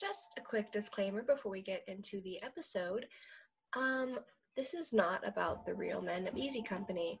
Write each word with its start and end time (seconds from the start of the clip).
just 0.00 0.34
a 0.38 0.40
quick 0.40 0.72
disclaimer 0.72 1.22
before 1.22 1.52
we 1.52 1.62
get 1.62 1.82
into 1.88 2.20
the 2.22 2.42
episode. 2.42 3.06
Um, 3.76 4.18
this 4.56 4.74
is 4.74 4.92
not 4.92 5.26
about 5.26 5.66
the 5.66 5.74
real 5.74 6.00
men 6.00 6.26
of 6.26 6.36
Easy 6.36 6.62
Company. 6.62 7.18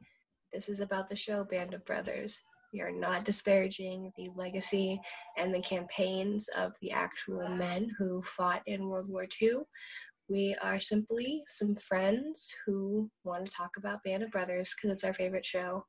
This 0.52 0.68
is 0.68 0.80
about 0.80 1.08
the 1.08 1.16
show 1.16 1.44
Band 1.44 1.74
of 1.74 1.84
Brothers. 1.84 2.40
We 2.72 2.80
are 2.80 2.92
not 2.92 3.24
disparaging 3.24 4.12
the 4.16 4.30
legacy 4.34 5.00
and 5.38 5.54
the 5.54 5.62
campaigns 5.62 6.48
of 6.56 6.74
the 6.80 6.92
actual 6.92 7.48
men 7.48 7.90
who 7.98 8.22
fought 8.22 8.62
in 8.66 8.88
World 8.88 9.08
War 9.08 9.26
II. 9.40 9.60
We 10.28 10.54
are 10.62 10.80
simply 10.80 11.42
some 11.46 11.74
friends 11.74 12.52
who 12.64 13.10
want 13.24 13.46
to 13.46 13.52
talk 13.52 13.76
about 13.76 14.02
Band 14.02 14.24
of 14.24 14.30
Brothers 14.30 14.74
because 14.74 14.90
it's 14.90 15.04
our 15.04 15.14
favorite 15.14 15.44
show. 15.44 15.84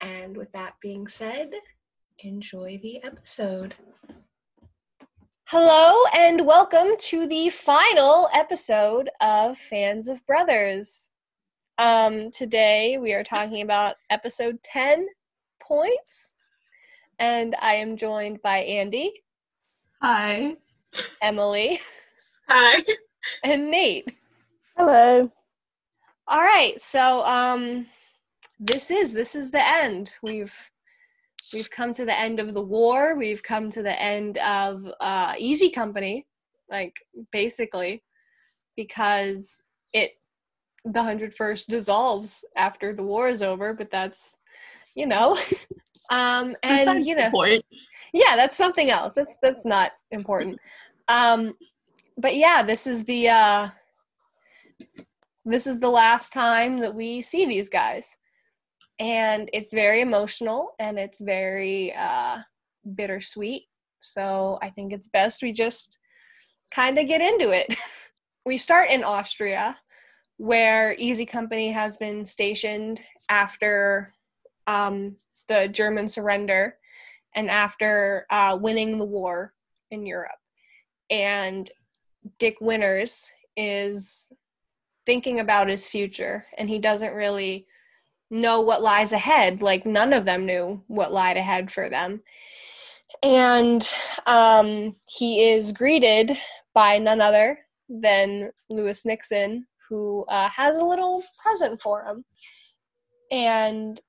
And 0.00 0.36
with 0.36 0.50
that 0.52 0.74
being 0.80 1.06
said, 1.06 1.50
enjoy 2.18 2.78
the 2.82 3.02
episode. 3.04 3.74
Hello, 5.56 5.94
and 6.16 6.44
welcome 6.44 6.96
to 6.98 7.28
the 7.28 7.48
final 7.48 8.28
episode 8.34 9.08
of 9.20 9.56
Fans 9.56 10.08
of 10.08 10.26
Brothers. 10.26 11.10
Um, 11.78 12.32
today 12.32 12.98
we 12.98 13.12
are 13.12 13.22
talking 13.22 13.62
about 13.62 13.94
episode 14.10 14.60
10 14.64 15.06
points, 15.62 16.34
and 17.20 17.54
I 17.62 17.74
am 17.74 17.96
joined 17.96 18.42
by 18.42 18.64
Andy. 18.64 19.12
Hi. 20.02 20.56
Emily. 21.22 21.78
Hi. 22.48 22.82
And 23.44 23.70
Nate. 23.70 24.12
Hello. 24.76 25.30
All 26.26 26.42
right, 26.42 26.82
so 26.82 27.24
um, 27.24 27.86
this 28.58 28.90
is 28.90 29.12
this 29.12 29.36
is 29.36 29.52
the 29.52 29.64
end. 29.64 30.14
We've 30.20 30.72
we've 31.54 31.70
come 31.70 31.92
to 31.94 32.04
the 32.04 32.18
end 32.18 32.40
of 32.40 32.52
the 32.52 32.62
war. 32.62 33.16
We've 33.16 33.42
come 33.42 33.70
to 33.70 33.82
the 33.82 34.00
end 34.00 34.38
of 34.38 34.86
uh, 35.00 35.34
Easy 35.38 35.70
Company, 35.70 36.26
like 36.68 36.96
basically, 37.32 38.02
because 38.76 39.62
it 39.92 40.12
the 40.84 41.02
hundred 41.02 41.34
first 41.34 41.70
dissolves 41.70 42.44
after 42.56 42.92
the 42.92 43.02
war 43.02 43.28
is 43.28 43.42
over. 43.42 43.72
But 43.72 43.90
that's 43.90 44.36
you 44.94 45.06
know, 45.06 45.38
um, 46.10 46.56
and 46.62 47.06
you 47.06 47.14
know, 47.14 47.30
point. 47.30 47.64
yeah, 48.12 48.36
that's 48.36 48.56
something 48.56 48.90
else. 48.90 49.14
That's 49.14 49.38
that's 49.40 49.64
not 49.64 49.92
important. 50.10 50.58
Um, 51.08 51.54
but 52.18 52.36
yeah, 52.36 52.62
this 52.62 52.86
is 52.86 53.04
the 53.04 53.28
uh, 53.28 53.68
this 55.44 55.66
is 55.66 55.80
the 55.80 55.90
last 55.90 56.32
time 56.32 56.78
that 56.80 56.94
we 56.94 57.22
see 57.22 57.46
these 57.46 57.68
guys 57.68 58.16
and 58.98 59.50
it's 59.52 59.72
very 59.72 60.00
emotional 60.00 60.74
and 60.78 60.98
it's 60.98 61.20
very 61.20 61.94
uh, 61.94 62.38
bittersweet. 62.94 63.64
So 64.00 64.58
I 64.62 64.70
think 64.70 64.92
it's 64.92 65.08
best 65.08 65.42
we 65.42 65.52
just 65.52 65.98
kind 66.70 66.98
of 66.98 67.06
get 67.06 67.20
into 67.20 67.50
it. 67.50 67.74
we 68.46 68.56
start 68.56 68.90
in 68.90 69.02
Austria, 69.02 69.76
where 70.36 70.94
Easy 70.98 71.24
Company 71.24 71.72
has 71.72 71.96
been 71.96 72.26
stationed 72.26 73.00
after 73.30 74.12
um, 74.66 75.16
the 75.48 75.68
German 75.68 76.08
surrender 76.08 76.76
and 77.34 77.50
after 77.50 78.26
uh, 78.30 78.56
winning 78.60 78.98
the 78.98 79.04
war 79.04 79.54
in 79.90 80.06
Europe. 80.06 80.30
And 81.10 81.70
Dick 82.38 82.56
Winters 82.60 83.30
is 83.56 84.28
thinking 85.06 85.40
about 85.40 85.68
his 85.68 85.88
future, 85.88 86.44
and 86.56 86.68
he 86.68 86.78
doesn't 86.78 87.14
really 87.14 87.66
know 88.30 88.60
what 88.60 88.82
lies 88.82 89.12
ahead. 89.12 89.62
Like 89.62 89.86
none 89.86 90.12
of 90.12 90.24
them 90.24 90.46
knew 90.46 90.82
what 90.86 91.12
lied 91.12 91.36
ahead 91.36 91.70
for 91.70 91.88
them. 91.88 92.22
And 93.22 93.88
um, 94.26 94.96
he 95.08 95.50
is 95.50 95.72
greeted 95.72 96.36
by 96.74 96.98
none 96.98 97.20
other 97.20 97.58
than 97.88 98.50
Lewis 98.68 99.04
Nixon, 99.04 99.66
who 99.88 100.24
uh, 100.28 100.48
has 100.48 100.76
a 100.76 100.84
little 100.84 101.22
present 101.42 101.80
for 101.80 102.04
him. 102.04 102.24
And 103.30 104.00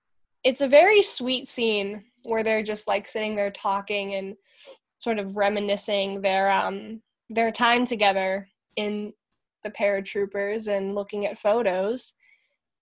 it's 0.43 0.61
a 0.61 0.67
very 0.67 1.01
sweet 1.01 1.47
scene 1.47 2.03
where 2.23 2.43
they're 2.43 2.63
just 2.63 2.87
like 2.87 3.07
sitting 3.07 3.35
there 3.35 3.51
talking 3.51 4.13
and 4.15 4.35
sort 4.97 5.19
of 5.19 5.37
reminiscing 5.37 6.21
their 6.21 6.49
um 6.49 7.01
their 7.29 7.51
time 7.51 7.85
together 7.85 8.47
in 8.75 9.13
the 9.63 9.71
paratroopers 9.71 10.67
and 10.67 10.95
looking 10.95 11.25
at 11.25 11.39
photos 11.39 12.13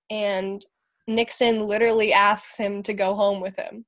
and 0.09 0.65
Nixon 1.07 1.67
literally 1.67 2.13
asks 2.13 2.57
him 2.57 2.83
to 2.83 2.93
go 2.93 3.15
home 3.15 3.41
with 3.41 3.57
him. 3.57 3.85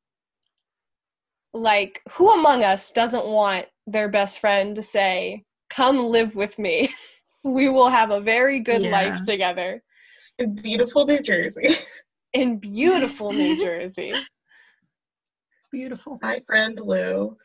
Like, 1.54 2.02
who 2.12 2.32
among 2.32 2.64
us 2.64 2.92
doesn't 2.92 3.26
want 3.26 3.68
their 3.88 4.10
best 4.10 4.40
friend 4.40 4.76
to 4.76 4.82
say, 4.82 5.44
Come 5.70 6.08
live 6.08 6.36
with 6.36 6.60
me? 6.60 6.90
we 7.44 7.70
will 7.70 7.90
have 7.90 8.12
a 8.12 8.20
very 8.20 8.60
good 8.60 8.82
yeah. 8.82 8.92
life 8.92 9.26
together. 9.26 9.82
In 10.40 10.56
beautiful 10.56 11.06
New 11.06 11.22
Jersey. 11.22 11.76
In 12.34 12.58
beautiful 12.58 13.32
New 13.32 13.58
Jersey. 13.58 14.14
Beautiful. 15.72 16.20
My 16.22 16.42
friend 16.46 16.80
Lou. 16.84 17.38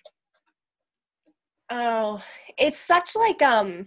Oh, 1.71 2.21
it's 2.59 2.81
such 2.81 3.15
like 3.15 3.41
um 3.43 3.87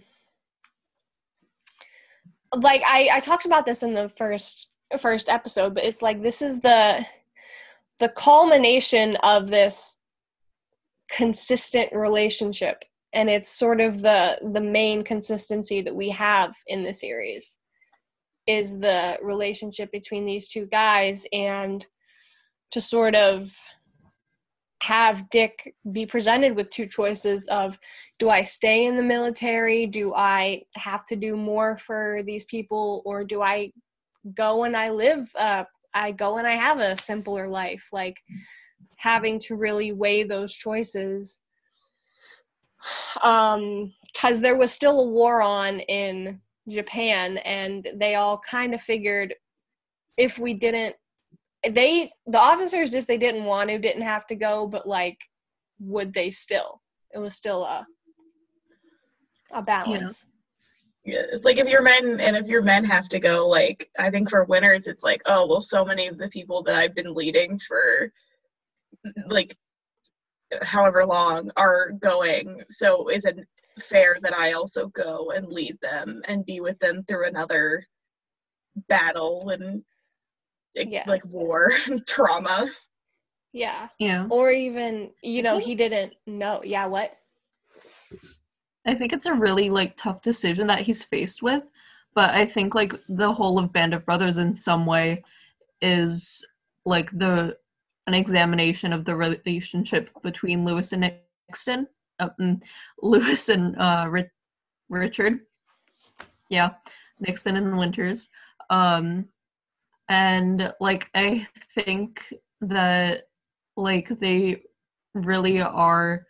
like 2.56 2.82
I 2.86 3.10
I 3.12 3.20
talked 3.20 3.44
about 3.44 3.66
this 3.66 3.82
in 3.82 3.92
the 3.92 4.08
first 4.08 4.70
first 4.98 5.28
episode, 5.28 5.74
but 5.74 5.84
it's 5.84 6.02
like 6.02 6.22
this 6.22 6.42
is 6.42 6.60
the 6.60 7.04
the 8.00 8.08
culmination 8.08 9.16
of 9.22 9.48
this 9.48 9.98
consistent 11.08 11.92
relationship 11.92 12.84
and 13.12 13.30
it's 13.30 13.48
sort 13.48 13.80
of 13.80 14.02
the 14.02 14.38
the 14.52 14.60
main 14.60 15.02
consistency 15.02 15.80
that 15.80 15.94
we 15.94 16.08
have 16.10 16.54
in 16.66 16.82
the 16.82 16.92
series 16.92 17.58
is 18.46 18.78
the 18.78 19.18
relationship 19.22 19.90
between 19.92 20.26
these 20.26 20.48
two 20.48 20.66
guys 20.66 21.24
and 21.32 21.86
to 22.70 22.80
sort 22.80 23.14
of 23.14 23.56
have 24.82 25.30
Dick 25.30 25.74
be 25.92 26.04
presented 26.04 26.54
with 26.54 26.68
two 26.68 26.86
choices 26.86 27.46
of 27.46 27.78
do 28.18 28.28
I 28.28 28.42
stay 28.42 28.84
in 28.84 28.96
the 28.96 29.02
military? 29.02 29.86
Do 29.86 30.12
I 30.14 30.64
have 30.76 31.06
to 31.06 31.16
do 31.16 31.36
more 31.36 31.78
for 31.78 32.20
these 32.26 32.44
people 32.44 33.00
or 33.06 33.24
do 33.24 33.40
I 33.40 33.72
go 34.34 34.64
and 34.64 34.76
I 34.76 34.90
live 34.90 35.30
uh 35.38 35.64
I 35.92 36.10
go 36.10 36.38
and 36.38 36.46
I 36.46 36.56
have 36.56 36.78
a 36.80 36.96
simpler 36.96 37.48
life. 37.48 37.88
Like 37.92 38.20
having 38.96 39.38
to 39.40 39.56
really 39.56 39.92
weigh 39.92 40.22
those 40.22 40.54
choices 40.54 41.40
um 43.22 43.92
cuz 44.20 44.40
there 44.40 44.56
was 44.56 44.72
still 44.72 45.00
a 45.00 45.08
war 45.08 45.42
on 45.42 45.80
in 45.80 46.40
Japan 46.68 47.38
and 47.38 47.88
they 47.94 48.14
all 48.14 48.38
kind 48.38 48.74
of 48.74 48.80
figured 48.80 49.34
if 50.16 50.38
we 50.38 50.54
didn't 50.54 50.96
they 51.68 52.10
the 52.26 52.38
officers 52.38 52.94
if 52.94 53.06
they 53.06 53.18
didn't 53.18 53.44
want 53.44 53.70
to 53.70 53.78
didn't 53.78 54.02
have 54.02 54.26
to 54.26 54.34
go 54.34 54.66
but 54.66 54.86
like 54.86 55.18
would 55.78 56.14
they 56.14 56.30
still? 56.30 56.82
It 57.12 57.18
was 57.18 57.34
still 57.34 57.64
a 57.64 57.86
a 59.52 59.62
balance. 59.62 60.26
yeah, 60.26 60.33
it's 61.04 61.44
like 61.44 61.58
if 61.58 61.68
your 61.68 61.82
men 61.82 62.18
and 62.20 62.36
if 62.38 62.46
your 62.46 62.62
men 62.62 62.84
have 62.84 63.08
to 63.10 63.20
go, 63.20 63.46
like 63.46 63.90
I 63.98 64.10
think 64.10 64.30
for 64.30 64.44
Winters 64.44 64.86
it's 64.86 65.02
like, 65.02 65.20
oh 65.26 65.46
well, 65.46 65.60
so 65.60 65.84
many 65.84 66.06
of 66.06 66.18
the 66.18 66.28
people 66.28 66.62
that 66.64 66.76
I've 66.76 66.94
been 66.94 67.14
leading 67.14 67.58
for 67.58 68.12
like 69.26 69.56
however 70.62 71.04
long 71.04 71.50
are 71.56 71.92
going, 72.00 72.62
so 72.68 73.08
is 73.08 73.24
it 73.24 73.38
fair 73.78 74.18
that 74.22 74.36
I 74.38 74.52
also 74.52 74.88
go 74.88 75.32
and 75.32 75.48
lead 75.48 75.78
them 75.82 76.22
and 76.26 76.46
be 76.46 76.60
with 76.60 76.78
them 76.78 77.04
through 77.06 77.26
another 77.26 77.84
battle 78.88 79.50
and 79.50 79.82
yeah. 80.74 81.04
like 81.06 81.24
war 81.24 81.72
and 81.86 82.06
trauma. 82.06 82.68
Yeah. 83.52 83.88
Yeah. 83.98 84.26
Or 84.30 84.50
even, 84.50 85.12
you 85.22 85.42
know, 85.42 85.58
mm-hmm. 85.58 85.66
he 85.66 85.74
didn't 85.74 86.14
know. 86.26 86.60
Yeah, 86.64 86.86
what? 86.86 87.16
I 88.86 88.94
think 88.94 89.12
it's 89.12 89.26
a 89.26 89.34
really 89.34 89.70
like 89.70 89.96
tough 89.96 90.22
decision 90.22 90.66
that 90.66 90.82
he's 90.82 91.02
faced 91.02 91.42
with, 91.42 91.62
but 92.14 92.30
I 92.30 92.46
think 92.46 92.74
like 92.74 92.94
the 93.08 93.32
whole 93.32 93.58
of 93.58 93.72
Band 93.72 93.94
of 93.94 94.04
Brothers 94.04 94.36
in 94.36 94.54
some 94.54 94.86
way 94.86 95.24
is 95.80 96.44
like 96.84 97.10
the 97.12 97.56
an 98.06 98.14
examination 98.14 98.92
of 98.92 99.04
the 99.04 99.16
relationship 99.16 100.10
between 100.22 100.64
Lewis 100.64 100.92
and 100.92 101.10
Nixon, 101.48 101.86
uh, 102.20 102.28
Lewis 103.02 103.48
and 103.48 103.78
uh, 103.78 104.10
Richard, 104.90 105.40
yeah, 106.50 106.74
Nixon 107.20 107.56
and 107.56 107.78
Winters, 107.78 108.28
um, 108.68 109.26
and 110.08 110.72
like 110.80 111.08
I 111.14 111.48
think 111.74 112.34
that 112.60 113.28
like 113.76 114.08
they 114.20 114.62
really 115.14 115.60
are 115.60 116.26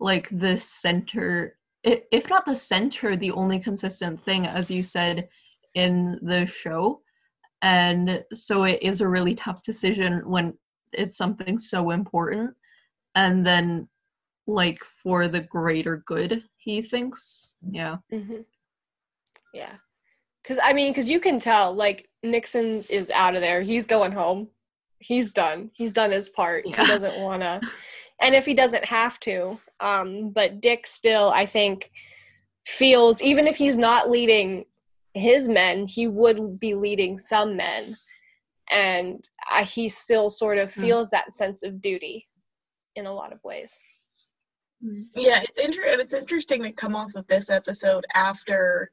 like 0.00 0.28
the 0.32 0.58
center 0.58 1.56
if 1.84 2.28
not 2.30 2.46
the 2.46 2.56
center, 2.56 3.16
the 3.16 3.32
only 3.32 3.58
consistent 3.58 4.24
thing, 4.24 4.46
as 4.46 4.70
you 4.70 4.82
said 4.82 5.28
in 5.74 6.18
the 6.22 6.46
show. 6.46 7.00
And 7.62 8.24
so 8.32 8.64
it 8.64 8.82
is 8.82 9.00
a 9.00 9.08
really 9.08 9.34
tough 9.34 9.62
decision 9.62 10.22
when 10.28 10.54
it's 10.92 11.16
something 11.16 11.58
so 11.58 11.90
important. 11.90 12.50
And 13.14 13.46
then 13.46 13.88
like 14.46 14.78
for 15.02 15.28
the 15.28 15.40
greater 15.40 16.02
good 16.06 16.42
he 16.56 16.82
thinks 16.82 17.52
yeah 17.70 17.96
hmm 18.10 18.40
Yeah. 19.54 19.74
Cause 20.44 20.58
I 20.62 20.72
mean, 20.72 20.92
cause 20.92 21.08
you 21.08 21.20
can 21.20 21.38
tell 21.38 21.72
like 21.72 22.08
Nixon 22.24 22.84
is 22.90 23.10
out 23.10 23.36
of 23.36 23.40
there. 23.42 23.62
He's 23.62 23.86
going 23.86 24.10
home. 24.10 24.48
He's 24.98 25.32
done. 25.32 25.70
He's 25.74 25.92
done 25.92 26.10
his 26.10 26.28
part. 26.28 26.66
Yeah. 26.66 26.80
He 26.80 26.86
doesn't 26.86 27.20
wanna 27.20 27.60
and 28.22 28.34
if 28.34 28.46
he 28.46 28.54
doesn't 28.54 28.84
have 28.86 29.18
to, 29.20 29.58
um, 29.80 30.30
but 30.30 30.60
Dick 30.60 30.86
still 30.86 31.30
I 31.30 31.44
think 31.46 31.90
feels 32.66 33.20
even 33.20 33.46
if 33.46 33.56
he's 33.56 33.76
not 33.76 34.08
leading 34.10 34.64
his 35.14 35.48
men, 35.48 35.86
he 35.86 36.06
would 36.08 36.58
be 36.58 36.74
leading 36.74 37.18
some 37.18 37.56
men. 37.56 37.96
And 38.70 39.28
uh, 39.50 39.64
he 39.64 39.88
still 39.88 40.30
sort 40.30 40.58
of 40.58 40.72
Mm. 40.72 40.80
feels 40.80 41.10
that 41.10 41.34
sense 41.34 41.62
of 41.62 41.82
duty 41.82 42.28
in 42.96 43.06
a 43.06 43.12
lot 43.12 43.32
of 43.32 43.42
ways. 43.44 43.82
Yeah, 45.14 45.42
it's 45.42 45.58
inter- 45.58 45.84
it's 45.84 46.12
interesting 46.12 46.62
to 46.62 46.72
come 46.72 46.96
off 46.96 47.14
of 47.14 47.26
this 47.26 47.50
episode 47.50 48.04
after 48.14 48.90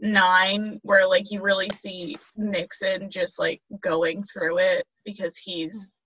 nine, 0.00 0.80
where 0.82 1.06
like 1.08 1.30
you 1.30 1.42
really 1.42 1.70
see 1.70 2.16
Nixon 2.36 3.10
just 3.10 3.38
like 3.38 3.60
going 3.80 4.24
through 4.24 4.58
it 4.58 4.86
because 5.04 5.36
he's, 5.36 5.96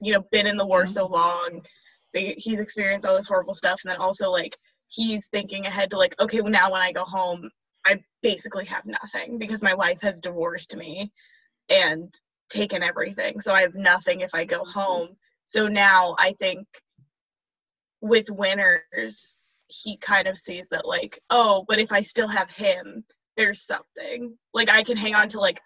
you 0.00 0.12
know, 0.12 0.24
been 0.32 0.46
in 0.46 0.56
the 0.56 0.66
war 0.66 0.86
so 0.86 1.06
long. 1.06 1.62
They- 2.12 2.34
He's 2.38 2.60
experienced 2.60 3.06
all 3.06 3.16
this 3.16 3.26
horrible 3.26 3.54
stuff, 3.54 3.80
and 3.84 3.90
then 3.90 4.00
also 4.00 4.30
like 4.30 4.56
he's 4.88 5.28
thinking 5.28 5.66
ahead 5.66 5.90
to 5.90 5.98
like, 5.98 6.14
okay, 6.20 6.40
well 6.40 6.50
now 6.50 6.72
when 6.72 6.80
I 6.80 6.92
go 6.92 7.04
home, 7.04 7.50
I 7.84 8.02
basically 8.22 8.64
have 8.66 8.86
nothing 8.86 9.38
because 9.38 9.62
my 9.62 9.74
wife 9.74 10.00
has 10.02 10.20
divorced 10.20 10.74
me 10.76 11.12
and 11.68 12.12
taken 12.50 12.82
everything, 12.82 13.40
so 13.40 13.52
I 13.52 13.62
have 13.62 13.74
nothing 13.74 14.20
if 14.20 14.34
I 14.34 14.44
go 14.44 14.60
mm-hmm. 14.62 14.70
home. 14.78 15.08
So 15.46 15.68
now 15.68 16.16
I 16.18 16.34
think 16.40 16.66
with 18.00 18.30
Winters 18.30 19.36
he 19.68 19.96
kind 19.98 20.26
of 20.26 20.36
sees 20.36 20.66
that 20.70 20.86
like 20.86 21.20
oh 21.30 21.64
but 21.68 21.78
if 21.78 21.92
i 21.92 22.00
still 22.00 22.28
have 22.28 22.50
him 22.50 23.04
there's 23.36 23.64
something. 23.64 24.36
Like 24.52 24.68
i 24.68 24.82
can 24.82 24.96
hang 24.96 25.14
on 25.14 25.28
to 25.28 25.40
like 25.40 25.60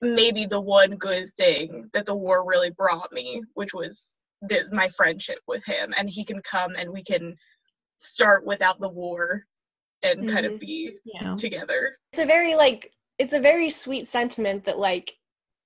maybe 0.00 0.46
the 0.46 0.60
one 0.60 0.96
good 0.96 1.30
thing 1.36 1.90
that 1.92 2.06
the 2.06 2.14
war 2.14 2.44
really 2.46 2.70
brought 2.70 3.12
me 3.12 3.42
which 3.54 3.74
was 3.74 4.13
this, 4.48 4.70
my 4.72 4.88
friendship 4.88 5.38
with 5.46 5.64
him 5.64 5.92
and 5.96 6.08
he 6.08 6.24
can 6.24 6.40
come 6.42 6.74
and 6.76 6.90
we 6.90 7.02
can 7.02 7.36
start 7.98 8.44
without 8.44 8.80
the 8.80 8.88
war 8.88 9.44
and 10.02 10.28
kind 10.30 10.44
of 10.44 10.52
mm-hmm. 10.52 10.66
be 10.66 10.96
yeah. 11.04 11.34
together. 11.36 11.96
It's 12.12 12.22
a 12.22 12.26
very 12.26 12.54
like 12.54 12.92
it's 13.18 13.32
a 13.32 13.40
very 13.40 13.70
sweet 13.70 14.06
sentiment 14.06 14.64
that 14.64 14.78
like 14.78 15.14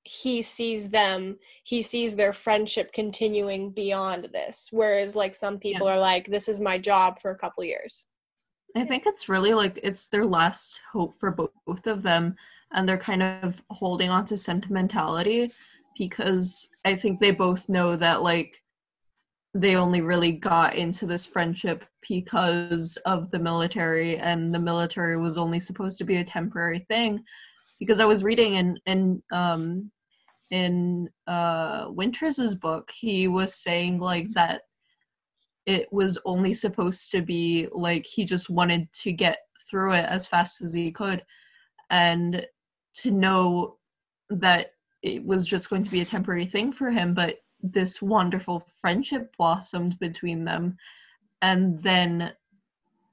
he 0.04 0.40
sees 0.42 0.88
them 0.88 1.38
he 1.64 1.82
sees 1.82 2.16
their 2.16 2.32
friendship 2.32 2.92
continuing 2.92 3.70
beyond 3.70 4.28
this 4.32 4.68
whereas 4.70 5.14
like 5.14 5.34
some 5.34 5.58
people 5.58 5.86
are 5.86 5.98
like 5.98 6.26
this 6.26 6.48
is 6.48 6.60
my 6.60 6.78
job 6.78 7.18
for 7.18 7.30
a 7.30 7.38
couple 7.38 7.64
years. 7.64 8.06
I 8.76 8.84
think 8.84 9.04
it's 9.06 9.28
really 9.28 9.54
like 9.54 9.80
it's 9.82 10.08
their 10.08 10.26
last 10.26 10.80
hope 10.92 11.18
for 11.18 11.30
bo- 11.30 11.52
both 11.66 11.86
of 11.86 12.02
them, 12.02 12.36
and 12.72 12.88
they're 12.88 12.98
kind 12.98 13.22
of 13.22 13.62
holding 13.70 14.10
on 14.10 14.26
to 14.26 14.38
sentimentality 14.38 15.52
because 15.96 16.68
I 16.84 16.94
think 16.94 17.18
they 17.18 17.32
both 17.32 17.68
know 17.68 17.96
that 17.96 18.22
like 18.22 18.62
they 19.60 19.76
only 19.76 20.00
really 20.00 20.32
got 20.32 20.74
into 20.74 21.06
this 21.06 21.26
friendship 21.26 21.84
because 22.08 22.96
of 23.06 23.30
the 23.30 23.38
military, 23.38 24.16
and 24.16 24.54
the 24.54 24.58
military 24.58 25.18
was 25.18 25.36
only 25.36 25.60
supposed 25.60 25.98
to 25.98 26.04
be 26.04 26.16
a 26.16 26.24
temporary 26.24 26.80
thing. 26.88 27.22
Because 27.78 28.00
I 28.00 28.04
was 28.04 28.24
reading 28.24 28.54
in 28.54 28.78
in 28.86 29.22
um 29.32 29.90
in 30.50 31.08
uh 31.26 31.86
Winters's 31.88 32.54
book, 32.54 32.90
he 32.98 33.28
was 33.28 33.54
saying 33.54 33.98
like 33.98 34.32
that 34.34 34.62
it 35.66 35.92
was 35.92 36.18
only 36.24 36.54
supposed 36.54 37.10
to 37.10 37.20
be 37.20 37.68
like 37.72 38.06
he 38.06 38.24
just 38.24 38.48
wanted 38.48 38.90
to 38.94 39.12
get 39.12 39.38
through 39.68 39.92
it 39.92 40.06
as 40.06 40.26
fast 40.26 40.62
as 40.62 40.72
he 40.72 40.90
could 40.90 41.22
and 41.90 42.46
to 42.94 43.10
know 43.10 43.76
that 44.30 44.72
it 45.02 45.22
was 45.24 45.46
just 45.46 45.68
going 45.68 45.84
to 45.84 45.90
be 45.90 46.00
a 46.00 46.06
temporary 46.06 46.46
thing 46.46 46.72
for 46.72 46.90
him 46.90 47.12
but 47.12 47.36
this 47.62 48.00
wonderful 48.00 48.66
friendship 48.80 49.34
blossomed 49.36 49.98
between 49.98 50.44
them. 50.44 50.76
And 51.42 51.82
then 51.82 52.32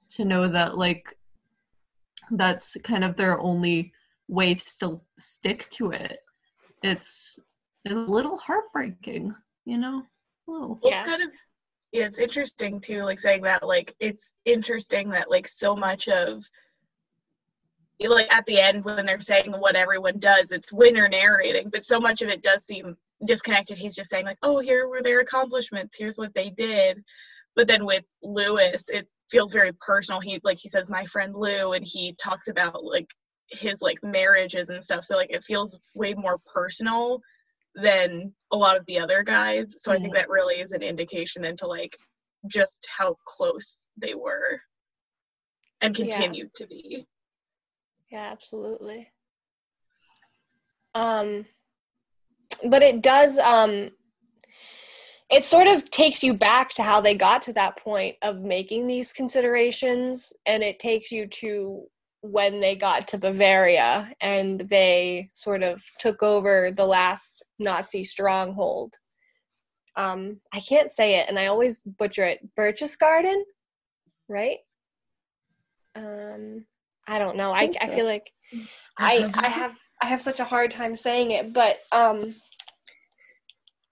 to 0.10 0.26
know 0.26 0.48
that 0.48 0.78
like 0.78 1.18
that's 2.32 2.78
kind 2.84 3.04
of 3.04 3.16
their 3.16 3.40
only 3.40 3.94
way 4.28 4.56
to 4.56 4.70
still 4.70 5.04
stick 5.20 5.70
to 5.70 5.92
it 5.92 6.20
it's 6.82 7.40
a 7.88 7.94
little 7.94 8.38
heartbreaking 8.38 9.34
you 9.66 9.78
know? 9.80 10.04
A 10.48 10.52
little. 10.52 10.80
Well, 10.82 10.92
Yeah. 10.92 11.02
it's 11.02 11.10
kind 11.10 11.24
of 11.24 11.30
yeah, 11.92 12.06
it's 12.06 12.20
interesting 12.20 12.82
too, 12.82 13.04
like 13.04 13.20
saying 13.20 13.42
that 13.44 13.66
like 13.66 13.96
it's 14.00 14.34
interesting 14.44 15.10
that 15.10 15.32
like 15.32 15.48
so 15.48 15.76
much 15.76 16.08
of 16.10 16.48
like 18.02 18.32
at 18.32 18.46
the 18.46 18.60
end 18.60 18.84
when 18.84 19.06
they're 19.06 19.20
saying 19.22 19.52
what 19.54 19.76
everyone 19.78 20.20
does, 20.20 20.52
it's 20.52 20.74
Winner 20.74 21.08
narrating, 21.08 21.70
but 21.70 21.86
so 21.86 22.00
much 22.00 22.22
of 22.22 22.30
it 22.30 22.44
does 22.44 22.66
seem 22.66 22.98
disconnected. 23.26 23.78
He's 23.78 23.96
just 23.96 24.10
saying 24.10 24.26
like, 24.26 24.38
oh, 24.44 24.60
here 24.60 24.88
were 24.88 25.02
their 25.02 25.20
accomplishments, 25.20 25.96
here's 25.98 26.18
what 26.18 26.34
they 26.34 26.50
did. 26.50 27.04
But 27.56 27.68
then 27.68 27.86
with 27.86 28.04
Lewis, 28.22 28.90
it 28.90 29.08
feels 29.30 29.54
very 29.54 29.72
personal. 29.80 30.20
He 30.20 30.40
like 30.44 30.60
he 30.60 30.70
says 30.70 30.90
my 30.90 31.06
friend 31.06 31.34
Lou, 31.36 31.74
and 31.74 31.86
he 31.86 32.14
talks 32.22 32.48
about 32.48 32.84
like 32.84 33.10
his 33.50 33.82
like 33.82 34.04
marriages 34.04 34.70
and 34.70 34.84
stuff. 34.84 35.04
So 35.06 35.16
like 35.16 35.32
it 35.32 35.44
feels 35.44 35.78
way 35.96 36.14
more 36.14 36.38
personal 36.54 37.22
than 37.76 38.34
a 38.52 38.56
lot 38.56 38.78
of 38.78 38.86
the 38.86 39.00
other 39.00 39.24
guys. 39.24 39.76
So 39.78 39.92
I 39.92 40.00
think 40.00 40.14
that 40.14 40.30
really 40.30 40.56
is 40.62 40.72
an 40.72 40.82
indication 40.82 41.44
into 41.46 41.68
like 41.68 41.96
just 42.48 42.88
how 42.98 43.16
close 43.26 43.90
they 43.98 44.14
were 44.16 44.62
and 45.82 45.98
Yeah. 45.98 46.10
continued 46.10 46.54
to 46.56 46.68
be. 46.68 47.06
Yeah, 48.10 48.30
absolutely. 48.32 49.12
Um 50.94 51.46
but 52.64 52.82
it 52.82 53.02
does 53.02 53.38
um 53.40 53.90
it 55.30 55.44
sort 55.44 55.68
of 55.68 55.90
takes 55.90 56.24
you 56.24 56.34
back 56.34 56.70
to 56.76 56.84
how 56.84 57.02
they 57.02 57.16
got 57.16 57.42
to 57.44 57.54
that 57.54 57.78
point 57.78 58.16
of 58.22 58.42
making 58.42 58.88
these 58.88 59.12
considerations 59.12 60.34
and 60.46 60.62
it 60.64 60.80
takes 60.80 61.12
you 61.12 61.26
to 61.28 61.86
when 62.22 62.60
they 62.60 62.76
got 62.76 63.08
to 63.08 63.18
Bavaria 63.18 64.12
and 64.22 64.62
they 64.70 65.30
sort 65.34 65.64
of 65.64 65.84
took 66.00 66.24
over 66.24 66.72
the 66.72 66.86
last 66.86 67.44
Nazi 67.60 68.04
stronghold. 68.04 68.96
Um 69.96 70.42
I 70.54 70.60
can't 70.60 70.92
say 70.92 71.16
it 71.16 71.28
and 71.28 71.40
I 71.40 71.48
always 71.48 71.82
butcher 71.82 72.26
it. 72.26 72.40
Berchtesgaden, 72.56 73.42
right? 74.28 74.58
Um 75.96 76.66
I 77.08 77.20
don't 77.20 77.38
know. 77.38 77.52
I 77.52 77.72
I 77.82 77.88
so. 77.88 77.96
feel 77.96 78.06
like 78.06 78.32
I 78.98 79.32
I 79.34 79.48
have 79.48 79.78
I 80.02 80.08
have 80.08 80.22
such 80.22 80.40
a 80.40 80.46
hard 80.46 80.72
time 80.72 80.98
saying 80.98 81.32
it, 81.32 81.54
but 81.54 81.78
um 81.92 82.34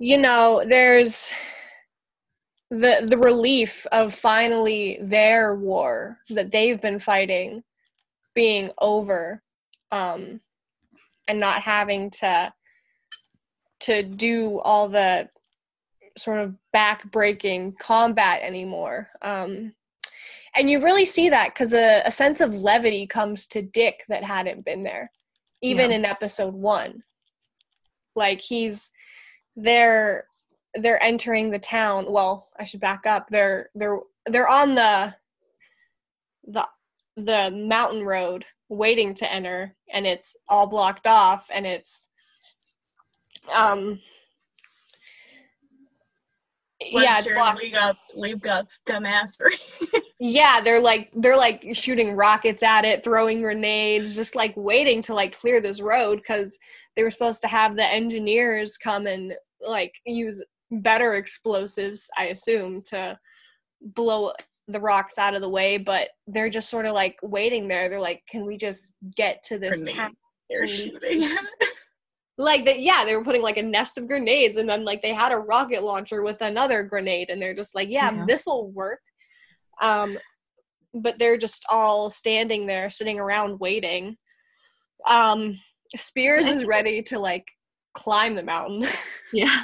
you 0.04 0.18
know, 0.18 0.62
there's 0.68 1.32
the 2.70 3.06
the 3.08 3.18
relief 3.18 3.88
of 3.94 4.14
finally 4.14 4.98
their 5.02 5.56
war 5.56 6.18
that 6.30 6.52
they've 6.52 6.82
been 6.82 7.00
fighting 7.00 7.64
being 8.36 8.72
over 8.80 9.42
um 9.92 10.42
and 11.28 11.40
not 11.40 11.62
having 11.62 12.10
to 12.10 12.52
to 13.80 14.02
do 14.02 14.60
all 14.62 14.90
the 14.90 15.30
sort 16.18 16.40
of 16.40 16.56
back-breaking 16.72 17.72
combat 17.80 18.42
anymore 18.42 19.08
um 19.22 19.72
and 20.56 20.68
you 20.70 20.84
really 20.84 21.06
see 21.06 21.30
that 21.30 21.54
because 21.54 21.74
a, 21.74 22.02
a 22.06 22.12
sense 22.12 22.42
of 22.42 22.56
levity 22.56 23.06
comes 23.06 23.46
to 23.46 23.62
dick 23.62 24.04
that 24.10 24.24
hadn't 24.24 24.66
been 24.66 24.82
there 24.84 25.12
even 25.62 25.92
Yeah. 25.92 25.98
in 25.98 26.06
episode 26.06 26.56
one 26.56 27.04
like 28.16 28.42
he's 28.42 28.90
they're 29.56 30.26
they're 30.76 31.02
entering 31.04 31.52
the 31.52 31.60
town 31.60 32.06
well 32.10 32.50
i 32.60 32.64
should 32.64 32.80
back 32.80 33.06
up 33.06 33.30
they're 33.30 33.70
they're 33.76 34.00
they're 34.26 34.50
on 34.50 34.76
the 34.76 35.14
the 36.48 36.68
the 37.16 37.52
mountain 37.52 38.04
road 38.04 38.46
waiting 38.70 39.14
to 39.14 39.32
enter 39.32 39.76
and 39.94 40.08
it's 40.08 40.36
all 40.50 40.66
blocked 40.66 41.06
off 41.06 41.48
and 41.54 41.68
it's 41.68 42.10
um 43.54 44.00
yeah 46.82 47.20
it's 47.20 47.28
Webster 47.28 47.36
blocked 47.36 47.62
League 47.62 47.76
up 47.76 47.98
Liebgott's 48.16 48.80
dumbassery. 48.86 49.58
yeah 50.20 50.60
they're 50.60 50.82
like 50.82 51.12
they're 51.16 51.38
like 51.38 51.64
shooting 51.74 52.16
rockets 52.16 52.64
at 52.64 52.84
it 52.84 53.04
throwing 53.04 53.42
grenades 53.42 54.16
just 54.16 54.36
like 54.36 54.54
waiting 54.56 55.02
to 55.04 55.14
like 55.14 55.38
clear 55.38 55.62
this 55.62 55.82
road 55.82 56.18
because 56.18 56.58
they 56.96 57.04
were 57.04 57.12
supposed 57.12 57.42
to 57.42 57.48
have 57.48 57.76
the 57.76 57.86
engineers 57.92 58.78
come 58.78 59.08
and 59.08 59.34
like 59.68 59.94
use 60.06 60.44
better 60.72 61.16
explosives 61.16 62.10
i 62.18 62.26
assume 62.26 62.82
to 62.82 63.18
blow 63.82 64.32
the 64.68 64.80
rocks 64.80 65.18
out 65.18 65.34
of 65.36 65.42
the 65.42 65.50
way 65.50 65.78
but 65.78 66.10
they're 66.28 66.50
just 66.50 66.70
sort 66.70 66.86
of 66.86 66.94
like 66.94 67.18
waiting 67.22 67.68
there 67.68 67.90
they're 67.90 68.00
like 68.00 68.24
can 68.30 68.46
we 68.46 68.58
just 68.58 68.96
get 69.16 69.44
to 69.44 69.58
this 69.60 69.78
Grenade. 69.82 69.96
town 69.96 70.16
They're 70.50 70.68
shooting. 70.68 71.28
like 72.38 72.66
that 72.66 72.80
yeah 72.80 73.04
they 73.06 73.16
were 73.16 73.24
putting 73.24 73.44
like 73.44 73.58
a 73.58 73.62
nest 73.62 73.98
of 73.98 74.08
grenades 74.08 74.58
and 74.58 74.68
then 74.68 74.84
like 74.84 75.02
they 75.02 75.14
had 75.14 75.32
a 75.32 75.38
rocket 75.38 75.84
launcher 75.84 76.24
with 76.24 76.42
another 76.42 76.82
grenade 76.82 77.30
and 77.30 77.40
they're 77.42 77.54
just 77.54 77.76
like 77.76 77.90
yeah, 77.90 78.12
Yeah. 78.12 78.26
this 78.28 78.46
will 78.48 78.72
work 78.72 79.00
um 79.82 80.18
but 80.96 81.20
they're 81.20 81.38
just 81.38 81.66
all 81.70 82.10
standing 82.10 82.66
there 82.66 82.90
sitting 82.90 83.20
around 83.20 83.60
waiting 83.60 84.18
um 85.08 85.60
Speirs 85.96 86.48
is 86.48 86.66
ready 86.66 87.02
to 87.04 87.20
like 87.20 87.48
climb 87.94 88.36
the 88.36 88.44
mountain 88.44 88.86
Yeah. 89.34 89.64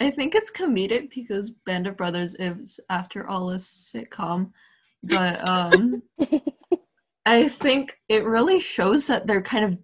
I 0.00 0.10
think 0.10 0.34
it's 0.34 0.50
comedic 0.50 1.10
because 1.14 1.50
Band 1.66 1.86
of 1.86 1.96
Brothers 1.96 2.34
is 2.36 2.80
after 2.90 3.28
all 3.28 3.50
a 3.50 3.56
sitcom. 3.56 4.50
But 5.04 5.46
um 5.48 6.02
I 7.26 7.48
think 7.48 7.92
it 8.08 8.24
really 8.24 8.60
shows 8.60 9.06
that 9.06 9.26
they're 9.26 9.42
kind 9.42 9.64
of 9.64 9.78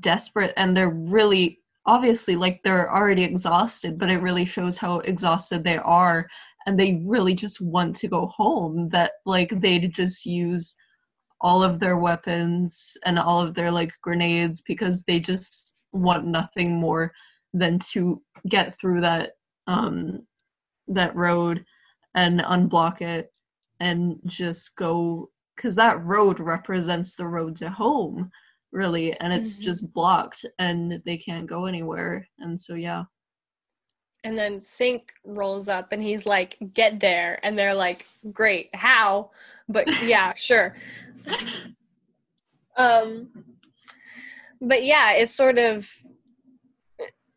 desperate 0.00 0.52
and 0.56 0.76
they're 0.76 0.90
really 0.90 1.60
obviously 1.86 2.36
like 2.36 2.62
they're 2.62 2.92
already 2.92 3.24
exhausted, 3.24 3.98
but 3.98 4.10
it 4.10 4.22
really 4.22 4.44
shows 4.44 4.78
how 4.78 5.00
exhausted 5.00 5.64
they 5.64 5.78
are 5.78 6.28
and 6.66 6.78
they 6.78 7.02
really 7.06 7.34
just 7.34 7.60
want 7.60 7.94
to 7.96 8.08
go 8.08 8.26
home 8.26 8.88
that 8.90 9.12
like 9.26 9.60
they'd 9.60 9.92
just 9.92 10.24
use 10.24 10.74
all 11.40 11.62
of 11.62 11.80
their 11.80 11.96
weapons 11.96 12.96
and 13.04 13.18
all 13.18 13.40
of 13.40 13.54
their 13.54 13.70
like 13.70 13.92
grenades 14.02 14.60
because 14.62 15.02
they 15.04 15.20
just 15.20 15.74
want 15.92 16.26
nothing 16.26 16.74
more 16.74 17.12
than 17.52 17.78
to 17.78 18.20
get 18.48 18.78
through 18.80 19.00
that 19.00 19.32
um 19.66 20.26
that 20.88 21.14
road 21.14 21.64
and 22.14 22.40
unblock 22.40 23.00
it 23.00 23.32
and 23.80 24.18
just 24.26 24.76
go 24.76 25.30
because 25.56 25.74
that 25.74 26.02
road 26.04 26.40
represents 26.40 27.14
the 27.14 27.26
road 27.26 27.56
to 27.56 27.70
home 27.70 28.30
really 28.72 29.12
and 29.20 29.32
it's 29.32 29.58
Mhm. 29.58 29.62
just 29.62 29.92
blocked 29.92 30.44
and 30.58 31.00
they 31.06 31.16
can't 31.16 31.46
go 31.46 31.66
anywhere 31.66 32.26
and 32.38 32.60
so 32.60 32.74
yeah 32.74 33.04
and 34.24 34.38
then 34.38 34.58
Sink 34.58 35.12
rolls 35.24 35.68
up 35.68 35.92
and 35.92 36.02
he's 36.02 36.24
like, 36.24 36.56
"Get 36.72 36.98
there," 36.98 37.38
and 37.42 37.58
they're 37.58 37.74
like, 37.74 38.06
"Great, 38.32 38.74
how?" 38.74 39.30
But 39.68 39.86
yeah, 40.02 40.32
sure. 40.34 40.74
Um, 42.76 43.28
but 44.60 44.84
yeah, 44.84 45.12
it's 45.12 45.32
sort 45.32 45.58
of 45.58 45.88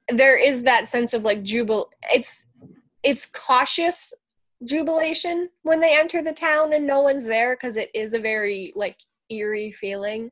there 0.10 0.36
is 0.36 0.64
that 0.64 0.88
sense 0.88 1.14
of 1.14 1.24
like 1.24 1.44
jubil. 1.44 1.86
It's 2.12 2.44
it's 3.04 3.28
cautious 3.28 4.14
jubilation 4.66 5.50
when 5.62 5.80
they 5.80 5.96
enter 5.96 6.24
the 6.24 6.34
town 6.34 6.74
and 6.74 6.88
no 6.88 7.02
one's 7.02 7.26
there 7.26 7.56
because 7.56 7.76
it 7.76 7.92
is 7.94 8.16
a 8.16 8.20
very 8.20 8.74
like 8.76 8.98
eerie 9.30 9.72
feeling 9.72 10.32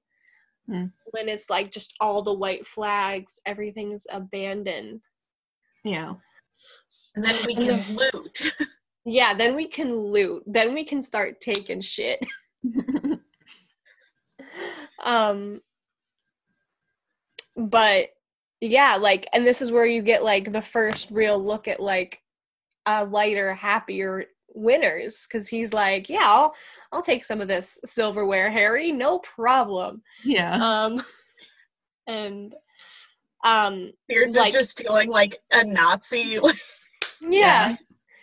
Hmm. 0.67 0.85
when 1.11 1.29
it's 1.29 1.51
like 1.51 1.69
just 1.69 1.93
all 1.99 2.23
the 2.23 2.33
white 2.33 2.65
flags, 2.65 3.39
everything's 3.45 4.07
abandoned. 4.11 5.01
yeah 5.83 6.13
And 7.13 7.23
then 7.23 7.35
we 7.45 7.53
And 7.53 7.85
can 7.85 7.95
loot. 7.95 8.53
Yeah, 9.05 9.35
then 9.35 9.55
we 9.55 9.67
can 9.67 9.95
loot. 9.95 10.41
Then 10.47 10.73
we 10.73 10.83
can 10.83 11.03
start 11.03 11.39
taking 11.39 11.79
shit. 11.79 12.25
Um 15.03 15.61
but 17.55 18.09
yeah, 18.61 18.97
like 18.99 19.27
and 19.33 19.45
this 19.45 19.61
is 19.61 19.71
where 19.71 19.85
you 19.85 20.01
get 20.01 20.23
like 20.23 20.51
the 20.51 20.61
first 20.61 21.09
real 21.11 21.37
look 21.39 21.67
at 21.67 21.79
like 21.79 22.21
a 22.85 23.05
lighter, 23.05 23.53
happier 23.53 24.25
Winters 24.57 25.27
cuz 25.27 25.47
he's 25.49 25.73
like, 25.73 26.07
"Yeah, 26.09 26.23
I'll 26.23 26.55
I'll 26.91 27.01
take 27.01 27.25
some 27.25 27.41
of 27.41 27.47
this 27.47 27.77
silverware, 27.85 28.49
Harry. 28.49 28.91
No 28.91 29.19
problem." 29.19 30.01
yeah 30.23 30.55
Um 30.85 31.01
and 32.07 32.55
um 33.45 33.91
Pierce 34.09 34.33
Like- 34.35 34.49
is 34.49 34.53
just 34.55 34.71
stealing 34.71 35.09
like 35.09 35.37
a 35.51 35.63
Nazi. 35.63 36.39
Like, 37.21 37.31
yeah, 37.33 37.69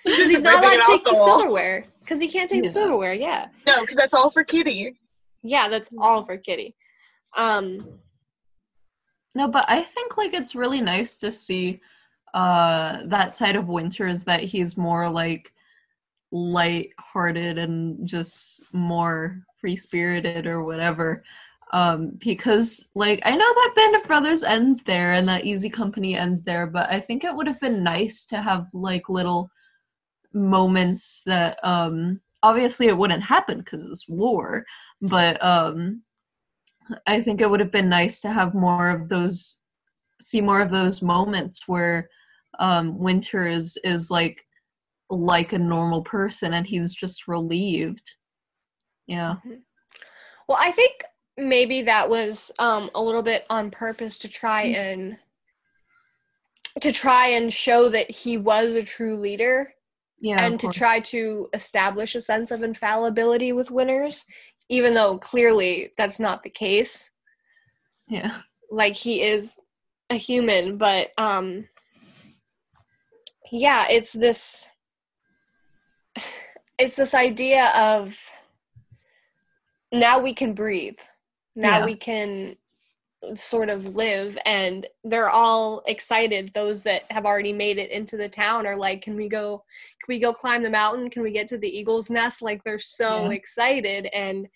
he's 0.04 0.14
cuz 0.14 0.16
just 0.16 0.30
he's 0.30 0.42
not 0.42 0.62
allowed 0.62 0.70
ripping 0.76 0.80
to 0.80 0.86
take 0.92 1.04
the 1.04 1.12
wall. 1.14 1.24
silverware 1.38 1.84
cuz 2.06 2.20
he 2.20 2.28
can't 2.28 2.48
take 2.50 2.62
Yeah. 2.62 2.68
the 2.68 2.72
silverware. 2.72 3.14
Yeah. 3.14 3.48
No, 3.66 3.80
because 3.80 3.96
that's 3.96 4.14
all 4.14 4.30
for 4.30 4.44
Kitty. 4.44 4.96
Yeah, 5.42 5.68
that's 5.68 5.90
all 5.98 6.24
for 6.24 6.36
Kitty. 6.36 6.76
Um 7.36 7.98
No, 9.34 9.48
but 9.48 9.64
I 9.68 9.82
think 9.82 10.16
like 10.16 10.34
it's 10.34 10.54
really 10.54 10.80
nice 10.80 11.16
to 11.18 11.32
see 11.32 11.80
uh 12.34 13.00
that 13.06 13.32
side 13.32 13.56
of 13.56 13.68
Winters 13.68 14.24
that 14.24 14.42
he's 14.42 14.76
more 14.76 15.08
like 15.08 15.52
light-hearted 16.30 17.58
and 17.58 18.06
just 18.06 18.62
more 18.72 19.42
free-spirited 19.60 20.46
or 20.46 20.64
whatever. 20.64 21.22
Um 21.72 22.12
because 22.18 22.86
like 22.94 23.20
I 23.24 23.34
know 23.34 23.52
that 23.54 23.72
Band 23.76 23.96
of 23.96 24.04
Brothers 24.04 24.42
ends 24.42 24.82
there 24.82 25.14
and 25.14 25.28
that 25.28 25.44
Easy 25.44 25.70
Company 25.70 26.16
ends 26.16 26.42
there, 26.42 26.66
but 26.66 26.90
I 26.90 27.00
think 27.00 27.24
it 27.24 27.34
would 27.34 27.46
have 27.48 27.60
been 27.60 27.82
nice 27.82 28.26
to 28.26 28.40
have 28.40 28.68
like 28.72 29.08
little 29.08 29.50
moments 30.34 31.22
that 31.26 31.58
um 31.62 32.20
obviously 32.42 32.86
it 32.88 32.96
wouldn't 32.96 33.22
happen 33.22 33.58
because 33.58 33.82
it's 33.82 34.08
war, 34.08 34.64
but 35.02 35.42
um 35.44 36.02
I 37.06 37.20
think 37.20 37.40
it 37.40 37.48
would 37.48 37.60
have 37.60 37.72
been 37.72 37.88
nice 37.88 38.20
to 38.20 38.32
have 38.32 38.54
more 38.54 38.90
of 38.90 39.08
those, 39.08 39.58
see 40.20 40.40
more 40.40 40.60
of 40.60 40.70
those 40.70 41.02
moments 41.02 41.62
where 41.66 42.08
um, 42.58 42.98
Winter 42.98 43.46
is 43.46 43.78
is 43.82 44.10
like 44.10 44.44
like 45.10 45.52
a 45.52 45.58
normal 45.58 46.02
person 46.02 46.54
and 46.54 46.66
he's 46.66 46.94
just 46.94 47.28
relieved. 47.28 48.14
Yeah, 49.06 49.36
well, 50.48 50.58
I 50.60 50.70
think 50.70 51.04
maybe 51.36 51.82
that 51.82 52.08
was 52.08 52.52
um 52.58 52.90
a 52.94 53.02
little 53.02 53.22
bit 53.22 53.46
on 53.48 53.70
purpose 53.70 54.18
to 54.18 54.28
try 54.28 54.62
and 54.62 55.16
to 56.80 56.92
try 56.92 57.28
and 57.28 57.52
show 57.52 57.88
that 57.88 58.10
he 58.10 58.36
was 58.36 58.74
a 58.74 58.82
true 58.82 59.16
leader 59.16 59.72
yeah, 60.20 60.44
and 60.44 60.60
to 60.60 60.68
try 60.68 61.00
to 61.00 61.48
establish 61.52 62.14
a 62.14 62.20
sense 62.20 62.50
of 62.50 62.62
infallibility 62.62 63.52
with 63.52 63.70
Winters 63.70 64.24
even 64.72 64.94
though 64.94 65.18
clearly 65.18 65.90
that's 65.98 66.18
not 66.18 66.42
the 66.42 66.50
case. 66.50 67.10
yeah, 68.08 68.40
like 68.70 68.96
he 68.96 69.20
is 69.22 69.58
a 70.10 70.14
human 70.14 70.76
but 70.76 71.08
um 71.18 71.66
yeah 73.50 73.86
it's 73.88 74.12
this 74.12 74.68
it's 76.78 76.96
this 76.96 77.14
idea 77.14 77.70
of 77.74 78.18
now 79.92 80.18
we 80.18 80.32
can 80.34 80.52
breathe 80.54 80.98
now 81.54 81.78
Yeah. 81.78 81.84
we 81.84 81.94
can 81.96 82.56
sort 83.34 83.68
of 83.70 83.94
live 83.94 84.36
and 84.44 84.86
they're 85.04 85.30
all 85.30 85.82
excited. 85.86 86.50
Those 86.54 86.82
that 86.82 87.04
have 87.10 87.24
already 87.24 87.52
made 87.52 87.78
it 87.78 87.90
into 87.90 88.16
the 88.16 88.28
town 88.28 88.66
are 88.66 88.76
like 88.76 89.02
can 89.02 89.16
we 89.16 89.28
go 89.28 89.64
can 90.04 90.14
we 90.14 90.18
go 90.18 90.32
climb 90.32 90.62
the 90.62 90.70
mountain? 90.70 91.08
Can 91.10 91.22
we 91.22 91.30
get 91.30 91.48
to 91.48 91.58
the 91.58 91.68
eagle's 91.68 92.10
nest? 92.10 92.42
Like 92.42 92.62
they're 92.64 92.78
so 92.78 93.26
Yeah. 93.26 93.34
excited 93.36 94.06
and 94.12 94.48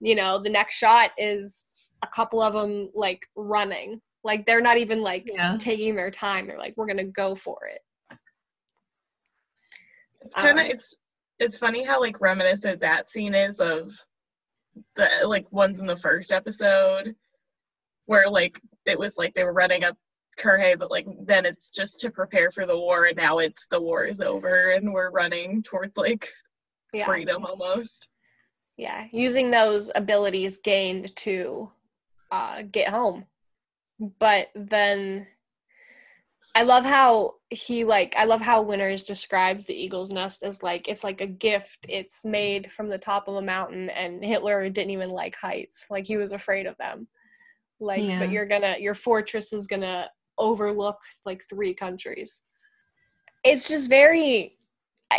you 0.00 0.14
know 0.14 0.40
the 0.42 0.50
next 0.50 0.74
shot 0.74 1.10
is 1.18 1.70
a 2.02 2.06
couple 2.06 2.40
of 2.42 2.52
them 2.54 2.90
like 2.94 3.26
running. 3.34 4.00
Like 4.24 4.46
they're 4.46 4.60
not 4.60 4.78
even 4.78 5.02
like 5.02 5.24
yeah, 5.26 5.56
taking 5.58 5.96
their 5.96 6.10
time. 6.10 6.46
They're 6.46 6.58
like 6.58 6.74
we're 6.76 6.86
gonna 6.86 7.04
go 7.04 7.34
for 7.34 7.58
it. 7.72 7.80
It's 10.20 10.34
kind 10.34 10.58
of 10.58 10.66
Um, 10.66 10.70
it's 10.70 10.94
it's 11.40 11.58
funny 11.58 11.82
how 11.82 12.00
like 12.00 12.20
reminiscent 12.20 12.80
that 12.80 13.10
scene 13.10 13.34
is 13.34 13.58
of 13.58 13.92
the 14.96 15.08
like 15.26 15.50
ones 15.52 15.80
in 15.80 15.86
the 15.86 15.96
first 15.96 16.32
episode 16.32 17.14
where 18.12 18.28
like 18.28 18.60
it 18.84 18.98
was 18.98 19.16
like 19.16 19.32
they 19.32 19.42
were 19.42 19.54
running 19.54 19.84
up 19.84 19.96
Currahee, 20.38 20.78
but 20.78 20.90
like 20.90 21.06
then 21.24 21.46
it's 21.46 21.70
just 21.70 21.98
to 22.00 22.10
prepare 22.10 22.50
for 22.50 22.66
the 22.66 22.76
war, 22.76 23.06
and 23.06 23.16
now 23.16 23.38
it's 23.38 23.66
the 23.70 23.80
war 23.80 24.04
is 24.04 24.20
over 24.20 24.72
and 24.72 24.92
we're 24.92 25.10
running 25.10 25.62
towards 25.62 25.96
like 25.96 26.30
yeah. 26.92 27.06
freedom 27.06 27.46
almost. 27.46 28.08
yeah. 28.76 29.06
Using 29.12 29.50
those 29.50 29.90
abilities 29.94 30.58
gained 30.58 31.16
to 31.16 31.70
uh 32.30 32.62
get 32.70 32.90
home. 32.90 33.24
But 34.18 34.48
then 34.54 35.26
i 36.54 36.64
love 36.64 36.84
how 36.84 37.34
he 37.48 37.84
like 37.84 38.14
i 38.18 38.24
love 38.24 38.42
how 38.42 38.60
Winters 38.60 39.04
describes 39.04 39.64
the 39.64 39.80
eagle's 39.84 40.10
nest 40.10 40.42
as 40.42 40.62
like 40.62 40.86
it's 40.86 41.04
like 41.04 41.22
a 41.22 41.26
gift. 41.26 41.86
It's 41.88 42.26
made 42.26 42.70
from 42.70 42.90
the 42.90 42.98
top 42.98 43.26
of 43.26 43.36
a 43.36 43.42
mountain 43.42 43.88
and 43.88 44.22
hitler 44.22 44.68
didn't 44.68 44.90
even 44.90 45.08
like 45.08 45.34
heights. 45.34 45.86
Like 45.88 46.04
he 46.04 46.18
was 46.18 46.32
afraid 46.32 46.66
of 46.66 46.76
them 46.76 47.08
like 47.82 48.02
Yeah. 48.02 48.18
but 48.18 48.30
you're 48.30 48.46
gonna 48.46 48.76
your 48.78 48.94
fortress 48.94 49.52
is 49.52 49.66
gonna 49.66 50.08
overlook 50.38 50.98
like 51.24 51.42
three 51.48 51.74
countries. 51.74 52.42
It's 53.44 53.68
just 53.68 53.88
very 53.90 54.56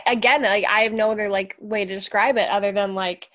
again 0.07 0.41
like 0.41 0.65
i 0.67 0.79
have 0.79 0.91
no 0.91 1.11
other 1.11 1.29
like 1.29 1.55
way 1.59 1.85
to 1.85 1.93
describe 1.93 2.35
it 2.35 2.49
other 2.49 2.71
than 2.71 2.95
like 2.95 3.29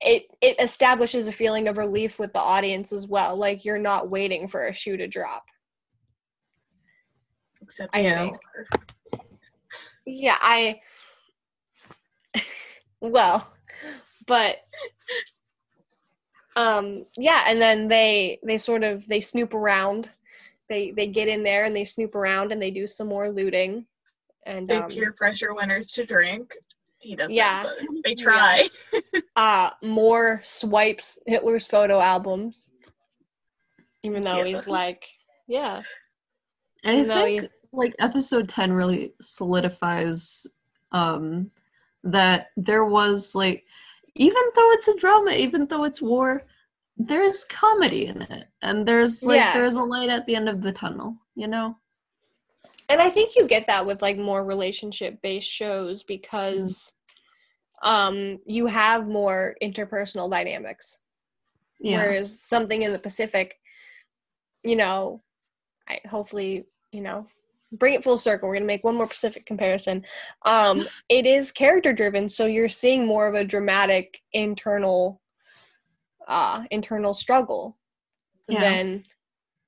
it 0.00 0.24
it 0.40 0.56
establishes 0.60 1.28
a 1.28 1.32
feeling 1.32 1.68
of 1.68 1.78
relief 1.78 2.18
with 2.18 2.32
the 2.32 2.40
audience 2.40 2.92
as 2.92 3.06
well. 3.06 3.36
Like 3.36 3.64
you're 3.64 3.78
not 3.78 4.10
waiting 4.10 4.48
for 4.48 4.66
a 4.66 4.72
shoe 4.72 4.96
to 4.96 5.06
drop. 5.06 5.44
Except 7.60 7.90
I 7.94 8.02
know, 8.02 8.38
yeah 10.08 10.38
i 10.40 10.80
well 13.00 13.46
but 14.26 14.56
um 16.58 17.06
yeah 17.16 17.44
and 17.46 17.60
then 17.62 17.86
they 17.88 18.38
they 18.42 18.58
sort 18.58 18.82
of 18.82 19.06
they 19.06 19.20
snoop 19.20 19.54
around 19.54 20.10
they 20.68 20.90
they 20.90 21.06
get 21.06 21.28
in 21.28 21.42
there 21.44 21.64
and 21.64 21.74
they 21.74 21.84
snoop 21.84 22.14
around 22.14 22.50
and 22.52 22.60
they 22.60 22.70
do 22.70 22.86
some 22.86 23.06
more 23.06 23.30
looting 23.30 23.86
and 24.44 24.66
They 24.66 24.76
um, 24.76 24.90
peer 24.90 25.12
pressure 25.12 25.52
Winters 25.54 25.92
to 25.92 26.06
drink. 26.06 26.54
He 26.98 27.14
doesn't. 27.14 27.34
Yeah. 27.34 27.70
they 28.04 28.14
try. 28.14 28.66
uh 29.36 29.70
more 29.82 30.40
swipes 30.42 31.18
Hitler's 31.26 31.66
photo 31.66 32.00
albums. 32.00 32.72
Even 34.02 34.24
though 34.24 34.42
Yeah. 34.42 34.56
he's 34.56 34.66
like, 34.66 35.04
yeah. 35.46 35.82
And 36.82 36.96
I 36.96 37.00
Even 37.00 37.08
though 37.08 37.24
think 37.24 37.50
like 37.72 37.94
episode 37.98 38.48
10 38.48 38.72
really 38.72 39.12
solidifies 39.20 40.46
um 40.92 41.50
that 42.04 42.48
there 42.56 42.84
was 42.84 43.34
like 43.34 43.64
even 44.18 44.42
though 44.54 44.70
it's 44.72 44.88
a 44.88 44.96
drama, 44.96 45.30
even 45.30 45.66
though 45.66 45.84
it's 45.84 46.02
war, 46.02 46.42
there's 46.96 47.44
comedy 47.44 48.06
in 48.06 48.22
it. 48.22 48.48
And 48.60 48.86
there's 48.86 49.22
like 49.22 49.36
Yeah. 49.36 49.54
there's 49.54 49.76
a 49.76 49.82
light 49.82 50.10
at 50.10 50.26
the 50.26 50.34
end 50.34 50.48
of 50.48 50.60
the 50.60 50.72
tunnel, 50.72 51.16
you 51.36 51.46
know? 51.46 51.76
And 52.88 53.00
I 53.00 53.10
think 53.10 53.36
you 53.36 53.46
get 53.46 53.66
that 53.68 53.86
with 53.86 54.02
like 54.02 54.18
more 54.18 54.44
relationship 54.44 55.22
based 55.22 55.48
shows 55.48 56.02
because 56.02 56.92
um 57.82 58.38
you 58.44 58.66
have 58.66 59.06
more 59.06 59.54
interpersonal 59.62 60.28
dynamics. 60.28 61.00
Yeah. 61.80 61.98
Whereas 61.98 62.42
something 62.42 62.82
in 62.82 62.92
the 62.92 62.98
Pacific, 62.98 63.60
you 64.64 64.74
know, 64.74 65.22
I 65.88 66.00
hopefully, 66.08 66.66
you 66.90 67.02
know, 67.02 67.26
bring 67.72 67.94
it 67.94 68.04
full 68.04 68.18
circle. 68.18 68.48
We're 68.48 68.54
gonna 68.56 68.66
make 68.66 68.84
one 68.84 68.96
more 68.96 69.06
Pacific 69.06 69.46
comparison. 69.46 70.04
Um, 70.44 70.82
it 71.08 71.26
is 71.26 71.50
character 71.52 71.92
driven, 71.92 72.28
so 72.28 72.46
you're 72.46 72.68
seeing 72.68 73.06
more 73.06 73.26
of 73.26 73.34
a 73.34 73.44
dramatic 73.44 74.20
internal 74.32 75.20
uh 76.26 76.64
internal 76.70 77.14
struggle 77.14 77.78
Yeah. 78.48 78.60
than 78.60 79.04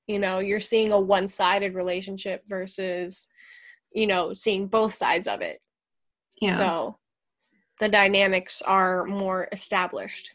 you 0.07 0.19
know, 0.19 0.39
you're 0.39 0.59
seeing 0.59 0.91
a 0.91 0.99
one 0.99 1.27
sided 1.27 1.73
relationship 1.73 2.43
versus, 2.47 3.27
you 3.93 4.07
know, 4.07 4.33
seeing 4.33 4.67
both 4.67 4.93
sides 4.93 5.25
of 5.27 5.41
it. 5.41 5.59
yeah. 6.41 6.57
So 6.57 6.97
the 7.79 7.87
dynamics 7.87 8.61
are 8.61 9.05
more 9.05 9.47
established. 9.51 10.31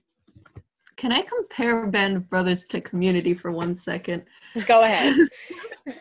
Can 0.96 1.12
I 1.12 1.23
compare 1.23 1.87
Band 1.87 2.16
of 2.16 2.30
Brothers 2.30 2.64
to 2.66 2.80
Community 2.80 3.35
for 3.35 3.52
one 3.52 3.76
second? 3.76 4.25
Go 4.66 4.82
ahead. 4.82 5.14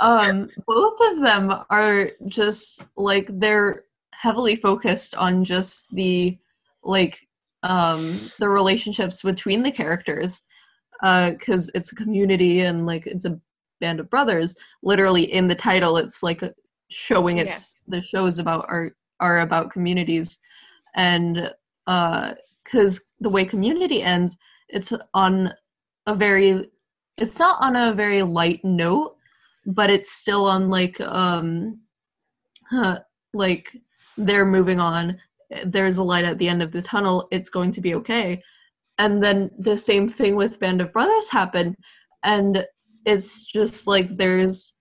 um 0.00 0.48
both 0.66 0.98
of 1.00 1.20
them 1.20 1.52
are 1.70 2.10
just 2.26 2.84
like 2.96 3.28
they're 3.38 3.84
heavily 4.14 4.56
focused 4.56 5.14
on 5.14 5.44
just 5.44 5.94
the 5.94 6.36
like 6.82 7.26
um 7.62 8.30
the 8.38 8.48
relationships 8.48 9.22
between 9.22 9.62
the 9.62 9.70
characters 9.72 10.42
uh 11.02 11.30
because 11.30 11.70
it's 11.74 11.92
a 11.92 11.96
community 11.96 12.60
and 12.60 12.86
like 12.86 13.06
it's 13.06 13.24
a 13.24 13.38
band 13.80 14.00
of 14.00 14.10
brothers. 14.10 14.56
Literally 14.82 15.32
in 15.32 15.46
the 15.46 15.54
title 15.54 15.96
it's 15.96 16.22
like 16.22 16.42
showing 16.90 17.38
it's 17.38 17.74
the 17.86 18.02
shows 18.02 18.38
about 18.38 18.64
are 18.68 18.92
are 19.20 19.40
about 19.40 19.70
communities. 19.70 20.38
And 20.94 21.52
uh 21.86 22.34
because 22.64 23.00
the 23.20 23.30
way 23.30 23.44
community 23.44 24.02
ends 24.02 24.36
it's 24.68 24.92
on 25.14 25.52
a 26.06 26.14
very 26.14 26.70
it's 27.16 27.38
not 27.38 27.60
on 27.60 27.76
a 27.76 27.92
very 27.94 28.22
light 28.22 28.64
note 28.64 29.16
but 29.68 29.90
it's 29.90 30.10
still 30.10 30.46
on 30.46 30.70
like 30.70 31.00
um 31.00 31.78
huh, 32.70 32.98
like 33.34 33.76
they're 34.16 34.46
moving 34.46 34.80
on. 34.80 35.18
There's 35.64 35.98
a 35.98 36.02
light 36.02 36.24
at 36.24 36.38
the 36.38 36.48
end 36.48 36.62
of 36.62 36.72
the 36.72 36.82
tunnel. 36.82 37.28
It's 37.30 37.50
going 37.50 37.72
to 37.72 37.80
be 37.80 37.94
okay. 37.94 38.42
And 38.98 39.22
then 39.22 39.50
the 39.58 39.78
same 39.78 40.08
thing 40.08 40.34
with 40.34 40.58
band 40.58 40.80
of 40.80 40.92
brothers 40.92 41.28
happened. 41.28 41.76
And 42.24 42.66
it's 43.06 43.46
just 43.46 43.86
like 43.86 44.16
there's 44.16 44.74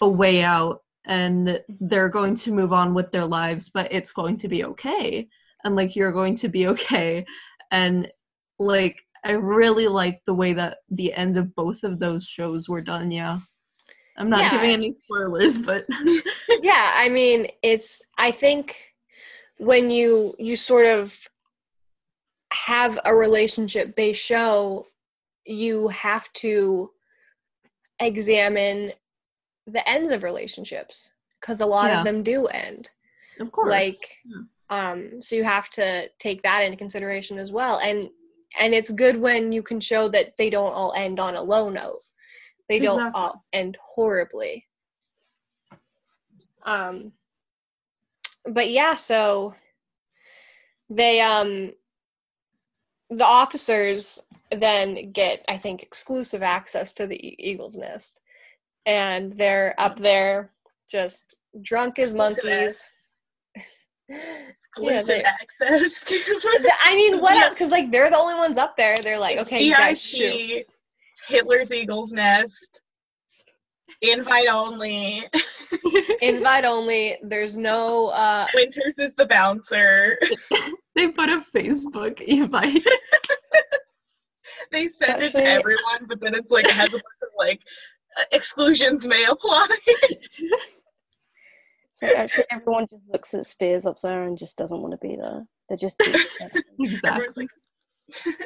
a 0.00 0.08
way 0.08 0.42
out 0.42 0.82
and 1.06 1.60
they're 1.80 2.08
going 2.08 2.34
to 2.34 2.52
move 2.52 2.72
on 2.72 2.92
with 2.92 3.10
their 3.10 3.24
lives 3.24 3.70
but 3.70 3.90
it's 3.90 4.12
going 4.12 4.36
to 4.38 4.48
be 4.48 4.64
okay. 4.64 5.28
And 5.64 5.76
like 5.76 5.94
you're 5.94 6.12
going 6.12 6.34
to 6.36 6.48
be 6.48 6.66
okay. 6.74 7.24
And 7.70 8.10
like 8.58 9.04
i 9.24 9.32
really 9.32 9.88
like 9.88 10.20
the 10.26 10.34
way 10.34 10.52
that 10.52 10.78
the 10.90 11.12
ends 11.14 11.36
of 11.36 11.54
both 11.54 11.82
of 11.82 11.98
those 11.98 12.24
shows 12.24 12.68
were 12.68 12.80
done 12.80 13.10
yeah 13.10 13.38
i'm 14.18 14.28
not 14.28 14.40
Yeah. 14.40 14.50
giving 14.50 14.70
any 14.72 14.92
spoilers 14.92 15.56
but 15.56 15.86
yeah 16.62 16.92
i 16.96 17.08
mean 17.08 17.48
it's 17.62 18.02
i 18.18 18.30
think 18.30 18.92
when 19.58 19.90
you 19.90 20.34
you 20.38 20.56
sort 20.56 20.86
of 20.86 21.16
have 22.52 22.98
a 23.04 23.14
relationship 23.14 23.94
based 23.96 24.24
show 24.24 24.86
you 25.44 25.88
have 25.88 26.30
to 26.34 26.90
examine 28.00 28.92
the 29.66 29.86
ends 29.88 30.10
of 30.10 30.22
relationships 30.22 31.12
because 31.40 31.60
a 31.60 31.66
lot 31.66 31.90
Yeah. 31.90 31.98
of 31.98 32.04
them 32.04 32.22
do 32.22 32.46
end 32.46 32.90
of 33.40 33.50
course 33.52 33.68
like 33.70 33.98
Yeah. 34.24 34.42
um 34.70 35.22
so 35.22 35.36
you 35.36 35.44
have 35.44 35.68
to 35.70 36.08
take 36.18 36.42
that 36.42 36.62
into 36.62 36.76
consideration 36.76 37.38
as 37.38 37.50
well 37.52 37.78
and 37.78 38.10
and 38.58 38.74
it's 38.74 38.90
good 38.90 39.20
when 39.20 39.52
you 39.52 39.62
can 39.62 39.78
show 39.80 40.08
that 40.08 40.36
they 40.38 40.48
don't 40.48 40.72
all 40.72 40.92
end 40.96 41.20
on 41.20 41.34
a 41.36 41.42
low 41.42 41.68
note 41.68 42.00
they 42.68 42.78
don't 42.78 42.98
Exactly. 42.98 43.20
all 43.20 43.44
end 43.52 43.76
horribly 43.82 44.66
um 46.64 47.12
but 48.46 48.70
yeah 48.70 48.94
so 48.94 49.54
they 50.90 51.20
um 51.20 51.72
the 53.10 53.24
officers 53.24 54.20
then 54.50 55.12
get 55.12 55.44
i 55.48 55.56
think 55.56 55.82
exclusive 55.82 56.42
access 56.42 56.92
to 56.94 57.06
the 57.06 57.34
eagle's 57.38 57.76
nest 57.76 58.20
and 58.86 59.32
they're 59.34 59.74
up 59.78 59.98
there 59.98 60.50
just 60.90 61.36
drunk 61.62 61.98
as 61.98 62.14
monkeys 62.14 62.88
Yeah, 64.10 65.00
Exclusive 65.00 65.06
they- 65.06 65.22
access 65.24 66.02
to 66.04 66.16
I 66.82 66.94
mean, 66.94 67.18
what 67.20 67.36
else? 67.36 67.52
Because 67.54 67.70
like 67.70 67.90
they're 67.90 68.08
the 68.08 68.16
only 68.16 68.36
ones 68.36 68.56
up 68.56 68.74
there. 68.76 68.96
They're 68.96 69.18
like, 69.18 69.36
okay, 69.38 69.62
you 69.62 69.72
guys 69.72 70.00
shoot. 70.00 70.66
VIP, 71.26 71.40
Hitler's 71.40 71.72
Eagle's 71.72 72.12
Nest, 72.12 72.80
invite 74.02 74.48
only. 74.48 75.28
Invite 76.22 76.64
only. 76.64 77.16
There's 77.22 77.56
no. 77.56 78.08
uh 78.08 78.46
Winters 78.54 78.98
is 78.98 79.12
the 79.16 79.26
bouncer. 79.26 80.18
they 80.94 81.08
put 81.08 81.28
a 81.28 81.44
facebook 81.54 82.20
invite 82.22 82.82
They 84.72 84.86
send 84.86 85.22
it 85.22 85.32
to 85.32 85.44
everyone, 85.44 86.06
but 86.08 86.20
then 86.20 86.34
it's 86.34 86.50
like 86.50 86.64
it 86.64 86.72
has 86.72 86.88
a 86.88 86.92
bunch 86.92 87.02
of 87.22 87.28
like 87.38 87.60
uh, 88.18 88.24
exclusions 88.32 89.06
may 89.06 89.24
apply. 89.24 89.68
So 91.92 92.06
actually, 92.14 92.44
everyone 92.50 92.86
just 92.90 93.02
looks 93.12 93.34
at 93.34 93.40
Speirs 93.40 93.84
up 93.84 94.00
there 94.00 94.22
and 94.22 94.38
just 94.38 94.56
doesn't 94.56 94.80
want 94.80 94.92
to 94.92 94.98
be 94.98 95.16
there. 95.16 95.44
They're 95.68 95.76
just 95.76 95.98
too. 96.04 96.14
Everyone's 96.40 96.94
exactly 96.94 97.48
like, 98.24 98.36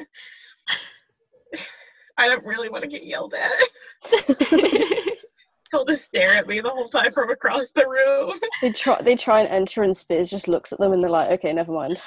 I 2.18 2.29
don't 2.29 2.44
really 2.44 2.68
want 2.68 2.83
to 2.83 2.88
get 2.88 3.05
yelled 3.05 3.35
at. 3.35 3.53
He'll 5.70 5.87
just 5.87 6.05
stare 6.05 6.33
at 6.33 6.46
me 6.46 6.61
the 6.61 6.68
whole 6.68 6.88
time 6.88 7.12
from 7.12 7.31
across 7.31 7.70
the 7.70 7.88
room. 7.88 8.38
they 8.61 8.72
try. 8.72 9.01
They 9.01 9.16
try 9.16 9.40
and 9.40 9.48
enter, 9.48 9.83
and 9.83 9.94
Speirs 9.94 10.29
just 10.29 10.48
looks 10.48 10.72
at 10.72 10.79
them, 10.79 10.92
and 10.92 11.03
they're 11.03 11.11
like, 11.11 11.31
"Okay, 11.31 11.53
never 11.53 11.72
mind." 11.72 12.01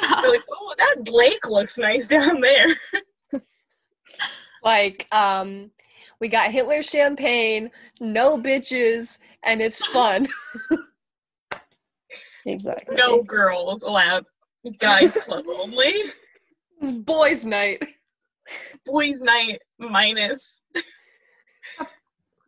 They're 0.00 0.30
like, 0.30 0.42
oh, 0.50 0.74
that 0.78 1.08
lake 1.10 1.48
looks 1.48 1.78
nice 1.78 2.08
down 2.08 2.40
there. 2.40 2.66
Like, 4.64 5.06
um, 5.12 5.70
we 6.18 6.26
got 6.26 6.50
Hitler 6.50 6.82
champagne, 6.82 7.70
no 8.00 8.36
bitches, 8.36 9.16
and 9.44 9.62
it's 9.62 9.84
fun. 9.86 10.26
Exactly. 12.46 12.96
No 12.96 13.22
girls 13.22 13.82
allowed. 13.82 14.24
Guys 14.78 15.14
club 15.14 15.44
only. 15.48 15.94
It's 16.80 16.98
boys' 16.98 17.44
night. 17.44 17.82
Boys 18.84 19.20
night 19.20 19.60
minus. 19.78 20.60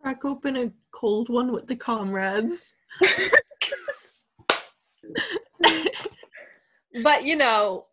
crack 0.00 0.24
open 0.24 0.56
a 0.56 0.72
cold 0.92 1.28
one 1.28 1.52
with 1.52 1.66
the 1.66 1.76
comrades 1.76 2.74
But 7.02 7.24
you 7.24 7.36
know, 7.36 7.86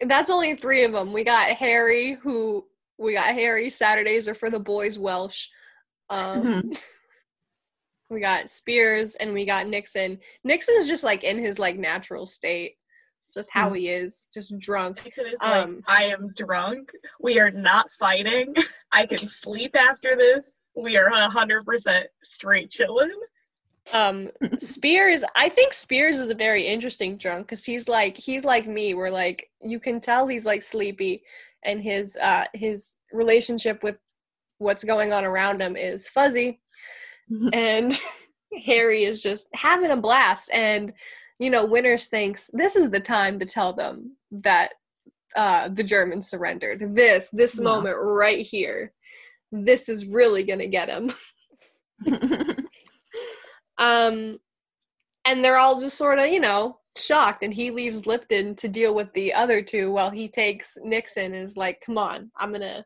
that's 0.00 0.30
only 0.30 0.54
three 0.56 0.84
of 0.84 0.92
them. 0.92 1.12
We 1.12 1.24
got 1.24 1.50
Harry, 1.50 2.12
who 2.12 2.66
we 2.98 3.14
got 3.14 3.34
Harry. 3.34 3.70
Saturdays 3.70 4.28
are 4.28 4.34
for 4.34 4.50
the 4.50 4.60
boys. 4.60 4.98
Welsh. 4.98 5.48
Um, 6.10 6.62
Mhm. 6.70 6.84
we 8.10 8.20
got 8.20 8.44
Speirs 8.46 9.16
and 9.18 9.32
we 9.32 9.44
got 9.44 9.66
Nixon. 9.66 10.20
Nixon's 10.44 10.86
just 10.86 11.02
like 11.02 11.24
in 11.24 11.38
his 11.38 11.58
like 11.58 11.76
natural 11.76 12.26
state, 12.26 12.76
just 13.36 13.50
how 13.52 13.72
he 13.72 13.88
is, 13.88 14.28
just 14.32 14.58
drunk. 14.58 15.00
Is 15.04 15.18
Um, 15.42 15.76
like, 15.76 15.84
I 15.86 16.04
am 16.04 16.32
drunk. 16.36 16.90
We 17.20 17.38
are 17.38 17.50
not 17.50 17.90
fighting. 17.92 18.54
I 18.92 19.06
can 19.06 19.18
sleep 19.18 19.76
after 19.76 20.16
this. 20.16 20.52
We 20.74 20.96
are 20.96 21.10
hundred 21.10 21.64
percent 21.64 22.06
straight 22.24 22.70
chilling. 22.70 23.12
Um, 23.94 24.30
Speirs, 24.56 25.22
I 25.36 25.48
think 25.48 25.72
Speirs 25.72 26.18
is 26.18 26.28
a 26.28 26.34
very 26.34 26.66
interesting 26.66 27.16
drunk 27.16 27.46
because 27.46 27.64
he's 27.64 27.88
like 27.88 28.16
he's 28.16 28.44
like 28.44 28.66
me, 28.66 28.94
where 28.94 29.10
like 29.10 29.50
you 29.60 29.78
can 29.78 30.00
tell 30.00 30.26
he's 30.26 30.44
like 30.44 30.62
sleepy, 30.62 31.22
and 31.64 31.82
his 31.82 32.16
uh 32.16 32.44
his 32.54 32.96
relationship 33.12 33.82
with 33.82 33.96
what's 34.58 34.84
going 34.84 35.12
on 35.12 35.24
around 35.24 35.60
him 35.60 35.76
is 35.76 36.08
fuzzy 36.08 36.60
and 37.52 37.98
harry 38.64 39.04
is 39.04 39.22
just 39.22 39.48
having 39.52 39.90
a 39.90 39.96
blast 39.96 40.48
and 40.52 40.92
you 41.38 41.50
know 41.50 41.64
winters 41.64 42.06
thinks 42.08 42.50
this 42.52 42.76
is 42.76 42.90
the 42.90 43.00
time 43.00 43.38
to 43.38 43.46
tell 43.46 43.72
them 43.72 44.16
that 44.30 44.70
uh 45.36 45.68
the 45.68 45.84
germans 45.84 46.28
surrendered 46.28 46.94
this 46.94 47.28
this 47.32 47.56
Yeah. 47.58 47.64
moment 47.64 47.96
right 48.00 48.44
here 48.44 48.92
this 49.52 49.88
is 49.88 50.06
really 50.06 50.42
gonna 50.44 50.66
get 50.66 50.88
him 50.88 51.10
um 53.78 54.38
and 55.24 55.44
they're 55.44 55.58
all 55.58 55.80
just 55.80 55.96
sort 55.98 56.18
of 56.18 56.28
you 56.28 56.40
know 56.40 56.78
shocked 56.96 57.42
and 57.42 57.52
he 57.52 57.70
leaves 57.70 58.06
lipton 58.06 58.54
to 58.56 58.68
deal 58.68 58.94
with 58.94 59.12
the 59.12 59.32
other 59.34 59.60
two 59.60 59.92
while 59.92 60.10
he 60.10 60.28
takes 60.28 60.78
nixon 60.82 61.34
and 61.34 61.44
is 61.44 61.56
like 61.56 61.80
come 61.84 61.98
on 61.98 62.30
i'm 62.38 62.50
gonna 62.52 62.78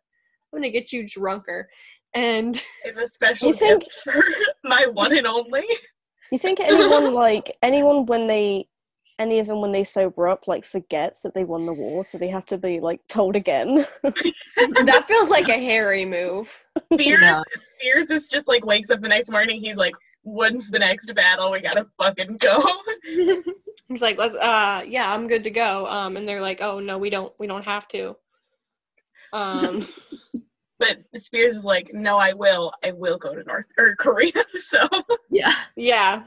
i'm 0.52 0.58
gonna 0.58 0.70
get 0.70 0.92
you 0.92 1.06
drunker 1.06 1.68
and 2.14 2.60
It's 2.84 2.98
a 2.98 3.08
special 3.08 3.52
gift 3.80 3.88
for 4.02 4.24
my 4.64 4.84
one 4.92 5.16
and 5.16 5.28
only. 5.28 5.62
You 6.30 6.38
think 6.38 6.60
anyone 6.60 7.14
like 7.14 7.56
anyone 7.62 8.06
when 8.06 8.26
they 8.26 8.68
any 9.18 9.38
of 9.38 9.46
them 9.46 9.60
when 9.60 9.72
they 9.72 9.84
sober 9.84 10.28
up 10.28 10.48
like 10.48 10.64
forgets 10.64 11.22
that 11.22 11.34
they 11.34 11.44
won 11.44 11.66
the 11.66 11.74
war, 11.74 12.04
so 12.04 12.16
they 12.16 12.28
have 12.28 12.46
to 12.46 12.58
be 12.58 12.80
like 12.80 13.00
told 13.08 13.36
again. 13.36 13.86
that 14.02 15.04
feels 15.06 15.28
like 15.28 15.48
a 15.48 15.58
harry 15.58 16.04
move 16.04 16.64
Speirs, 16.92 17.20
Yeah. 17.20 17.42
Speirs 17.56 18.10
is 18.10 18.28
just 18.28 18.48
like 18.48 18.64
wakes 18.64 18.90
up 18.90 19.00
the 19.00 19.08
next 19.08 19.30
morning. 19.30 19.60
He's 19.60 19.76
like, 19.76 19.94
"When's 20.22 20.70
the 20.70 20.78
next 20.78 21.14
battle? 21.14 21.50
We 21.50 21.60
gotta 21.60 21.86
fucking 22.00 22.38
go." 22.38 22.62
he's 23.90 24.00
like 24.00 24.16
let's 24.16 24.36
uh 24.36 24.82
yeah 24.86 25.12
i'm 25.12 25.26
good 25.26 25.44
to 25.44 25.50
go 25.50 25.86
um 25.88 26.16
and 26.16 26.26
they're 26.26 26.40
like 26.40 26.62
oh 26.62 26.78
no 26.78 26.96
we 26.96 27.10
don't 27.10 27.32
we 27.38 27.46
don't 27.46 27.64
have 27.64 27.86
to 27.88 28.16
um 29.32 29.86
But 30.80 30.98
Speirs 31.14 31.50
is 31.50 31.64
like, 31.64 31.92
"No, 31.94 32.16
I 32.16 32.32
will. 32.32 32.72
I 32.82 32.90
will 32.90 33.18
go 33.18 33.34
to 33.34 33.44
North 33.44 33.66
or 33.78 33.94
Korea." 33.96 34.32
So 34.58 34.88
yeah. 35.28 35.54
Yeah. 35.76 36.24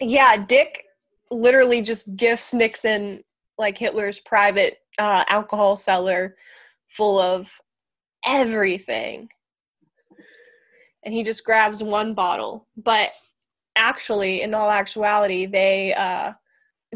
Yeah, 0.00 0.44
Dick 0.44 0.84
literally 1.30 1.80
just 1.80 2.14
gifts 2.16 2.52
Nixon 2.52 3.24
like 3.58 3.78
Hitler's 3.78 4.20
private 4.20 4.78
uh, 4.98 5.24
alcohol 5.28 5.76
cellar 5.76 6.36
full 6.88 7.18
of 7.18 7.60
everything. 8.26 9.30
And 11.04 11.14
he 11.14 11.22
just 11.22 11.44
grabs 11.44 11.82
one 11.82 12.12
bottle. 12.12 12.66
But 12.76 13.12
actually, 13.76 14.42
in 14.42 14.52
all 14.52 14.70
actuality, 14.70 15.46
they 15.46 15.94
uh 15.94 16.32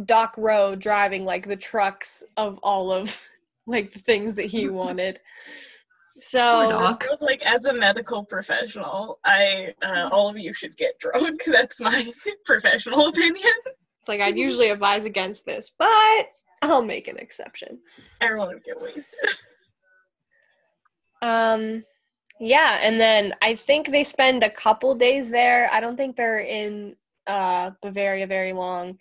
Doc 0.04 0.34
Roe 0.36 0.74
driving 0.74 1.24
like 1.24 1.46
the 1.46 1.56
trucks 1.56 2.24
of 2.36 2.58
all 2.62 2.92
of 2.92 3.18
like 3.66 3.92
the 3.92 4.00
things 4.00 4.34
that 4.34 4.46
he 4.46 4.68
wanted. 4.82 5.20
Poor 6.16 6.22
So 6.22 6.70
Doc. 6.70 7.04
I 7.06 7.10
was 7.10 7.20
like, 7.20 7.42
as 7.42 7.66
a 7.66 7.72
medical 7.72 8.24
professional, 8.24 9.18
I 9.24 9.74
uh, 9.82 10.08
all 10.10 10.30
of 10.30 10.38
you 10.38 10.54
should 10.54 10.76
get 10.76 10.98
drunk. 10.98 11.42
That's 11.46 11.80
my 11.80 12.10
professional 12.46 13.08
opinion. 13.08 13.52
it's 14.00 14.08
like 14.08 14.20
I'd 14.22 14.38
usually 14.38 14.70
advise 14.70 15.04
against 15.04 15.44
this, 15.44 15.70
but 15.78 16.26
I'll 16.62 16.82
make 16.82 17.06
an 17.08 17.18
exception. 17.18 17.78
Everyone 18.22 18.48
would 18.48 18.64
get 18.64 18.80
wasted. 18.80 19.04
Um, 21.22 21.82
yeah, 22.38 22.78
and 22.82 23.00
then 23.00 23.34
I 23.42 23.54
think 23.54 23.90
they 23.90 24.04
spend 24.04 24.42
a 24.44 24.50
couple 24.50 24.94
days 24.94 25.30
there. 25.30 25.70
I 25.72 25.80
don't 25.80 25.96
think 25.96 26.14
they're 26.14 26.40
in 26.40 26.94
uh, 27.26 27.70
Bavaria 27.82 28.26
very 28.26 28.52
long 28.52 28.98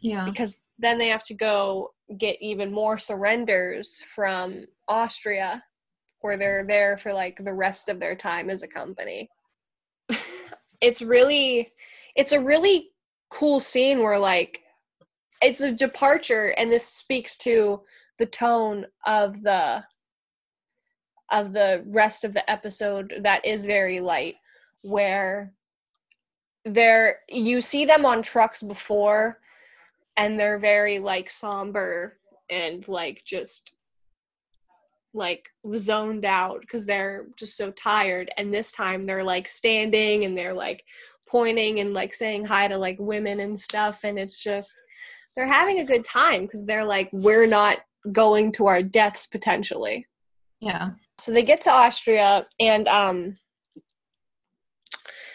Yeah. 0.00 0.24
because 0.24 0.58
then 0.78 0.96
they 0.96 1.08
have 1.08 1.24
to 1.26 1.34
go 1.34 1.90
get 2.16 2.36
even 2.40 2.72
more 2.72 2.96
surrenders 2.98 4.00
from 4.14 4.64
Austria, 4.88 5.62
where 6.20 6.36
they're 6.36 6.64
there 6.64 6.96
for 6.96 7.12
like 7.12 7.36
the 7.42 7.54
rest 7.54 7.88
of 7.88 8.00
their 8.00 8.14
time 8.14 8.50
as 8.50 8.62
a 8.62 8.68
company. 8.68 9.28
it's 10.80 11.02
really, 11.02 11.72
it's 12.16 12.32
a 12.32 12.40
really 12.40 12.90
cool 13.30 13.60
scene 13.60 14.00
where 14.00 14.18
like 14.18 14.60
it's 15.42 15.60
a 15.60 15.72
departure, 15.72 16.54
and 16.58 16.70
this 16.70 16.86
speaks 16.86 17.36
to 17.38 17.82
the 18.18 18.26
tone 18.26 18.86
of 19.06 19.42
the 19.42 19.82
of 21.30 21.52
the 21.52 21.84
rest 21.86 22.24
of 22.24 22.34
the 22.34 22.50
episode 22.50 23.14
that 23.20 23.44
is 23.44 23.64
very 23.64 24.00
light 24.00 24.34
where 24.82 25.52
they're 26.64 27.20
you 27.28 27.60
see 27.60 27.84
them 27.84 28.04
on 28.04 28.20
trucks 28.22 28.62
before 28.62 29.38
and 30.16 30.38
they're 30.38 30.58
very 30.58 30.98
like 30.98 31.30
somber 31.30 32.14
and 32.50 32.86
like 32.88 33.22
just 33.24 33.72
like 35.12 35.48
zoned 35.76 36.24
out 36.24 36.60
because 36.60 36.86
they're 36.86 37.26
just 37.36 37.56
so 37.56 37.70
tired. 37.72 38.30
And 38.36 38.52
this 38.52 38.72
time 38.72 39.02
they're 39.02 39.24
like 39.24 39.48
standing 39.48 40.24
and 40.24 40.36
they're 40.36 40.54
like 40.54 40.84
pointing 41.28 41.80
and 41.80 41.94
like 41.94 42.14
saying 42.14 42.44
hi 42.44 42.68
to 42.68 42.78
like 42.78 42.96
women 42.98 43.40
and 43.40 43.58
stuff. 43.58 44.04
And 44.04 44.18
it's 44.18 44.42
just 44.42 44.74
they're 45.36 45.46
having 45.46 45.80
a 45.80 45.84
good 45.84 46.04
time 46.04 46.42
because 46.42 46.64
they're 46.64 46.84
like 46.84 47.08
we're 47.12 47.46
not 47.46 47.78
going 48.12 48.52
to 48.52 48.66
our 48.66 48.82
deaths 48.82 49.26
potentially. 49.26 50.06
Yeah. 50.60 50.90
so 51.18 51.32
they 51.32 51.42
get 51.42 51.62
to 51.62 51.72
Austria, 51.72 52.46
and 52.58 52.86
um, 52.86 53.38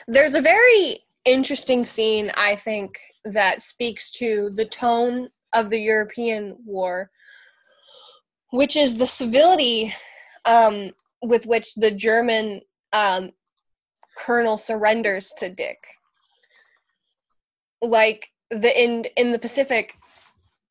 there's 0.07 0.35
a 0.35 0.41
very 0.41 1.03
interesting 1.25 1.85
scene, 1.85 2.31
I 2.37 2.55
think, 2.55 2.99
that 3.23 3.63
speaks 3.63 4.11
to 4.11 4.51
the 4.51 4.65
tone 4.65 5.29
of 5.53 5.69
the 5.69 5.79
European 5.79 6.57
war, 6.63 7.09
which 8.55 8.75
is 8.75 8.95
the 8.95 9.05
civility 9.05 9.93
um, 10.45 10.91
with 11.21 11.45
which 11.45 11.75
the 11.75 11.91
German 11.91 12.61
um, 12.93 13.31
colonel 14.17 14.57
surrenders 14.57 15.33
to 15.37 15.49
Dick. 15.49 15.85
Like 17.81 18.27
the 18.49 18.81
in 18.81 19.05
in 19.17 19.31
the 19.31 19.39
Pacific, 19.39 19.95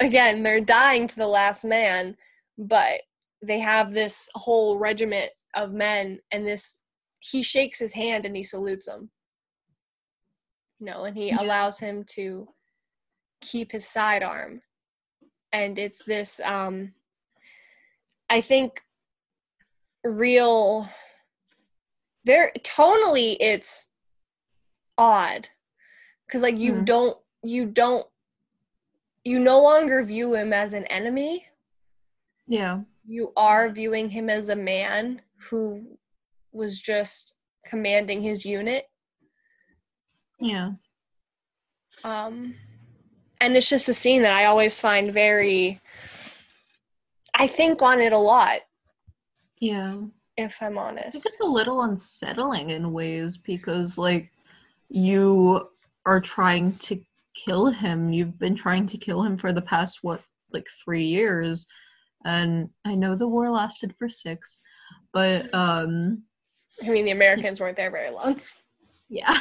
again, 0.01 0.43
they're 0.43 0.61
dying 0.61 1.07
to 1.09 1.17
the 1.17 1.27
last 1.27 1.65
man, 1.65 2.17
but 2.57 3.03
they 3.43 3.59
have 3.59 3.93
this 3.93 4.29
whole 4.35 4.79
regiment 4.79 5.31
of 5.55 5.73
men 5.73 6.19
and 6.33 6.47
this 6.47 6.81
he 7.21 7.43
shakes 7.43 7.79
his 7.79 7.93
hand 7.93 8.27
and 8.27 8.37
he 8.37 8.43
salutes 8.43 8.89
him 8.89 9.11
you 10.81 10.87
know 10.87 11.05
and 11.05 11.17
he 11.17 11.29
Yeah. 11.29 11.41
allows 11.41 11.79
him 11.79 12.05
to 12.15 12.49
keep 13.41 13.73
his 13.73 13.87
sidearm 13.89 14.63
and 15.53 15.79
it's 15.79 16.03
this 16.05 16.41
um 16.45 16.93
i 18.31 18.41
think 18.41 18.83
real 20.05 20.89
very 22.27 22.53
tonally 22.61 23.37
it's 23.41 23.89
odd 24.99 25.49
because 26.27 26.43
like 26.43 26.59
you 26.59 26.75
Mhm. 26.75 26.85
don't 26.85 27.19
you 27.43 27.67
don't 27.67 28.07
you 29.25 29.39
no 29.39 29.61
longer 29.63 30.03
view 30.03 30.35
him 30.35 30.53
as 30.53 30.73
an 30.73 30.85
enemy 30.87 31.47
Yeah. 32.47 32.81
you 33.07 33.33
are 33.37 33.69
viewing 33.71 34.11
him 34.11 34.29
as 34.31 34.49
a 34.49 34.57
man 34.57 35.23
who 35.49 35.99
was 36.53 36.79
just 36.81 37.35
commanding 37.67 38.23
his 38.23 38.45
unit 38.45 38.89
Yeah. 40.39 40.73
um 42.05 42.55
and 43.41 43.57
it's 43.57 43.69
just 43.69 43.89
a 43.89 43.95
scene 43.95 44.23
that 44.23 44.33
i 44.33 44.45
always 44.45 44.81
find 44.81 45.13
very 45.13 45.81
i 47.35 47.47
think 47.47 47.83
on 47.83 48.01
it 48.01 48.13
a 48.13 48.19
lot 48.19 48.61
Yeah. 49.59 49.99
if 50.37 50.59
i'm 50.61 50.79
I 50.79 50.93
think 50.93 50.99
honest 51.01 51.27
it's 51.27 51.41
a 51.41 51.45
little 51.45 51.83
unsettling 51.83 52.71
in 52.71 52.93
ways 52.93 53.37
because 53.37 53.99
like 53.99 54.31
you 54.89 55.69
are 56.07 56.21
trying 56.21 56.75
to 56.75 57.01
kill 57.35 57.67
him. 57.67 58.13
You've 58.13 58.39
been 58.39 58.55
trying 58.55 58.87
to 58.87 58.99
kill 58.99 59.23
him 59.23 59.37
for 59.37 59.53
the 59.53 59.63
past 59.63 60.01
what 60.03 60.23
like 60.53 60.69
3 60.85 61.03
years 61.05 61.67
and 62.25 62.71
I 62.85 62.95
know 62.95 63.17
the 63.17 63.27
war 63.29 63.51
lasted 63.51 63.95
for 63.99 64.09
6 64.09 64.61
but 65.13 65.53
um 65.55 66.23
i 66.85 66.89
mean 66.91 67.05
the 67.05 67.11
americans 67.13 67.61
weren't 67.61 67.77
there 67.77 67.91
very 67.91 68.11
long 68.11 68.41
yeah. 69.09 69.37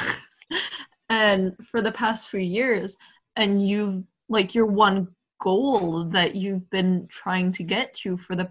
and 1.08 1.54
for 1.70 1.80
the 1.82 1.92
past 1.92 2.28
few 2.28 2.40
years 2.40 2.96
and 3.36 3.66
you've 3.66 4.04
like 4.28 4.54
your 4.54 4.66
one 4.66 5.08
goal 5.44 6.04
that 6.04 6.34
you've 6.34 6.68
been 6.70 7.06
trying 7.08 7.52
to 7.52 7.62
get 7.62 7.92
to 7.92 8.16
for 8.16 8.34
the 8.34 8.50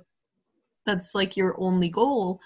that's 0.85 1.15
like 1.15 1.35
your 1.35 1.59
only 1.59 1.89
goal. 1.89 2.39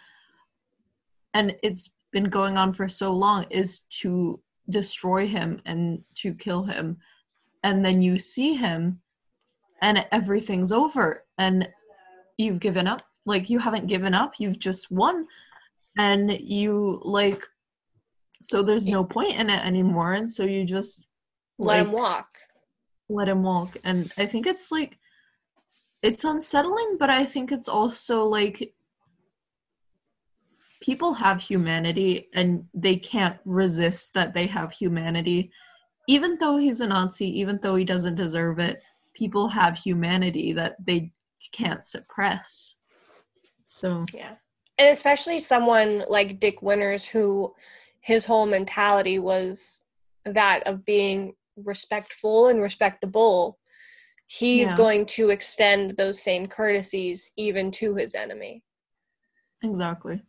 And 1.34 1.54
it's 1.64 1.96
been 2.14 2.30
going 2.30 2.58
on 2.58 2.74
for 2.74 2.88
so 2.88 3.12
long 3.12 3.46
is 3.50 3.82
to 4.02 4.40
destroy 4.70 5.28
him 5.28 5.62
and 5.66 6.02
to 6.22 6.34
kill 6.34 6.64
him. 6.64 6.98
And 7.64 7.84
then 7.84 8.02
you 8.02 8.20
see 8.20 8.54
him 8.54 9.02
and 9.82 10.06
everything's 10.14 10.72
over 10.72 11.26
and 11.38 11.68
you've 12.38 12.62
given 12.62 12.88
up. 12.88 13.02
Like 13.26 13.50
you 13.50 13.60
haven't 13.60 13.88
given 13.88 14.14
up. 14.14 14.36
You've 14.40 14.60
just 14.60 14.90
won. 14.90 15.28
And 15.98 16.32
you 16.32 17.02
like 17.04 17.44
so 18.42 18.64
there's 18.64 18.88
no 18.88 19.04
point 19.04 19.34
in 19.34 19.50
it 19.50 19.66
anymore. 19.66 20.14
And 20.14 20.32
so 20.32 20.44
you 20.44 20.64
just 20.64 21.08
let 21.58 21.82
him 21.82 21.92
walk 21.92 22.38
let 23.10 23.30
him 23.30 23.44
walk 23.44 23.78
and 23.84 24.12
i 24.18 24.26
think 24.26 24.46
it's 24.46 24.72
like 24.72 24.98
it's 26.04 26.24
unsettling 26.24 26.98
but 27.00 27.10
i 27.10 27.26
think 27.26 27.52
it's 27.52 27.70
also 27.70 28.24
like 28.24 28.74
people 30.82 31.14
have 31.14 31.42
humanity 31.42 32.30
and 32.34 32.66
they 32.74 32.96
can't 32.96 33.38
resist 33.46 34.14
that 34.14 34.34
they 34.34 34.48
have 34.48 34.72
humanity. 34.72 35.52
Even 36.08 36.38
though 36.40 36.58
he's 36.58 36.82
a 36.82 36.88
Nazi, 36.88 37.28
even 37.40 37.60
though 37.62 37.76
he 37.76 37.84
doesn't 37.84 38.16
deserve 38.16 38.60
it, 38.60 38.82
people 39.14 39.48
have 39.50 39.78
humanity 39.78 40.54
that 40.54 40.76
they 40.86 41.12
can't 41.52 41.84
suppress. 41.84 42.76
So, 43.66 44.06
Yeah. 44.14 44.36
And 44.78 44.94
especially 44.94 45.40
someone 45.40 46.04
like 46.08 46.40
Dick 46.40 46.62
Winters, 46.62 47.06
who 47.06 47.54
his 48.00 48.26
whole 48.26 48.46
mentality 48.46 49.20
was 49.20 49.84
that 50.24 50.66
of 50.68 50.86
being 50.86 51.34
respectful 51.64 52.48
and 52.48 52.62
respectable. 52.62 53.60
He's 54.28 54.70
Yeah. 54.70 54.78
going 54.78 55.06
to 55.08 55.30
extend 55.30 55.98
those 55.98 56.22
same 56.22 56.46
courtesies 56.48 57.32
even 57.38 57.72
to 57.72 57.96
his 57.96 58.14
enemy. 58.16 58.64
exactly. 59.64 60.22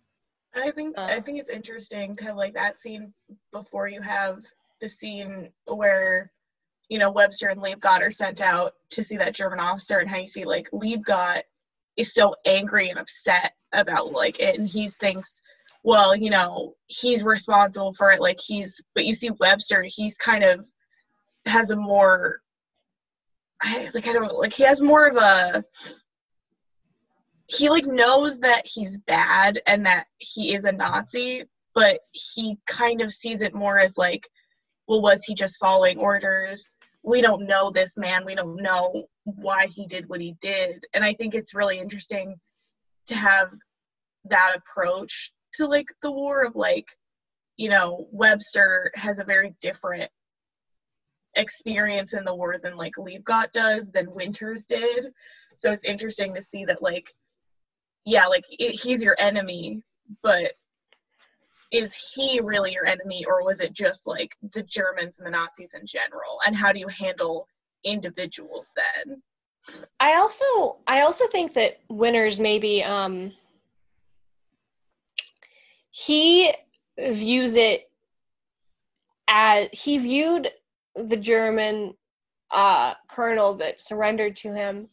I 0.54 0.70
think 0.70 0.98
I 0.98 1.18
Uh. 1.18 1.20
think 1.20 1.38
it's 1.38 1.50
interesting, 1.50 2.16
kind 2.16 2.30
of 2.30 2.36
like 2.36 2.54
that 2.54 2.78
scene 2.78 3.12
before 3.52 3.88
you 3.88 4.00
have 4.00 4.44
the 4.80 4.88
scene 4.88 5.52
where 5.66 6.32
you 6.88 6.98
know 6.98 7.10
Webster 7.10 7.48
and 7.48 7.60
Liebgott 7.60 8.00
are 8.00 8.10
sent 8.10 8.40
out 8.40 8.72
to 8.90 9.02
see 9.02 9.16
that 9.18 9.34
German 9.34 9.60
officer, 9.60 9.98
and 9.98 10.08
how 10.08 10.16
you 10.16 10.26
see 10.26 10.44
like 10.44 10.70
Liebgott 10.72 11.42
is 11.96 12.14
so 12.14 12.34
angry 12.46 12.88
and 12.88 12.98
upset 12.98 13.52
about 13.72 14.12
like 14.12 14.40
it, 14.40 14.58
and 14.58 14.68
he 14.68 14.88
thinks, 14.88 15.40
well, 15.84 16.16
you 16.16 16.30
know, 16.30 16.74
he's 16.86 17.22
responsible 17.22 17.92
for 17.92 18.10
it, 18.12 18.20
like 18.20 18.38
he's. 18.40 18.80
But 18.94 19.04
you 19.04 19.14
see 19.14 19.30
Webster, 19.38 19.84
he's 19.86 20.16
kind 20.16 20.44
of 20.44 20.66
has 21.48 21.70
a 21.70 21.76
more, 21.76 22.40
I 23.62 23.88
like 23.94 24.06
I 24.06 24.12
don't 24.12 24.38
like 24.38 24.52
he 24.52 24.62
has 24.64 24.80
more 24.80 25.06
of 25.06 25.16
a 25.16 25.64
he 27.48 27.70
like 27.70 27.86
knows 27.86 28.38
that 28.40 28.66
he's 28.66 28.98
bad 28.98 29.60
and 29.66 29.86
that 29.86 30.06
he 30.18 30.54
is 30.54 30.64
a 30.64 30.72
Nazi, 30.72 31.44
but 31.74 32.00
he 32.12 32.58
kind 32.66 33.00
of 33.00 33.12
sees 33.12 33.40
it 33.40 33.54
more 33.54 33.78
as 33.78 33.96
like, 33.96 34.28
well, 34.86 35.00
was 35.00 35.24
he 35.24 35.34
just 35.34 35.58
following 35.58 35.98
orders? 35.98 36.76
We 37.02 37.20
don't 37.20 37.46
know 37.46 37.70
this 37.70 37.96
man. 37.96 38.26
We 38.26 38.34
don't 38.34 38.60
know 38.60 39.04
why 39.24 39.66
he 39.66 39.86
did 39.86 40.08
what 40.08 40.20
he 40.20 40.36
did. 40.40 40.84
And 40.92 41.04
I 41.04 41.14
think 41.14 41.34
it's 41.34 41.54
really 41.54 41.78
interesting 41.78 42.36
to 43.06 43.14
have 43.14 43.48
that 44.26 44.56
approach 44.56 45.32
to 45.54 45.66
like 45.66 45.86
the 46.02 46.12
war 46.12 46.44
of 46.44 46.54
like, 46.54 46.86
you 47.56 47.70
know, 47.70 48.08
Webster 48.12 48.92
has 48.94 49.18
a 49.18 49.24
very 49.24 49.54
different 49.62 50.10
experience 51.34 52.14
in 52.14 52.24
the 52.24 52.34
war 52.34 52.56
than 52.62 52.76
like 52.76 52.94
Liebgott 52.98 53.52
does, 53.52 53.90
than 53.90 54.10
Winters 54.10 54.64
did. 54.64 55.08
So 55.56 55.72
it's 55.72 55.84
interesting 55.84 56.34
to 56.34 56.42
see 56.42 56.64
that 56.64 56.82
like 56.82 57.12
yeah, 58.04 58.26
like 58.26 58.46
it, 58.50 58.80
he's 58.80 59.02
your 59.02 59.16
enemy, 59.18 59.82
but 60.22 60.52
is 61.70 61.94
he 62.14 62.40
really 62.42 62.72
your 62.72 62.86
enemy, 62.86 63.24
or 63.26 63.44
was 63.44 63.60
it 63.60 63.74
just 63.74 64.06
like 64.06 64.34
the 64.54 64.62
Germans 64.62 65.18
and 65.18 65.26
the 65.26 65.30
Nazis 65.30 65.74
in 65.74 65.86
general? 65.86 66.38
And 66.46 66.56
how 66.56 66.72
do 66.72 66.78
you 66.78 66.88
handle 66.88 67.46
individuals 67.84 68.72
then? 68.74 69.22
I 70.00 70.14
also 70.14 70.78
I 70.86 71.02
also 71.02 71.26
think 71.26 71.54
that 71.54 71.80
Winters 71.88 72.40
maybe 72.40 72.82
um 72.82 73.32
he 75.90 76.54
views 76.98 77.56
it 77.56 77.90
as 79.28 79.68
he 79.72 79.98
viewed 79.98 80.50
the 80.94 81.16
German 81.16 81.94
uh 82.50 82.94
colonel 83.08 83.54
that 83.54 83.82
surrendered 83.82 84.34
to 84.36 84.54
him 84.54 84.88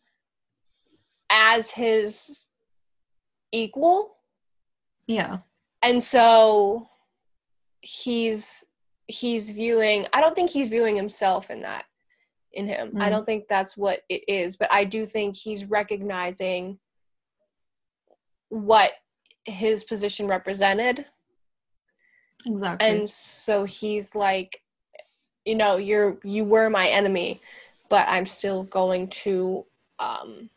as 1.30 1.72
his 1.72 2.50
equal 3.54 4.18
Yeah. 5.08 5.38
and 5.82 6.04
so 6.04 6.90
he's 7.82 8.66
he's 9.08 9.52
viewing 9.52 10.06
i 10.12 10.20
don't 10.20 10.36
think 10.36 10.50
he's 10.50 10.68
viewing 10.68 10.96
himself 10.98 11.50
in 11.50 11.62
that 11.62 11.86
in 12.52 12.68
him 12.68 12.92
i 13.00 13.08
Mm. 13.08 13.12
don't 13.12 13.26
think 13.26 13.48
that's 13.48 13.78
what 13.78 14.02
it 14.10 14.24
is 14.28 14.58
but 14.58 14.70
i 14.72 14.84
do 14.84 15.06
think 15.06 15.38
he's 15.38 15.64
recognizing 15.66 16.78
what 18.50 18.92
his 19.46 19.84
position 19.86 20.28
represented 20.28 21.06
Exactly. 22.46 22.88
and 22.90 23.10
so 23.10 23.64
he's 23.64 24.14
like 24.14 24.62
you 25.46 25.56
know 25.56 25.78
you're 25.78 26.18
you 26.24 26.44
were 26.44 26.70
my 26.70 26.88
enemy 26.90 27.40
but 27.90 28.06
i'm 28.10 28.26
still 28.26 28.64
going 28.64 29.08
to 29.08 29.66
um 30.00 30.50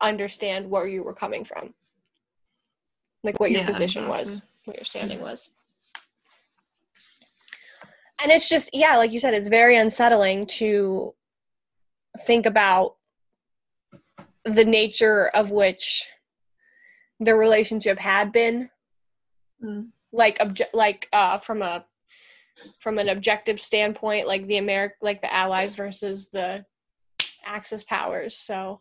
understand 0.00 0.70
where 0.70 0.86
you 0.86 1.02
were 1.02 1.14
coming 1.14 1.44
from. 1.44 1.74
Like 3.22 3.40
what 3.40 3.50
your 3.50 3.62
Yeah, 3.62 3.66
position 3.66 4.08
was 4.08 4.36
exactly. 4.36 4.52
what 4.64 4.76
your 4.76 4.84
standing 4.84 5.20
was. 5.20 5.48
And 8.22 8.32
it's 8.32 8.48
just 8.48 8.70
yeah 8.72 8.96
like 8.96 9.12
you 9.12 9.20
said 9.20 9.34
it's 9.34 9.48
very 9.48 9.76
unsettling 9.76 10.46
to 10.46 11.14
think 12.20 12.46
about 12.46 12.96
the 14.44 14.64
nature 14.64 15.28
of 15.28 15.50
which 15.50 16.06
the 17.20 17.34
relationship 17.34 17.98
had 17.98 18.32
been. 18.32 18.70
Mm. 19.64 19.88
like 20.12 20.38
obje- 20.38 20.72
like 20.74 21.08
uh 21.14 21.38
from 21.38 21.62
a 21.62 21.86
from 22.80 22.98
an 22.98 23.08
objective 23.08 23.60
standpoint 23.60 24.26
like 24.26 24.46
the 24.46 24.54
Ameri- 24.54 24.90
like 25.02 25.20
the 25.20 25.32
allies 25.32 25.74
versus 25.74 26.28
the 26.30 26.64
axis 27.44 27.84
powers. 27.84 28.36
So 28.36 28.80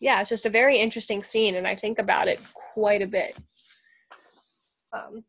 yeah 0.00 0.20
it's 0.20 0.30
just 0.30 0.46
a 0.46 0.50
very 0.50 0.78
interesting 0.78 1.22
scene 1.22 1.56
and 1.56 1.66
i 1.66 1.74
think 1.74 1.98
about 1.98 2.26
it 2.26 2.40
quite 2.54 3.02
a 3.02 3.06
bit. 3.06 3.36
Um 4.92 5.24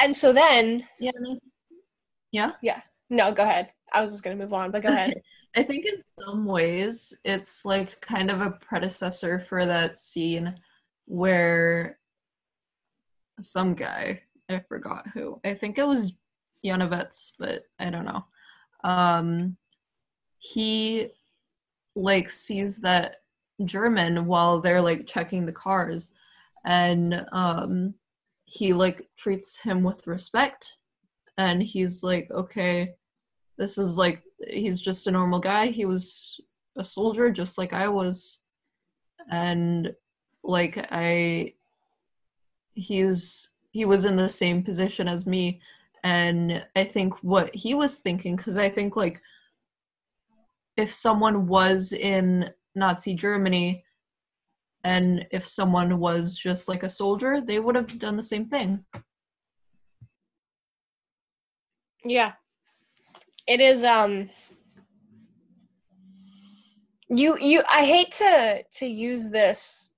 and 0.00 0.16
so 0.16 0.32
then 0.32 0.86
yeah. 0.98 1.10
no- 1.18 2.52
Yeah. 2.62 2.82
no 3.10 3.32
go 3.32 3.42
ahead. 3.42 3.72
I 3.92 4.00
was 4.00 4.12
just 4.12 4.22
going 4.22 4.36
to 4.36 4.42
move 4.42 4.52
on 4.52 4.70
but 4.70 4.82
go 4.82 4.88
ahead. 4.88 5.20
I 5.56 5.64
think 5.64 5.84
in 5.84 6.02
some 6.24 6.44
ways 6.46 7.12
it's 7.24 7.64
like 7.64 8.00
kind 8.00 8.30
of 8.30 8.40
a 8.40 8.52
predecessor 8.60 9.40
for 9.40 9.66
that 9.66 9.96
scene 9.96 10.54
where 11.06 11.98
some 13.40 13.74
guy, 13.74 14.22
I 14.50 14.60
forgot 14.68 15.06
who, 15.12 15.40
I 15.44 15.54
think 15.54 15.78
it 15.78 15.86
was 15.86 16.12
Janovec, 16.64 17.32
but 17.38 17.64
I 17.78 17.90
don't 17.90 18.04
know. 18.04 18.24
Um, 18.84 19.56
he 20.38 21.08
like 21.94 22.30
sees 22.30 22.78
that 22.78 23.16
German 23.64 24.26
while 24.26 24.60
they're 24.60 24.80
like 24.80 25.06
checking 25.06 25.44
the 25.44 25.52
cars 25.52 26.12
and 26.64 27.26
um, 27.32 27.94
he 28.44 28.72
like 28.72 29.08
treats 29.16 29.58
him 29.58 29.82
with 29.82 30.06
respect 30.06 30.72
and 31.38 31.62
he's 31.62 32.02
like, 32.02 32.30
okay, 32.30 32.94
this 33.58 33.78
is 33.78 33.96
like 33.96 34.22
he's 34.48 34.80
just 34.80 35.06
a 35.06 35.10
normal 35.10 35.38
guy. 35.38 35.66
He 35.66 35.84
was 35.84 36.40
a 36.76 36.84
soldier 36.84 37.30
just 37.30 37.58
like 37.58 37.72
I 37.72 37.88
was. 37.88 38.38
And 39.30 39.92
like 40.42 40.86
I 40.90 41.54
he's 42.74 43.49
he 43.70 43.84
was 43.84 44.04
in 44.04 44.16
the 44.16 44.28
same 44.28 44.62
position 44.62 45.08
as 45.08 45.26
me 45.26 45.60
and 46.02 46.66
I 46.74 46.84
think 46.84 47.14
what 47.22 47.54
he 47.54 47.74
was 47.74 47.98
thinking 47.98 48.36
cuz 48.36 48.56
I 48.56 48.70
think 48.70 48.96
like 48.96 49.20
if 50.76 50.92
someone 50.92 51.46
was 51.46 51.92
in 51.92 52.50
Nazi 52.74 53.14
Germany 53.14 53.84
and 54.84 55.26
if 55.30 55.46
someone 55.46 55.98
was 55.98 56.36
just 56.36 56.68
like 56.68 56.82
a 56.82 56.88
soldier, 56.88 57.40
they 57.40 57.58
would 57.60 57.76
have 57.76 57.98
done 57.98 58.16
the 58.16 58.22
same 58.22 58.46
thing. 58.46 58.84
Yeah. 62.04 62.32
It 63.46 63.60
is 63.60 63.84
um 63.84 64.30
you 67.08 67.36
you 67.38 67.62
I 67.68 67.84
hate 67.84 68.12
to 68.12 68.62
to 68.62 68.86
use 68.86 69.28
this 69.30 69.89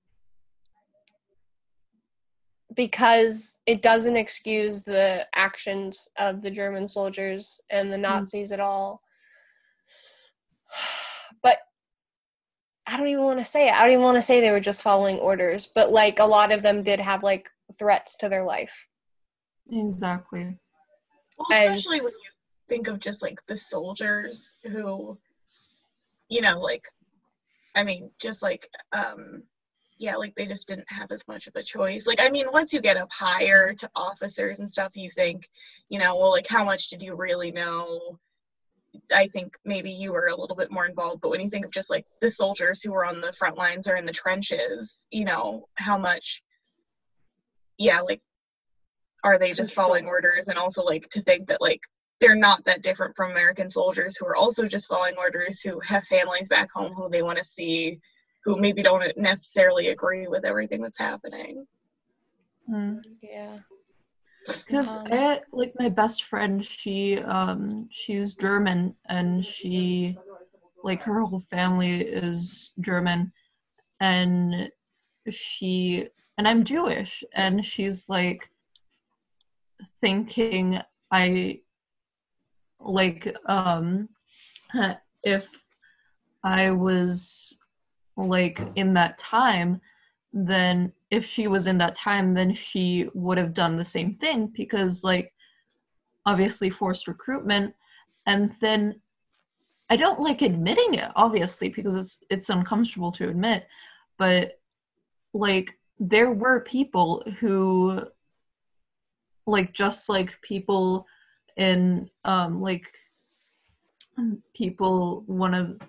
because 2.75 3.57
it 3.65 3.81
doesn't 3.81 4.15
excuse 4.15 4.83
the 4.83 5.27
actions 5.35 6.07
of 6.17 6.41
the 6.41 6.51
German 6.51 6.87
soldiers 6.87 7.61
and 7.69 7.91
the 7.91 7.97
Nazis 7.97 8.51
at 8.51 8.59
all. 8.59 9.01
But 11.41 11.57
I 12.85 12.95
don't 12.95 13.07
even 13.07 13.23
want 13.23 13.39
to 13.39 13.45
say 13.45 13.67
it. 13.67 13.73
I 13.73 13.81
don't 13.83 13.93
even 13.93 14.03
want 14.03 14.17
to 14.17 14.21
say 14.21 14.39
they 14.39 14.51
were 14.51 14.59
just 14.59 14.81
following 14.81 15.17
orders, 15.17 15.67
but 15.73 15.91
like 15.91 16.19
a 16.19 16.25
lot 16.25 16.51
of 16.51 16.61
them 16.61 16.83
did 16.83 16.99
have 16.99 17.23
like 17.23 17.49
threats 17.77 18.15
to 18.17 18.29
their 18.29 18.43
life. 18.43 18.87
Exactly. 19.71 20.57
Well, 21.37 21.47
And 21.51 21.73
especially 21.75 22.01
when 22.01 22.11
you 22.11 22.31
think 22.69 22.87
of 22.87 22.99
just 22.99 23.21
like 23.21 23.39
the 23.47 23.55
soldiers 23.55 24.55
who, 24.63 25.17
you 26.29 26.41
know, 26.41 26.59
like, 26.59 26.83
I 27.75 27.83
mean, 27.83 28.11
just 28.19 28.43
like, 28.43 28.69
um, 28.91 29.43
yeah, 30.03 30.17
like 30.17 30.35
they 30.35 30.45
just 30.45 30.67
didn't 30.67 30.91
have 30.91 31.11
as 31.11 31.25
much 31.29 31.47
of 31.47 31.55
a 31.55 31.63
choice. 31.63 32.05
Like, 32.07 32.19
I 32.21 32.29
mean, 32.29 32.47
once 32.51 32.73
you 32.73 32.81
get 32.81 32.97
up 32.97 33.09
higher 33.09 33.73
to 33.73 33.89
officers 33.95 34.59
and 34.59 34.69
stuff, 34.69 34.97
you 34.97 35.09
think, 35.09 35.47
you 35.89 35.97
know, 35.97 36.17
well, 36.17 36.31
like, 36.31 36.47
how 36.47 36.65
much 36.65 36.89
did 36.89 37.01
you 37.01 37.15
really 37.15 37.51
know? 37.51 38.19
I 39.15 39.27
think 39.27 39.55
maybe 39.63 39.91
you 39.91 40.11
were 40.11 40.27
a 40.27 40.35
little 40.35 40.57
bit 40.57 40.71
more 40.71 40.85
involved, 40.85 41.21
but 41.21 41.29
when 41.31 41.39
you 41.39 41.49
think 41.49 41.65
of 41.65 41.71
just 41.71 41.89
like 41.89 42.05
the 42.19 42.29
soldiers 42.29 42.81
who 42.81 42.91
were 42.91 43.05
on 43.05 43.21
the 43.21 43.31
front 43.31 43.57
lines 43.57 43.87
or 43.87 43.95
in 43.95 44.03
the 44.03 44.11
trenches, 44.11 45.07
you 45.09 45.23
know, 45.23 45.69
how 45.75 45.97
much 45.97 46.43
yeah, 47.77 48.01
like 48.01 48.21
are 49.23 49.39
they 49.39 49.53
just 49.53 49.73
following 49.73 50.05
orders 50.05 50.49
and 50.49 50.57
also 50.57 50.83
like 50.83 51.07
to 51.11 51.21
think 51.21 51.47
that 51.47 51.61
like 51.61 51.79
they're 52.19 52.35
not 52.35 52.63
that 52.65 52.83
different 52.83 53.15
from 53.15 53.31
American 53.31 53.69
soldiers 53.69 54.17
who 54.17 54.25
are 54.25 54.35
also 54.35 54.67
just 54.67 54.87
following 54.87 55.15
orders 55.17 55.61
who 55.61 55.79
have 55.79 56.05
families 56.05 56.49
back 56.49 56.69
home 56.71 56.93
who 56.93 57.09
they 57.09 57.23
want 57.23 57.37
to 57.37 57.43
see 57.43 57.99
who 58.43 58.57
maybe 58.57 58.83
don't 58.83 59.15
necessarily 59.17 59.89
agree 59.89 60.27
with 60.27 60.45
everything 60.45 60.81
that's 60.81 60.97
happening. 60.97 61.65
Hmm. 62.67 62.97
Yeah. 63.21 63.57
Because 64.45 64.97
Um, 64.97 65.07
I 65.11 65.41
like 65.53 65.73
my 65.79 65.89
best 65.89 66.23
friend, 66.23 66.63
she 66.63 67.19
um 67.19 67.87
she's 67.91 68.33
German 68.33 68.95
and 69.07 69.45
she 69.45 70.17
like 70.83 71.01
her 71.03 71.21
whole 71.21 71.43
family 71.49 72.01
is 72.01 72.71
German 72.81 73.31
and 74.01 74.69
she 75.29 76.07
and 76.37 76.47
I'm 76.47 76.65
Jewish 76.65 77.23
and 77.35 77.65
she's 77.65 78.09
like 78.09 78.49
thinking 80.01 80.81
I 81.11 81.61
like 82.79 83.33
um 83.45 84.09
if 85.23 85.49
I 86.43 86.71
was 86.71 87.57
like 88.17 88.59
in 88.75 88.93
that 88.93 89.17
time 89.17 89.81
then 90.33 90.91
if 91.11 91.25
she 91.25 91.47
was 91.47 91.67
in 91.67 91.77
that 91.77 91.95
time 91.95 92.33
then 92.33 92.53
she 92.53 93.07
would 93.13 93.37
have 93.37 93.53
done 93.53 93.77
the 93.77 93.85
same 93.85 94.15
thing 94.15 94.47
because 94.47 95.03
like 95.03 95.33
obviously 96.25 96.69
forced 96.69 97.07
recruitment. 97.07 97.73
And 98.25 98.55
then 98.61 99.01
i 99.89 99.95
don't 99.95 100.19
like 100.19 100.41
admitting 100.41 100.93
it 100.95 101.11
obviously 101.15 101.69
because 101.69 101.95
it's 101.95 102.23
it's 102.29 102.49
uncomfortable 102.49 103.11
to 103.11 103.29
admit 103.29 103.67
but 104.17 104.59
like 105.33 105.77
there 105.99 106.31
were 106.31 106.61
people 106.61 107.23
who 107.39 108.01
like 109.45 109.73
just 109.73 110.09
like 110.09 110.39
people 110.41 111.05
in 111.57 112.09
um 112.23 112.61
like 112.61 112.87
people 114.53 115.23
one 115.27 115.53
of 115.53 115.79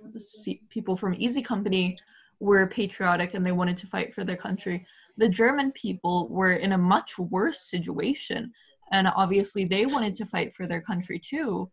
people 0.69 0.97
from 0.97 1.15
easy 1.17 1.43
company 1.43 1.97
were 2.45 2.67
patriotic 2.67 3.35
and 3.35 3.45
they 3.45 3.53
wanted 3.53 3.77
to 3.79 3.87
fight 3.87 4.15
for 4.15 4.23
their 4.23 4.37
country. 4.37 4.87
The 5.17 5.29
German 5.29 5.73
people 5.73 6.29
were 6.29 6.53
in 6.53 6.73
a 6.73 6.79
much 6.79 7.19
worse 7.19 7.61
situation, 7.61 8.53
and 8.93 9.09
obviously 9.17 9.65
they 9.65 9.87
wanted 9.87 10.15
to 10.17 10.27
fight 10.27 10.55
for 10.55 10.67
their 10.67 10.83
country 10.83 11.19
too. 11.19 11.71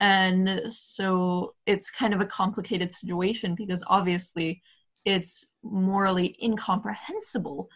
And 0.00 0.62
so 0.70 1.54
it's 1.66 1.90
kind 1.90 2.14
of 2.14 2.20
a 2.20 2.26
complicated 2.26 2.92
situation 2.92 3.56
because 3.56 3.82
obviously 3.88 4.62
it's 5.04 5.46
morally 5.64 6.36
incomprehensible 6.40 7.68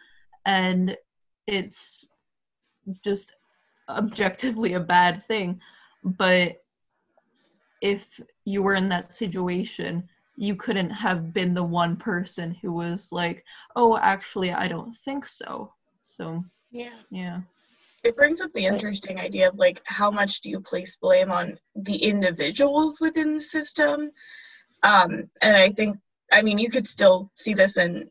and 0.45 0.95
it's 1.47 2.07
just 3.03 3.33
objectively 3.89 4.73
a 4.73 4.79
bad 4.79 5.25
thing. 5.25 5.59
But 6.05 6.63
if 7.81 8.21
you 8.45 8.63
were 8.63 8.75
in 8.75 8.87
that 8.89 9.11
situation, 9.11 10.07
you 10.35 10.55
couldn't 10.55 10.89
have 10.89 11.33
been 11.33 11.53
the 11.53 11.63
one 11.63 11.95
person 11.95 12.53
who 12.61 12.71
was 12.73 13.11
like, 13.11 13.43
"Oh, 13.75 13.97
actually, 13.97 14.51
I 14.51 14.67
don't 14.67 14.91
think 14.91 15.25
so." 15.25 15.73
So, 16.03 16.43
Yeah. 16.71 16.97
yeah. 17.11 17.41
It 18.03 18.17
brings 18.17 18.41
up 18.41 18.51
the 18.53 18.65
interesting 18.65 19.19
idea 19.19 19.47
of 19.47 19.55
like 19.55 19.81
how 19.85 20.11
much 20.11 20.41
do 20.41 20.49
you 20.49 20.59
place 20.59 20.97
blame 20.97 21.31
on 21.31 21.57
the 21.75 21.95
individuals 21.95 22.99
within 22.99 23.35
the 23.35 23.41
system? 23.41 24.11
Um, 24.83 25.29
and 25.41 25.55
I 25.55 25.69
think, 25.69 25.97
I 26.31 26.41
mean, 26.41 26.57
you 26.57 26.69
could 26.69 26.87
still 26.87 27.31
see 27.35 27.53
this 27.53 27.77
in, 27.77 28.09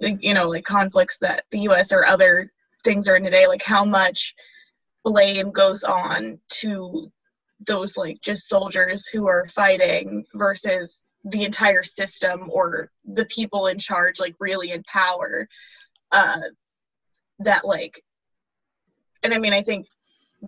you 0.00 0.34
know, 0.34 0.48
like 0.48 0.64
conflicts 0.64 1.18
that 1.18 1.44
the 1.52 1.60
U.S. 1.60 1.92
or 1.92 2.04
other 2.04 2.50
things 2.82 3.08
are 3.08 3.16
in 3.16 3.22
today. 3.22 3.46
Like 3.46 3.62
how 3.62 3.84
much 3.84 4.34
blame 5.04 5.50
goes 5.52 5.84
on 5.84 6.40
to 6.60 7.12
those 7.66 7.96
like 7.96 8.20
just 8.20 8.48
soldiers 8.48 9.06
who 9.06 9.26
are 9.28 9.46
fighting 9.48 10.24
versus 10.34 11.06
the 11.24 11.44
entire 11.44 11.82
system 11.82 12.48
or 12.50 12.90
the 13.04 13.24
people 13.26 13.66
in 13.66 13.78
charge 13.78 14.20
like 14.20 14.34
really 14.38 14.70
in 14.72 14.82
power 14.84 15.48
uh 16.12 16.40
that 17.40 17.66
like 17.66 18.02
and 19.22 19.34
i 19.34 19.38
mean 19.38 19.52
i 19.52 19.62
think 19.62 19.86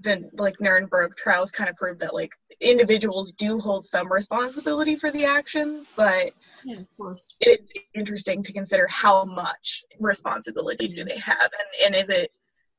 the 0.02 0.30
like 0.34 0.54
nuremberg 0.60 1.16
trials 1.16 1.50
kind 1.50 1.68
of 1.68 1.74
proved 1.76 2.00
that 2.00 2.14
like 2.14 2.30
individuals 2.60 3.32
do 3.32 3.58
hold 3.58 3.84
some 3.84 4.10
responsibility 4.12 4.94
for 4.94 5.10
the 5.10 5.24
actions 5.24 5.86
but 5.96 6.32
Yeah, 6.64 6.78
of 6.78 6.86
course. 6.96 7.34
it 7.40 7.60
is 7.60 7.68
interesting 7.94 8.42
to 8.44 8.52
consider 8.52 8.86
how 8.88 9.24
much 9.24 9.82
responsibility 9.98 10.86
do 10.88 11.04
they 11.04 11.18
have 11.18 11.40
and, 11.42 11.86
and 11.86 11.94
is 11.96 12.10
it 12.10 12.30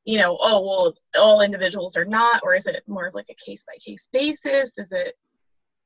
you 0.06 0.17
know 0.17 0.38
oh 0.41 0.62
well 0.62 0.93
all 1.19 1.41
individuals 1.41 1.97
are 1.97 2.06
not 2.06 2.39
or 2.43 2.56
is 2.56 2.65
it 2.65 2.82
more 2.88 3.08
of 3.08 3.13
like 3.13 3.30
a 3.30 3.45
case 3.45 3.63
by 3.65 3.73
case 3.86 4.08
basis? 4.13 4.77
Is 4.77 4.91
it 4.91 5.15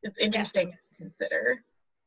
it's 0.03 0.19
interesting 0.19 0.71
to 0.71 1.03
consider 1.03 1.63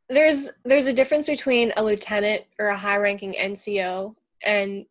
There's 0.08 0.50
there's 0.64 0.86
a 0.86 0.92
difference 0.92 1.26
between 1.26 1.72
a 1.76 1.82
lieutenant 1.84 2.44
or 2.58 2.68
a 2.68 2.78
high 2.78 2.96
ranking 2.96 3.34
NCO 3.34 4.14
and 4.44 4.86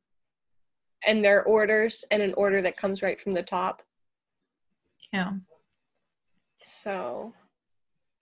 and 1.05 1.23
their 1.23 1.43
orders 1.43 2.03
and 2.11 2.21
an 2.21 2.33
order 2.35 2.61
that 2.61 2.77
comes 2.77 3.01
right 3.01 3.19
from 3.19 3.31
the 3.33 3.43
top. 3.43 3.81
Yeah. 5.13 5.31
So 6.63 7.33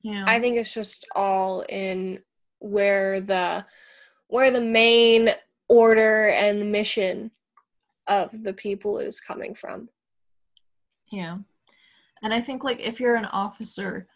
Yeah. 0.04 0.24
I 0.28 0.40
think 0.40 0.58
it's 0.58 0.74
just 0.74 1.06
all 1.16 1.62
in 1.68 2.22
where 2.60 3.20
the 3.20 3.66
where 4.28 4.52
the 4.52 4.62
main 4.62 5.30
order 5.68 6.30
and 6.30 6.72
mission 6.72 7.32
of 8.08 8.44
the 8.44 8.54
people 8.54 9.00
is 9.00 9.20
coming 9.20 9.56
from. 9.56 9.90
Yeah. 11.12 11.36
And 12.24 12.34
I 12.34 12.42
think 12.42 12.64
like 12.64 12.80
if 12.80 13.00
you're 13.00 13.16
an 13.16 13.26
officer, 13.26 14.08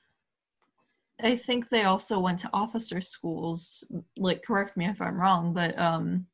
I 1.21 1.35
think 1.35 1.69
they 1.69 1.83
also 1.83 2.19
went 2.19 2.39
to 2.39 2.49
officer 2.53 3.01
schools. 3.01 3.83
Like 4.17 4.43
correct 4.43 4.77
me 4.77 4.85
if 4.85 5.01
I'm 5.01 5.19
wrong, 5.19 5.53
but 5.53 5.77
um 5.79 6.25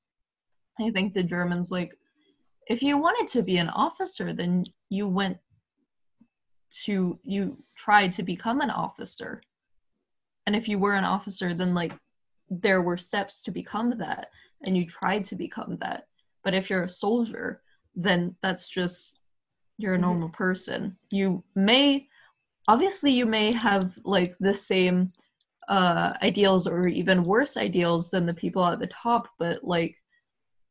I 0.79 0.91
think 0.91 1.13
the 1.13 1.23
Germans 1.23 1.71
like 1.71 1.95
if 2.67 2.81
you 2.81 2.97
wanted 2.97 3.27
to 3.33 3.43
be 3.43 3.57
an 3.57 3.69
officer, 3.69 4.33
then 4.33 4.65
you 4.89 5.07
went 5.07 5.37
to 6.85 7.19
you 7.23 7.63
tried 7.75 8.13
to 8.13 8.23
become 8.23 8.61
an 8.61 8.69
officer. 8.69 9.41
And 10.45 10.55
if 10.55 10.67
you 10.67 10.77
were 10.77 10.93
an 10.93 11.05
officer, 11.05 11.53
then 11.53 11.73
like 11.73 11.93
there 12.49 12.81
were 12.81 12.97
steps 12.97 13.41
to 13.41 13.51
become 13.51 13.97
that 13.97 14.29
and 14.63 14.77
you 14.77 14.85
tried 14.85 15.23
to 15.25 15.35
become 15.35 15.77
that. 15.81 16.07
But 16.43 16.53
if 16.53 16.69
you're 16.69 16.83
a 16.83 16.89
soldier, 16.89 17.61
then 17.95 18.35
that's 18.43 18.69
just 18.69 19.19
you're 19.77 19.95
a 19.95 19.97
Mhm. 19.97 20.01
normal 20.01 20.29
person. 20.29 20.95
You 21.09 21.43
may 21.55 22.07
obviously 22.67 23.11
you 23.11 23.25
may 23.25 23.51
have 23.51 23.97
like 24.03 24.35
the 24.39 24.53
same 24.53 25.11
uh 25.67 26.13
ideals 26.21 26.67
or 26.67 26.87
even 26.87 27.23
worse 27.23 27.57
ideals 27.57 28.11
than 28.11 28.25
the 28.25 28.33
people 28.33 28.63
at 28.65 28.79
the 28.79 28.87
top, 28.87 29.27
but 29.39 29.63
like 29.63 29.95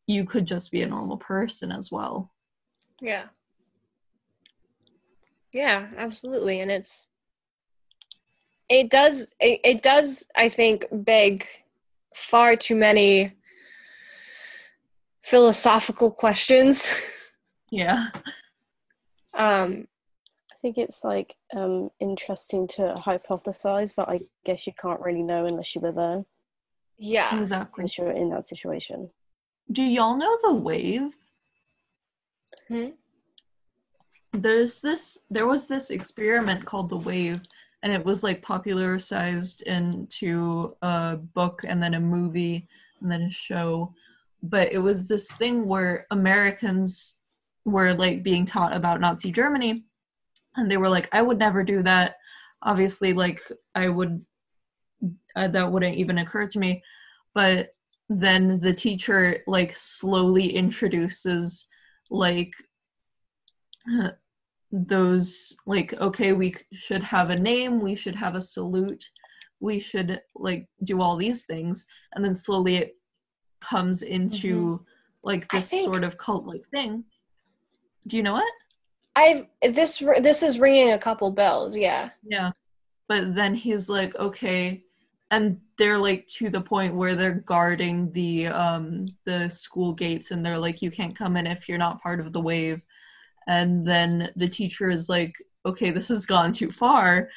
you 0.06 0.24
could 0.24 0.46
just 0.46 0.70
be 0.70 0.82
a 0.82 0.86
normal 0.86 1.16
person 1.16 1.72
as 1.72 1.90
well. 1.90 2.30
Yeah. 3.00 3.24
Yeah, 5.52 5.86
absolutely. 5.96 6.60
And 6.60 6.70
it's 6.70 7.08
it 8.68 8.90
does 8.90 9.32
it, 9.40 9.60
it 9.64 9.82
does 9.82 10.26
I 10.36 10.48
think 10.48 10.86
beg 10.90 11.46
far 12.14 12.56
too 12.56 12.74
many 12.74 13.32
philosophical 15.22 16.10
questions. 16.10 16.88
Yeah. 17.70 18.10
um 19.36 19.88
I 20.52 20.56
think 20.60 20.78
it's 20.78 21.04
like 21.04 21.34
um, 21.54 21.90
interesting 22.00 22.66
to 22.68 22.94
hypothesize, 22.96 23.94
but 23.94 24.08
I 24.08 24.20
guess 24.44 24.66
you 24.66 24.72
can't 24.72 25.00
really 25.00 25.22
know 25.22 25.46
unless 25.46 25.74
you 25.74 25.80
were 25.80 25.92
there, 25.92 26.24
yeah. 26.98 27.38
Exactly. 27.38 27.82
unless 27.82 27.98
you're 27.98 28.10
in 28.10 28.30
that 28.30 28.46
situation. 28.46 29.10
Do 29.70 29.82
y'all 29.82 30.16
know 30.16 30.38
the 30.42 30.54
wave? 30.54 31.12
Hmm? 32.68 32.88
There's 34.32 34.80
this 34.80 35.18
there 35.30 35.46
was 35.46 35.68
this 35.68 35.90
experiment 35.90 36.64
called 36.64 36.90
the 36.90 36.96
wave 36.96 37.40
and 37.82 37.92
it 37.92 38.04
was 38.04 38.22
like 38.22 38.42
popularized 38.42 39.62
into 39.62 40.74
a 40.82 41.16
book 41.16 41.62
and 41.66 41.82
then 41.82 41.94
a 41.94 42.00
movie 42.00 42.66
and 43.00 43.10
then 43.10 43.22
a 43.22 43.30
show. 43.30 43.94
But 44.42 44.72
it 44.72 44.78
was 44.78 45.06
this 45.06 45.30
thing 45.32 45.66
where 45.66 46.06
Americans 46.10 47.18
were 47.64 47.92
like 47.94 48.22
being 48.22 48.44
taught 48.44 48.74
about 48.74 49.00
Nazi 49.00 49.30
Germany 49.30 49.84
and 50.56 50.70
they 50.70 50.76
were 50.76 50.88
like 50.88 51.08
I 51.12 51.22
would 51.22 51.38
never 51.38 51.64
do 51.64 51.82
that. 51.82 52.16
Obviously 52.62 53.12
like 53.12 53.40
I 53.74 53.88
would 53.88 54.24
uh, 55.36 55.48
that 55.48 55.70
wouldn't 55.70 55.96
even 55.96 56.18
occur 56.18 56.46
to 56.48 56.58
me. 56.58 56.82
But 57.34 57.70
then 58.08 58.60
the 58.60 58.72
teacher 58.72 59.38
like 59.46 59.76
slowly 59.76 60.54
introduces 60.54 61.66
like 62.10 62.52
those 64.72 65.54
like 65.66 65.94
okay 66.00 66.32
we 66.32 66.54
should 66.72 67.02
have 67.02 67.30
a 67.30 67.38
name 67.38 67.80
we 67.80 67.94
should 67.94 68.16
have 68.16 68.34
a 68.34 68.42
salute 68.42 69.04
we 69.60 69.78
should 69.78 70.20
like 70.34 70.66
do 70.82 71.00
all 71.00 71.16
these 71.16 71.44
things 71.44 71.86
and 72.14 72.24
then 72.24 72.34
slowly 72.34 72.76
it 72.76 72.96
comes 73.60 74.02
into 74.02 74.84
like 75.22 75.48
this 75.50 75.68
think- 75.68 75.84
sort 75.84 76.02
of 76.02 76.18
cult 76.18 76.46
like 76.46 76.62
thing 76.70 77.04
Do 78.08 78.16
you 78.16 78.22
know 78.22 78.36
it? 78.38 78.52
I've 79.16 79.46
this 79.62 79.98
this 80.20 80.42
is 80.42 80.58
ringing 80.58 80.92
a 80.92 80.98
couple 80.98 81.30
bells. 81.30 81.76
Yeah. 81.76 82.10
Yeah. 82.24 82.52
But 83.08 83.34
then 83.34 83.54
he's 83.54 83.88
like, 83.88 84.14
okay, 84.16 84.82
and 85.30 85.60
they're 85.78 85.98
like 85.98 86.26
to 86.28 86.48
the 86.50 86.60
point 86.60 86.94
where 86.94 87.14
they're 87.14 87.42
guarding 87.46 88.10
the 88.12 88.46
um 88.48 89.06
the 89.24 89.48
school 89.48 89.92
gates 89.92 90.30
and 90.30 90.44
they're 90.44 90.58
like 90.58 90.82
you 90.82 90.90
can't 90.90 91.16
come 91.16 91.36
in 91.36 91.46
if 91.46 91.68
you're 91.68 91.78
not 91.78 92.02
part 92.02 92.20
of 92.20 92.32
the 92.32 92.40
wave. 92.40 92.80
And 93.46 93.86
then 93.86 94.30
the 94.36 94.48
teacher 94.48 94.90
is 94.90 95.08
like, 95.08 95.34
okay, 95.66 95.90
this 95.90 96.08
has 96.08 96.24
gone 96.24 96.52
too 96.52 96.70
far. 96.70 97.28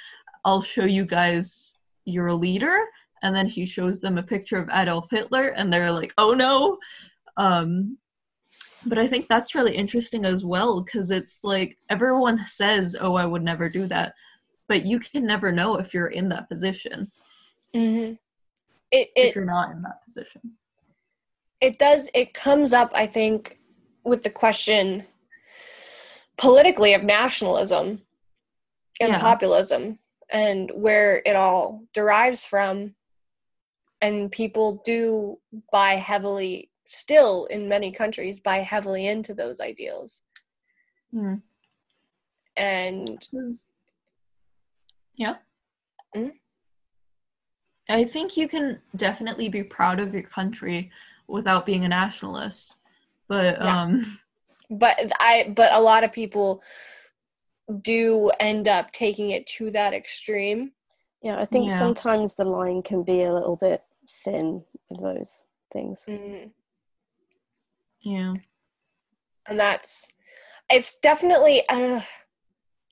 I'll 0.46 0.62
show 0.62 0.86
you 0.86 1.06
guys 1.06 1.76
your 2.06 2.32
leader. 2.34 2.78
And 3.24 3.36
then 3.36 3.48
he 3.48 3.66
shows 3.66 4.00
them 4.00 4.18
a 4.18 4.24
picture 4.24 4.58
of 4.58 4.70
Adolf 4.72 5.10
Hitler 5.10 5.50
and 5.50 5.72
they're 5.72 5.92
like, 5.92 6.14
oh 6.18 6.34
no. 6.34 6.78
Um 7.38 7.98
but 8.90 8.98
I 8.98 9.08
think 9.08 9.28
that's 9.28 9.56
really 9.56 9.76
interesting 9.76 10.26
as 10.26 10.44
well 10.46 10.82
because 10.82 11.12
it's 11.12 11.44
like 11.44 11.78
everyone 11.90 12.46
says, 12.48 12.96
"Oh, 13.00 13.16
I 13.16 13.26
would 13.26 13.44
never 13.44 13.70
do 13.70 13.88
that," 13.88 14.14
but 14.68 14.86
you 14.86 15.00
can 15.00 15.26
never 15.26 15.52
know 15.52 15.78
if 15.78 15.94
you're 15.94 16.08
in 16.08 16.30
that 16.30 16.50
position. 16.50 17.06
Mm-hmm. 17.76 18.14
It 18.92 19.10
if 19.16 19.36
you're 19.36 19.46
not 19.46 19.72
in 19.72 19.82
that 19.82 20.04
position. 20.06 20.58
it 21.60 21.78
does 21.80 22.10
it 22.14 22.34
comes 22.34 22.72
up 22.72 22.92
I 22.94 23.08
think 23.08 23.60
with 24.04 24.24
the 24.24 24.30
question 24.30 25.06
politically 26.38 26.94
of 26.94 27.04
nationalism 27.04 28.04
and 29.02 29.12
Yeah. 29.14 29.20
populism 29.20 30.00
and 30.30 30.72
where 30.74 31.22
it 31.26 31.36
all 31.36 31.84
derives 31.94 32.46
from 32.46 32.96
and 34.02 34.32
people 34.32 34.82
do 34.86 35.40
buy 35.72 35.96
heavily 35.96 36.70
still 36.90 37.46
in 37.48 37.68
many 37.68 37.92
countries 37.92 38.40
buy 38.40 38.58
heavily 38.60 39.08
into 39.08 39.34
those 39.34 39.60
ideals 39.60 40.22
Hmm. 41.12 41.36
and 42.56 43.20
'Cause- 43.32 43.70
Yeah. 45.16 45.38
Mm. 46.16 46.40
I 47.90 48.04
think 48.04 48.38
you 48.38 48.48
can 48.48 48.82
definitely 48.96 49.50
be 49.50 49.64
proud 49.64 50.00
of 50.00 50.14
your 50.14 50.24
country 50.24 50.92
without 51.28 51.66
being 51.66 51.84
a 51.86 51.90
nationalist. 51.90 52.76
But 53.28 53.58
Yeah. 53.62 53.82
um 53.82 54.22
but 54.70 54.98
i 55.20 55.54
but 55.56 55.72
a 55.74 55.80
lot 55.80 56.04
of 56.04 56.12
people 56.12 56.62
do 57.82 58.30
end 58.40 58.68
up 58.68 58.92
taking 58.92 59.32
it 59.32 59.46
to 59.48 59.72
that 59.72 59.94
extreme 59.94 60.74
Yeah, 61.22 61.40
I 61.42 61.46
think 61.46 61.70
Yeah. 61.70 61.80
sometimes 61.80 62.36
the 62.36 62.46
line 62.46 62.82
can 62.84 63.04
be 63.04 63.24
a 63.24 63.34
little 63.34 63.56
bit 63.58 63.84
thin 64.08 64.64
with 64.90 65.02
those 65.02 65.48
things. 65.72 66.06
Mhm. 66.08 66.52
Yeah. 68.08 68.32
and 69.48 69.60
that's 69.60 70.08
it's 70.70 70.96
definitely 71.00 71.62
uh, 71.68 72.00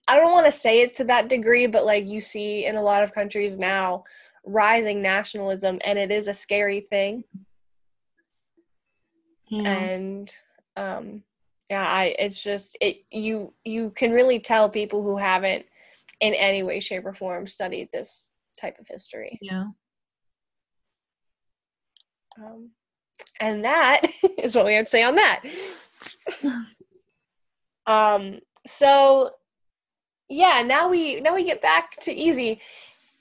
i 0.08 0.16
don't 0.16 0.34
want 0.34 0.46
to 0.46 0.52
say 0.52 0.82
it's 0.82 0.98
to 0.98 1.06
that 1.06 1.30
degree 1.30 1.68
but 1.68 1.86
like 1.86 2.06
you 2.08 2.20
see 2.20 2.66
in 2.66 2.76
a 2.76 2.82
lot 2.82 3.02
of 3.02 3.14
countries 3.14 3.58
now 3.58 4.04
rising 4.46 5.02
nationalism 5.02 5.80
and 5.86 5.98
it 5.98 6.12
is 6.12 6.28
a 6.28 6.34
scary 6.34 6.82
thing 6.82 7.24
Yeah. 9.48 9.70
and 9.70 10.32
um 10.76 11.24
yeah 11.70 11.88
i 11.88 12.16
it's 12.20 12.44
just 12.44 12.78
it 12.82 12.98
you 13.10 13.54
you 13.64 13.92
can 13.92 14.12
really 14.12 14.40
tell 14.40 14.70
people 14.70 15.02
who 15.02 15.18
haven't 15.18 15.66
in 16.20 16.34
any 16.34 16.62
way 16.62 16.80
shape 16.82 17.06
or 17.06 17.14
form 17.14 17.48
studied 17.48 17.90
this 17.92 18.32
type 18.60 18.80
of 18.80 18.88
history 18.88 19.40
yeah. 19.42 19.66
um, 22.38 22.72
and 23.40 23.64
that 23.64 24.02
is 24.38 24.56
what 24.56 24.66
we 24.66 24.74
have 24.74 24.86
to 24.86 24.90
say 24.90 25.04
on 25.04 25.16
that. 25.16 25.42
Um 27.88 28.40
so 28.66 29.32
yeah 30.28 30.64
now 30.66 30.90
we 30.90 31.22
now 31.22 31.36
we 31.36 31.44
get 31.44 31.62
back 31.62 31.98
to 32.02 32.14
easy. 32.14 32.62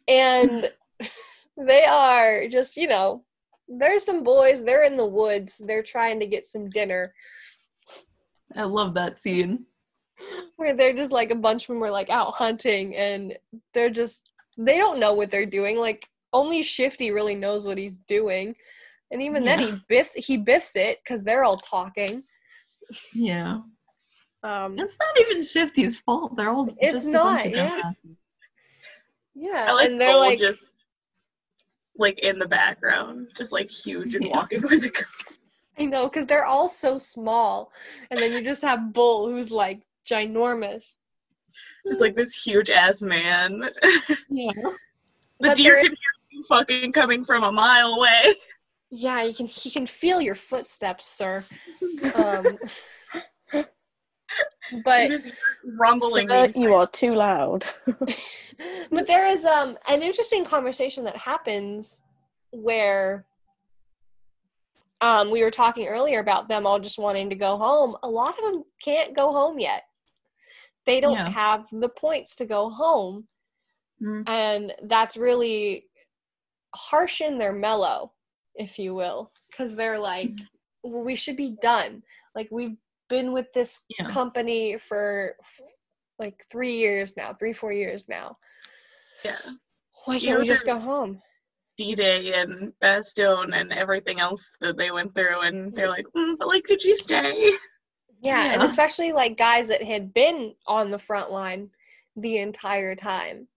And 0.09 0.71
they 1.57 1.85
are 1.85 2.49
just 2.49 2.77
you 2.77 2.89
know 2.89 3.25
there's 3.69 4.05
some 4.05 4.23
boys 4.23 4.63
they're 4.63 4.85
in 4.85 4.97
the 4.97 5.07
woods 5.07 5.61
they're 5.67 5.83
trying 5.83 6.21
to 6.21 6.27
get 6.27 6.47
some 6.47 6.71
dinner. 6.71 7.15
I 8.57 8.65
love 8.65 8.95
that 8.95 9.19
scene. 9.19 9.67
where 10.57 10.75
they're 10.75 10.95
just 10.95 11.13
like 11.13 11.31
a 11.31 11.37
bunch 11.37 11.65
of 11.65 11.69
them 11.69 11.81
were 11.81 11.91
like 11.91 12.11
out 12.11 12.35
hunting 12.35 12.95
and 12.97 13.37
they're 13.73 13.91
just 13.91 14.31
they 14.57 14.79
don't 14.79 15.01
know 15.01 15.15
what 15.15 15.31
they're 15.31 15.47
doing. 15.47 15.79
Like 15.79 16.09
only 16.33 16.63
shifty 16.63 17.11
really 17.11 17.35
knows 17.35 17.65
what 17.65 17.79
he's 17.79 17.97
doing 18.09 18.55
and 19.11 19.23
even 19.23 19.45
then 19.45 19.59
he 19.61 19.73
biff 19.89 20.11
he 20.15 20.37
biffs 20.37 20.77
it 20.77 20.99
because 21.03 21.23
they're 21.25 21.45
all 21.45 21.57
talking 21.59 22.23
Yeah. 23.13 23.61
um 24.43 24.79
It's 24.79 24.97
not 24.99 25.21
even 25.29 25.43
Shifty's 25.45 25.99
fault. 26.01 26.37
They're 26.37 26.51
all 26.51 26.69
It's 26.79 26.93
just 26.95 27.09
a 27.09 27.13
not, 27.13 27.51
yeah. 27.51 27.91
yeah 29.35 29.67
I 29.69 29.73
like 29.73 29.91
and 29.91 30.01
they're 30.01 30.17
like 30.17 30.39
just 30.39 30.61
like 31.97 32.19
in 32.21 32.39
the 32.41 32.49
background, 32.49 33.29
just 33.37 33.53
like 33.53 33.71
huge 33.71 34.15
and 34.17 34.25
Yeah. 34.25 34.37
walking 34.37 34.63
with 34.63 34.85
a 34.85 34.89
gun. 34.91 35.05
i 35.79 35.85
know 35.85 36.05
because 36.09 36.27
they're 36.27 36.45
all 36.47 36.69
so 36.69 36.99
small 36.99 37.71
and 38.11 38.21
then 38.21 38.33
you 38.33 38.43
just 38.43 38.63
have 38.63 38.93
bull 38.93 39.29
who's 39.29 39.51
like 39.51 39.81
ginormous 40.09 40.97
Just 41.87 42.01
like 42.01 42.15
this 42.17 42.35
huge 42.35 42.71
ass 42.71 43.03
man. 43.03 43.63
Yeah. 44.29 44.51
the 44.55 44.73
But 45.41 45.57
deer 45.57 45.77
can 45.77 45.87
hear 45.87 46.15
you 46.31 46.43
fucking 46.49 46.93
coming 46.93 47.25
from 47.25 47.43
a 47.45 47.53
mile 47.53 47.95
away. 47.95 48.35
yeah 48.97 49.23
you 49.23 49.35
can 49.35 49.47
he 49.47 49.71
can 49.71 49.87
feel 49.87 50.21
your 50.21 50.35
footsteps 50.35 51.07
sir 51.07 51.45
um 52.15 52.59
but 54.85 55.11
You 55.11 55.33
rumbling. 55.79 56.29
Sir, 56.29 56.49
you 56.55 56.75
are 56.75 56.87
too 56.87 57.15
loud. 57.15 57.67
but 58.91 59.07
there 59.07 59.27
is 59.27 59.45
um 59.45 59.77
an 59.89 60.03
interesting 60.03 60.45
conversation 60.45 61.05
that 61.05 61.17
happens 61.17 62.03
where 62.51 63.27
um 65.01 65.31
we 65.31 65.43
were 65.43 65.51
talking 65.51 65.87
earlier 65.87 66.21
about 66.21 66.49
them 66.49 66.67
all 66.67 66.79
just 66.79 66.99
wanting 66.99 67.29
to 67.31 67.37
go 67.37 67.57
home 67.57 67.97
a 68.03 68.09
lot 68.09 68.37
of 68.39 68.45
them 68.45 68.65
can't 68.83 69.15
go 69.15 69.33
home 69.33 69.59
yet 69.59 69.83
they 70.87 71.01
don't 71.01 71.17
Yeah. 71.17 71.31
have 71.31 71.67
the 71.73 71.89
points 71.89 72.37
to 72.37 72.47
go 72.47 72.71
home 72.71 73.27
Mm. 74.03 74.29
and 74.29 74.73
that's 74.85 75.17
really 75.17 75.87
harsh 76.75 77.21
in 77.21 77.39
their 77.39 77.53
mellow 77.53 78.13
if 78.55 78.79
you 78.79 78.95
will 78.95 79.33
because 79.51 79.75
they're 79.75 79.99
like 79.99 80.39
well, 80.83 81.03
we 81.03 81.15
should 81.15 81.37
be 81.37 81.57
done 81.63 82.03
like 82.35 82.49
we've 82.51 82.77
been 83.09 83.33
with 83.33 83.47
this 83.55 83.81
Yeah. 83.99 84.07
company 84.07 84.79
for 84.79 85.37
f- 85.41 85.61
like 86.19 86.45
three 86.51 86.77
years 86.77 87.17
now 87.17 87.33
three 87.33 87.53
four 87.53 87.73
years 87.73 88.09
now 88.09 88.37
Yeah. 89.25 89.39
why 90.05 90.17
You 90.17 90.21
can't 90.21 90.33
know, 90.35 90.41
we 90.41 90.47
just 90.47 90.67
go 90.67 90.79
home 90.79 91.21
D 91.77 91.95
Day 91.95 92.33
and 92.35 92.73
Bastogne 92.83 93.53
and 93.55 93.73
everything 93.73 94.21
else 94.21 94.49
that 94.61 94.77
they 94.77 94.93
went 94.93 95.13
through, 95.15 95.41
and 95.41 95.75
they're 95.75 95.89
like, 95.89 96.07
mm, 96.17 96.37
but 96.39 96.47
like, 96.47 96.65
did 96.69 96.83
you 96.85 96.97
stay? 96.97 97.51
yeah, 98.21 98.53
and 98.53 98.63
especially 98.63 99.13
like 99.13 99.37
guys 99.37 99.69
that 99.69 99.83
had 99.83 100.15
been 100.15 100.55
on 100.69 100.91
the 100.93 100.99
front 100.99 101.33
line 101.33 101.71
the 102.17 102.39
entire 102.39 102.95
time 102.95 103.49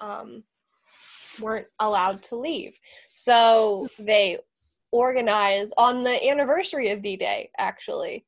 um 0.00 0.44
weren't 1.40 1.66
allowed 1.80 2.22
to 2.22 2.36
leave 2.36 2.78
so 3.10 3.88
they 3.98 4.38
organize 4.92 5.72
on 5.76 6.02
the 6.04 6.28
anniversary 6.28 6.90
of 6.90 7.02
d-day 7.02 7.50
actually 7.58 8.24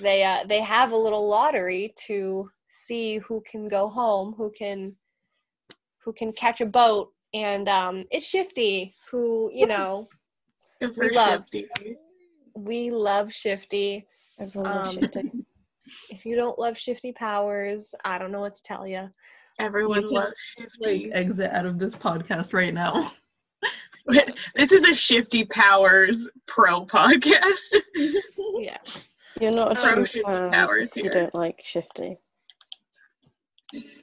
they 0.00 0.22
uh 0.22 0.44
they 0.48 0.60
have 0.60 0.92
a 0.92 0.96
little 0.96 1.26
lottery 1.28 1.94
to 1.96 2.48
see 2.68 3.18
who 3.18 3.42
can 3.50 3.68
go 3.68 3.88
home 3.88 4.34
who 4.36 4.50
can 4.50 4.94
who 6.04 6.12
can 6.12 6.32
catch 6.32 6.60
a 6.60 6.66
boat 6.66 7.10
and 7.34 7.68
um 7.68 8.04
it's 8.10 8.26
shifty 8.26 8.94
who 9.10 9.50
you 9.52 9.66
know 9.74 10.06
Good 10.80 10.94
for 10.94 11.10
love. 11.12 11.44
Shifty. 11.52 11.66
we 12.54 12.90
love 12.90 13.32
shifty 13.32 14.06
Everyone 14.38 14.76
Um, 14.76 14.94
shifty. 14.94 15.32
if 16.10 16.24
you 16.24 16.36
don't 16.36 16.58
love 16.58 16.76
shifty 16.78 17.12
powers 17.12 17.94
i 18.04 18.18
don't 18.18 18.30
know 18.30 18.40
what 18.40 18.54
to 18.56 18.62
tell 18.62 18.86
you 18.86 19.08
Everyone 19.58 20.02
You 20.02 20.08
can, 20.08 20.16
loves 20.16 20.40
Shifty. 20.40 21.04
Like 21.06 21.10
exit 21.12 21.50
out 21.50 21.66
of 21.66 21.78
this 21.78 21.94
podcast 21.94 22.52
right 22.52 22.72
now. 22.74 23.12
this 24.54 24.72
is 24.72 24.84
a 24.84 24.94
Shifty 24.94 25.44
Powers 25.44 26.28
pro 26.46 26.86
podcast. 26.86 27.74
yeah 28.60 28.78
You're 29.40 29.52
not 29.52 29.72
a 29.72 29.74
Pro 29.74 29.94
true 29.94 30.04
shifty 30.06 30.22
fan 30.22 30.50
powers 30.52 30.92
if 30.96 31.04
you 31.04 31.10
don't 31.10 31.34
like 31.34 31.60
shifty. 31.64 32.18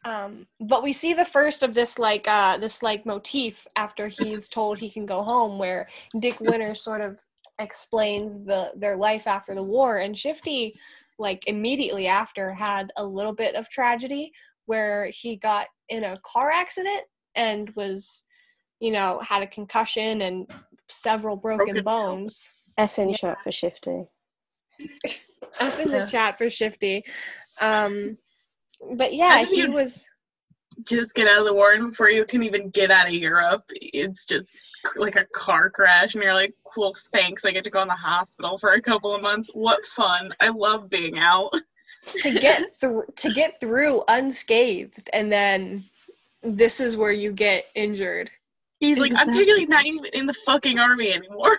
um 0.03 0.45
but 0.59 0.83
we 0.83 0.93
see 0.93 1.13
the 1.13 1.25
first 1.25 1.63
of 1.63 1.73
this 1.73 1.97
like 1.97 2.27
uh 2.27 2.57
this 2.57 2.83
like 2.83 3.05
motif 3.05 3.65
after 3.75 4.07
he's 4.07 4.47
told 4.47 4.79
he 4.79 4.89
can 4.89 5.05
go 5.05 5.23
home 5.23 5.57
where 5.57 5.87
dick 6.19 6.39
winter 6.39 6.75
sort 6.75 7.01
of 7.01 7.19
explains 7.57 8.43
the 8.43 8.71
their 8.75 8.95
life 8.95 9.25
after 9.25 9.55
the 9.55 9.63
war 9.63 9.97
and 9.97 10.17
shifty 10.19 10.77
like 11.17 11.43
immediately 11.47 12.05
after 12.05 12.53
had 12.53 12.91
a 12.97 13.03
little 13.03 13.33
bit 13.33 13.55
of 13.55 13.67
tragedy 13.69 14.31
where 14.65 15.05
he 15.07 15.35
got 15.35 15.67
in 15.89 16.03
a 16.03 16.17
car 16.23 16.51
accident 16.51 17.01
and 17.35 17.69
was 17.75 18.23
you 18.79 18.91
know 18.91 19.19
had 19.21 19.41
a 19.41 19.47
concussion 19.47 20.21
and 20.21 20.49
several 20.89 21.35
broken 21.35 21.65
Broken 21.67 21.83
bones 21.83 22.49
F 22.77 22.99
in 22.99 23.09
Yeah. 23.09 23.15
chat 23.15 23.43
for 23.43 23.51
shifty. 23.51 24.05
up 25.59 25.79
in 25.79 25.89
the 25.91 25.99
Yeah. 25.99 26.05
chat 26.11 26.37
for 26.37 26.49
Shifty. 26.49 27.03
Um, 27.61 28.17
but 28.97 29.13
yeah, 29.13 29.35
Imagine 29.39 29.53
he 29.53 29.67
was. 29.69 30.09
Just 30.83 31.15
get 31.15 31.29
out 31.29 31.39
of 31.39 31.45
the 31.45 31.53
war, 31.53 31.71
and 31.71 31.91
before 31.91 32.09
you 32.09 32.25
can 32.25 32.43
even 32.43 32.69
get 32.69 32.91
out 32.91 33.07
of 33.07 33.13
Europe, 33.13 33.63
it's 33.69 34.25
just 34.25 34.51
like 34.97 35.15
a 35.15 35.25
car 35.33 35.69
crash, 35.69 36.15
and 36.15 36.23
you're 36.23 36.33
like, 36.33 36.53
"Cool, 36.73 36.93
thanks. 37.13 37.45
I 37.45 37.51
get 37.51 37.63
to 37.63 37.69
go 37.69 37.81
in 37.81 37.87
the 37.87 37.93
hospital 37.95 38.57
for 38.57 38.71
a 38.73 38.81
couple 38.81 39.15
of 39.15 39.21
months. 39.21 39.49
What 39.53 39.85
fun! 39.85 40.33
I 40.41 40.49
love 40.49 40.89
being 40.89 41.17
out." 41.17 41.53
to 42.21 42.39
get 42.39 42.79
through 42.79 43.03
to 43.15 43.31
get 43.33 43.59
through 43.59 44.03
unscathed 44.07 45.09
and 45.13 45.31
then 45.31 45.83
this 46.43 46.79
is 46.79 46.95
where 46.95 47.11
you 47.11 47.31
get 47.31 47.65
injured 47.75 48.31
He's 48.79 48.99
like, 48.99 49.13
"I'm 49.15 49.29
Exactly. 49.29 49.45
technically 49.45 49.65
not 49.67 49.85
even 49.85 50.05
in 50.13 50.25
the 50.25 50.33
fucking 50.33 50.77
army 50.79 51.11
anymore." 51.13 51.57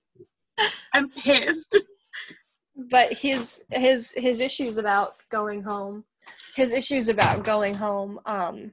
I'm 0.94 1.10
pissed. 1.10 1.76
but 2.90 3.12
his 3.12 3.60
his 3.70 4.12
his 4.16 4.40
issues 4.40 4.78
about 4.78 5.16
going 5.30 5.62
home 5.62 6.04
his 6.56 6.72
issues 6.72 7.08
about 7.08 7.44
going 7.44 7.74
home 7.74 8.18
um 8.26 8.72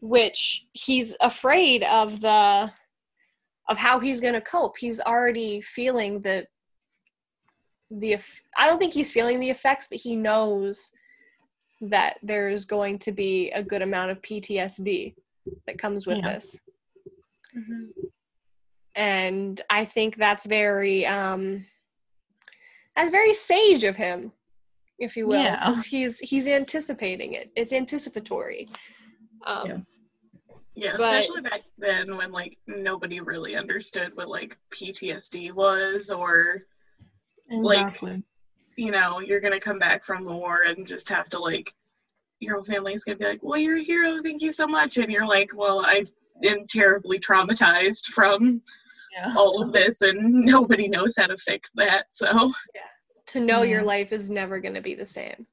which 0.00 0.66
he's 0.72 1.14
afraid 1.20 1.82
of 1.84 2.20
the 2.20 2.70
of 3.68 3.76
how 3.78 4.00
he's 4.00 4.20
going 4.20 4.34
to 4.34 4.40
cope 4.40 4.76
he's 4.76 5.00
already 5.00 5.60
feeling 5.60 6.20
the 6.20 6.46
the 7.90 8.16
i 8.56 8.66
don't 8.66 8.78
think 8.78 8.92
he's 8.92 9.10
feeling 9.12 9.40
the 9.40 9.50
effects 9.50 9.86
but 9.90 9.98
he 9.98 10.14
knows 10.14 10.90
that 11.80 12.18
there's 12.22 12.64
going 12.64 12.98
to 12.98 13.10
be 13.10 13.50
a 13.50 13.62
good 13.62 13.82
amount 13.82 14.10
of 14.10 14.20
ptsd 14.22 15.14
that 15.66 15.78
comes 15.78 16.06
with 16.06 16.18
Yeah. 16.18 16.34
this 16.34 16.60
and 18.94 19.60
i 19.70 19.84
think 19.84 20.16
that's 20.16 20.46
very 20.46 21.06
um 21.06 21.64
that's 22.96 23.10
very 23.10 23.34
sage 23.34 23.84
of 23.84 23.96
him 23.96 24.32
if 24.98 25.16
you 25.16 25.26
will 25.26 25.40
Yeah. 25.42 25.82
he's 25.82 26.18
he's 26.20 26.46
anticipating 26.46 27.32
it 27.32 27.50
it's 27.56 27.72
anticipatory 27.72 28.68
um 29.46 29.66
Yeah. 29.66 29.76
Yeah, 30.76 30.96
But- 30.96 31.18
especially 31.20 31.42
back 31.42 31.62
then 31.78 32.16
when 32.16 32.30
like 32.30 32.56
nobody 32.66 33.20
really 33.20 33.56
understood 33.56 34.16
what 34.16 34.28
like 34.28 34.56
PTSD 34.70 35.52
was, 35.52 36.10
or 36.10 36.62
Like- 37.50 38.00
you 38.76 38.90
know, 38.90 39.20
you're 39.20 39.40
gonna 39.40 39.60
come 39.60 39.78
back 39.78 40.04
from 40.04 40.24
the 40.24 40.32
war 40.32 40.62
and 40.62 40.86
just 40.86 41.08
have 41.08 41.28
to 41.30 41.38
like 41.38 41.74
your 42.38 42.54
whole 42.54 42.64
family's 42.64 43.04
gonna 43.04 43.18
be 43.18 43.26
like, 43.26 43.42
Well, 43.42 43.58
you're 43.58 43.76
a 43.76 43.82
hero, 43.82 44.22
thank 44.22 44.40
you 44.40 44.52
so 44.52 44.66
much 44.66 44.96
and 44.96 45.12
you're 45.12 45.26
like, 45.26 45.50
Well, 45.54 45.84
I 45.84 46.04
am 46.44 46.66
terribly 46.66 47.18
traumatized 47.18 48.06
from 48.06 48.62
yeah. 49.12 49.34
all 49.36 49.62
of 49.62 49.72
this 49.72 50.00
and 50.00 50.18
nobody 50.46 50.88
knows 50.88 51.14
how 51.16 51.26
to 51.26 51.36
fix 51.36 51.70
that. 51.74 52.06
So 52.10 52.52
yeah. 52.74 52.80
to 53.26 53.40
know 53.40 53.62
your 53.62 53.82
life 53.82 54.12
is 54.12 54.30
never 54.30 54.58
going 54.60 54.74
to 54.74 54.80
be 54.80 54.94
the 54.94 55.04
same 55.04 55.46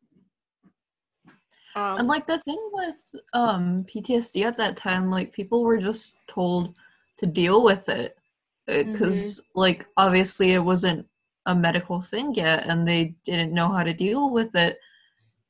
um 1.78 2.00
And 2.00 2.08
like 2.08 2.26
the 2.28 2.39
thing 2.39 2.60
with 2.74 3.16
um 3.34 3.86
PTSD 3.93 4.43
at 4.43 4.58
that 4.58 4.76
time, 4.78 5.10
like 5.12 5.32
people 5.32 5.64
were 5.64 5.78
just 5.78 6.18
told 6.28 6.76
to 7.18 7.26
deal 7.26 7.64
with 7.64 7.88
it 7.88 8.18
because 8.66 9.41
like 9.56 9.86
obviously 9.95 10.52
it 10.52 10.64
wasn't 10.64 11.06
a 11.48 11.56
medical 11.56 12.02
thing 12.02 12.34
yet 12.34 12.66
and 12.68 12.88
they 12.88 13.16
didn't 13.24 13.54
know 13.54 13.70
how 13.70 13.84
to 13.84 13.93
deal 13.93 14.32
with 14.32 14.56
it. 14.56 14.78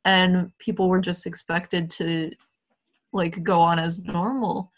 And 0.05 0.51
people 0.59 0.87
were 0.87 1.01
just 1.01 1.25
expected 1.25 1.89
to 1.91 2.31
like 3.11 3.43
go 3.43 3.59
on 3.59 3.79
as 3.79 3.99
normal. 3.99 4.71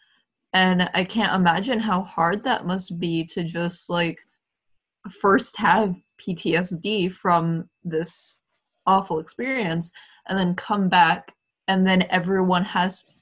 And 0.53 0.89
i 0.95 1.03
can't 1.03 1.35
imagine 1.35 1.79
how 1.79 2.01
hard 2.01 2.43
that 2.43 2.65
must 2.65 2.99
be 2.99 3.23
to 3.25 3.43
just 3.43 3.89
like 3.89 4.19
first 5.21 5.55
have 5.57 5.95
ptsd 6.19 7.13
from 7.13 7.69
this 7.83 8.39
awful 8.87 9.19
experience 9.19 9.91
and 10.27 10.37
then 10.37 10.55
come 10.55 10.89
back 10.89 11.35
and 11.67 11.85
then 11.85 12.01
everyone 12.09 12.65
has 12.65 13.15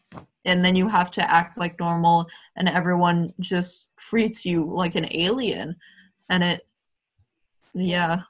and 0.48 0.64
then 0.64 0.76
you 0.76 0.88
have 0.88 1.12
to 1.12 1.32
act 1.32 1.58
like 1.58 1.78
normal 1.80 2.26
and 2.56 2.70
everyone 2.70 3.34
just 3.41 3.95
treats 3.98 4.45
you 4.45 4.64
like 4.64 4.95
an 4.95 5.08
alien. 5.12 5.76
And 6.30 6.41
it 6.41 6.66
yeah. 7.78 8.21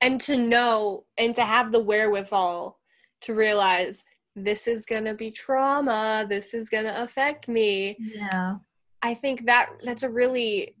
And 0.00 0.20
to 0.22 0.36
know 0.36 1.04
and 1.16 1.34
to 1.34 1.42
have 1.42 1.72
the 1.72 1.80
wherewithal 1.80 2.78
to 3.22 3.34
realize 3.34 4.04
this 4.36 4.68
is 4.68 4.86
going 4.86 5.04
to 5.04 5.14
be 5.14 5.30
trauma 5.30 6.24
this 6.28 6.54
is 6.54 6.68
going 6.68 6.84
to 6.84 7.02
affect 7.02 7.48
me. 7.48 7.96
Yeah. 7.98 8.56
I 9.02 9.14
think 9.14 9.46
that 9.46 9.70
that's 9.84 10.02
a 10.02 10.10
really 10.10 10.76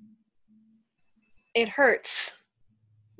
it 1.54 1.68
hurts 1.68 2.36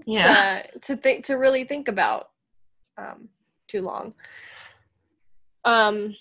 yeah. 0.06 0.62
to 0.72 0.78
to 0.80 0.96
think 0.96 1.24
to 1.24 1.34
really 1.34 1.64
think 1.64 1.88
about 1.88 2.28
um 2.96 3.28
too 3.66 3.82
long. 3.82 4.14
Um 5.64 6.14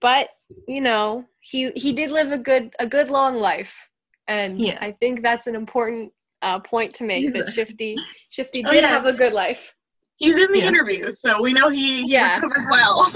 but 0.00 0.28
you 0.68 0.80
know 0.80 1.24
he 1.40 1.72
he 1.72 1.92
did 1.92 2.10
live 2.10 2.30
a 2.30 2.38
good 2.38 2.74
a 2.78 2.86
good 2.86 3.10
long 3.10 3.36
life. 3.40 3.90
And 4.28 4.60
Yeah. 4.60 4.78
i 4.80 4.92
think 4.92 5.22
that's 5.22 5.46
an 5.46 5.54
important 5.54 6.12
uh, 6.44 6.58
point 6.60 6.94
to 6.94 7.04
make 7.04 7.24
that 7.32 7.40
Exactly. 7.40 7.52
shifty 7.52 8.04
shifty 8.30 8.62
Oh, 8.64 8.70
did 8.70 8.82
yeah. 8.82 8.88
have 8.88 9.06
a 9.06 9.12
good 9.12 9.32
life 9.32 9.74
he's 10.16 10.36
in 10.36 10.52
the 10.52 10.58
Yes. 10.60 10.68
interview, 10.68 11.10
so 11.10 11.42
we 11.42 11.52
know 11.52 11.68
he, 11.70 12.02
he 12.04 12.12
Yeah. 12.12 12.36
recovered 12.36 12.66
well. 12.70 13.10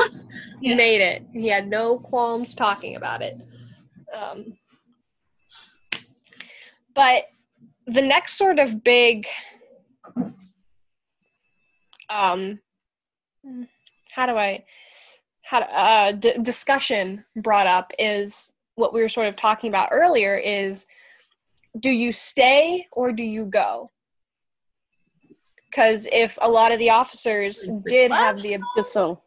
he 0.60 0.70
Yeah. 0.70 0.74
made 0.76 1.00
it 1.00 1.22
he 1.32 1.46
had 1.48 1.68
no 1.68 1.98
qualms 1.98 2.54
talking 2.54 2.96
about 2.96 3.22
it 3.22 3.36
um 4.14 4.56
but 6.94 7.24
the 7.86 8.02
next 8.02 8.36
sort 8.36 8.58
of 8.58 8.82
big 8.82 9.26
um 12.10 12.58
how 14.10 14.26
do 14.26 14.36
i 14.36 14.64
how 15.42 15.60
to, 15.60 15.66
uh, 15.78 16.12
d- 16.12 16.34
discussion 16.42 17.24
brought 17.36 17.66
up 17.66 17.92
is 17.98 18.52
what 18.74 18.92
we 18.92 19.00
were 19.00 19.08
sort 19.08 19.26
of 19.28 19.34
talking 19.36 19.68
about 19.68 19.88
earlier 19.92 20.34
is 20.36 20.86
do 21.78 21.90
you 21.90 22.12
stay 22.12 22.86
or 22.92 23.12
do 23.12 23.22
you 23.22 23.46
go 23.46 23.90
because 25.70 26.08
if 26.10 26.38
a 26.40 26.48
lot 26.48 26.72
of 26.72 26.78
the 26.78 26.90
officers 26.90 27.68
did 27.86 28.10
have 28.10 28.40
the 28.40 28.58
Good 28.74 28.86
song. 28.86 29.18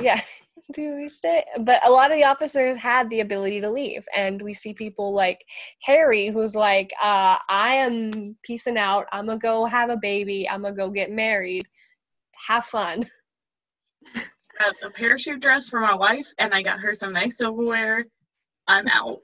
yeah 0.00 0.20
do 0.72 0.96
we 0.96 1.08
stay 1.08 1.44
but 1.60 1.84
a 1.86 1.90
lot 1.90 2.10
of 2.10 2.16
the 2.16 2.24
officers 2.24 2.76
had 2.76 3.10
the 3.10 3.20
ability 3.20 3.60
to 3.60 3.68
leave 3.70 4.06
and 4.14 4.40
we 4.40 4.54
see 4.54 4.72
people 4.72 5.12
like 5.12 5.44
harry 5.82 6.28
who's 6.28 6.54
like 6.54 6.92
uh 7.02 7.36
i 7.48 7.74
am 7.74 8.36
peacing 8.44 8.78
out 8.78 9.06
i'm 9.12 9.26
gonna 9.26 9.38
go 9.38 9.64
have 9.64 9.90
a 9.90 9.96
baby 9.96 10.48
i'm 10.48 10.62
gonna 10.62 10.74
go 10.74 10.88
get 10.88 11.10
married 11.10 11.66
have 12.46 12.64
fun 12.64 13.04
Got 14.60 14.74
a 14.82 14.90
parachute 14.90 15.40
dress 15.40 15.70
for 15.70 15.80
my 15.80 15.94
wife, 15.94 16.26
and 16.38 16.52
I 16.52 16.60
got 16.60 16.80
her 16.80 16.92
some 16.92 17.14
nice 17.14 17.38
silverware. 17.38 18.04
I'm 18.68 18.86
out. 18.88 19.20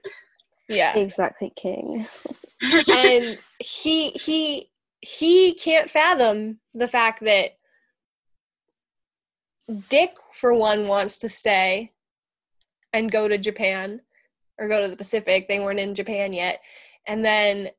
Yeah. 0.68 0.96
Exactly, 0.96 1.52
King. 1.56 2.06
and 2.88 3.38
he 3.58 4.10
he 4.10 4.70
he 5.00 5.54
can't 5.54 5.90
fathom 5.90 6.58
the 6.74 6.88
fact 6.88 7.20
that 7.24 7.50
dick 9.88 10.16
for 10.32 10.54
one 10.54 10.86
wants 10.86 11.18
to 11.18 11.28
stay 11.28 11.92
and 12.92 13.10
go 13.10 13.28
to 13.28 13.36
japan 13.36 14.00
or 14.58 14.68
go 14.68 14.80
to 14.80 14.88
the 14.88 14.96
pacific. 14.96 15.48
They 15.48 15.60
weren't 15.60 15.80
in 15.80 15.94
japan 15.94 16.32
yet. 16.32 16.60
And 17.06 17.24
then 17.24 17.70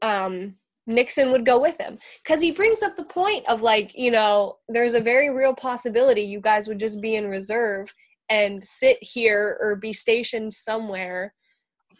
um 0.00 0.56
nixon 0.86 1.30
would 1.30 1.46
go 1.46 1.60
with 1.60 1.78
him. 1.78 1.98
Because 2.22 2.40
he 2.40 2.50
brings 2.50 2.82
up 2.82 2.96
the 2.96 3.04
point 3.04 3.48
of 3.48 3.62
like 3.62 3.92
you 3.94 4.10
know 4.10 4.58
there's 4.68 4.94
a 4.94 5.00
very 5.00 5.30
real 5.30 5.54
possibility 5.54 6.22
you 6.22 6.40
guys 6.40 6.68
would 6.68 6.78
just 6.78 7.00
be 7.00 7.14
in 7.14 7.28
reserve 7.28 7.92
and 8.28 8.66
sit 8.66 8.98
here 9.00 9.58
or 9.60 9.76
be 9.76 9.92
stationed 9.92 10.52
somewhere 10.52 11.34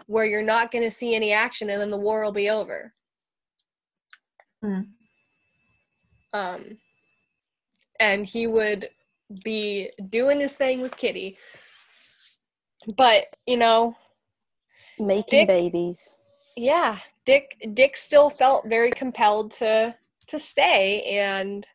where 0.07 0.25
you're 0.25 0.43
not 0.43 0.71
going 0.71 0.85
to 0.85 0.91
see 0.91 1.15
any 1.15 1.33
action 1.33 1.71
and 1.71 1.81
then 1.81 1.91
the 1.91 1.97
war 1.97 2.25
will 2.25 2.33
be 2.33 2.51
over. 2.51 2.93
Hmm. 4.63 4.81
Um, 6.35 6.79
and 8.01 8.27
he 8.27 8.47
would 8.47 8.89
be 9.45 9.91
doing 10.09 10.41
his 10.41 10.55
thing 10.55 10.81
with 10.81 10.97
Kitty. 10.97 11.37
But, 12.97 13.25
you 13.47 13.57
know, 13.57 13.97
Making 14.99 15.47
Dick- 15.47 15.49
babies. 15.49 16.17
yeah, 16.57 16.99
Dick 17.25 17.57
Dick 17.75 17.97
still 17.97 18.29
felt 18.31 18.69
very 18.69 18.91
compelled 18.91 19.53
to 19.53 19.95
to 20.29 20.39
stay 20.39 21.03
and 21.19 21.67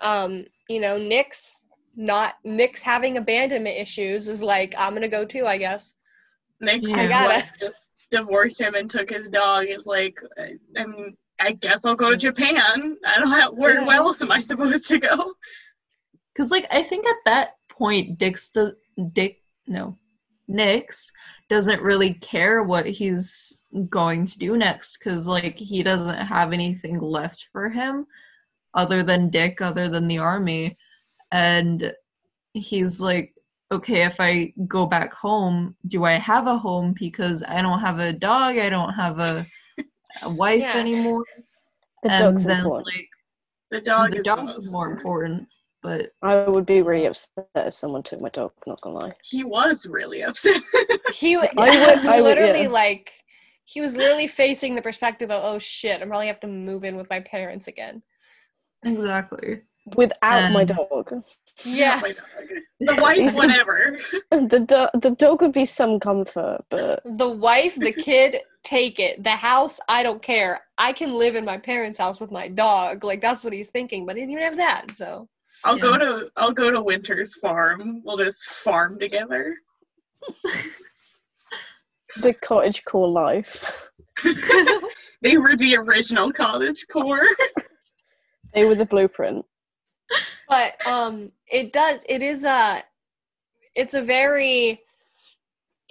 um, 0.00 0.44
you 0.68 0.80
know, 0.80 0.96
Nick's 0.96 1.64
not 1.96 2.34
Nick's 2.44 2.82
having 2.82 3.16
abandonment 3.16 3.76
issues 3.76 4.28
is 4.28 4.42
like, 4.42 4.74
I'm 4.78 4.94
gonna 4.94 5.08
go 5.08 5.24
too, 5.24 5.46
I 5.46 5.58
guess. 5.58 5.94
Nick, 6.60 6.88
I 6.88 7.02
his 7.02 7.10
wife 7.10 7.52
just 7.58 7.88
divorced 8.10 8.60
him 8.60 8.74
and 8.74 8.88
took 8.90 9.10
his 9.10 9.30
dog. 9.30 9.66
Is 9.68 9.86
like, 9.86 10.18
I, 10.38 10.52
I 10.76 10.86
mean, 10.86 11.16
I 11.40 11.52
guess 11.52 11.84
I'll 11.84 11.94
go 11.94 12.10
to 12.10 12.16
Japan. 12.16 12.96
I 13.06 13.18
don't 13.18 13.30
have 13.30 13.54
where, 13.54 13.80
Yeah. 13.80 13.86
where 13.86 13.96
else 13.96 14.20
am 14.22 14.30
I 14.30 14.40
supposed 14.40 14.88
to 14.88 14.98
go? 14.98 15.32
because 16.32 16.52
like 16.52 16.66
i 16.70 16.80
think 16.80 17.04
at 17.06 17.16
that 17.24 17.54
point 17.68 18.16
dick 18.18 18.38
still 18.38 18.72
dick 19.14 19.42
no 19.66 19.98
Nix 20.46 21.10
doesn't 21.48 21.82
really 21.82 22.14
care 22.14 22.62
what 22.62 22.86
he's 22.86 23.58
going 23.88 24.26
to 24.26 24.38
do 24.38 24.56
next 24.56 24.98
because 24.98 25.28
like 25.28 25.56
he 25.56 25.82
doesn't 25.82 26.18
have 26.18 26.52
anything 26.52 26.98
left 27.00 27.48
for 27.52 27.68
him 27.68 28.06
other 28.74 29.02
than 29.02 29.30
Dick, 29.30 29.60
other 29.60 29.88
than 29.88 30.08
the 30.08 30.18
army. 30.18 30.76
And 31.30 31.92
he's 32.52 33.00
like, 33.00 33.32
okay, 33.72 34.02
if 34.04 34.16
I 34.20 34.52
go 34.66 34.86
back 34.86 35.12
home, 35.12 35.76
do 35.86 36.04
I 36.04 36.12
have 36.12 36.46
a 36.46 36.58
home? 36.58 36.94
Because 36.98 37.42
I 37.46 37.62
don't 37.62 37.80
have 37.80 37.98
a 37.98 38.12
dog, 38.12 38.58
I 38.58 38.68
don't 38.68 38.92
have 38.94 39.18
a, 39.18 39.46
a 40.22 40.30
wife 40.42 40.60
Yeah. 40.60 40.76
anymore. 40.76 41.24
The 42.02 42.10
and 42.12 42.22
dog's 42.24 42.44
then 42.44 42.60
important. 42.60 42.86
like 42.96 43.08
The 43.70 43.80
dog 43.80 44.10
the 44.12 44.18
is 44.18 44.24
dog 44.24 44.46
the 44.46 44.54
is 44.54 44.72
more 44.72 44.90
important. 44.90 45.46
But 45.82 46.12
I 46.20 46.46
would 46.46 46.66
be 46.66 46.82
really 46.82 47.06
upset 47.06 47.46
if 47.54 47.72
someone 47.72 48.02
took 48.02 48.20
my 48.20 48.28
dog. 48.28 48.52
Not 48.66 48.80
gonna 48.82 48.98
lie. 48.98 49.12
He 49.24 49.44
was 49.44 49.86
really 49.86 50.22
upset. 50.22 50.62
He 51.12 51.34
w- 51.34 51.50
I 51.56 51.94
was 51.94 52.04
I 52.04 52.16
would- 52.20 52.24
literally 52.24 52.62
yeah. 52.64 52.68
like 52.68 53.12
he 53.64 53.80
was 53.80 53.96
literally 53.96 54.26
facing 54.26 54.74
the 54.74 54.82
perspective 54.82 55.30
of 55.30 55.42
oh 55.44 55.58
shit, 55.58 56.02
I'm 56.02 56.08
probably 56.08 56.26
have 56.26 56.40
to 56.40 56.46
move 56.48 56.84
in 56.84 56.96
with 56.96 57.08
my 57.08 57.20
parents 57.20 57.66
again. 57.68 58.02
exactly. 58.84 59.62
Without 59.96 60.52
my 60.52 60.60
Um, 60.60 60.66
dog, 60.66 61.24
Yeah. 61.64 61.98
My 62.02 62.12
dog. 62.12 62.48
The 62.80 62.94
wife, 63.02 63.34
whatever. 63.34 63.98
the 64.30 64.60
do- 64.60 64.98
the 65.00 65.10
dog 65.16 65.42
would 65.42 65.52
be 65.52 65.64
some 65.66 65.98
comfort, 66.00 66.64
but 66.68 67.02
The 67.04 67.28
wife, 67.28 67.74
the 67.76 67.92
kid, 67.92 68.36
take 68.62 69.00
it. 69.00 69.22
The 69.24 69.36
house, 69.36 69.80
I 69.88 70.02
don't 70.02 70.22
care. 70.22 70.60
I 70.78 70.92
can 70.92 71.14
live 71.14 71.34
in 71.34 71.44
my 71.44 71.58
parents' 71.58 71.98
house 71.98 72.20
with 72.20 72.30
my 72.30 72.48
dog. 72.48 73.04
Like 73.04 73.20
that's 73.20 73.42
what 73.42 73.52
he's 73.52 73.70
thinking, 73.70 74.06
but 74.06 74.16
he 74.16 74.22
didn't 74.22 74.32
even 74.32 74.44
have 74.44 74.56
that. 74.58 74.90
So 74.92 75.28
I'll 75.64 75.76
Yeah. 75.76 75.82
go 75.82 75.98
to 75.98 76.30
I'll 76.36 76.52
go 76.52 76.70
to 76.70 76.80
Winter's 76.82 77.34
farm. 77.36 78.02
We'll 78.04 78.18
just 78.18 78.44
farm 78.48 78.98
together. 78.98 79.56
the 82.22 82.34
cottage 82.34 82.84
core 82.84 83.08
life. 83.08 83.88
They 85.22 85.36
were 85.38 85.56
the 85.56 85.76
original 85.76 86.32
cottage 86.32 86.84
core. 86.92 87.28
They 88.54 88.64
were 88.64 88.74
the 88.74 88.84
blueprint. 88.86 89.44
But 90.50 90.86
um 90.86 91.30
it 91.50 91.72
does 91.72 92.00
it 92.08 92.22
is 92.22 92.44
a 92.44 92.82
it's 93.74 93.94
a 93.94 94.02
very 94.02 94.80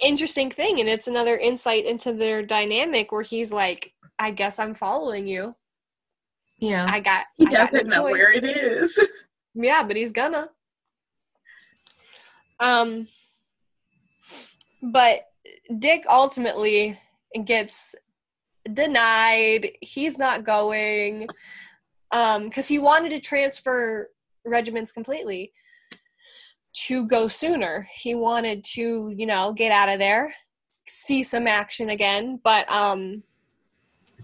interesting 0.03 0.51
thing 0.51 0.79
and 0.79 0.87
it's 0.89 1.07
another 1.07 1.37
insight 1.37 1.85
into 1.85 2.13
their 2.13 2.43
dynamic 2.43 3.11
where 3.11 3.21
he's 3.23 3.51
like 3.51 3.93
i 4.19 4.29
guess 4.29 4.59
i'm 4.59 4.73
following 4.75 5.25
you 5.25 5.55
Yeah. 6.59 6.85
i 6.87 6.99
got 6.99 7.25
He 7.37 7.47
I 7.47 7.49
got 7.49 7.73
no 7.73 7.79
doesn't 7.83 7.87
know 7.97 8.03
where 8.03 8.33
it 8.37 8.43
is. 8.43 8.99
yeah 9.55 9.81
but 9.83 9.95
he's 9.95 10.11
gonna 10.11 10.49
um 12.59 13.07
but 14.83 15.25
dick 15.79 16.03
ultimately 16.09 16.99
gets 17.45 17.95
denied 18.73 19.71
he's 19.81 20.17
not 20.17 20.43
going 20.45 21.27
um 22.11 22.45
because 22.45 22.67
he 22.67 22.79
wanted 22.79 23.09
to 23.09 23.19
transfer 23.19 24.09
regiments 24.45 24.91
completely 24.91 25.51
to 26.87 27.07
go 27.07 27.27
sooner. 27.27 27.87
He 27.93 28.15
wanted 28.15 28.63
to 28.75 29.13
you 29.15 29.25
know 29.25 29.53
get 29.53 29.71
out 29.71 29.89
of 29.89 29.99
there 29.99 30.33
see 30.87 31.21
some 31.21 31.45
action 31.45 31.91
again 31.91 32.39
but 32.43 32.67
um 32.71 33.21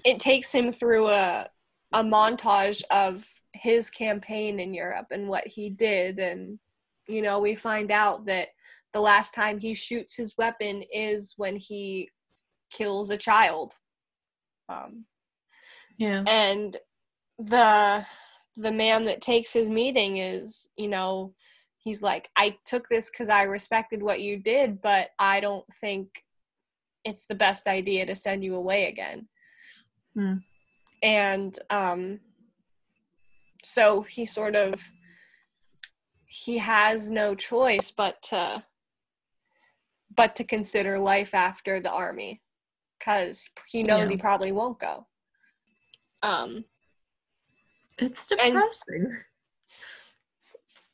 it 0.03 0.19
takes 0.19 0.51
him 0.51 0.71
through 0.71 1.07
a 1.09 1.47
a 1.93 2.03
montage 2.03 2.83
of 2.91 3.25
his 3.53 3.89
campaign 3.89 4.59
in 4.59 4.73
Europe 4.73 5.07
and 5.11 5.29
what 5.29 5.47
he 5.47 5.69
did. 5.69 6.19
And 6.19 6.59
you 7.07 7.21
know 7.21 7.39
we 7.39 7.55
find 7.55 7.91
out 7.91 8.25
that 8.25 8.49
the 8.93 8.99
last 8.99 9.33
time 9.33 9.59
he 9.59 9.73
shoots 9.73 10.15
his 10.15 10.37
weapon 10.37 10.83
is 10.93 11.33
when 11.37 11.55
he 11.55 12.09
kills 12.71 13.09
a 13.09 13.17
child. 13.17 13.73
Um, 14.67 15.05
yeah. 15.97 16.23
and 16.27 16.75
the 17.37 18.05
the 18.57 18.71
man 18.71 19.05
that 19.05 19.21
takes 19.21 19.53
his 19.53 19.67
meeting 19.69 20.17
is 20.17 20.69
you 20.77 20.87
know 20.87 21.33
he's 21.77 22.01
like 22.01 22.29
i 22.37 22.55
took 22.65 22.87
this 22.89 23.09
because 23.09 23.29
i 23.29 23.43
respected 23.43 24.01
what 24.01 24.21
you 24.21 24.37
did 24.37 24.81
but 24.81 25.09
i 25.19 25.39
don't 25.39 25.65
think 25.81 26.23
it's 27.03 27.25
the 27.27 27.35
best 27.35 27.67
idea 27.67 28.05
to 28.05 28.15
send 28.15 28.43
you 28.43 28.55
away 28.55 28.87
again 28.87 29.27
Hmm. 30.15 30.35
and 31.03 31.59
um 31.69 32.21
so 33.63 34.01
he 34.03 34.25
sort 34.25 34.55
of 34.55 34.81
he 36.27 36.57
has 36.59 37.09
no 37.09 37.35
choice 37.35 37.91
but 37.91 38.21
to 38.23 38.63
but 40.15 40.35
to 40.37 40.43
consider 40.45 40.97
life 40.97 41.33
after 41.33 41.81
the 41.81 41.91
army 41.91 42.41
because 42.97 43.49
he 43.69 43.83
knows 43.83 44.07
Yeah. 44.07 44.11
he 44.11 44.17
probably 44.17 44.53
won't 44.53 44.79
go 44.79 45.05
um 46.23 46.63
It's 47.97 48.29
And- 48.31 48.53
depressing. 48.53 49.17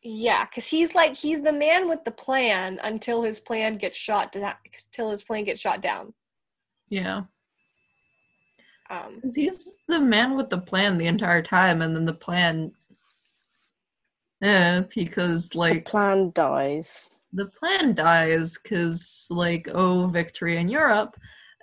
Yeah, 0.04 0.46
because 0.46 0.68
he's 0.68 0.96
like 0.96 1.16
he's 1.16 1.42
the 1.42 1.54
man 1.54 1.88
with 1.88 2.04
the 2.06 2.12
plan 2.12 2.80
until 2.84 3.22
his 3.22 3.40
plan 3.40 3.78
gets 3.78 3.98
shot 3.98 4.32
down. 4.32 4.56
Until 4.88 5.12
his 5.12 5.24
plan 5.24 5.44
gets 5.44 5.62
shot 5.62 5.82
down. 5.82 6.14
yeah. 6.90 7.22
Um, 8.90 9.16
Because 9.16 9.36
he's 9.36 9.78
the 9.88 10.00
man 10.00 10.36
with 10.36 10.50
the 10.50 10.58
plan 10.58 10.98
the 10.98 11.06
entire 11.08 11.42
time, 11.42 11.82
and 11.82 11.96
then 11.96 12.06
the 12.06 12.14
plan. 12.14 12.74
Yeah, 14.42 14.82
because 14.94 15.50
The 15.50 15.60
like 15.60 15.86
plan 15.86 16.32
dies. 16.34 17.10
the 17.32 17.46
plan 17.46 17.94
dies 17.94 18.58
because 18.58 19.28
like 19.30 19.70
oh 19.72 20.08
victory 20.08 20.58
in 20.58 20.68
Europe, 20.68 21.16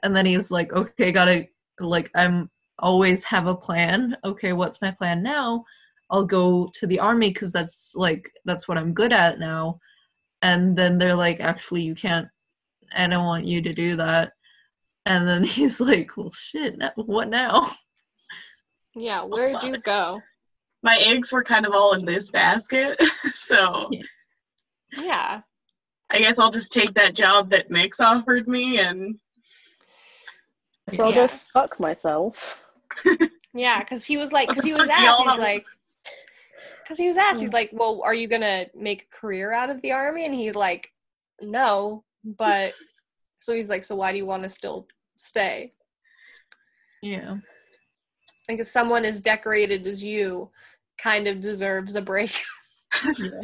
and 0.02 0.16
then 0.16 0.24
he's 0.26 0.50
like 0.50 0.72
okay 0.72 1.10
gotta 1.12 1.48
like 1.80 2.10
I'm 2.14 2.50
always 2.78 3.24
have 3.24 3.46
a 3.46 3.54
plan. 3.54 4.16
Okay, 4.24 4.52
what's 4.52 4.80
my 4.80 4.90
plan 4.90 5.22
now? 5.22 5.64
I'll 6.10 6.24
go 6.24 6.70
to 6.74 6.86
the 6.86 6.98
army 7.00 7.30
because 7.30 7.52
that's 7.52 7.92
like 7.94 8.30
that's 8.44 8.66
what 8.66 8.78
I'm 8.78 8.94
good 8.94 9.12
at 9.12 9.38
now. 9.38 9.78
And 10.42 10.76
then 10.76 10.98
they're 10.98 11.14
like 11.14 11.40
actually 11.40 11.82
you 11.82 11.94
can't. 11.94 12.28
I 12.96 13.06
don't 13.06 13.26
want 13.26 13.44
you 13.44 13.60
to 13.62 13.72
do 13.72 13.96
that. 13.96 14.32
And 15.06 15.28
then 15.28 15.44
he's 15.54 15.80
like, 15.80 16.16
well 16.16 16.32
shit, 16.32 16.78
now, 16.78 16.92
what 16.96 17.28
now? 17.28 17.72
yeah, 18.94 19.22
where'd 19.22 19.62
you 19.62 19.78
go? 19.78 20.22
My 20.82 20.96
eggs 20.98 21.32
were 21.32 21.42
kind 21.44 21.66
of 21.66 21.72
all 21.72 21.92
in 21.94 22.04
this 22.04 22.30
basket, 22.30 23.00
so 23.34 23.88
Yeah. 23.90 24.02
Yeah, 24.96 25.40
I 26.10 26.18
guess 26.20 26.38
I'll 26.38 26.50
just 26.50 26.72
take 26.72 26.94
that 26.94 27.14
job 27.14 27.50
that 27.50 27.70
Nick's 27.70 28.00
offered 28.00 28.48
me 28.48 28.78
and 28.78 29.18
So 30.88 31.04
I'll 31.04 31.10
Yeah. 31.10 31.26
go 31.26 31.28
fuck 31.28 31.78
myself. 31.78 32.64
Yeah, 33.54 33.80
because 33.80 34.04
he 34.04 34.16
was 34.16 34.32
like, 34.32 34.48
because 34.48 34.64
he 34.64 34.74
was 34.74 34.88
asked, 34.88 35.22
he's 35.22 35.38
like, 35.38 35.64
because 36.82 36.98
he 36.98 37.08
was 37.08 37.16
asked, 37.16 37.40
he's 37.40 37.52
like, 37.52 37.70
well, 37.72 38.00
are 38.04 38.14
you 38.14 38.28
gonna 38.28 38.66
make 38.74 39.02
a 39.02 39.16
career 39.16 39.52
out 39.52 39.70
of 39.70 39.80
the 39.82 39.92
army? 39.92 40.24
And 40.24 40.34
he's 40.34 40.56
like, 40.56 40.92
no, 41.40 42.04
but 42.24 42.72
so 43.38 43.54
he's 43.54 43.68
like, 43.68 43.84
so 43.84 43.96
why 43.96 44.12
do 44.12 44.18
you 44.18 44.26
want 44.26 44.42
to 44.42 44.50
still 44.50 44.88
stay? 45.16 45.72
Yeah. 47.02 47.36
Like, 48.48 48.60
if 48.60 48.66
someone 48.66 49.04
as 49.04 49.20
decorated 49.20 49.86
as 49.86 50.02
you 50.02 50.50
kind 50.96 51.28
of 51.28 51.40
deserves 51.40 51.96
a 51.96 52.02
break. 52.02 52.42
yeah. 53.18 53.40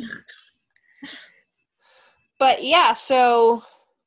but 2.39 2.65
yeah, 2.65 2.95
so 2.95 3.63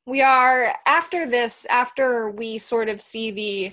we 0.06 0.22
are 0.22 0.74
after 0.86 1.26
this, 1.26 1.66
after 1.70 2.30
we 2.30 2.58
sort 2.58 2.88
of 2.88 3.00
see 3.00 3.30
the 3.30 3.72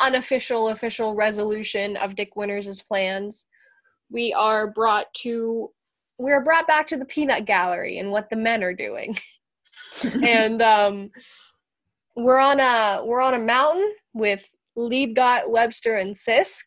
unofficial 0.00 0.68
official 0.68 1.14
resolution 1.14 1.96
of 1.96 2.16
Dick 2.16 2.36
Winters' 2.36 2.82
plans, 2.82 3.46
we 4.10 4.32
are 4.32 4.66
brought 4.66 5.12
to 5.22 5.70
we're 6.18 6.44
brought 6.44 6.66
back 6.66 6.86
to 6.88 6.96
the 6.96 7.04
peanut 7.04 7.44
gallery 7.44 7.98
and 7.98 8.10
what 8.10 8.30
the 8.30 8.36
men 8.36 8.62
are 8.62 8.74
doing. 8.74 9.16
and 10.22 10.62
um 10.62 11.10
we're 12.16 12.38
on 12.38 12.60
a 12.60 13.04
we're 13.04 13.22
on 13.22 13.34
a 13.34 13.38
mountain 13.38 13.92
with 14.12 14.54
Liebgott, 14.76 15.48
Webster, 15.48 15.96
and 15.96 16.14
Sisk. 16.14 16.62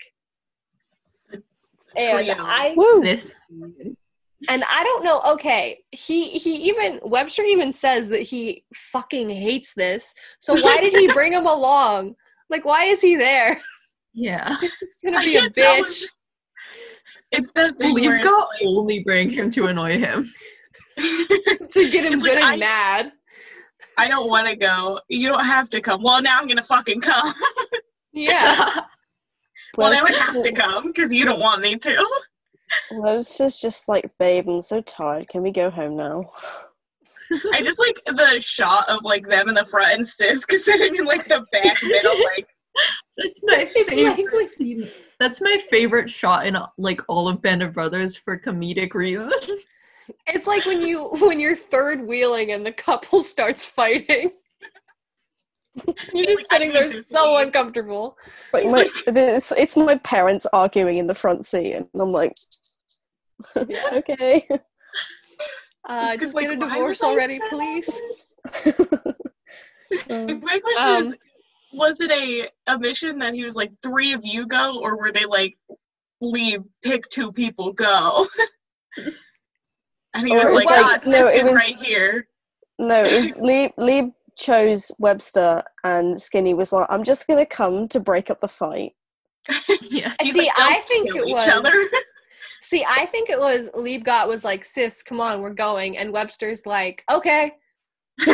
And 1.95 2.31
I 2.31 2.73
Woo! 2.75 3.01
this 3.01 3.37
and 4.47 4.63
I 4.69 4.83
don't 4.83 5.03
know. 5.03 5.21
Okay, 5.33 5.83
he 5.91 6.29
he 6.29 6.55
even 6.69 6.99
Webster 7.03 7.43
even 7.43 7.71
says 7.71 8.09
that 8.09 8.21
he 8.21 8.63
fucking 8.73 9.29
hates 9.29 9.73
this. 9.73 10.13
So 10.39 10.53
why 10.59 10.79
did 10.79 10.93
he 10.93 11.07
bring 11.13 11.33
him 11.33 11.47
along? 11.47 12.15
Like, 12.49 12.65
why 12.65 12.83
is 12.85 13.01
he 13.01 13.15
there? 13.15 13.59
yeah. 14.13 14.55
He's 14.59 14.71
gonna 15.03 15.19
be 15.21 15.35
a 15.37 15.41
can't 15.49 15.55
bitch. 15.55 16.03
it's 17.31 17.51
that 17.53 17.77
thing 17.77 17.93
Well, 17.93 18.03
where 18.03 18.15
you've 18.17 18.23
got 18.23 18.47
only 18.65 19.03
bring 19.03 19.29
him 19.29 19.49
to 19.51 19.65
annoy 19.67 19.97
him. 19.97 20.27
To 20.99 21.89
get 21.91 22.05
him 22.05 22.13
It's 22.13 22.23
like, 22.23 22.31
good 22.31 22.37
and 22.37 22.45
I- 22.45 22.55
mad. 22.57 23.11
I 23.99 24.07
don't 24.07 24.29
want 24.29 24.47
to 24.47 24.55
go. 24.55 24.99
You 25.09 25.27
don't 25.27 25.43
have 25.45 25.69
to 25.71 25.81
come. 25.81 26.01
Well, 26.03 26.21
now 26.21 26.39
I'm 26.39 26.47
gonna 26.47 26.61
fucking 26.63 27.01
come. 27.01 27.33
Yeah. 28.13 28.81
well, 29.77 29.91
now 29.91 29.99
I 29.99 30.03
Webster's- 30.03 30.17
have 30.19 30.43
to 30.43 30.51
come 30.53 30.87
because 30.87 31.13
you 31.13 31.23
don't 31.25 31.39
want 31.39 31.61
me 31.61 31.75
to. 31.77 32.07
Webster's 32.93 33.57
just 33.57 33.87
like, 33.87 34.09
babe, 34.17 34.49
I'm 34.49 34.61
so 34.61 34.81
tired. 34.81 35.27
Can 35.29 35.43
we 35.43 35.51
go 35.51 35.69
home 35.69 35.95
now? 35.97 36.23
I 37.53 37.61
just 37.61 37.79
like 37.79 38.01
the 38.05 38.39
shot 38.39 38.87
of 38.89 39.03
like 39.03 39.27
them 39.27 39.49
in 39.49 39.55
the 39.55 39.65
front 39.65 39.93
and 39.93 40.03
Sisk 40.05 40.51
sitting 40.63 40.95
in 40.95 41.05
like 41.05 41.27
the 41.27 41.45
back 41.51 41.77
middle, 41.83 42.15
like 42.23 42.47
That's 43.17 43.39
my 43.43 43.65
favorite. 43.87 44.93
That's 45.19 45.41
my 45.41 45.61
favorite 45.69 46.09
shot 46.09 46.45
in 46.45 46.57
like 46.77 47.01
all 47.07 47.27
of 47.27 47.41
Band 47.41 47.63
of 47.63 47.73
Brothers 47.73 48.15
for 48.15 48.39
comedic 48.39 48.93
reasons. 48.93 49.51
It's 50.25 50.47
like 50.47 50.65
when 50.65 50.79
you 50.79 51.09
when 51.19 51.37
you're 51.37 51.53
third 51.53 52.07
wheeling 52.07 52.53
and 52.53 52.65
the 52.65 52.71
couple 52.71 53.23
starts 53.23 53.65
fighting. 53.65 54.31
You're 56.13 56.25
just 56.25 56.49
sitting 56.49 56.71
there 56.71 56.89
so 56.89 57.37
uncomfortable. 57.39 58.17
Like 58.53 58.67
my, 58.67 58.89
it's, 59.05 59.51
it's 59.51 59.75
my 59.75 59.95
parents 59.97 60.47
arguing 60.53 60.97
in 60.97 61.07
the 61.07 61.13
front 61.13 61.45
seat, 61.45 61.73
and 61.73 61.87
I'm 61.93 62.13
like, 62.13 62.37
okay. 63.57 64.47
Uh, 65.87 66.15
just 66.17 66.35
like, 66.35 66.47
get 66.47 66.57
a 66.57 66.59
divorce 66.59 67.01
already, 67.03 67.39
please. 67.49 67.89
Um, 70.09 70.41
my 70.41 70.59
question 70.59 70.85
Um, 70.85 71.07
is 71.07 71.13
was 71.71 72.01
it 72.01 72.11
a, 72.11 72.49
a 72.73 72.77
mission 72.77 73.19
that 73.19 73.33
he 73.33 73.45
was 73.45 73.55
like 73.55 73.71
three 73.81 74.11
of 74.11 74.25
you 74.25 74.45
go 74.45 74.79
or 74.81 74.97
were 74.97 75.13
they 75.13 75.23
like 75.23 75.57
leave 76.19 76.61
pick 76.83 77.07
two 77.07 77.31
people 77.31 77.71
go 77.71 78.27
and 80.13 80.27
he 80.27 80.33
Or 80.35 80.39
was 80.39 80.49
it 80.49 80.55
like 80.55 80.65
was 80.65 80.75
ah, 80.77 80.87
like- 80.91 81.01
Sisk 81.03 81.07
no, 81.07 81.27
it 81.27 81.41
is 81.41 81.49
was- 81.49 81.57
right 81.57 81.75
here 81.77 82.27
no, 82.79 83.03
it 83.05 83.25
was 83.25 83.37
Lieb, 83.41 83.71
Lieb 83.77 84.11
chose 84.37 84.91
Webster, 84.99 85.63
and 85.85 86.21
Skinny 86.21 86.53
was 86.53 86.73
like, 86.73 86.85
I'm 86.89 87.05
just 87.05 87.25
gonna 87.25 87.45
come 87.45 87.87
to 87.87 87.99
break 88.01 88.29
up 88.29 88.39
the 88.41 88.47
fight. 88.49 88.91
yeah. 89.81 90.13
See, 90.21 90.37
like, 90.37 90.49
I 90.57 90.81
think 90.81 91.15
it 91.15 91.27
each 91.27 91.33
was. 91.33 91.89
Other." 92.67 92.77
See, 92.77 92.85
I 92.87 93.05
think 93.05 93.29
it 93.29 93.39
was 93.39 93.69
Liebgott 93.75 94.27
was 94.27 94.43
like, 94.43 94.65
"Sis, 94.65 95.01
come 95.03 95.21
on, 95.21 95.41
we're 95.41 95.49
going," 95.51 95.97
and 95.97 96.11
Webster's 96.11 96.65
like, 96.65 97.03
"Okay." 97.11 97.51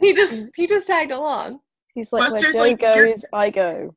He 0.00 0.12
just 0.12 0.50
he 0.54 0.66
just 0.66 0.86
tagged 0.86 1.12
along. 1.12 1.60
He's 1.94 2.12
like, 2.12 2.30
Webster's 2.30 2.54
where 2.54 2.64
Joe 2.64 2.70
like, 2.70 2.82
"You're- 2.96 3.10
goes, 3.10 3.24
I 3.32 3.50
go. 3.50 3.94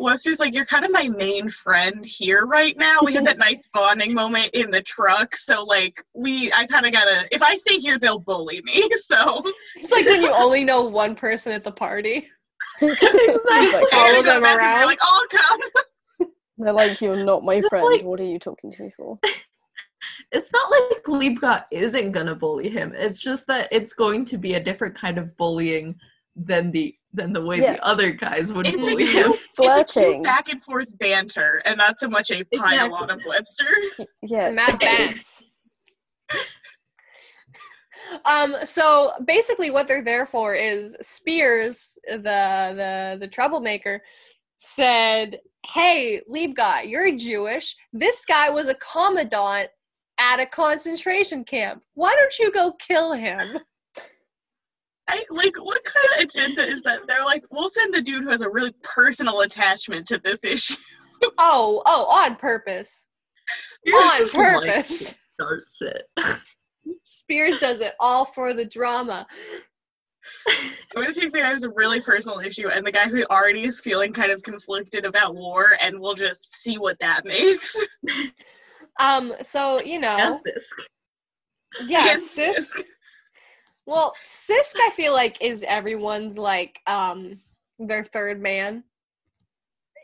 Webster's 0.00 0.38
like, 0.38 0.54
you're 0.54 0.64
kind 0.64 0.84
of 0.84 0.92
my 0.92 1.08
main 1.08 1.48
friend 1.48 2.04
here 2.04 2.46
right 2.46 2.76
now. 2.78 3.00
We 3.02 3.14
had 3.14 3.26
that 3.26 3.36
nice 3.36 3.68
bonding 3.74 4.14
moment 4.14 4.54
in 4.54 4.70
the 4.70 4.80
truck, 4.80 5.34
so 5.34 5.64
like 5.64 6.04
we, 6.14 6.52
I 6.52 6.66
kind 6.66 6.86
of 6.86 6.92
gotta. 6.92 7.26
If 7.32 7.42
I 7.42 7.56
stay 7.56 7.78
here, 7.78 7.98
they'll 7.98 8.20
bully 8.20 8.62
me. 8.64 8.88
So 8.98 9.42
It's 9.74 9.90
like 9.90 10.06
when 10.06 10.22
you 10.22 10.30
only 10.30 10.64
know 10.64 10.82
one 10.82 11.16
person 11.16 11.50
at 11.50 11.64
the 11.64 11.72
party. 11.72 12.28
He's 12.80 12.90
Exactly. 12.92 13.80
like, 13.80 13.90
Follow 13.90 14.22
They're 14.22 14.40
them 14.40 14.44
around. 14.44 14.86
Like, 14.86 14.98
I'll 15.02 15.26
come. 15.28 15.60
They're 16.58 16.72
like, 16.72 17.00
you're 17.00 17.24
not 17.24 17.44
my 17.44 17.54
It's 17.56 17.68
friend. 17.68 17.84
like- 17.86 18.02
what 18.04 18.20
are 18.20 18.24
you 18.24 18.38
talking 18.38 18.70
to 18.72 18.82
me 18.82 18.92
for? 18.96 19.18
It's 20.30 20.52
not 20.52 20.70
like 20.70 21.02
Liebgott 21.04 21.64
isn't 21.72 22.12
gonna 22.12 22.34
bully 22.34 22.68
him. 22.68 22.92
It's 22.94 23.18
just 23.18 23.46
that 23.46 23.68
it's 23.72 23.92
going 23.94 24.24
to 24.26 24.36
be 24.36 24.54
a 24.54 24.60
different 24.60 24.94
kind 24.94 25.16
of 25.16 25.34
bullying 25.38 25.94
than 26.36 26.70
the 26.70 26.94
than 27.14 27.32
the 27.32 27.40
way 27.44 27.58
Yeah. 27.60 27.74
the 27.74 27.84
other 27.86 28.10
guys 28.10 28.52
would 28.52 28.66
It's 28.66 28.76
bully 28.76 29.06
cute- 29.06 29.26
him. 29.26 29.32
It's 29.32 29.38
a 29.58 29.74
cute 29.74 29.90
Flirting. 29.90 30.22
back 30.22 30.48
and 30.50 30.62
forth 30.62 30.88
banter, 30.98 31.62
and 31.64 31.78
not 31.78 31.98
so 31.98 32.08
much 32.08 32.30
a 32.30 32.44
pile 32.56 32.94
on 32.94 33.10
of 33.10 33.20
Webster. 33.26 33.74
Yeah. 34.22 34.50
Mad 34.50 34.78
Bass. 34.78 35.44
Um. 38.24 38.56
So 38.64 39.12
basically, 39.24 39.70
what 39.70 39.88
they're 39.88 40.04
there 40.04 40.26
for 40.26 40.54
is 40.54 40.96
Speirs, 41.02 41.94
the 42.06 42.18
the 42.20 43.16
the 43.20 43.28
troublemaker, 43.28 44.02
said, 44.58 45.38
"Hey, 45.66 46.20
Liebgott, 46.30 46.88
you're 46.88 47.16
Jewish. 47.16 47.76
This 47.92 48.24
guy 48.24 48.50
was 48.50 48.68
a 48.68 48.74
commandant 48.74 49.70
at 50.18 50.40
a 50.40 50.46
concentration 50.46 51.44
camp. 51.44 51.82
Why 51.94 52.14
don't 52.14 52.38
you 52.38 52.52
go 52.52 52.72
kill 52.72 53.12
him?" 53.12 53.58
I 55.08 55.24
like 55.30 55.56
what 55.56 55.82
kind 55.84 56.06
of 56.16 56.24
agenda 56.24 56.70
is 56.70 56.82
that? 56.82 57.00
They're 57.06 57.24
like, 57.24 57.42
we'll 57.50 57.70
send 57.70 57.94
the 57.94 58.02
dude 58.02 58.24
who 58.24 58.30
has 58.30 58.42
a 58.42 58.48
really 58.48 58.74
personal 58.82 59.40
attachment 59.40 60.06
to 60.08 60.20
this 60.22 60.44
issue. 60.44 60.76
Oh, 61.38 61.82
oh, 61.86 62.04
on 62.06 62.36
purpose. 62.36 63.06
on 63.88 64.18
Just 64.18 64.34
like 64.34 64.62
purpose. 64.62 65.16
Start 65.40 65.60
shit. 65.82 66.36
Speirs 67.30 67.60
does 67.60 67.80
it 67.80 67.94
all 68.00 68.24
for 68.24 68.52
the 68.54 68.64
drama. 68.64 69.26
I'm 70.48 71.02
gonna 71.02 71.12
take 71.12 71.32
the 71.32 71.38
guy 71.40 71.52
who's 71.52 71.64
a 71.64 71.70
really 71.70 72.00
personal 72.00 72.40
issue 72.40 72.68
and 72.68 72.86
the 72.86 72.92
guy 72.92 73.08
who 73.08 73.24
already 73.26 73.64
is 73.64 73.80
feeling 73.80 74.12
kind 74.12 74.30
of 74.32 74.42
conflicted 74.42 75.04
about 75.04 75.34
war, 75.34 75.72
and 75.80 75.98
we'll 76.00 76.14
just 76.14 76.60
see 76.60 76.78
what 76.78 76.98
that 77.00 77.24
makes. 77.24 77.76
Um, 79.00 79.32
so 79.42 79.80
you 79.80 80.00
know, 80.00 80.16
That's 80.16 80.42
this. 80.42 80.72
yeah, 81.86 82.12
And 82.12 82.20
Sis. 82.20 82.68
Well, 83.86 84.12
Sisk, 84.26 84.74
I 84.80 84.90
feel 84.92 85.12
like 85.12 85.40
is 85.40 85.64
everyone's 85.66 86.36
like 86.36 86.80
um 86.88 87.38
their 87.78 88.02
third 88.02 88.42
man. 88.42 88.82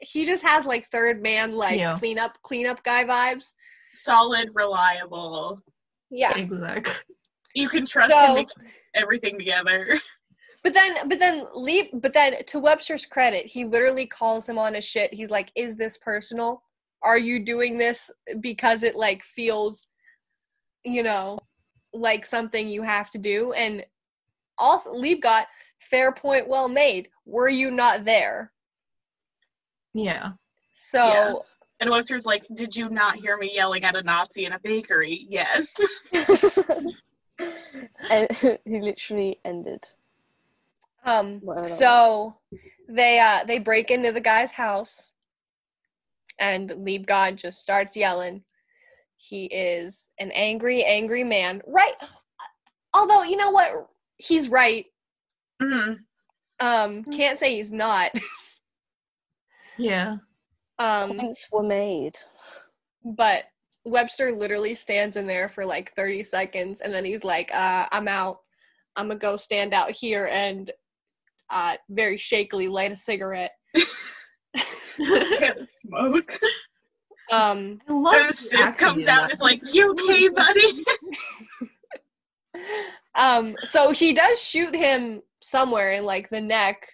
He 0.01 0.25
just 0.27 0.45
has 0.45 0.64
like 0.64 0.87
third 0.87 1.20
man 1.22 1.57
like 1.57 1.81
Yeah. 1.81 1.97
cleanup 1.97 2.39
cleanup 2.43 2.85
guy 2.85 3.03
vibes. 3.05 3.55
Solid, 3.97 4.51
reliable. 4.55 5.61
Yeah. 6.11 6.37
Exactly. 6.37 6.93
You 7.55 7.69
can 7.69 7.87
trust 7.87 8.11
So- 8.13 8.37
him 8.37 8.47
to 8.47 8.55
keep 8.55 8.69
everything 8.95 9.39
together. 9.39 10.01
But 10.63 10.73
then 10.73 11.07
but 11.11 11.19
then 11.19 11.45
leap 11.55 11.91
but 11.93 12.15
then 12.15 12.43
to 12.47 12.59
Webster's 12.59 13.05
credit, 13.05 13.45
he 13.45 13.67
literally 13.67 14.07
calls 14.07 14.49
him 14.49 14.59
on 14.59 14.73
his 14.73 14.85
shit. 14.87 15.13
He's 15.13 15.29
like, 15.29 15.53
Is 15.55 15.77
this 15.77 15.99
personal? 15.99 16.63
Are 17.03 17.19
you 17.19 17.45
doing 17.45 17.77
this 17.77 18.11
because 18.41 18.83
it 18.83 18.97
like 18.97 19.23
feels, 19.23 19.89
you 20.83 21.03
know, 21.03 21.39
like 21.93 22.25
something 22.25 22.67
you 22.67 22.81
have 22.83 23.11
to 23.11 23.19
do? 23.19 23.53
And 23.53 23.85
also 24.57 24.95
Liebgott 24.95 25.45
fair 25.81 26.13
point 26.13 26.49
well 26.49 26.69
made. 26.69 27.09
Were 27.27 27.51
you 27.51 27.71
not 27.71 28.05
there? 28.05 28.51
Yeah. 29.93 30.31
So 30.89 31.07
Yeah. 31.07 31.35
And 31.81 31.91
Webster's 31.91 32.25
like, 32.25 32.43
Did 32.55 32.75
you 32.75 32.89
not 32.89 33.17
hear 33.17 33.37
me 33.37 33.51
yelling 33.53 33.85
at 33.85 33.97
a 33.97 34.03
Nazi 34.03 34.47
in 34.47 34.53
a 34.53 34.59
bakery? 34.61 35.27
Yes. 35.29 35.75
and 37.39 38.28
he 38.64 38.80
literally 38.80 39.39
ended. 39.45 39.85
um 41.05 41.43
so 41.66 42.37
they 42.89 43.18
uh 43.18 43.45
they 43.45 43.59
break 43.59 43.91
into 43.91 44.12
the 44.12 44.20
guy's 44.20 44.53
house 44.53 45.12
and 46.39 46.70
Liebgott 46.70 47.37
just 47.37 47.61
starts 47.61 47.97
yelling. 47.97 48.43
He 49.16 49.45
is 49.47 50.09
an 50.18 50.30
angry, 50.32 50.85
angry 50.85 51.24
man. 51.24 51.62
Right 51.66 51.95
although 52.93 53.22
you 53.22 53.37
know 53.37 53.51
what? 53.51 53.89
He's 54.16 54.49
right. 54.49 54.87
Mhm. 55.62 55.99
Um 56.61 57.05
can't 57.05 57.39
say 57.39 57.57
he's 57.57 57.72
not. 57.72 58.11
Yeah. 59.76 60.18
um 60.78 61.16
Points 61.18 61.49
were 61.51 61.64
made. 61.64 62.16
but 63.05 63.45
Webster 63.85 64.32
literally 64.32 64.74
stands 64.74 65.16
in 65.16 65.26
there 65.26 65.49
for 65.49 65.64
like 65.64 65.93
30 65.95 66.24
seconds 66.24 66.80
and 66.80 66.93
then 66.93 67.05
he's 67.05 67.24
like, 67.24 67.53
uh, 67.55 67.87
I'm 67.93 68.09
out. 68.09 68.39
I'm 68.97 69.09
gonna 69.09 69.18
go 69.18 69.37
stand 69.37 69.74
out 69.74 69.91
here 69.91 70.26
and 70.32 70.70
uh, 71.51 71.76
very 71.91 72.16
shakily 72.16 72.68
light 72.68 72.93
a 72.93 72.97
cigarette. 72.97 73.53
Can't 74.97 75.59
smoke. 75.87 76.39
Um, 77.32 77.80
I 77.89 77.93
love 77.93 78.14
And 78.53 78.74
the 78.74 78.76
comes 78.78 79.07
out 79.07 79.16
that. 79.16 79.22
and 79.24 79.32
is 79.32 79.41
like, 79.41 79.61
You 79.74 79.93
okay, 79.93 80.28
buddy? 80.28 80.85
um, 83.14 83.57
so 83.64 83.91
he 83.91 84.12
does 84.12 84.43
shoot 84.43 84.74
him 84.74 85.22
somewhere 85.43 85.93
in 85.93 86.05
like 86.05 86.28
the 86.30 86.41
neck, 86.41 86.87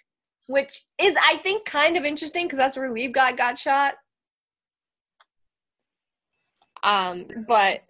which 0.47 0.83
is 0.99 1.15
I 1.21 1.37
think 1.37 1.65
kind 1.65 1.97
of 1.97 2.03
interesting 2.03 2.45
because 2.45 2.57
that's 2.57 2.77
where 2.77 2.93
Liebgott 2.93 3.37
got 3.37 3.59
shot. 3.59 3.95
Um, 6.83 7.25
but 7.47 7.81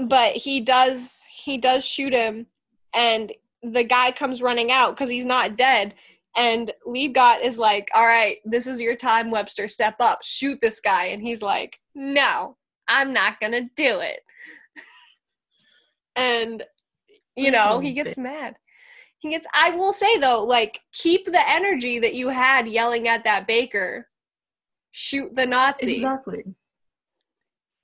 but 0.00 0.36
he 0.36 0.60
does 0.60 1.22
he 1.30 1.58
does 1.58 1.84
shoot 1.84 2.12
him, 2.12 2.46
and 2.94 3.32
the 3.62 3.84
guy 3.84 4.12
comes 4.12 4.42
running 4.42 4.70
out 4.70 4.96
because 4.96 5.08
he's 5.08 5.26
not 5.26 5.56
dead. 5.56 5.94
And 6.36 6.72
Liebgott 6.86 7.42
is 7.42 7.56
like, 7.56 7.88
"All 7.94 8.04
right, 8.04 8.36
this 8.44 8.66
is 8.66 8.80
your 8.80 8.96
time, 8.96 9.30
Webster. 9.30 9.68
Step 9.68 9.96
up, 10.00 10.22
shoot 10.22 10.58
this 10.60 10.80
guy." 10.80 11.06
And 11.06 11.22
he's 11.22 11.42
like, 11.42 11.78
"No, 11.94 12.56
I'm 12.88 13.12
not 13.12 13.40
gonna 13.40 13.62
do 13.76 14.00
it." 14.00 14.20
and 16.16 16.62
you 17.36 17.50
know, 17.50 17.80
he 17.80 17.92
gets 17.92 18.16
mad. 18.16 18.56
He 19.18 19.30
gets. 19.30 19.46
I 19.54 19.70
will 19.70 19.92
say 19.92 20.18
though, 20.18 20.44
like, 20.44 20.80
keep 20.92 21.26
the 21.26 21.50
energy 21.50 21.98
that 21.98 22.14
you 22.14 22.28
had 22.28 22.68
yelling 22.68 23.08
at 23.08 23.24
that 23.24 23.46
baker. 23.46 24.08
Shoot 24.92 25.34
the 25.34 25.46
Nazi 25.46 25.94
Exactly. 25.94 26.44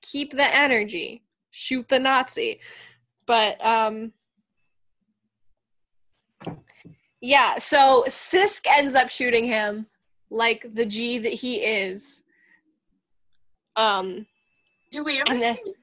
Keep 0.03 0.32
the 0.32 0.57
energy 0.57 1.22
shoot 1.50 1.88
the 1.88 1.98
nazi 1.98 2.61
but 3.26 3.64
um 3.64 4.12
yeah 7.20 7.59
so 7.59 8.05
sisk 8.09 8.62
ends 8.68 8.94
up 8.94 9.09
shooting 9.09 9.44
him 9.46 9.86
like 10.30 10.66
the 10.74 10.84
g 10.86 11.18
that 11.18 11.32
he 11.32 11.57
is 11.57 12.22
um 13.76 14.26
Do 14.90 15.05
we 15.05 15.20
ever 15.20 15.38
then- 15.38 15.57
see 15.57 15.74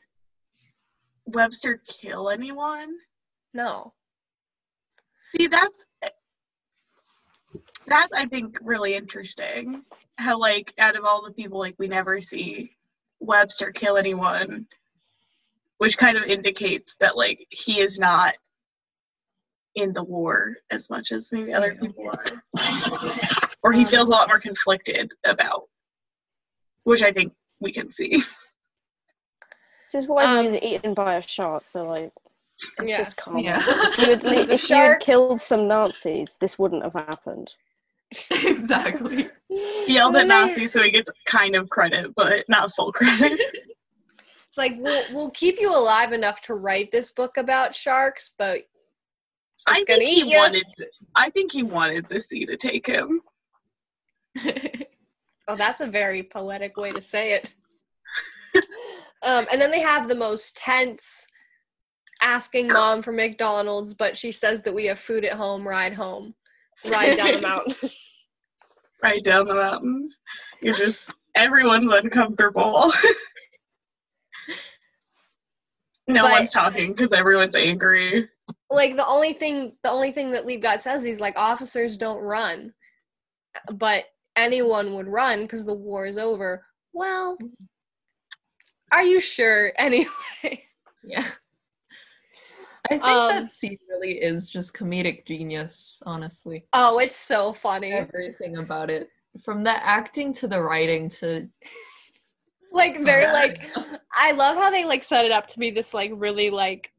Webster 1.32 1.80
kill 1.88 2.32
anyone? 2.32 2.95
No. 3.53 3.93
See, 5.24 5.45
that's 5.45 5.86
that's 7.86 8.11
I 8.13 8.26
think 8.26 8.57
really 8.61 8.95
interesting. 8.95 9.84
How 10.17 10.39
like 10.39 10.74
out 10.80 10.95
of 10.95 11.05
all 11.05 11.24
the 11.24 11.32
people, 11.34 11.59
like 11.59 11.76
we 11.78 11.88
never 11.88 12.20
see 12.20 12.72
Webster 13.20 13.72
kill 13.72 13.97
anyone, 13.97 14.65
which 15.78 15.97
kind 15.97 16.17
of 16.17 16.24
indicates 16.24 16.95
that 16.99 17.17
like 17.17 17.45
he 17.49 17.80
is 17.82 17.99
not 17.99 18.36
in 19.76 19.93
the 19.93 20.03
war 20.03 20.55
as 20.72 20.89
much 20.89 21.11
as 21.11 21.32
maybe 21.32 21.53
other 21.53 21.76
people 21.76 22.07
are, 22.09 22.24
or 23.63 23.72
he 23.72 23.86
feels 23.86 24.09
a 24.09 24.11
lot 24.11 24.28
more 24.28 24.39
conflicted 24.39 25.11
about, 25.26 25.63
which 26.84 27.03
I 27.03 27.11
think 27.11 27.34
we 27.59 27.72
can 27.72 27.89
see. 27.89 28.22
This 29.91 30.03
is 30.03 30.07
why 30.07 30.24
Um, 30.26 30.45
he 30.45 30.51
was 30.51 30.61
eaten 30.61 30.93
by 30.93 31.15
a 31.15 31.22
shark. 31.22 31.63
So 31.72 31.86
like, 31.86 32.11
it's 32.78 32.89
Yeah. 32.89 32.97
just 32.97 33.17
common. 33.17 33.43
Yeah. 33.43 33.63
If 33.67 33.97
you 33.97 34.09
had, 34.09 34.22
The 34.47 34.53
if 34.53 34.70
you 34.70 34.76
had 34.76 34.99
killed 34.99 35.39
some 35.39 35.67
Nazis, 35.67 36.38
this 36.39 36.59
wouldn't 36.59 36.84
have 36.84 36.93
happened. 36.93 37.55
exactly. 38.32 39.30
He 39.47 39.93
yelled 39.93 40.16
at 40.16 40.28
Nazi, 40.28 40.68
so 40.68 40.82
he 40.82 40.91
gets 40.91 41.10
kind 41.26 41.55
of 41.55 41.70
credit, 41.70 42.14
but 42.16 42.47
not 42.49 42.72
full 42.72 42.91
credit. 42.91 43.39
It's 44.47 44.57
like 44.57 44.78
we'll 44.80 45.03
we'll 45.14 45.30
keep 45.30 45.60
you 45.60 45.78
alive 45.78 46.12
enough 46.12 46.41
to 46.41 46.55
write 46.55 46.91
this 46.91 47.12
book 47.12 47.38
about 47.38 47.76
sharks, 47.76 48.34
but 48.36 48.62
I 49.68 49.84
think 49.84 50.01
he 50.01 50.32
ya. 50.32 50.39
wanted. 50.39 50.66
I 51.16 51.30
think 51.30 51.51
he 51.51 51.62
wanted 51.62 52.10
the 52.10 52.20
sea 52.20 52.47
to 52.47 52.57
take 52.57 52.88
him. 52.88 53.22
oh, 55.47 55.55
that's 55.55 55.82
a 55.82 55.86
very 55.86 56.24
poetic 56.24 56.78
way 56.78 56.89
to 56.89 57.01
say 57.03 57.34
it. 57.34 57.53
um, 59.22 59.45
and 59.51 59.62
then 59.62 59.70
they 59.70 59.82
have 59.82 60.07
the 60.07 60.16
most 60.16 60.57
tense 60.57 61.28
asking 62.20 62.70
mom 62.70 63.03
for 63.03 63.12
McDonald's, 63.12 63.93
but 63.93 64.18
she 64.18 64.32
says 64.32 64.64
that 64.64 64.74
we 64.74 64.88
have 64.88 64.97
food 64.97 65.26
at 65.26 65.34
home. 65.34 65.68
Ride 65.68 65.93
home, 65.93 66.34
ride 66.91 67.17
down 67.17 67.34
the 67.34 67.41
mountain. 67.41 67.89
right 69.03 69.23
down 69.23 69.47
the 69.47 69.55
mountain. 69.55 70.09
You're 70.61 70.75
just 70.75 71.13
everyone's 71.36 71.91
uncomfortable. 71.91 72.91
no 76.07 76.21
But- 76.23 76.32
one's 76.32 76.51
talking 76.51 76.93
because 76.93 77.11
everyone's 77.13 77.55
angry. 77.55 78.27
like 78.69 78.95
the 78.95 79.05
only 79.05 79.34
thing 79.34 79.73
the 79.84 79.91
only 79.91 80.11
thing 80.11 80.32
that 80.32 80.45
Liebgott 80.45 80.80
says 80.82 81.05
is 81.05 81.19
like 81.19 81.38
officers 81.38 81.97
don't 81.97 82.21
run, 82.21 82.73
but 83.75 84.05
anyone 84.36 84.93
would 84.95 85.07
run 85.07 85.41
because 85.43 85.65
the 85.65 85.73
war 85.73 86.05
is 86.05 86.17
over. 86.17 86.65
Well, 86.93 87.38
are 88.91 89.03
you 89.03 89.19
sure? 89.21 89.71
Anyway, 89.77 90.09
yeah. 91.03 91.27
I 92.91 92.93
think 92.95 93.03
Um, 93.03 93.29
that 93.29 93.49
scene 93.49 93.77
really 93.89 94.21
is 94.21 94.49
just 94.49 94.73
comedic 94.73 95.25
genius, 95.25 96.01
honestly. 96.05 96.65
oh, 96.73 96.99
it's 96.99 97.15
so 97.15 97.53
funny. 97.53 97.91
Everything 97.91 98.57
about 98.57 98.89
it. 98.89 99.09
From 99.45 99.63
the 99.63 99.71
acting 99.85 100.33
to 100.33 100.47
the 100.47 100.61
writing 100.61 101.07
to 101.21 101.47
Like 102.71 103.03
they're 103.03 103.33
like, 103.33 103.67
I 104.13 104.31
love 104.33 104.55
how 104.55 104.69
they 104.69 104.85
like 104.85 105.03
set 105.03 105.25
it 105.25 105.31
up 105.31 105.47
to 105.49 105.59
be 105.59 105.71
this 105.71 105.91
like 105.93 106.11
really 106.13 106.49
like 106.51 106.91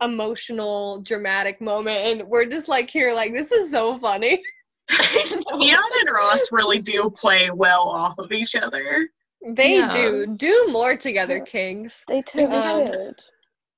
emotional, 0.00 1.00
dramatic 1.02 1.60
moment, 1.60 2.06
and 2.20 2.28
we're 2.28 2.44
just 2.46 2.68
like 2.68 2.88
here, 2.88 3.12
like 3.14 3.32
this 3.32 3.50
is 3.50 3.70
so 3.70 3.98
funny. 3.98 4.40
Leon 5.52 5.82
and 6.00 6.08
Ross 6.14 6.48
really 6.52 6.78
do 6.78 7.10
play 7.10 7.50
well 7.50 7.82
off 7.88 8.16
of 8.18 8.30
each 8.32 8.54
other. 8.54 9.08
They 9.46 9.74
Yeah. 9.78 9.90
do 9.90 10.26
do 10.36 10.68
more 10.70 10.96
together, 10.96 11.40
Kings. 11.40 12.04
They 12.08 12.22
totally 12.22 12.56
Um, 12.56 12.86
should. 12.86 13.20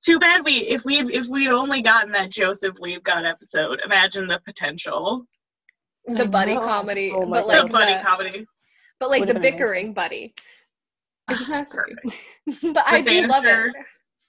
Too 0.05 0.19
bad 0.19 0.45
we 0.45 0.59
if 0.61 0.85
we 0.85 0.99
if 0.99 1.27
we'd 1.29 1.49
only 1.51 1.83
gotten 1.83 2.11
that 2.13 2.31
Joseph 2.31 2.77
We've 2.81 3.03
Got 3.03 3.25
episode. 3.27 3.81
Imagine 3.85 4.27
the 4.27 4.41
potential. 4.45 5.25
The 6.07 6.23
I 6.23 6.27
buddy 6.27 6.55
know. 6.55 6.61
comedy, 6.63 7.13
Oh 7.15 7.27
my 7.27 7.41
but 7.43 7.49
the 7.49 7.63
like 7.65 7.73
buddy 7.73 7.95
the, 7.95 8.01
comedy. 8.01 8.47
but 8.99 9.11
like 9.11 9.21
the 9.23 9.27
Would've 9.29 9.43
been 9.43 9.53
bickering 9.53 9.93
buddy. 9.93 10.35
exactly. 11.29 11.95
but 12.73 12.83
I 12.87 13.03
do 13.03 13.27
love 13.27 13.45
it. 13.45 13.73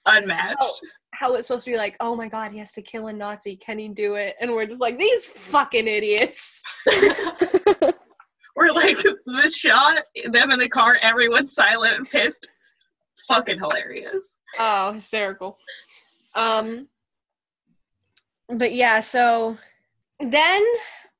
Unmatched. 0.06 0.56
Oh. 0.60 0.74
How 1.14 1.34
it's 1.34 1.46
supposed 1.46 1.64
to 1.66 1.70
be 1.70 1.76
like, 1.76 1.96
oh 2.00 2.16
my 2.16 2.28
god, 2.28 2.52
he 2.52 2.58
has 2.58 2.72
to 2.72 2.82
kill 2.82 3.06
a 3.08 3.12
Nazi. 3.12 3.56
Can 3.56 3.78
he 3.78 3.88
do 3.88 4.14
it? 4.16 4.34
And 4.40 4.50
we're 4.52 4.66
just 4.66 4.80
like, 4.80 4.98
these 4.98 5.26
fucking 5.26 5.86
idiots. 5.86 6.62
We're 8.56 8.72
like 8.72 8.98
this 9.26 9.56
shot, 9.56 10.02
them 10.30 10.50
in 10.50 10.58
the 10.58 10.68
car, 10.68 10.98
everyone's 11.00 11.54
silent 11.54 11.96
and 11.96 12.08
pissed. 12.08 12.50
Fucking 13.28 13.58
hilarious. 13.58 14.36
Oh, 14.58 14.92
hysterical. 14.92 15.58
Um 16.34 16.88
but 18.48 18.74
yeah, 18.74 19.00
so 19.00 19.56
then 20.20 20.62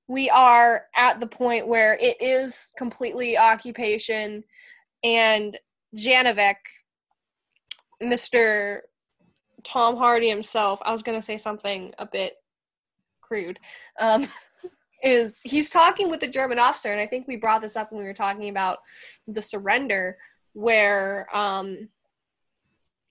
we 0.08 0.28
are 0.30 0.84
at 0.96 1.20
the 1.20 1.26
point 1.26 1.66
where 1.66 1.94
it 1.94 2.20
is 2.20 2.72
completely 2.76 3.38
occupation 3.38 4.44
and 5.02 5.58
Janovec, 5.96 6.56
Mr. 8.02 8.80
Tom 9.64 9.96
Hardy 9.96 10.28
himself, 10.28 10.80
I 10.82 10.92
was 10.92 11.02
gonna 11.02 11.22
say 11.22 11.38
something 11.38 11.92
a 11.98 12.06
bit 12.06 12.34
crude. 13.20 13.58
Um 13.98 14.28
is 15.02 15.40
he's 15.42 15.68
talking 15.68 16.08
with 16.10 16.20
the 16.20 16.28
German 16.28 16.58
officer, 16.58 16.90
and 16.90 17.00
I 17.00 17.06
think 17.06 17.26
we 17.26 17.36
brought 17.36 17.60
this 17.60 17.76
up 17.76 17.90
when 17.90 18.00
we 18.00 18.06
were 18.06 18.14
talking 18.14 18.48
about 18.48 18.78
the 19.26 19.42
surrender, 19.42 20.16
where 20.52 21.26
um 21.34 21.88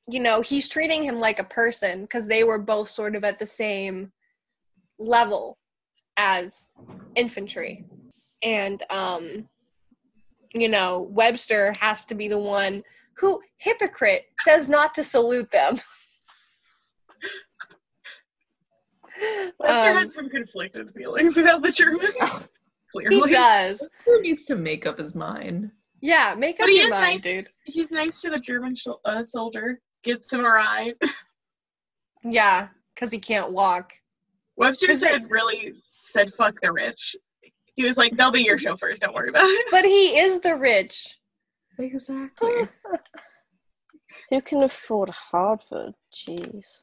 you 0.09 0.19
know, 0.19 0.41
he's 0.41 0.67
treating 0.67 1.03
him 1.03 1.19
like 1.19 1.39
a 1.39 1.43
person 1.43 2.01
because 2.01 2.27
they 2.27 2.43
were 2.43 2.59
both 2.59 2.89
sort 2.89 3.15
of 3.15 3.23
at 3.23 3.39
the 3.39 3.45
same 3.45 4.11
level 4.99 5.57
as 6.17 6.71
infantry. 7.15 7.85
And, 8.43 8.83
um, 8.89 9.47
you 10.53 10.67
know, 10.69 11.07
Webster 11.11 11.73
has 11.79 12.03
to 12.05 12.15
be 12.15 12.27
the 12.27 12.37
one 12.37 12.83
who, 13.17 13.39
hypocrite, 13.57 14.25
says 14.41 14.67
not 14.67 14.93
to 14.95 15.03
salute 15.03 15.51
them. 15.51 15.75
Webster 19.59 19.89
Um, 19.91 19.97
has 19.97 20.13
some 20.13 20.29
conflicted 20.29 20.89
feelings 20.95 21.37
about 21.37 21.61
the 21.61 21.71
Germans. 21.71 22.09
he 22.93 23.07
Clearly. 23.07 23.31
does. 23.31 23.85
Who 24.05 24.21
needs 24.21 24.45
to 24.45 24.55
make 24.55 24.85
up 24.85 24.97
his 24.97 25.13
mind? 25.15 25.71
Yeah, 26.01 26.33
make 26.37 26.57
But 26.57 26.63
up 26.63 26.69
he 26.69 26.77
your 26.77 26.85
is 26.87 26.91
mind, 26.91 27.03
nice. 27.03 27.21
dude. 27.21 27.49
He's 27.65 27.91
nice 27.91 28.19
to 28.21 28.31
the 28.31 28.39
German 28.39 28.73
sh- 28.75 28.87
uh, 29.05 29.23
soldier. 29.23 29.79
Gives 30.03 30.31
him 30.31 30.41
a 30.41 30.49
ride. 30.49 30.93
Yeah, 32.23 32.69
because 32.93 33.11
he 33.11 33.19
can't 33.19 33.51
walk. 33.51 33.93
Webster 34.55 34.87
'Cause 34.87 34.99
they- 35.01 35.07
said 35.07 35.29
really 35.29 35.73
said 36.07 36.33
fuck 36.33 36.59
the 36.61 36.71
rich. 36.71 37.15
He 37.75 37.83
was 37.85 37.97
like, 37.97 38.15
they'll 38.15 38.31
be 38.31 38.41
your 38.41 38.57
chauffeurs, 38.57 38.99
don't 38.99 39.13
worry 39.15 39.29
about 39.29 39.45
it. 39.45 39.65
But 39.71 39.85
he 39.85 40.17
is 40.19 40.39
the 40.41 40.55
rich. 40.55 41.17
Exactly. 41.79 42.67
Who 44.29 44.41
can 44.41 44.63
afford 44.63 45.09
Harvard? 45.09 45.93
Jeez. 46.13 46.81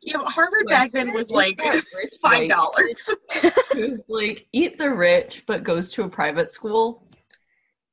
Yeah, 0.00 0.16
but 0.18 0.32
Harvard 0.32 0.66
back 0.68 0.90
then 0.90 1.12
was 1.12 1.30
like 1.30 1.60
five 2.22 2.48
dollars. 2.48 3.08
Who's 3.72 4.02
like 4.08 4.46
eat 4.52 4.76
the 4.78 4.92
rich 4.92 5.44
but 5.46 5.62
goes 5.62 5.90
to 5.92 6.02
a 6.02 6.08
private 6.10 6.50
school. 6.50 7.06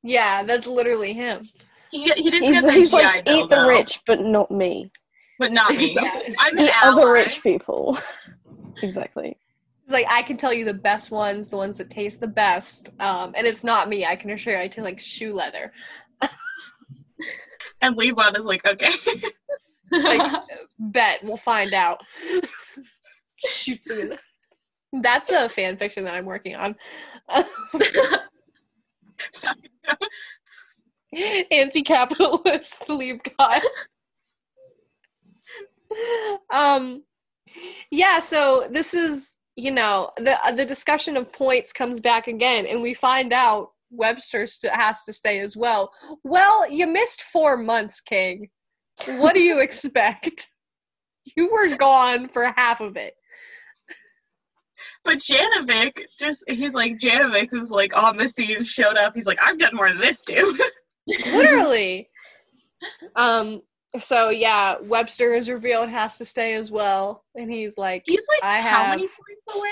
Yeah, 0.02 0.44
that's 0.44 0.66
literally 0.66 1.14
him. 1.14 1.48
He, 1.92 2.04
he 2.04 2.30
didn't 2.30 2.44
He's, 2.54 2.62
get 2.62 2.64
the 2.64 2.72
he's 2.72 2.90
GI 2.92 2.96
like, 2.98 3.26
Bill, 3.26 3.44
eat 3.44 3.50
the 3.50 3.56
though, 3.56 3.68
rich, 3.68 4.02
but 4.06 4.22
not 4.22 4.52
me. 4.52 4.92
but 5.40 5.52
not 5.52 5.72
me. 5.76 5.88
Exactly. 5.88 6.36
I'm 6.40 6.58
an 6.58 6.66
Eat 6.66 6.84
ally. 6.84 7.02
other 7.02 7.12
rich 7.12 7.42
people. 7.44 7.98
exactly. 8.84 9.38
It's 9.84 9.92
like 9.94 10.06
I 10.10 10.22
can 10.22 10.38
tell 10.38 10.54
you 10.54 10.66
the 10.66 10.74
best 10.74 11.10
ones, 11.10 11.50
the 11.50 11.58
ones 11.58 11.78
that 11.78 11.90
taste 11.90 12.20
the 12.20 12.28
best, 12.28 12.90
um, 13.00 13.34
and 13.36 13.48
it's 13.48 13.64
not 13.64 13.90
me. 13.90 14.06
I 14.06 14.16
can 14.16 14.30
assure 14.30 14.54
you, 14.54 14.60
I 14.60 14.68
taste 14.68 14.86
like 14.86 15.00
shoe 15.00 15.34
leather. 15.34 15.72
And 17.82 17.96
Levon 17.98 18.38
is 18.38 18.44
like, 18.44 18.66
okay. 18.66 18.92
Like, 19.90 20.42
bet 20.80 21.24
we'll 21.24 21.38
find 21.38 21.74
out. 21.74 22.02
Shoots 23.38 23.90
him. 23.90 24.00
In 24.00 24.10
the- 24.10 24.20
That's 25.02 25.30
a 25.32 25.48
fan 25.48 25.78
fiction 25.78 26.04
that 26.04 26.14
I'm 26.14 26.26
working 26.26 26.58
on. 26.58 26.76
Anti-capitalist 31.52 32.90
leave 32.90 33.20
God. 33.38 33.62
um, 36.54 37.04
yeah. 37.92 38.20
So 38.20 38.68
this 38.72 38.94
is 38.94 39.38
you 39.56 39.72
know 39.72 40.12
the 40.18 40.38
the 40.56 40.66
discussion 40.66 41.18
of 41.18 41.32
points 41.32 41.74
comes 41.74 42.00
back 42.00 42.28
again, 42.28 42.66
and 42.66 42.82
we 42.82 42.94
find 42.94 43.34
out 43.34 43.72
Webster 43.92 44.46
st- 44.48 44.74
has 44.74 45.02
to 45.04 45.14
stay 45.14 45.40
as 45.40 45.58
well. 45.58 45.92
Well, 46.24 46.70
you 46.70 46.86
missed 46.88 47.24
four 47.24 47.58
months, 47.58 48.00
King. 48.02 48.50
What 49.06 49.34
do 49.34 49.42
you 49.42 49.60
expect? 49.62 50.48
You 51.36 51.50
were 51.52 51.76
gone 51.76 52.28
for 52.30 52.54
half 52.56 52.82
of 52.82 52.98
it. 52.98 53.16
But 55.06 55.20
Janovec 55.20 55.94
just 56.20 56.44
he's 56.48 56.74
like 56.74 57.00
Janovec 57.00 57.54
is 57.54 57.70
like 57.70 57.96
on 57.96 58.18
the 58.18 58.28
scene, 58.28 58.64
showed 58.64 58.98
up, 58.98 59.14
he's 59.16 59.26
like, 59.26 59.40
I've 59.42 59.58
done 59.58 59.76
more 59.76 59.90
than 59.90 60.00
this 60.00 60.22
dude. 60.22 60.60
Literally. 61.34 62.10
Um 63.18 63.62
so 64.00 64.30
yeah, 64.30 64.76
Webster 64.84 65.34
is 65.34 65.50
revealed 65.50 65.90
has 65.90 66.18
to 66.20 66.24
stay 66.26 66.54
as 66.54 66.72
well, 66.72 67.26
and 67.36 67.52
he's 67.52 67.78
like, 67.78 68.04
He's 68.06 68.26
like 68.30 68.44
I 68.44 68.62
how 68.62 68.88
many 68.90 69.02
points 69.04 69.58
away? 69.58 69.72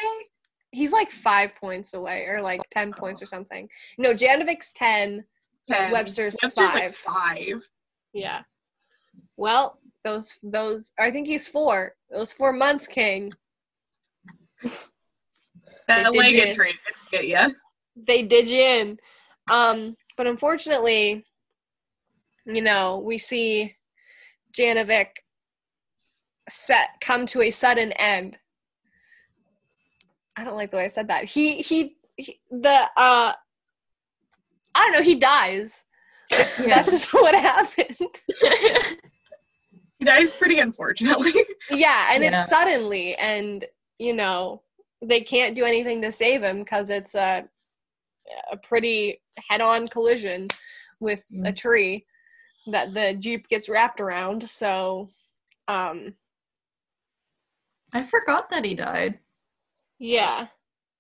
he's 0.72 0.92
like 0.92 1.10
five 1.12 1.56
points 1.56 1.94
away, 1.94 2.26
or 2.28 2.42
like 2.42 2.60
ten 2.70 2.92
points 2.92 3.22
or 3.22 3.26
something. 3.26 3.70
No, 3.98 4.14
Janovec's 4.14 4.72
ten, 4.74 5.24
Webster's, 5.70 6.36
Webster's 6.44 6.72
five. 6.72 6.76
like 6.76 6.94
five. 6.94 7.70
Yeah. 8.12 8.42
Well, 9.38 9.80
those 10.04 10.34
those 10.44 10.92
I 11.00 11.12
think 11.12 11.28
he's 11.28 11.48
four. 11.48 11.94
Those 12.12 12.34
four 12.34 12.52
months, 12.52 12.88
King. 12.88 13.32
That 15.88 16.12
did 16.12 16.16
leg 16.16 16.32
you- 16.34 16.42
injury 16.44 16.74
didn't 16.74 17.12
get 17.12 17.28
ya. 17.28 17.50
They 17.96 18.24
did 18.24 18.50
you 18.50 18.62
in. 18.62 19.00
Um, 19.50 19.96
but 20.18 20.28
unfortunately, 20.28 21.24
you 22.45 22.61
know, 22.61 22.97
we 23.05 23.18
see 23.18 23.76
Janovec 24.57 25.07
set 26.49 26.89
come 27.01 27.26
to 27.28 27.41
a 27.43 27.51
sudden 27.51 27.91
end. 27.93 28.38
I 30.36 30.43
don't 30.43 30.55
like 30.55 30.72
the 30.72 30.78
way 30.78 30.86
I 30.86 30.89
said 30.89 31.07
that. 31.09 31.26
He 31.26 31.61
he, 31.61 31.95
he 32.15 32.39
the 32.51 32.89
uh 32.97 33.34
I 34.76 34.84
don't 34.84 34.93
know, 34.93 35.01
he 35.01 35.15
dies. 35.15 35.84
Yeah. 36.32 36.47
That's 36.76 36.91
just 36.91 37.13
what 37.13 37.34
happened. 37.36 37.97
He 39.99 40.05
dies 40.05 40.32
pretty 40.34 40.59
unfortunately. 40.59 41.32
Yeah, 41.72 42.09
and 42.13 42.24
Yeah. 42.24 42.41
it's 42.41 42.49
suddenly, 42.49 43.15
and 43.15 43.65
you 43.97 44.13
know 44.13 44.61
they 45.01 45.22
can't 45.22 45.55
do 45.55 45.63
anything 45.63 46.01
to 46.01 46.11
save 46.11 46.43
him 46.43 46.59
because 46.59 46.89
it's 46.89 47.15
a 47.15 47.47
a 48.52 48.58
pretty 48.58 49.22
head-on 49.50 49.88
collision 49.88 50.48
with 51.00 51.24
a 51.46 51.52
Mm. 51.52 51.56
tree 51.56 52.06
that 52.68 52.94
the 52.94 53.14
jeep 53.14 53.48
gets 53.48 53.70
wrapped 53.70 54.02
around. 54.02 54.44
So, 54.50 55.10
um, 55.68 56.16
I 57.94 58.04
forgot 58.04 58.50
that 58.50 58.66
he 58.66 58.76
died. 58.76 59.20
yeah, 60.00 60.48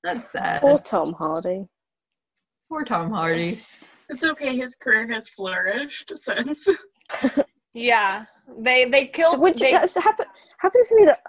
That's 0.03 0.31
sad. 0.31 0.61
Poor 0.61 0.79
Tom 0.79 1.13
Hardy. 1.13 1.67
Poor 2.69 2.83
Tom 2.85 3.11
Hardy. 3.11 3.63
it's 4.09 4.23
okay, 4.23 4.55
his 4.55 4.75
career 4.75 5.07
has 5.07 5.29
flourished 5.29 6.11
since. 6.15 6.67
yeah, 7.73 8.25
they 8.59 8.85
they 8.85 9.05
So 9.07 9.11
killed. 9.11 9.39
which 9.41 9.59
they, 9.59 9.71
that's 9.71 9.95
happen, 9.95 10.25
happens 10.59 10.87
to 10.89 10.95
me 10.95 11.05
that 11.05 11.19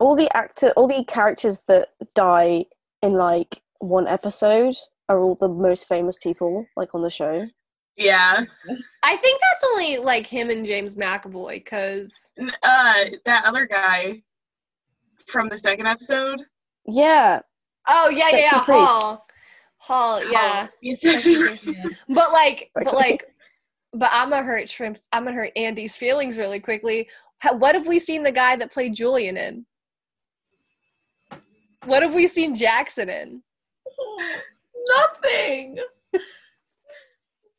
all 0.00 0.16
the 0.16 0.34
actor, 0.36 0.70
all 0.76 0.88
the 0.88 1.04
characters 1.04 1.62
that 1.68 1.90
die 2.14 2.64
in 3.02 3.12
like 3.12 3.62
one 3.78 4.06
episode 4.08 4.74
are 5.12 5.20
all 5.20 5.34
the 5.34 5.48
most 5.48 5.86
famous 5.86 6.16
people 6.22 6.64
like 6.76 6.94
on 6.94 7.02
the 7.02 7.10
show. 7.10 7.44
Yeah. 7.96 8.44
I 9.02 9.16
think 9.16 9.40
that's 9.40 9.64
only 9.72 9.98
like 9.98 10.26
him 10.26 10.50
and 10.50 10.64
James 10.64 10.94
McAvoy 10.94 11.56
because 11.56 12.32
Uh 12.62 13.04
that 13.26 13.44
other 13.44 13.66
guy 13.66 14.22
from 15.26 15.48
the 15.48 15.58
second 15.58 15.86
episode. 15.86 16.40
Yeah, 16.86 17.40
oh 17.88 18.10
yeah 18.10 18.28
yeah 18.30 18.50
Sexy 18.50 18.56
yeah 18.56 18.62
priest. 18.62 18.92
Hall 18.92 19.26
Hall 19.78 20.24
yeah. 20.30 20.68
He's 20.80 21.00
sexy. 21.00 21.36
But 22.08 22.32
like, 22.32 22.70
but 22.74 22.94
like, 22.94 23.24
but 23.92 24.10
I'm 24.12 24.30
gonna 24.30 24.42
hurt 24.44 24.68
Shrimp. 24.68 24.98
I'm 25.12 25.24
gonna 25.24 25.36
hurt 25.36 25.52
Andy's 25.56 25.96
feelings 25.96 26.38
really 26.38 26.60
quickly. 26.60 27.08
What 27.52 27.74
have 27.74 27.86
we 27.86 27.98
seen 27.98 28.22
the 28.22 28.32
guy 28.32 28.56
that 28.56 28.72
played 28.72 28.94
Julian 28.94 29.36
in? 29.36 29.66
What 31.84 32.02
have 32.02 32.14
we 32.14 32.28
seen 32.28 32.54
Jackson 32.54 33.08
in? 33.08 33.42
Nothing. 34.88 35.78
So 36.14 36.20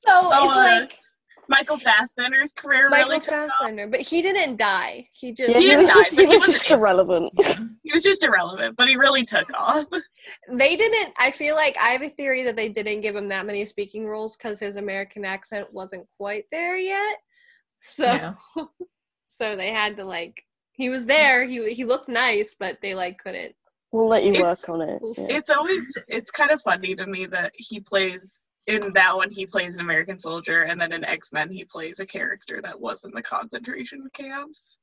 Oh, 0.08 0.46
it's 0.46 0.58
uh, 0.58 0.60
like 0.60 1.00
Michael 1.48 1.78
Fassbender's 1.78 2.54
career 2.54 2.90
Michael 2.90 3.10
really 3.10 3.20
took 3.20 3.34
off. 3.34 3.50
Fassbender, 3.52 3.88
but 3.88 4.02
he 4.02 4.22
didn't 4.22 4.58
die. 4.58 5.08
He 5.14 5.34
just 5.34 5.52
yeah, 5.52 5.60
He 5.60 5.64
he, 5.64 5.70
didn't 5.72 5.82
was 5.82 5.90
die, 5.90 5.96
just, 5.96 6.20
he 6.20 6.26
he 6.26 6.34
was 6.34 6.46
just 6.46 6.72
irrelevant. 6.72 7.32
He 7.84 7.92
was 7.92 8.04
just 8.04 8.24
irrelevant, 8.24 8.78
but 8.78 8.88
he 8.88 8.96
really 8.96 9.26
took 9.26 9.54
off. 9.54 9.86
they 10.50 10.78
didn't. 10.78 11.14
I 11.20 11.32
feel 11.32 11.56
like 11.56 11.78
I 11.78 11.90
have 11.90 12.02
a 12.02 12.10
theory 12.10 12.44
that 12.44 12.56
they 12.56 12.70
didn't 12.70 13.02
give 13.02 13.16
him 13.16 13.28
that 13.28 13.46
many 13.46 13.66
speaking 13.66 14.08
roles 14.08 14.38
because 14.38 14.58
his 14.60 14.78
American 14.78 15.26
accent 15.26 15.68
wasn't 15.74 16.08
quite 16.18 16.46
there 16.50 16.78
yet. 16.78 17.18
So 17.82 18.06
Yeah. 18.06 18.34
so 19.28 19.56
they 19.56 19.72
had 19.72 19.98
to 19.98 20.06
like. 20.06 20.44
He 20.72 20.90
was 20.90 21.06
there. 21.06 21.46
He 21.46 21.74
he 21.74 21.86
looked 21.86 22.08
nice, 22.10 22.56
but 22.58 22.80
they 22.82 22.96
like 22.96 23.20
couldn't. 23.22 23.54
We'll 23.94 24.08
let 24.08 24.24
you 24.24 24.32
It's- 24.34 24.42
work 24.42 24.68
on 24.70 24.82
it. 24.82 25.00
yeah. 25.18 25.38
It's 25.38 25.50
always 25.52 25.86
it's 26.08 26.32
kind 26.32 26.50
of 26.52 26.62
funny 26.64 26.96
to 26.96 27.06
me 27.06 27.28
that 27.28 27.52
he 27.56 27.80
plays 27.80 28.50
in 28.68 28.92
that 28.94 29.16
one 29.16 29.30
he 29.30 29.46
plays 29.46 29.76
an 29.76 29.82
American 29.82 30.18
soldier 30.18 30.64
and 30.64 30.82
then 30.82 30.92
in 30.94 31.04
X-Men 31.04 31.52
he 31.52 31.64
plays 31.66 32.00
a 32.00 32.06
character 32.06 32.60
that 32.64 32.80
was 32.80 33.04
in 33.06 33.12
the 33.12 33.22
concentration 33.22 34.10
camps. 34.16 34.80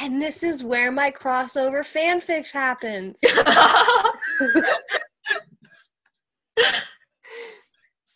And 0.00 0.22
this 0.22 0.44
is 0.44 0.62
where 0.62 0.92
my 0.92 1.10
crossover 1.10 1.80
fanfic 1.80 2.52
happens. 2.52 3.18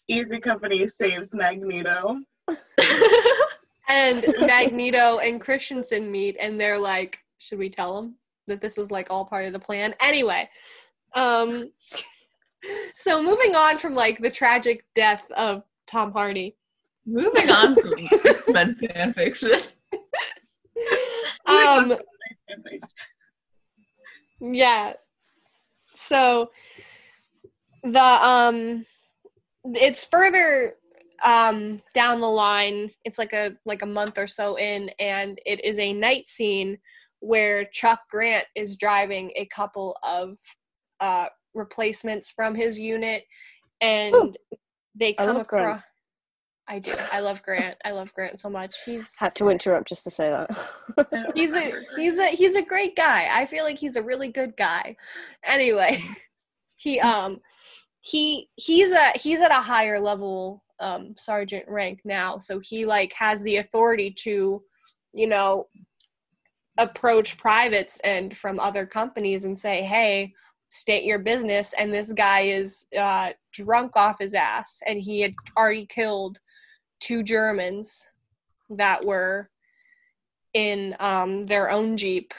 Easy 0.08 0.38
Company 0.40 0.86
saves 0.86 1.30
Magneto. 1.32 2.18
and 3.88 4.24
Magneto 4.40 5.18
and 5.18 5.40
Christensen 5.40 6.10
meet, 6.12 6.36
and 6.40 6.60
they're 6.60 6.78
like, 6.78 7.18
"Should 7.38 7.58
we 7.58 7.70
tell 7.70 8.00
them 8.00 8.16
that 8.46 8.60
this 8.60 8.78
is 8.78 8.90
like 8.90 9.08
all 9.10 9.24
part 9.24 9.46
of 9.46 9.52
the 9.52 9.58
plan?" 9.58 9.94
Anyway, 10.00 10.48
um, 11.14 11.70
so 12.96 13.22
moving 13.22 13.54
on 13.54 13.78
from 13.78 13.94
like 13.94 14.18
the 14.18 14.30
tragic 14.30 14.84
death 14.94 15.30
of 15.32 15.62
Tom 15.86 16.12
Hardy, 16.12 16.56
Moving 17.06 17.50
on 17.50 17.74
from 17.74 17.92
X-Men 18.24 18.76
fanfiction. 18.80 19.72
um, 21.46 21.96
yeah. 24.40 24.92
So 25.94 26.50
the 27.82 28.00
um, 28.00 28.86
it's 29.64 30.04
further 30.04 30.74
um 31.24 31.80
down 31.94 32.20
the 32.20 32.26
line 32.26 32.90
it's 33.04 33.16
like 33.16 33.32
a 33.32 33.52
like 33.64 33.82
a 33.82 33.86
month 33.86 34.18
or 34.18 34.26
so 34.26 34.58
in 34.58 34.90
and 34.98 35.40
it 35.46 35.64
is 35.64 35.78
a 35.78 35.92
night 35.92 36.26
scene 36.26 36.76
where 37.22 37.64
chuck 37.66 38.00
grant 38.10 38.44
is 38.56 38.76
driving 38.76 39.32
a 39.36 39.46
couple 39.46 39.96
of 40.02 40.36
uh 41.00 41.26
replacements 41.54 42.30
from 42.30 42.54
his 42.54 42.78
unit 42.78 43.24
and 43.80 44.14
Ooh, 44.14 44.34
they 44.94 45.14
I 45.18 45.24
come 45.24 45.36
love 45.36 45.46
Grant. 45.46 45.68
across 45.68 45.82
i 46.68 46.78
do. 46.78 46.94
I 47.12 47.18
love 47.20 47.42
grant. 47.42 47.76
I 47.84 47.90
love 47.90 48.14
grant 48.14 48.38
so 48.38 48.48
much. 48.48 48.76
He's 48.86 49.16
Had 49.18 49.34
to 49.34 49.48
interrupt 49.48 49.88
just 49.88 50.04
to 50.04 50.10
say 50.10 50.30
that. 50.30 51.32
he's 51.34 51.52
a 51.54 51.72
he's 51.96 52.18
a 52.18 52.28
he's 52.28 52.54
a 52.54 52.62
great 52.62 52.94
guy. 52.94 53.28
I 53.32 53.46
feel 53.46 53.64
like 53.64 53.78
he's 53.78 53.96
a 53.96 54.02
really 54.02 54.28
good 54.28 54.56
guy. 54.56 54.96
Anyway 55.44 56.02
he 56.82 56.98
um 57.00 57.40
he 58.00 58.48
he's 58.56 58.90
a 58.90 59.12
he's 59.14 59.40
at 59.40 59.52
a 59.52 59.62
higher 59.62 60.00
level 60.00 60.64
um 60.80 61.14
sergeant 61.16 61.64
rank 61.68 62.00
now. 62.04 62.38
So 62.38 62.58
he 62.58 62.84
like 62.84 63.12
has 63.14 63.42
the 63.42 63.56
authority 63.58 64.12
to 64.24 64.62
you 65.14 65.26
know 65.26 65.68
approach 66.78 67.36
privates 67.38 67.98
and 68.04 68.36
from 68.36 68.58
other 68.58 68.86
companies 68.86 69.44
and 69.44 69.58
say 69.58 69.82
hey 69.82 70.32
state 70.68 71.04
your 71.04 71.18
business 71.18 71.74
and 71.78 71.92
this 71.92 72.12
guy 72.14 72.40
is 72.40 72.86
uh 72.98 73.30
drunk 73.52 73.94
off 73.94 74.18
his 74.18 74.32
ass 74.32 74.80
and 74.86 75.00
he 75.00 75.20
had 75.20 75.34
already 75.56 75.84
killed 75.84 76.40
two 76.98 77.22
germans 77.22 78.08
that 78.70 79.04
were 79.04 79.50
in 80.54 80.96
um 80.98 81.46
their 81.46 81.70
own 81.70 81.96
jeep 81.96 82.32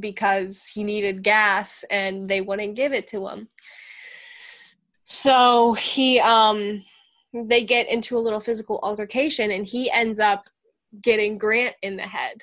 because 0.00 0.66
he 0.66 0.84
needed 0.84 1.22
gas 1.22 1.84
and 1.90 2.28
they 2.28 2.40
wouldn't 2.40 2.74
give 2.74 2.92
it 2.92 3.08
to 3.08 3.26
him. 3.26 3.48
So 5.04 5.72
he 5.74 6.20
um 6.20 6.84
they 7.32 7.64
get 7.64 7.90
into 7.90 8.16
a 8.16 8.20
little 8.20 8.40
physical 8.40 8.80
altercation 8.82 9.50
and 9.50 9.66
he 9.66 9.90
ends 9.90 10.18
up 10.18 10.44
getting 11.02 11.38
grant 11.38 11.76
in 11.82 11.96
the 11.96 12.02
head 12.02 12.42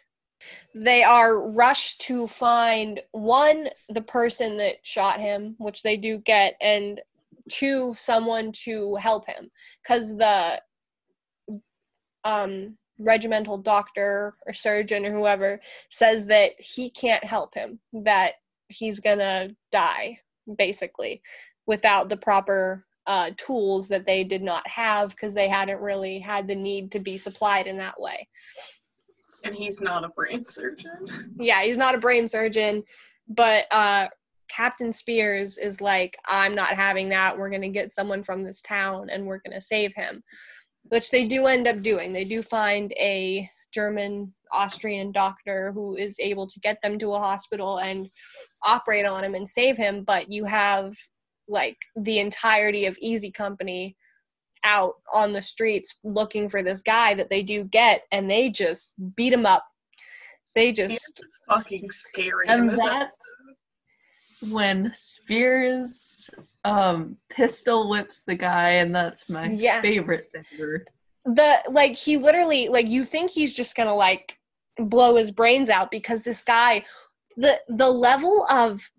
they 0.74 1.04
are 1.04 1.40
rushed 1.50 2.02
to 2.02 2.28
find 2.28 3.02
one 3.12 3.70
the 3.90 4.02
person 4.02 4.58
that 4.58 4.86
shot 4.86 5.20
him 5.20 5.56
which 5.58 5.84
they 5.84 5.98
do 5.98 6.18
get 6.20 6.56
and 6.62 7.02
two 7.50 7.94
someone 7.96 8.52
to 8.52 8.96
help 8.96 9.28
him. 9.28 9.50
Because 9.84 10.16
the 10.18 10.62
um 12.24 12.78
regimental 13.00 13.58
doctor 13.58 14.36
or 14.46 14.54
surgeon 14.54 15.06
or 15.06 15.12
whoever 15.12 15.60
says 15.90 16.26
that 16.28 16.52
he 16.60 16.90
can't 16.90 17.24
help 17.24 17.54
him 17.54 17.80
that 17.92 18.34
he's 18.70 19.00
gonna 19.00 19.50
die 19.72 20.18
basically 20.58 21.22
without 21.68 22.10
the 22.10 22.18
proper 22.18 22.86
uh, 23.08 23.30
tools 23.38 23.88
that 23.90 24.06
they 24.06 24.24
did 24.24 24.42
not 24.42 24.68
have 24.68 25.10
because 25.10 25.36
they 25.36 25.48
hadn't 25.48 25.80
really 25.80 26.20
had 26.20 26.48
the 26.48 26.56
need 26.56 26.92
to 26.92 27.00
be 27.00 27.18
supplied 27.18 27.68
in 27.68 27.78
that 27.78 28.00
way 28.00 28.28
and 29.46 29.56
he's 29.56 29.82
not 29.82 30.04
a 30.04 30.10
brain 30.10 30.46
surgeon. 30.46 31.36
yeah 31.40 31.64
he's 31.64 31.78
not 31.78 31.96
a 31.96 32.00
brain 32.00 32.28
surgeon 32.28 32.84
but 33.28 33.66
uh 33.72 34.08
captain 34.48 34.92
Speirs 34.92 35.58
is 35.58 35.82
like 35.82 36.18
i'm 36.28 36.54
not 36.54 36.76
having 36.76 37.10
that 37.10 37.38
we're 37.38 37.50
going 37.50 37.62
to 37.62 37.70
get 37.70 37.92
someone 37.92 38.24
from 38.24 38.44
this 38.44 38.62
town 38.62 39.10
and 39.10 39.26
we're 39.26 39.40
going 39.40 39.56
to 39.56 39.62
save 39.62 39.94
him 39.96 40.24
which 40.90 41.10
they 41.10 41.26
do 41.26 41.48
end 41.48 41.68
up 41.68 41.82
doing 41.82 42.12
they 42.12 42.26
do 42.26 42.42
find 42.42 42.92
a 42.94 43.50
German 43.76 44.34
Austrian 44.54 45.12
doctor 45.12 45.74
who 45.74 45.98
is 45.98 46.18
able 46.20 46.48
to 46.48 46.60
get 46.62 46.82
them 46.82 46.98
to 46.98 47.14
a 47.14 47.20
hospital 47.20 47.78
and 47.80 48.10
operate 48.64 49.06
on 49.06 49.24
him 49.24 49.36
and 49.36 49.48
save 49.48 49.78
him, 49.78 50.04
but 50.06 50.32
you 50.32 50.46
have 50.46 50.96
like 51.48 51.78
the 51.98 52.20
entirety 52.20 52.86
of 52.86 52.98
Easy 53.02 53.30
Company 53.30 53.98
out 54.66 54.96
on 55.14 55.32
the 55.32 55.42
streets 55.42 56.00
looking 56.04 56.50
for 56.50 56.62
this 56.62 56.82
guy 56.82 57.14
that 57.14 57.30
they 57.30 57.44
do 57.44 57.64
get 57.64 58.02
and 58.12 58.30
they 58.30 58.50
just 58.50 58.92
beat 59.16 59.32
him 59.32 59.46
up. 59.46 59.64
They 60.56 60.72
just 60.74 61.24
fucking 61.48 61.90
scary. 61.92 62.48
And 62.50 62.78
that's 62.78 63.18
when 64.42 64.92
Speirs 64.92 66.30
um 66.64 67.18
pistol 67.30 67.90
whips 67.90 68.24
the 68.24 68.36
guy, 68.36 68.72
and 68.72 68.94
that's 68.96 69.30
my 69.30 69.52
Yeah. 69.52 69.82
favorite 69.82 70.30
thing. 70.32 70.44
ever. 70.54 70.86
the 71.26 71.64
like 71.70 71.96
he 71.96 72.18
literally 72.18 72.68
like 72.68 72.88
you 72.88 73.04
think 73.04 73.32
he's 73.32 73.54
just 73.54 73.76
gonna 73.76 73.96
like 73.96 74.38
blow 74.78 75.16
his 75.16 75.32
brains 75.32 75.70
out 75.70 75.90
because 75.92 76.24
this 76.24 76.42
guy 76.44 76.84
the 77.38 77.60
the 77.68 77.90
level 77.90 78.46
of 78.50 78.90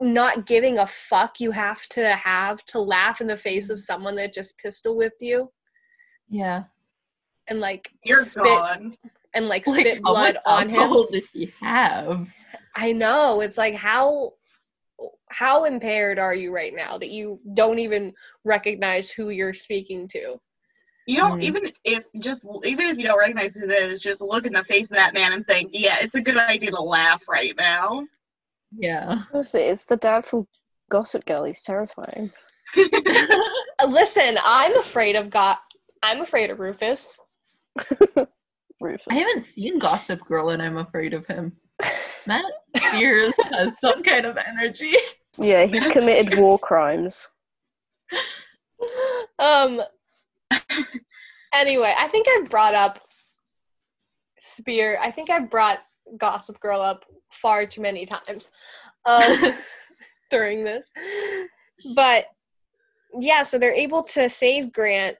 not 0.00 0.46
giving 0.46 0.78
a 0.78 0.86
fuck 0.86 1.40
you 1.40 1.50
have 1.50 1.86
to 1.88 2.10
have 2.14 2.64
to 2.66 2.78
laugh 2.78 3.20
in 3.20 3.26
the 3.26 3.36
face 3.36 3.68
of 3.70 3.80
someone 3.80 4.14
that 4.16 4.32
just 4.32 4.56
pistol 4.58 4.96
whipped 4.96 5.20
you 5.20 5.50
Yeah. 6.28 6.64
and 7.48 7.60
like 7.60 7.90
You're 8.04 8.24
spit 8.24 8.44
gone. 8.44 8.96
and 9.34 9.48
like 9.48 9.66
Like, 9.66 9.86
spit 9.86 10.00
how 10.04 10.12
blood 10.12 10.34
much 10.34 10.42
on 10.46 10.68
him 10.68 10.78
alcohol 10.80 11.06
did 11.10 11.24
he 11.32 11.52
have? 11.60 12.28
i 12.76 12.92
know 12.92 13.40
it's 13.40 13.58
like 13.58 13.74
how 13.74 14.32
how 15.30 15.64
impaired 15.64 16.18
are 16.18 16.34
you 16.34 16.54
right 16.54 16.74
now 16.74 16.96
that 16.98 17.10
you 17.10 17.38
don't 17.54 17.78
even 17.78 18.12
recognize 18.44 19.10
who 19.10 19.30
you're 19.30 19.54
speaking 19.54 20.06
to 20.08 20.36
You 21.06 21.16
don't 21.18 21.38
Mhm. 21.40 21.42
even 21.42 21.72
if 21.84 22.04
just 22.20 22.44
even 22.64 22.88
if 22.88 22.98
you 22.98 23.04
don't 23.04 23.18
recognize 23.18 23.54
who 23.56 23.66
that 23.66 23.90
is, 23.90 24.00
just 24.00 24.20
look 24.20 24.44
in 24.46 24.52
the 24.52 24.62
face 24.64 24.90
of 24.90 24.96
that 24.96 25.14
man 25.14 25.32
and 25.32 25.46
think, 25.46 25.70
yeah, 25.72 25.96
it's 26.00 26.14
a 26.14 26.20
good 26.20 26.36
idea 26.36 26.70
to 26.70 26.82
laugh 26.82 27.22
right 27.28 27.54
now. 27.56 28.06
Yeah. 28.76 29.22
Honestly, 29.32 29.62
it's 29.62 29.84
the 29.86 29.96
dad 29.96 30.26
from 30.26 30.46
Gossip 30.90 31.24
Girl. 31.26 31.44
He's 31.44 31.62
terrifying. 31.62 32.30
Listen 33.88 34.36
i'm 34.44 34.76
afraid 34.76 35.16
of 35.16 35.30
god 35.30 35.56
i'm 36.02 36.20
afraid 36.20 36.50
of 36.50 36.58
rufus 36.60 37.14
Rufus. 38.80 39.06
I 39.10 39.14
haven't 39.14 39.42
seen 39.42 39.78
Gossip 39.78 40.20
Girl, 40.26 40.50
and 40.50 40.62
I'm 40.62 40.76
afraid 40.76 41.12
of 41.14 41.26
him. 41.26 41.52
Matt 42.26 42.44
Spears 42.76 43.32
has 43.52 43.80
some 43.80 44.02
kind 44.04 44.24
of 44.26 44.36
energy. 44.36 44.92
Yeah, 45.36 45.66
he's 45.66 45.86
committed 45.88 46.38
war 46.38 46.58
crimes. 46.58 47.28
um 49.38 49.80
anyway 51.54 51.94
i 51.98 52.06
think 52.08 52.26
i 52.28 52.44
brought 52.48 52.74
up 52.74 53.00
spear 54.38 54.98
i 55.02 55.10
think 55.10 55.30
i 55.30 55.38
brought 55.40 55.80
gossip 56.16 56.58
girl 56.60 56.80
up 56.80 57.04
far 57.30 57.66
too 57.66 57.80
many 57.80 58.06
times 58.06 58.50
um 59.04 59.54
during 60.30 60.64
this. 60.64 60.90
But 61.94 62.26
yeah 63.18 63.42
so 63.42 63.58
they're 63.58 63.72
able 63.72 64.02
to 64.02 64.28
save 64.28 64.72
grant 64.72 65.16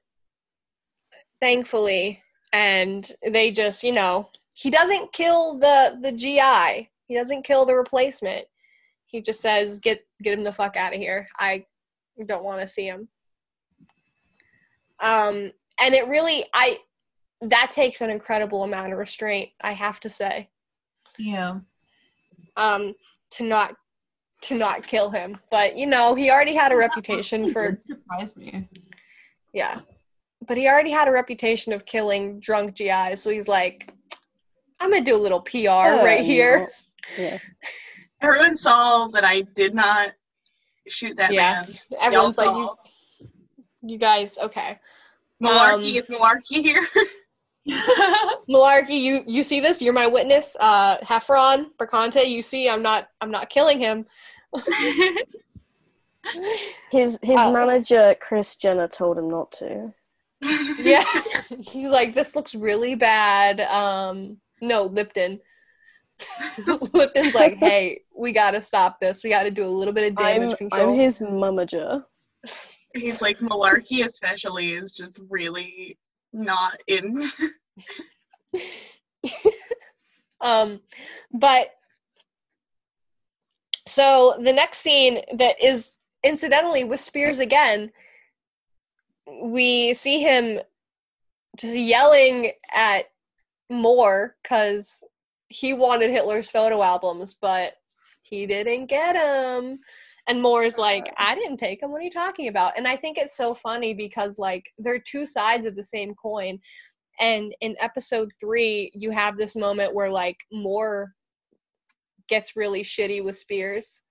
thankfully 1.41 2.21
and 2.53 3.13
they 3.27 3.51
just 3.51 3.83
you 3.83 3.93
know 3.93 4.29
he 4.55 4.71
doesn't 4.71 5.13
kill 5.13 5.59
the 5.59 5.99
the 6.03 6.13
gi 6.13 6.89
he 7.07 7.15
doesn't 7.15 7.45
kill 7.45 7.65
the 7.65 7.75
replacement. 7.75 8.47
He 9.07 9.23
just 9.23 9.41
says 9.41 9.79
get 9.79 10.05
get 10.23 10.37
him 10.37 10.45
the 10.45 10.53
fuck 10.53 10.77
out 10.77 10.95
of 10.95 11.01
here. 11.01 11.29
I 11.39 11.65
don't 12.27 12.45
want 12.45 12.61
to 12.61 12.69
see 12.69 12.87
him. 12.87 13.09
Um 15.01 15.53
and 15.81 15.95
it 15.95 16.09
really 16.09 16.45
i 16.55 16.79
that 17.41 17.71
takes 17.73 18.01
an 18.01 18.11
incredible 18.11 18.65
amount 18.65 18.93
of 18.93 18.99
restraint 18.99 19.51
i 19.61 19.73
have 19.73 20.01
to 20.01 20.11
say 20.11 20.49
Yeah. 21.19 21.59
um 22.57 22.95
to 23.33 23.43
not 23.45 23.75
to 24.43 24.55
not 24.55 24.87
kill 24.87 25.11
him 25.11 25.39
but 25.51 25.77
you 25.77 25.87
know 25.87 26.15
he 26.15 26.31
already 26.31 26.55
had 26.55 26.71
a 26.73 26.77
reputation 26.77 27.53
for 27.53 27.65
It 27.67 27.81
surprised 27.81 28.37
me. 28.37 28.69
yeah 29.53 29.81
but 30.47 30.57
he 30.57 30.69
already 30.69 30.93
had 30.93 31.09
a 31.09 31.13
reputation 31.13 31.73
of 31.73 31.85
killing 31.85 32.39
drunk 32.41 32.77
gis 32.77 33.21
so 33.21 33.31
he's 33.31 33.49
like 33.49 33.93
i'm 34.81 34.91
gonna 34.91 35.05
do 35.05 35.17
a 35.17 35.21
little 35.21 35.41
pr 35.41 35.57
right 35.69 36.25
here 36.25 36.69
Yeah. 37.19 37.39
Everyone 38.21 38.57
saw 38.57 39.07
that 39.13 39.25
I 39.25 39.43
did 39.55 39.75
not 39.77 40.11
shoot 40.89 41.17
that 41.19 41.33
Yeah. 41.33 41.63
man. 41.67 41.79
everyone's 42.01 42.37
Y'all 42.37 42.47
like 42.47 42.57
you, 42.57 42.65
saw. 42.65 43.27
you 43.83 43.99
guys 43.99 44.37
okay 44.39 44.79
Malarkey 45.43 45.93
um, 45.93 45.97
is 45.97 46.07
malarkey 46.07 46.61
here. 46.63 46.85
malarkey 48.49 49.01
you 49.01 49.23
you 49.27 49.43
see 49.43 49.61
this? 49.61 49.81
You're 49.83 49.93
my 49.93 50.07
witness. 50.07 50.57
Uh 50.61 50.99
heffron 50.99 51.67
Perconte, 51.79 52.25
you 52.25 52.43
see 52.43 52.69
i'm 52.69 52.83
not 52.83 53.09
i'm 53.21 53.31
not 53.31 53.51
killing 53.51 53.79
him. 53.79 54.07
His 56.91 57.19
his 57.23 57.39
Oh. 57.39 57.53
manager 57.53 58.15
Kris 58.21 58.57
Jenner 58.57 58.89
told 58.89 59.17
him 59.19 59.29
not 59.31 59.53
to. 59.53 59.93
yeah. 60.79 61.05
He's 61.61 61.89
like 61.89 62.15
this 62.15 62.37
looks 62.37 62.55
really 62.55 62.95
bad. 62.95 63.61
Um 63.63 64.39
no 64.61 64.83
lipton. 64.85 65.41
Lipton's 66.93 67.35
like 67.35 67.57
hey 67.59 68.03
we 68.17 68.33
gotta 68.33 68.61
stop 68.61 69.01
this. 69.01 69.23
We 69.25 69.31
gotta 69.31 69.51
do 69.51 69.65
a 69.65 69.67
little 69.69 69.95
bit 69.95 70.11
of 70.11 70.19
damage 70.19 70.51
I'm 70.53 70.57
control. 70.57 70.91
I'm 70.91 70.95
his 70.99 71.21
mummager. 71.21 72.05
He's 72.95 73.23
like 73.23 73.39
malarkey, 73.39 74.05
especially, 74.05 74.73
is 74.73 74.93
just 74.93 75.17
really 75.29 75.97
not 76.39 76.81
in. 76.87 77.23
um 80.41 80.81
but 81.33 81.71
so 83.87 84.39
the 84.43 84.53
next 84.53 84.79
scene 84.79 85.21
that 85.37 85.63
is 85.63 85.97
incidentally 86.23 86.85
with 86.85 87.01
Speirs 87.01 87.41
again 87.41 87.91
we 89.43 89.95
see 89.95 90.21
him 90.21 90.61
just 91.57 91.77
yelling 91.77 92.53
at 92.73 93.07
Moore 93.71 94.37
because 94.43 95.03
he 95.49 95.73
wanted 95.73 96.11
Hitler's 96.11 96.51
photo 96.51 96.83
albums, 96.83 97.37
but 97.41 97.75
he 98.23 98.47
didn't 98.47 98.87
get 98.87 99.15
them. 99.15 99.81
And 100.29 100.43
more 100.43 100.63
is 100.63 100.77
like, 100.77 101.13
I 101.17 101.35
didn't 101.35 101.57
take 101.57 101.81
them. 101.81 101.91
What 101.91 102.03
are 102.03 102.05
you 102.05 102.11
talking 102.11 102.49
about? 102.49 102.75
And 102.77 102.87
I 102.87 102.97
think 102.97 103.17
it's 103.17 103.37
so 103.37 103.55
funny 103.55 103.95
because, 103.95 104.39
like, 104.39 104.71
they're 104.77 105.01
two 105.01 105.27
sides 105.27 105.65
of 105.65 105.75
the 105.75 105.85
same 105.85 106.15
coin. 106.15 106.59
And 107.19 107.55
in 107.61 107.75
episode 107.81 108.31
three, 108.39 108.93
you 108.95 109.11
have 109.11 109.39
this 109.39 109.57
moment 109.57 109.95
where, 109.95 110.11
like, 110.11 110.37
Moore 110.53 111.15
gets 112.29 112.57
really 112.57 112.83
shitty 112.83 113.25
with 113.25 113.43
Speirs 113.43 114.03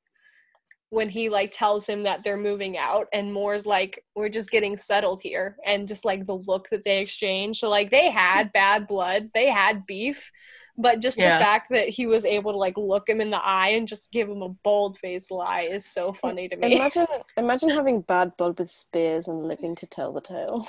when 0.89 1.09
he 1.09 1.27
like 1.29 1.51
tells 1.51 1.85
him 1.85 2.03
that 2.03 2.23
they're 2.23 2.37
moving 2.37 2.77
out 2.77 3.07
and 3.11 3.33
Moore's 3.33 3.65
like 3.65 4.03
we're 4.15 4.29
just 4.29 4.49
getting 4.49 4.77
settled 4.77 5.21
here 5.21 5.57
and 5.65 5.87
just 5.87 6.05
like 6.05 6.25
the 6.25 6.41
look 6.47 6.69
that 6.69 6.85
they 6.85 7.01
exchange 7.01 7.59
so 7.59 7.69
like 7.69 7.91
they 7.91 8.09
had 8.09 8.53
bad 8.53 8.87
blood 8.87 9.29
they 9.33 9.49
had 9.49 9.85
beef 9.85 10.31
but 10.77 10.99
just 10.99 11.17
Yeah. 11.17 11.37
the 11.37 11.43
fact 11.43 11.69
that 11.71 11.89
he 11.89 12.05
was 12.05 12.23
able 12.23 12.51
to 12.51 12.57
like 12.57 12.77
look 12.77 13.09
him 13.09 13.19
in 13.21 13.31
the 13.31 13.43
eye 13.43 13.69
and 13.69 13.87
just 13.87 14.11
give 14.11 14.29
him 14.29 14.41
a 14.41 14.49
bold 14.49 14.97
faced 14.97 15.31
lie 15.31 15.61
is 15.61 15.85
so 15.85 16.13
funny 16.13 16.47
to 16.49 16.55
me 16.55 16.75
Imagine 16.75 17.07
imagine 17.37 17.69
having 17.69 18.01
bad 18.01 18.35
blood 18.37 18.59
with 18.59 18.69
Speirs 18.69 19.27
and 19.27 19.47
living 19.47 19.75
to 19.75 19.87
tell 19.87 20.13
the 20.13 20.21
tale. 20.21 20.67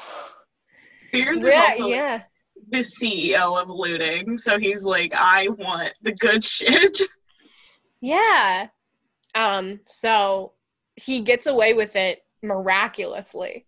Speirs 1.12 1.36
is 1.36 1.44
yeah 1.44 1.72
also 1.74 1.88
yeah 1.88 2.22
the 2.70 2.78
CEO 2.78 3.60
of 3.62 3.68
looting, 3.70 4.36
so 4.36 4.58
he's 4.58 4.82
like, 4.82 5.12
I 5.14 5.46
want 5.48 5.92
the 6.02 6.12
good 6.12 6.42
shit. 6.42 7.00
yeah 8.00 8.68
um 9.34 9.80
so 9.88 10.52
he 10.96 11.20
gets 11.22 11.46
away 11.46 11.74
with 11.74 11.96
it 11.96 12.20
miraculously 12.42 13.66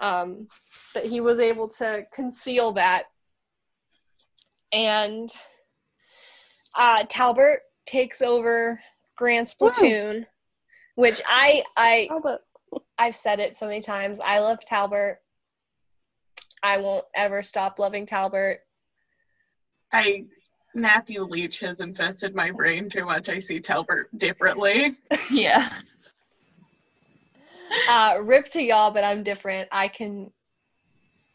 um 0.00 0.46
but 0.94 1.04
he 1.04 1.20
was 1.20 1.38
able 1.38 1.68
to 1.68 2.04
conceal 2.12 2.72
that 2.72 3.04
and 4.72 5.30
uh 6.74 7.04
talbert 7.08 7.60
takes 7.86 8.20
over 8.20 8.80
grant's 9.16 9.54
Woo. 9.60 9.70
platoon 9.70 10.26
which 10.96 11.20
i 11.28 11.62
i 11.76 12.08
Albert. 12.10 12.40
i've 12.98 13.16
said 13.16 13.38
it 13.40 13.54
so 13.56 13.66
many 13.66 13.80
times 13.80 14.18
i 14.24 14.38
love 14.40 14.58
talbert 14.66 15.18
i 16.62 16.78
won't 16.78 17.04
ever 17.14 17.42
stop 17.42 17.78
loving 17.78 18.06
talbert 18.06 18.60
I 19.92 20.24
Matthew 20.74 21.22
Leitch 21.22 21.60
has 21.60 21.80
infested 21.80 22.34
my 22.34 22.50
brain 22.50 22.90
too 22.90 23.06
much. 23.06 23.28
I 23.30 23.38
see 23.38 23.60
Talbert 23.60 24.08
differently. 24.18 24.96
Yeah. 25.30 25.70
uh 27.88 28.16
rip 28.22 28.50
to 28.50 28.60
y'all 28.60 28.90
but 28.90 29.04
i'm 29.04 29.22
different 29.22 29.68
i 29.72 29.88
can 29.88 30.32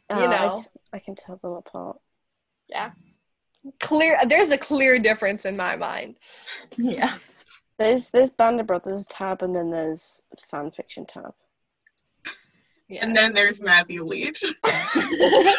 You 0.09 0.15
I 0.15 0.27
know. 0.27 0.57
t- 0.57 0.67
I 0.93 0.99
can 0.99 1.15
tell 1.15 1.37
them 1.37 1.53
apart. 1.53 1.97
yeah 2.69 2.91
clear 3.79 4.17
there's 4.27 4.49
a 4.49 4.57
clear 4.57 4.97
difference 4.99 5.45
in 5.45 5.55
my 5.55 5.75
mind 5.75 6.15
Yeah. 6.77 7.13
There's 7.77 8.09
there's 8.11 8.31
Band 8.31 8.59
of 8.59 8.67
Brothers 8.67 9.05
tab 9.07 9.41
and 9.41 9.55
then 9.55 9.71
there's 9.71 10.21
fan 10.49 10.69
fiction 10.71 11.05
tab. 11.05 11.33
yeah 12.87 13.03
And 13.03 13.15
then 13.15 13.33
there's 13.33 13.59
Matthew 13.59 14.05
Leitch. 14.05 14.43
I 14.63 15.55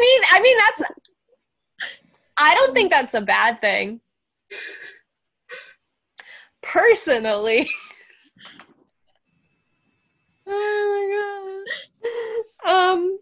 mean, 0.00 0.20
I 0.30 0.40
mean 0.40 0.56
that's. 0.58 0.82
I 2.36 2.52
don't 2.54 2.74
think 2.74 2.90
that's 2.90 3.14
a 3.14 3.20
bad 3.20 3.60
thing. 3.60 4.00
Personally. 6.62 7.68
oh 10.46 10.94
my 10.94 11.06
god. 12.64 12.92
Um, 12.92 13.18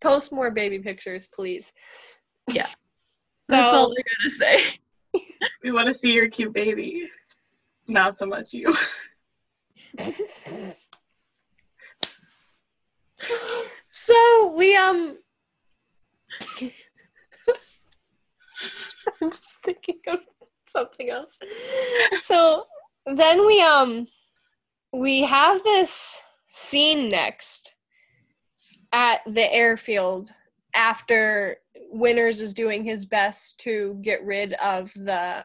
post 0.00 0.32
more 0.32 0.50
baby 0.50 0.78
pictures, 0.78 1.26
please. 1.26 1.72
Yeah. 2.48 2.66
That's 3.48 3.74
all 3.74 3.88
So 3.88 3.94
I 3.96 4.02
gotta 4.20 4.30
say. 4.30 4.62
we 5.62 5.72
want 5.72 5.88
to 5.88 5.94
see 5.94 6.12
your 6.12 6.28
cute 6.28 6.52
baby. 6.52 7.08
Not 7.86 8.16
so 8.16 8.26
much 8.26 8.52
you. 8.52 8.74
so 13.92 14.54
we 14.54 14.76
um. 14.76 15.16
I'm 19.20 19.30
just 19.30 19.42
thinking 19.64 20.00
of 20.08 20.18
something 20.68 21.08
else. 21.08 21.38
So 22.22 22.66
then 23.06 23.46
we 23.46 23.62
um 23.62 24.08
we 24.92 25.22
have 25.22 25.62
this 25.62 26.20
scene 26.50 27.08
next 27.08 27.74
at 28.92 29.20
the 29.26 29.52
airfield 29.52 30.30
after 30.74 31.56
Winters 31.90 32.40
is 32.40 32.52
doing 32.52 32.84
his 32.84 33.04
best 33.06 33.58
to 33.60 33.98
get 34.02 34.24
rid 34.24 34.54
of 34.54 34.92
the 34.94 35.44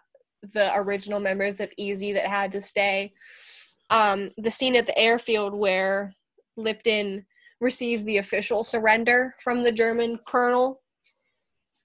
the 0.54 0.76
original 0.76 1.22
members 1.22 1.62
of 1.62 1.72
Easy 1.78 2.12
that 2.14 2.28
had 2.28 2.52
to 2.52 2.62
stay. 2.62 3.14
Um, 3.90 4.30
the 4.38 4.52
scene 4.52 4.76
at 4.76 4.86
the 4.86 4.98
airfield 4.98 5.54
where 5.54 6.14
Lipton 6.58 7.26
receives 7.62 8.04
the 8.04 8.18
official 8.18 8.64
surrender 8.64 9.36
from 9.40 9.64
the 9.64 9.72
German 9.72 10.20
colonel. 10.28 10.82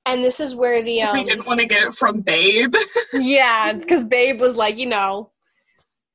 And 0.06 0.24
this 0.24 0.40
is 0.40 0.56
where 0.56 0.82
the 0.82 0.96
we 0.96 1.02
um, 1.02 1.24
didn't 1.24 1.46
want 1.46 1.60
to 1.60 1.66
get 1.66 1.82
it 1.82 1.94
from 1.94 2.20
Babe. 2.20 2.74
yeah, 3.12 3.72
because 3.74 4.04
Babe 4.04 4.40
was 4.40 4.56
like, 4.56 4.76
you 4.78 4.86
know, 4.86 5.30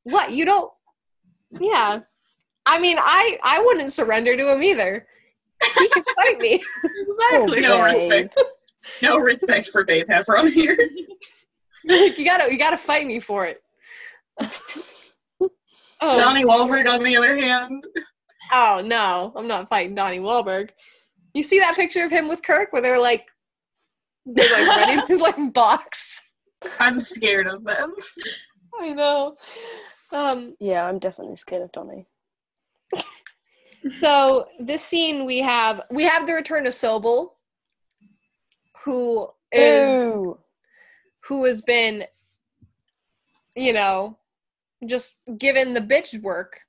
what 0.03 0.31
you 0.31 0.45
don't. 0.45 0.71
Yeah, 1.59 1.99
I 2.65 2.79
mean, 2.79 2.97
I 2.99 3.37
I 3.43 3.59
wouldn't 3.59 3.93
surrender 3.93 4.35
to 4.35 4.51
him 4.51 4.63
either. 4.63 5.07
He 5.77 5.87
can 5.89 6.03
fight 6.15 6.39
me. 6.39 6.63
exactly. 6.83 7.61
No 7.61 7.83
Babe. 7.83 7.93
respect. 7.93 8.41
No 9.01 9.17
respect 9.17 9.69
for 9.69 9.83
Babe 9.83 10.07
Heffron 10.07 10.51
here. 10.51 10.77
You 11.85 12.23
gotta 12.23 12.49
you 12.49 12.57
gotta 12.57 12.77
fight 12.77 13.05
me 13.05 13.19
for 13.19 13.45
it. 13.45 13.61
oh, 14.39 15.49
Donnie 16.01 16.45
Wahlberg, 16.45 16.87
on 16.89 17.03
the 17.03 17.17
other 17.17 17.35
hand, 17.35 17.85
oh 18.53 18.81
no, 18.85 19.33
I'm 19.35 19.49
not 19.49 19.67
fighting 19.67 19.93
Donnie 19.93 20.19
Wahlberg. 20.19 20.69
You 21.33 21.43
see 21.43 21.59
that 21.59 21.75
picture 21.75 22.05
of 22.05 22.09
him 22.09 22.29
with 22.29 22.41
Kirk 22.41 22.71
where 22.71 22.81
they're 22.81 23.01
like 23.01 23.25
they're 24.25 24.49
like 24.49 24.77
ready 24.77 25.07
to 25.07 25.17
like 25.17 25.53
box. 25.53 26.21
I'm 26.79 27.01
scared 27.01 27.47
of 27.47 27.65
them. 27.65 27.93
I 28.79 28.93
know. 28.93 29.35
Um, 30.13 30.55
Yeah, 30.61 30.85
I'm 30.85 30.99
definitely 30.99 31.35
scared 31.35 31.63
of 31.63 31.71
Donnie. 31.73 32.07
So 33.99 34.47
this 34.59 34.83
scene 34.83 35.25
we 35.25 35.39
have 35.39 35.81
we 35.91 36.03
have 36.03 36.27
the 36.27 36.33
return 36.33 36.65
of 36.67 36.73
Sobel, 36.73 37.29
who 38.83 39.29
is 39.51 40.13
Ooh. 40.13 40.39
who 41.27 41.45
has 41.45 41.61
been, 41.61 42.05
you 43.55 43.73
know, 43.73 44.17
just 44.85 45.15
given 45.37 45.73
the 45.73 45.81
bitch 45.81 46.21
work 46.21 46.59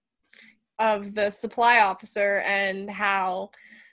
of 0.78 1.14
the 1.14 1.30
supply 1.30 1.80
officer 1.80 2.40
and 2.46 2.90
how 2.90 3.50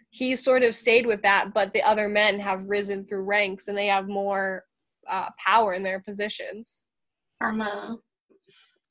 he 0.09 0.35
sort 0.35 0.63
of 0.63 0.75
stayed 0.75 1.05
with 1.05 1.21
that, 1.21 1.53
but 1.53 1.73
the 1.73 1.81
other 1.83 2.09
men 2.09 2.39
have 2.39 2.65
risen 2.65 3.05
through 3.05 3.23
ranks 3.23 3.67
and 3.67 3.77
they 3.77 3.87
have 3.87 4.07
more 4.07 4.65
uh, 5.09 5.29
power 5.37 5.73
in 5.73 5.83
their 5.83 6.01
positions. 6.01 6.83
Karma. 7.41 7.97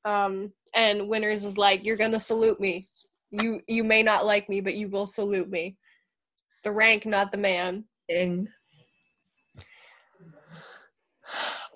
Um, 0.05 0.53
and 0.75 1.09
Winters 1.09 1.45
is 1.45 1.59
like, 1.59 1.85
"You're 1.85 1.97
gonna 1.97 2.21
salute 2.21 2.61
me. 2.61 2.85
You 3.31 3.61
you 3.67 3.85
may 3.85 4.03
not 4.03 4.27
like 4.27 4.49
me, 4.49 4.61
but 4.61 4.75
you 4.75 4.89
will 4.89 5.07
salute 5.07 5.49
me. 5.49 5.77
The 6.65 6.73
rank, 6.73 7.07
not 7.07 7.33
the 7.33 7.39
man." 7.39 7.85
Ding. 8.09 8.49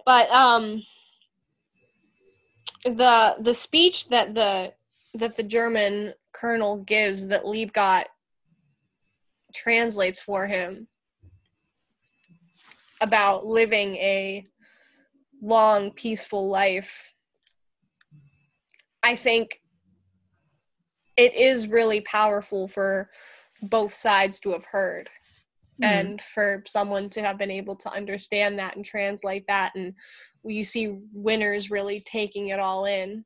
but 0.04 0.30
um 0.30 0.82
the 2.84 3.36
the 3.40 3.54
speech 3.54 4.08
that 4.08 4.34
the 4.34 4.72
that 5.14 5.36
the 5.36 5.42
german 5.42 6.12
colonel 6.32 6.78
gives 6.78 7.28
that 7.28 7.44
liebgott 7.44 8.04
translates 9.54 10.20
for 10.20 10.46
him 10.46 10.88
about 13.00 13.46
living 13.46 13.94
a 13.96 14.44
long 15.40 15.90
peaceful 15.92 16.48
life 16.48 17.14
i 19.02 19.16
think 19.16 19.60
it 21.16 21.34
is 21.34 21.68
really 21.68 22.00
powerful 22.00 22.68
for 22.68 23.10
both 23.62 23.92
sides 23.94 24.40
to 24.40 24.52
have 24.52 24.64
heard 24.66 25.08
Mhm. 25.80 25.84
and 25.84 26.22
for 26.22 26.62
someone 26.66 27.10
to 27.10 27.22
have 27.22 27.38
been 27.38 27.50
able 27.50 27.76
to 27.76 27.90
understand 27.90 28.58
that 28.58 28.76
and 28.76 28.84
translate 28.84 29.46
that 29.48 29.74
and 29.74 29.94
you 30.44 30.64
see 30.64 30.96
Winters 31.12 31.70
really 31.70 32.00
taking 32.00 32.48
it 32.48 32.60
all 32.60 32.84
in 32.84 33.24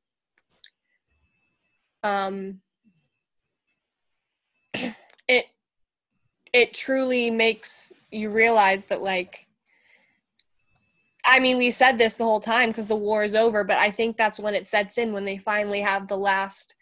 um 2.02 2.60
it 5.28 5.47
it 6.52 6.74
truly 6.74 7.31
makes 7.31 7.93
you 8.10 8.31
realize 8.31 8.86
that 8.86 9.02
like 9.02 9.48
I 11.24 11.40
mean, 11.40 11.59
we 11.59 11.70
said 11.70 11.98
this 11.98 12.16
the 12.16 12.24
whole 12.24 12.40
time 12.40 12.70
because 12.70 12.86
the 12.86 12.97
war 12.97 13.23
is 13.23 13.35
over, 13.35 13.62
but 13.62 13.77
I 13.77 13.90
think 13.90 14.16
that's 14.16 14.40
when 14.40 14.55
it 14.55 14.66
sets 14.66 14.97
in 14.97 15.12
when 15.12 15.27
they 15.27 15.36
finally 15.36 15.82
have 15.82 16.09
the 16.09 16.16
last 16.16 16.74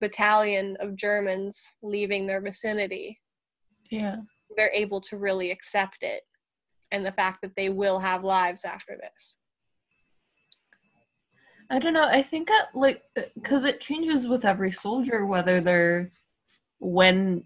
battalion 0.00 0.76
of 0.80 0.96
Germans 0.96 1.76
leaving 1.82 2.26
their 2.26 2.40
vicinity 2.40 3.20
Yeah. 3.90 4.16
they're 4.56 4.72
able 4.72 5.00
to 5.02 5.16
really 5.16 5.50
accept 5.50 6.02
it 6.02 6.22
and 6.90 7.04
the 7.06 7.12
fact 7.12 7.40
that 7.42 7.54
they 7.56 7.68
will 7.68 7.98
have 8.00 8.24
lives 8.24 8.64
after 8.64 8.98
this. 9.00 9.36
I 11.70 11.78
don't 11.78 11.92
know. 11.92 12.08
I 12.08 12.22
think 12.22 12.48
that 12.48 12.68
like 12.74 13.02
because 13.34 13.64
it 13.64 13.80
changes 13.80 14.26
with 14.26 14.44
every 14.44 14.72
soldier 14.72 15.24
whether 15.24 15.60
they're 15.60 16.10
when 16.80 17.44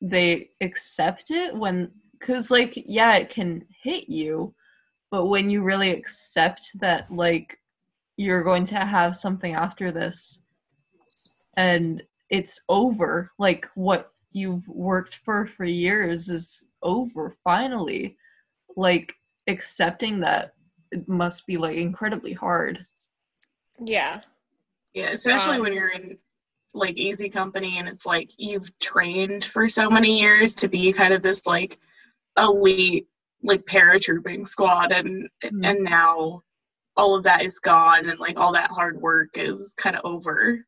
they 0.00 0.50
accept 0.60 1.30
it 1.30 1.54
when 1.56 1.90
because 2.12 2.50
like 2.50 2.74
yeah 2.76 3.14
it 3.16 3.30
can 3.30 3.64
hit 3.82 4.08
you 4.08 4.54
but 5.10 5.26
when 5.26 5.48
you 5.50 5.62
really 5.62 5.90
accept 5.90 6.70
that 6.78 7.10
like 7.10 7.58
you're 8.16 8.44
going 8.44 8.64
to 8.64 8.76
have 8.76 9.16
something 9.16 9.54
after 9.54 9.90
this 9.90 10.40
and 11.56 12.02
it's 12.30 12.60
over 12.68 13.30
like 13.38 13.66
what 13.74 14.12
you've 14.32 14.66
worked 14.68 15.16
for 15.16 15.46
for 15.46 15.64
years 15.64 16.28
is 16.28 16.64
over 16.82 17.34
finally 17.44 18.16
like 18.76 19.14
accepting 19.46 20.20
that 20.20 20.54
it 20.90 21.08
must 21.08 21.46
be 21.46 21.56
like 21.56 21.76
incredibly 21.76 22.32
hard 22.32 22.84
Yeah. 23.80 24.20
Yeah, 24.94 25.10
especially 25.10 25.56
Um, 25.56 25.62
when 25.62 25.72
you're 25.72 25.88
in 25.88 26.16
like 26.72 26.96
easy 26.96 27.28
company 27.28 27.78
and 27.78 27.88
it's 27.88 28.06
like 28.06 28.30
you've 28.36 28.76
trained 28.78 29.44
for 29.44 29.68
so 29.68 29.88
many 29.90 30.20
years 30.20 30.54
to 30.56 30.68
be 30.68 30.92
kind 30.92 31.12
of 31.14 31.22
this 31.22 31.46
like 31.46 31.78
elite 32.38 33.06
like 33.42 33.64
paratrooping 33.66 34.46
squad 34.46 34.90
and 34.92 35.28
Mhm. 35.44 35.66
and 35.68 35.84
now 35.84 36.42
all 36.96 37.14
of 37.16 37.24
that 37.24 37.42
is 37.42 37.58
gone 37.58 38.08
and 38.08 38.18
like 38.18 38.36
all 38.38 38.52
that 38.52 38.70
hard 38.70 39.00
work 39.00 39.30
is 39.34 39.74
kind 39.76 39.96
of 39.96 40.04
over. 40.04 40.64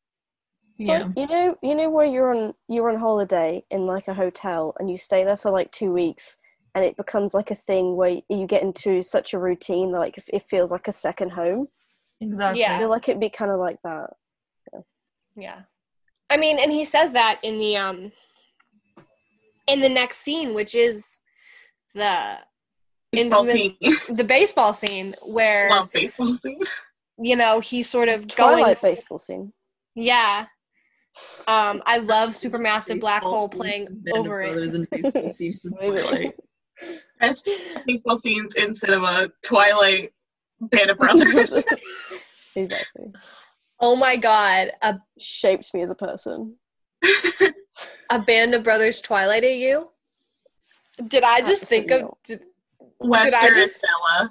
It's 0.78 0.88
yeah 0.88 1.04
like, 1.04 1.16
you 1.16 1.26
know, 1.26 1.56
you 1.62 1.74
know 1.74 1.90
where 1.90 2.06
you're 2.06 2.34
on 2.34 2.54
you're 2.68 2.90
on 2.90 2.98
holiday 3.00 3.64
in 3.70 3.86
like 3.86 4.08
a 4.08 4.14
hotel 4.14 4.74
and 4.78 4.90
you 4.90 4.98
stay 4.98 5.24
there 5.24 5.36
for 5.36 5.50
like 5.50 5.70
two 5.72 5.92
weeks 5.92 6.38
and 6.74 6.84
it 6.84 6.96
becomes 6.96 7.32
like 7.32 7.50
a 7.50 7.54
thing 7.54 7.96
where 7.96 8.20
you 8.28 8.46
get 8.46 8.62
into 8.62 9.00
such 9.00 9.32
a 9.32 9.38
routine 9.38 9.92
that 9.92 9.98
like 9.98 10.18
it 10.32 10.42
feels 10.42 10.70
like 10.70 10.88
a 10.88 10.92
second 10.92 11.30
home. 11.30 11.68
exactly 12.20 12.60
Yeah. 12.60 12.76
I 12.76 12.78
feel 12.78 12.90
like 12.90 13.08
it'd 13.08 13.20
be 13.20 13.30
kind 13.30 13.50
of 13.50 13.58
like 13.58 13.80
that. 13.82 14.10
Yeah. 15.34 15.62
I 16.28 16.36
mean, 16.36 16.58
and 16.58 16.72
he 16.72 16.84
says 16.84 17.12
that 17.12 17.38
in 17.42 17.58
the 17.58 17.76
um 17.76 18.12
in 19.66 19.80
the 19.80 19.88
next 19.88 20.18
scene, 20.18 20.54
which 20.54 20.74
is 20.74 21.20
the 21.94 22.38
Baseball 23.12 23.44
the, 23.44 23.52
scene. 23.52 23.96
the 24.10 24.24
baseball 24.24 24.72
scene 24.74 25.14
where 25.24 25.70
Love 25.70 25.90
baseball 25.92 26.34
scene. 26.34 26.60
you 27.18 27.36
know 27.36 27.60
he's 27.60 27.88
sort 27.88 28.08
of 28.10 28.26
going 28.36 28.58
Twilight 28.58 28.82
baseball 28.82 29.18
scene. 29.18 29.52
yeah 29.94 30.46
um 31.48 31.82
i 31.86 31.98
love 31.98 32.30
supermassive 32.30 33.00
black 33.00 33.22
hole 33.22 33.48
playing 33.48 33.86
Band 33.86 34.18
of 34.18 34.26
over 34.26 34.42
it 34.42 34.52
Brothers 34.52 34.74
and 34.74 34.90
baseball 34.90 35.30
scenes 35.30 35.64
in 35.64 35.72
Twilight. 35.72 36.34
Best 37.20 37.48
baseball 37.86 38.18
scenes 38.18 38.54
in 38.56 38.74
cinema. 38.74 39.28
Twilight. 39.42 40.12
Band 40.60 40.90
of 40.90 40.98
Brothers. 40.98 41.56
exactly. 42.56 43.12
oh 43.80 43.96
my 43.96 44.16
god 44.16 44.70
a, 44.82 44.98
Shaped 45.18 45.72
me 45.72 45.82
as 45.82 45.90
a 45.90 45.94
person. 45.94 46.56
a 48.10 48.18
band 48.18 48.54
of 48.54 48.62
brothers 48.64 49.00
twilight 49.00 49.44
at 49.44 49.54
you 49.56 49.90
Did 51.08 51.24
I 51.24 51.40
just 51.40 51.64
think 51.64 51.90
of 51.90 52.02
Absolutely 52.02 52.26
did, 52.26 52.40
Webster 53.00 53.46
and 53.46 53.54
just- 53.56 53.82
Bella. 53.82 54.30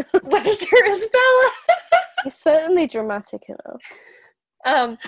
Webster 0.24 0.84
is 0.86 1.06
Bella? 1.12 1.50
He's 2.24 2.34
certainly 2.34 2.86
dramatic 2.86 3.42
enough. 3.48 3.82
um, 4.64 4.98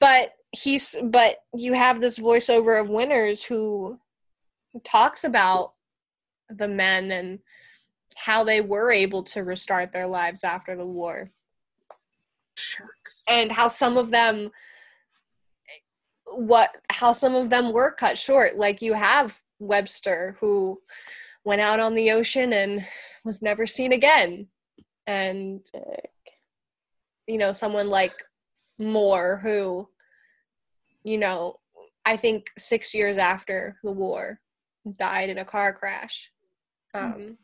but 0.00 0.32
he's 0.52 0.94
but 1.02 1.38
you 1.54 1.72
have 1.72 2.00
this 2.00 2.18
voiceover 2.18 2.80
of 2.80 2.90
Winters 2.90 3.42
who 3.42 3.98
talks 4.84 5.24
about 5.24 5.72
the 6.48 6.68
men 6.68 7.10
and 7.10 7.38
how 8.14 8.44
they 8.44 8.60
were 8.60 8.90
able 8.90 9.22
to 9.22 9.42
restart 9.42 9.92
their 9.92 10.06
lives 10.06 10.44
after 10.44 10.76
the 10.76 10.86
war. 10.86 11.30
Sharks. 12.54 13.22
and 13.28 13.50
how 13.50 13.68
some 13.68 13.96
of 13.96 14.10
them 14.10 14.50
what 16.26 16.76
how 16.90 17.12
some 17.12 17.34
of 17.34 17.48
them 17.48 17.72
were 17.72 17.90
cut 17.90 18.18
short 18.18 18.56
like 18.56 18.82
you 18.82 18.92
have 18.92 19.40
webster 19.58 20.36
who 20.38 20.78
went 21.44 21.62
out 21.62 21.80
on 21.80 21.94
the 21.94 22.10
ocean 22.10 22.52
and 22.52 22.84
was 23.24 23.40
never 23.40 23.66
seen 23.66 23.92
again 23.92 24.46
and 25.06 25.60
you 27.26 27.38
know 27.38 27.54
someone 27.54 27.88
like 27.88 28.14
moore 28.78 29.40
who 29.42 29.88
you 31.04 31.18
know 31.18 31.56
i 32.04 32.16
think 32.16 32.50
six 32.58 32.94
years 32.94 33.18
after 33.18 33.76
the 33.82 33.92
war 33.92 34.40
died 34.98 35.30
in 35.30 35.38
a 35.38 35.44
car 35.44 35.72
crash. 35.72 36.30
Um, 36.94 37.38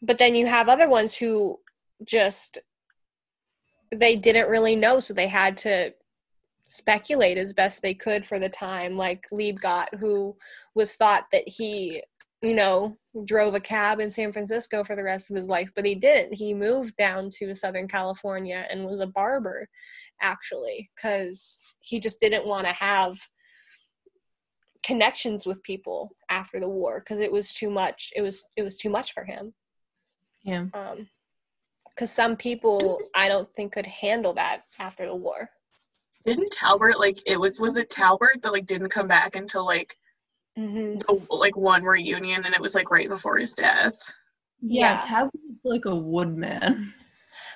but 0.00 0.18
then 0.18 0.34
you 0.34 0.46
have 0.46 0.68
other 0.68 0.88
ones 0.88 1.16
who 1.16 1.58
just 2.04 2.58
they 3.94 4.16
didn't 4.16 4.48
really 4.48 4.74
know 4.74 4.98
so 4.98 5.12
they 5.12 5.28
had 5.28 5.56
to 5.58 5.92
speculate 6.66 7.36
as 7.36 7.52
best 7.52 7.82
they 7.82 7.92
could 7.92 8.26
for 8.26 8.38
the 8.38 8.48
time. 8.48 8.96
Like 8.96 9.26
liebgott 9.30 9.88
who 10.00 10.36
was 10.74 10.94
thought 10.94 11.24
that 11.32 11.46
he 11.46 12.02
you 12.40 12.54
know 12.54 12.96
drove 13.24 13.54
a 13.54 13.60
cab 13.60 14.00
in 14.00 14.10
san 14.10 14.32
francisco 14.32 14.82
for 14.82 14.96
the 14.96 15.04
rest 15.04 15.30
of 15.30 15.36
his 15.36 15.46
life 15.46 15.70
but 15.76 15.84
he 15.84 15.94
didn't. 15.94 16.34
He 16.34 16.54
moved 16.54 16.96
down 16.96 17.30
to 17.38 17.54
southern 17.54 17.86
california 17.86 18.66
and 18.70 18.86
was 18.86 19.00
a 19.00 19.06
barber 19.06 19.68
actually 20.20 20.90
because 20.96 21.71
he 21.82 22.00
just 22.00 22.20
didn't 22.20 22.46
want 22.46 22.66
to 22.66 22.72
have 22.72 23.14
connections 24.84 25.46
with 25.46 25.62
people 25.62 26.10
after 26.30 26.58
the 26.58 26.68
war 26.68 27.00
because 27.00 27.20
it 27.20 27.30
was 27.30 27.52
too 27.52 27.70
much 27.70 28.12
it 28.16 28.22
was 28.22 28.44
it 28.56 28.62
was 28.62 28.76
too 28.76 28.90
much 28.90 29.12
for 29.12 29.24
him 29.24 29.54
Yeah. 30.42 30.66
um 30.74 31.08
because 31.90 32.10
some 32.10 32.36
people 32.36 32.98
i 33.14 33.28
don't 33.28 33.52
think 33.54 33.72
could 33.72 33.86
handle 33.86 34.32
that 34.34 34.62
after 34.80 35.06
the 35.06 35.14
war 35.14 35.50
Didn't 36.24 36.50
Talbert 36.52 36.98
like 36.98 37.20
it 37.26 37.38
was 37.38 37.60
was 37.60 37.76
it 37.76 37.90
Talbert 37.90 38.42
that 38.42 38.52
like 38.52 38.66
didn't 38.66 38.90
come 38.90 39.06
back 39.08 39.36
until 39.36 39.64
like 39.64 39.96
mm-hmm. 40.58 40.98
the 40.98 41.34
like 41.34 41.56
one 41.56 41.82
reunion 41.84 42.44
and 42.44 42.54
it 42.54 42.60
was 42.60 42.74
like 42.74 42.90
right 42.90 43.08
before 43.08 43.38
his 43.38 43.54
death. 43.54 43.98
Yeah, 44.60 44.94
Yeah. 44.94 44.98
Tab 44.98 45.30
was 45.34 45.60
like 45.64 45.84
a 45.84 45.94
woodman. 45.94 46.94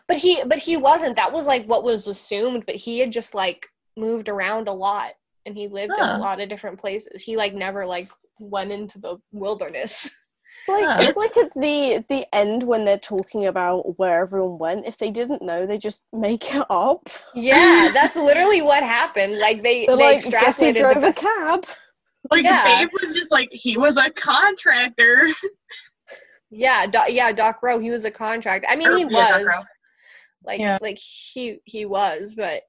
but 0.08 0.16
he 0.18 0.42
but 0.44 0.58
he 0.58 0.76
wasn't 0.76 1.16
that 1.16 1.32
was 1.32 1.46
like 1.46 1.64
what 1.66 1.84
was 1.84 2.06
assumed 2.08 2.64
but 2.66 2.76
he 2.76 2.98
had 2.98 3.12
just 3.12 3.34
like 3.34 3.66
moved 3.96 4.28
around 4.28 4.68
a 4.68 4.72
lot 4.72 5.12
and 5.44 5.56
he 5.56 5.68
lived 5.68 5.92
in 5.92 6.04
a 6.04 6.18
lot 6.18 6.40
of 6.40 6.48
different 6.48 6.78
places 6.80 7.22
he 7.22 7.36
like 7.36 7.54
never 7.54 7.86
like 7.86 8.08
went 8.38 8.70
into 8.72 8.98
the 8.98 9.16
wilderness 9.32 10.10
It's 10.68 10.82
like 10.82 10.84
Huh. 10.84 10.96
it's 11.00 11.16
like 11.16 11.36
at 11.36 11.52
the 11.54 12.04
the 12.08 12.26
end 12.34 12.64
when 12.64 12.84
they're 12.84 12.98
talking 12.98 13.46
about 13.46 13.96
where 14.00 14.22
everyone 14.22 14.58
went. 14.58 14.86
If 14.86 14.98
they 14.98 15.12
didn't 15.12 15.40
know, 15.40 15.64
they 15.64 15.78
just 15.78 16.02
make 16.12 16.52
it 16.52 16.66
up. 16.68 17.08
yeah 17.36 17.88
that's 17.94 18.16
literally 18.16 18.62
what 18.62 18.82
happened 18.82 19.38
like 19.38 19.62
they 19.62 19.86
They're 19.86 19.96
they 19.96 20.14
like, 20.14 20.28
guess 20.28 20.58
he 20.58 20.72
extrapolated 20.72 20.80
drove 20.80 21.00
the 21.02 21.08
a 21.10 21.12
cab. 21.12 21.66
Like 22.32 22.42
Yeah. 22.44 22.64
Babe 22.64 22.88
was 23.00 23.14
just 23.14 23.30
like 23.30 23.48
he 23.52 23.78
was 23.78 23.96
a 23.96 24.10
contractor. 24.10 25.28
Yeah, 26.50 26.86
Do- 26.86 27.12
yeah, 27.12 27.32
Doc 27.32 27.58
Roe. 27.62 27.78
He 27.78 27.90
was 27.90 28.04
a 28.04 28.10
contractor. 28.10 28.68
I 28.68 28.76
mean, 28.76 28.88
Or, 28.88 28.96
he 28.96 29.02
yeah, 29.08 29.38
was 29.38 29.66
like 30.44 30.60
Yeah. 30.60 30.78
like 30.80 30.98
he 30.98 31.58
he 31.64 31.86
was, 31.86 32.34
but 32.34 32.62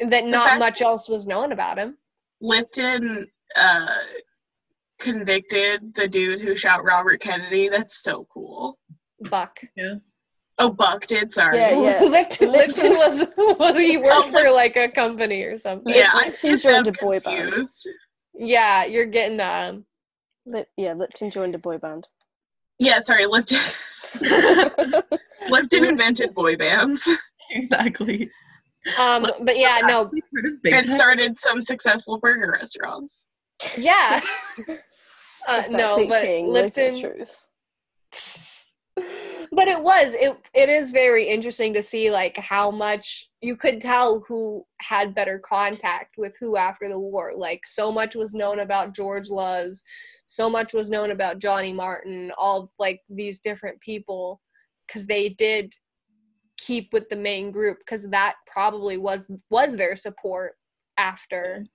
that 0.00 0.24
not 0.26 0.58
much 0.58 0.82
else 0.82 1.08
was 1.08 1.26
known 1.26 1.52
about 1.52 1.78
him. 1.78 1.96
Lipton 2.40 3.26
uh 3.54 3.86
convicted 4.98 5.94
the 5.94 6.08
dude 6.08 6.40
who 6.40 6.56
shot 6.56 6.84
Robert 6.84 7.20
Kennedy. 7.20 7.68
That's 7.68 8.02
so 8.02 8.26
cool. 8.32 8.78
Buck. 9.20 9.58
Yeah. 9.76 9.96
Oh, 10.58 10.70
Buck 10.70 11.06
did. 11.06 11.32
Sorry. 11.32 11.58
Yeah, 11.58 11.70
yeah. 11.70 12.02
Lipton, 12.04 12.50
Lipton- 12.50 12.52
Lipton 12.52 12.96
was, 12.96 13.26
was 13.36 13.78
he 13.78 13.98
worked 13.98 14.10
Oh, 14.10 14.22
for 14.30 14.50
like 14.50 14.76
a 14.76 14.88
company 14.88 15.42
or 15.42 15.58
something. 15.58 15.94
Yeah, 15.94 16.10
I 16.12 16.26
Lipton 16.28 16.50
get 16.52 16.60
joined 16.62 16.86
them 16.86 16.94
a 16.98 17.04
boy 17.04 17.20
band. 17.20 17.66
Yeah, 18.34 18.84
you're 18.84 19.06
getting 19.06 19.40
um. 19.40 19.84
Lip, 20.46 20.68
yeah, 20.76 20.92
Lipton 20.94 21.30
joined 21.30 21.54
a 21.54 21.58
boy 21.58 21.76
band. 21.78 22.06
Yeah, 22.78 23.00
sorry, 23.00 23.26
Lipton. 23.26 23.58
Lipton 25.50 25.84
invented 25.84 26.34
boy 26.34 26.56
bands 26.56 27.08
exactly. 27.50 28.30
Um, 28.98 29.26
but 29.42 29.58
yeah, 29.58 29.80
no, 29.82 30.04
Have 30.04 30.10
you 30.12 30.22
heard 30.34 30.46
of 30.46 30.62
Big 30.62 30.72
and 30.72 30.86
Time? 30.86 30.96
started 30.96 31.38
some 31.38 31.60
successful 31.60 32.18
burger 32.18 32.52
restaurants. 32.52 33.26
yeah, 33.76 34.20
uh, 35.48 35.62
no, 35.70 36.06
but 36.06 36.22
king, 36.22 36.46
look 36.48 36.76
at 36.78 36.94
Lipton. 36.94 37.00
truth. 37.00 37.46
but 39.52 39.68
it 39.68 39.80
was 39.80 40.14
it 40.14 40.36
it 40.54 40.68
is 40.68 40.90
very 40.90 41.28
interesting 41.28 41.74
to 41.74 41.82
see 41.82 42.10
like 42.10 42.36
how 42.36 42.70
much 42.70 43.28
you 43.42 43.54
could 43.54 43.80
tell 43.80 44.24
who 44.26 44.64
had 44.80 45.14
better 45.14 45.38
contact 45.38 46.14
with 46.16 46.36
who 46.40 46.56
after 46.56 46.88
the 46.88 46.98
war 46.98 47.32
like 47.36 47.66
so 47.66 47.92
much 47.92 48.14
was 48.14 48.32
known 48.32 48.60
about 48.60 48.94
george 48.94 49.28
luz 49.28 49.82
so 50.24 50.48
much 50.48 50.72
was 50.72 50.88
known 50.88 51.10
about 51.10 51.38
johnny 51.38 51.72
martin 51.72 52.32
all 52.38 52.72
like 52.78 53.00
these 53.08 53.40
different 53.40 53.78
people 53.80 54.40
because 54.86 55.06
they 55.06 55.28
did 55.28 55.74
keep 56.58 56.92
with 56.92 57.08
the 57.08 57.16
main 57.16 57.50
group 57.50 57.78
because 57.78 58.08
that 58.08 58.36
probably 58.46 58.96
was 58.96 59.30
was 59.50 59.76
their 59.76 59.96
support 59.96 60.54
after 60.98 61.66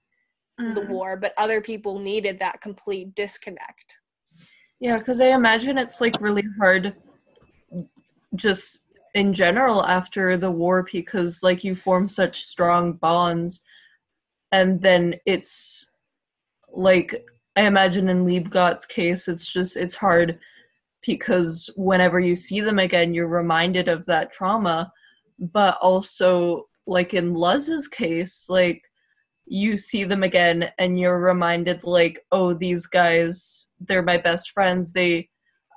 the 0.60 0.82
Mm. 0.82 0.90
war 0.90 1.18
but 1.18 1.34
other 1.38 1.62
people 1.62 2.00
needed 2.00 2.38
that 2.40 2.62
complete 2.62 3.16
disconnect 3.16 3.98
Yeah, 4.80 4.98
because 4.98 5.20
I 5.22 5.28
imagine 5.28 5.78
it's 5.78 6.02
like 6.02 6.20
really 6.22 6.44
hard 6.60 6.96
just 8.36 8.84
in 9.14 9.34
general 9.34 9.86
after 9.86 10.38
the 10.38 10.52
war 10.52 10.88
because 10.92 11.44
like 11.44 11.64
you 11.64 11.76
form 11.76 12.08
such 12.08 12.44
strong 12.44 12.94
bonds 12.94 13.62
and 14.52 14.82
then 14.82 15.16
it's 15.26 15.90
like 16.72 17.26
I 17.56 17.64
imagine 17.64 18.08
in 18.08 18.26
Liebgott's 18.26 18.86
case 18.86 19.28
it's 19.28 19.52
just 19.52 19.76
it's 19.76 19.96
hard 19.96 20.40
because 21.06 21.70
whenever 21.76 22.20
you 22.20 22.36
see 22.36 22.62
them 22.62 22.80
again 22.80 23.14
you're 23.14 23.28
reminded 23.28 23.88
of 23.90 24.06
that 24.06 24.32
trauma. 24.32 24.92
But 25.40 25.78
also 25.82 26.68
like 26.88 27.14
in 27.14 27.34
Luz's 27.34 27.88
case 27.88 28.46
like 28.50 28.82
you 29.46 29.78
see 29.78 30.04
them 30.04 30.24
again 30.24 30.72
and 30.78 31.00
you're 31.00 31.20
reminded 31.20 31.84
like 31.84 32.20
oh 32.32 32.54
these 32.54 32.86
guys 32.88 33.68
they're 33.80 34.04
my 34.04 34.18
best 34.18 34.52
friends. 34.52 34.92
They 34.94 35.30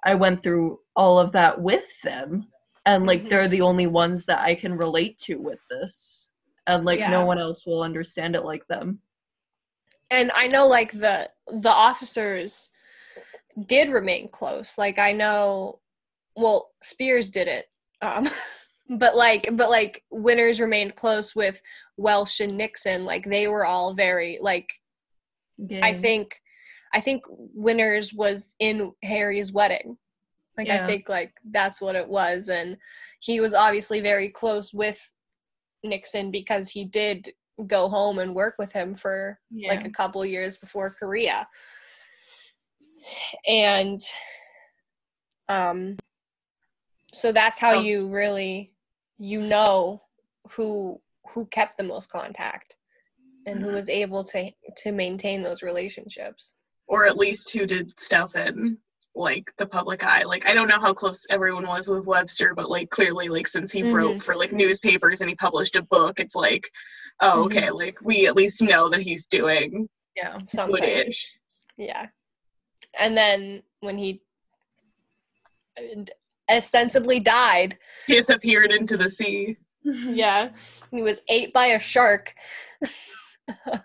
i 0.04 0.14
went 0.14 0.42
through 0.42 0.78
all 0.96 1.18
of 1.18 1.32
that 1.32 1.60
with 1.60 1.84
them. 2.02 2.46
And 2.86 3.06
like 3.06 3.22
Mhm. 3.24 3.30
they're 3.30 3.48
the 3.48 3.62
only 3.62 3.86
ones 3.86 4.24
that 4.26 4.40
i 4.40 4.54
can 4.54 4.76
relate 4.76 5.16
to 5.20 5.36
with 5.36 5.60
this. 5.70 6.28
And 6.66 6.84
like 6.84 6.98
Yeah. 7.00 7.10
no 7.10 7.24
one 7.24 7.38
else 7.38 7.66
will 7.66 7.82
understand 7.82 8.36
it 8.36 8.44
like 8.44 8.66
them. 8.68 9.00
And 10.10 10.30
I 10.34 10.46
know 10.46 10.66
like 10.68 10.92
the 10.92 11.30
the 11.48 11.70
officers 11.70 12.70
did 13.66 13.88
remain 13.88 14.28
close. 14.28 14.78
Like 14.78 14.98
I 14.98 15.12
know, 15.12 15.80
well, 16.36 16.70
Speirs 16.82 17.30
didn't, 17.30 17.66
um, 18.02 18.28
but 18.98 19.16
like 19.16 19.48
but 19.52 19.70
like 19.70 20.02
Winters 20.10 20.60
remained 20.60 20.96
close 20.96 21.34
with 21.34 21.60
Welsh 21.96 22.40
and 22.40 22.56
Nixon. 22.56 23.04
Like 23.04 23.24
they 23.24 23.48
were 23.48 23.66
all 23.66 23.94
very 23.94 24.38
like 24.40 24.72
I 25.82 25.94
think 25.94 26.40
I 26.92 27.00
think 27.00 27.24
Winters 27.28 28.12
was 28.12 28.54
in 28.58 28.92
Harry's 29.02 29.52
wedding. 29.52 29.98
Like 30.56 30.68
I 30.68 30.86
think 30.86 31.08
like 31.08 31.32
that's 31.50 31.80
what 31.80 31.96
it 31.96 32.08
was, 32.08 32.48
and 32.48 32.76
he 33.18 33.40
was 33.40 33.54
obviously 33.54 34.00
very 34.00 34.28
close 34.28 34.72
with 34.72 35.00
Nixon 35.82 36.30
because 36.30 36.70
he 36.70 36.84
did 36.84 37.32
go 37.66 37.88
home 37.88 38.18
and 38.18 38.34
work 38.34 38.54
with 38.58 38.72
him 38.72 38.94
for 38.94 39.38
yeah. 39.50 39.70
like 39.70 39.84
a 39.84 39.90
couple 39.90 40.24
years 40.24 40.56
before 40.56 40.90
Korea. 40.90 41.48
And 43.46 44.00
um 45.48 45.96
so 47.12 47.32
that's 47.32 47.58
how 47.58 47.72
Oh. 47.74 47.80
you 47.80 48.08
really 48.08 48.72
you 49.18 49.40
know 49.40 50.02
who 50.50 51.00
who 51.28 51.46
kept 51.46 51.78
the 51.78 51.84
most 51.84 52.10
contact 52.10 52.76
and 53.46 53.62
who 53.62 53.68
Mhm. 53.68 53.74
was 53.74 53.88
able 53.88 54.24
to 54.24 54.50
to 54.78 54.92
maintain 54.92 55.42
those 55.42 55.62
relationships. 55.62 56.56
Or 56.86 57.06
at 57.06 57.16
least 57.16 57.50
who 57.52 57.66
did 57.66 57.98
stuff 58.00 58.36
in 58.36 58.78
like 59.14 59.52
the 59.58 59.66
public 59.66 60.02
eye. 60.04 60.22
Like 60.24 60.44
I 60.46 60.54
don't 60.54 60.68
know 60.68 60.80
how 60.80 60.92
close 60.92 61.24
everyone 61.30 61.66
was 61.66 61.86
with 61.88 62.04
Webster, 62.04 62.52
but 62.54 62.68
like 62.68 62.90
clearly 62.90 63.28
like 63.28 63.46
since 63.46 63.70
he 63.70 63.82
Mhm. 63.82 63.92
wrote 63.94 64.22
for 64.22 64.34
like 64.34 64.52
newspapers 64.52 65.20
and 65.20 65.30
he 65.30 65.36
published 65.36 65.76
a 65.76 65.82
book, 65.82 66.18
it's 66.18 66.34
like, 66.34 66.68
oh 67.20 67.42
Mhm. 67.42 67.46
okay, 67.46 67.70
like 67.70 68.00
we 68.02 68.26
at 68.26 68.34
least 68.36 68.60
know 68.60 68.88
that 68.88 69.02
he's 69.02 69.26
doing 69.26 69.88
yeah 70.16 70.38
Something. 70.46 70.80
good-ish. 70.80 71.32
Yeah. 71.76 72.08
And 72.98 73.16
then 73.16 73.62
when 73.80 73.98
he 73.98 74.22
ostensibly 76.50 77.20
died. 77.20 77.78
Disappeared 78.06 78.72
into 78.72 78.96
the 78.96 79.10
sea. 79.10 79.56
yeah. 79.82 80.50
He 80.90 81.02
was 81.02 81.20
ate 81.28 81.52
by 81.52 81.66
a 81.66 81.80
shark. 81.80 82.34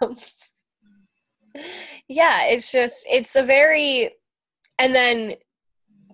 Um, 0.01 0.15
yeah 2.07 2.43
it's 2.45 2.71
just 2.71 3.05
it's 3.09 3.35
a 3.35 3.43
very 3.43 4.11
and 4.77 4.93
then 4.95 5.33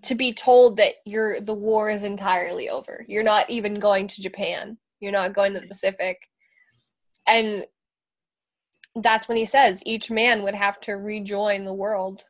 to 0.01 0.15
be 0.15 0.33
told 0.33 0.77
that 0.77 0.95
you're 1.05 1.41
the 1.41 1.53
war 1.53 1.89
is 1.89 2.03
entirely 2.03 2.69
over. 2.69 3.05
You're 3.07 3.23
not 3.23 3.49
even 3.49 3.79
going 3.79 4.07
to 4.07 4.21
japan. 4.21 4.77
You're 4.99 5.11
not 5.11 5.33
going 5.33 5.53
to 5.53 5.59
the 5.59 5.67
pacific. 5.67 6.29
And 7.27 7.65
that's 8.95 9.27
when 9.27 9.37
he 9.37 9.45
says 9.45 9.83
each 9.85 10.09
man 10.09 10.43
would 10.43 10.55
have 10.55 10.79
to 10.81 10.93
rejoin 10.93 11.65
the 11.65 11.73
world 11.73 12.23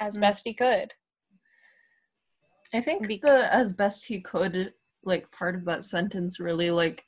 as 0.00 0.16
Mm. 0.16 0.20
best 0.20 0.44
he 0.46 0.54
could 0.54 0.94
I 2.72 2.80
think 2.80 3.08
Bec- 3.08 3.20
the 3.22 3.52
as 3.52 3.72
best 3.72 4.06
he 4.06 4.20
could, 4.20 4.74
like 5.04 5.30
part 5.32 5.54
of 5.56 5.64
that 5.64 5.84
sentence 5.84 6.38
really 6.40 6.70
like 6.70 7.04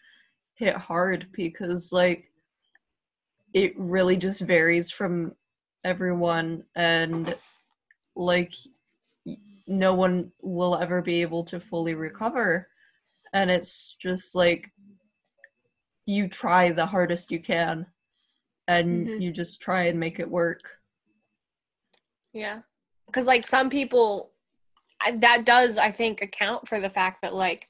hit 0.55 0.77
hard 0.77 1.28
because 1.32 1.93
like 1.93 2.31
it 3.55 3.73
really 3.78 4.16
just 4.16 4.40
varies 4.43 4.90
from 4.90 5.32
everyone 5.85 6.65
and 6.74 7.35
like 8.16 8.52
no 9.66 9.94
one 9.94 10.32
will 10.43 10.77
ever 10.77 11.02
be 11.02 11.23
able 11.23 11.44
to 11.44 11.60
fully 11.60 11.94
recover 11.94 12.69
and 13.32 13.51
it's 13.51 13.97
just 14.02 14.35
like 14.35 14.70
you 16.06 16.28
try 16.28 16.70
the 16.73 16.86
hardest 16.86 17.31
you 17.31 17.40
can 17.40 17.86
and 18.69 19.09
Mhm. 19.09 19.20
you 19.20 19.32
just 19.32 19.60
try 19.60 19.85
and 19.85 19.98
make 20.01 20.19
it 20.20 20.31
work 20.31 20.62
Yeah. 22.32 22.60
Because, 23.09 23.27
like, 23.27 23.47
some 23.47 23.71
people, 23.71 24.33
I- 25.01 25.13
that 25.13 25.45
does, 25.45 25.79
I 25.79 25.91
think, 25.91 26.23
account 26.23 26.69
for 26.69 26.79
the 26.79 26.91
fact 26.91 27.23
that, 27.23 27.35
like, 27.35 27.69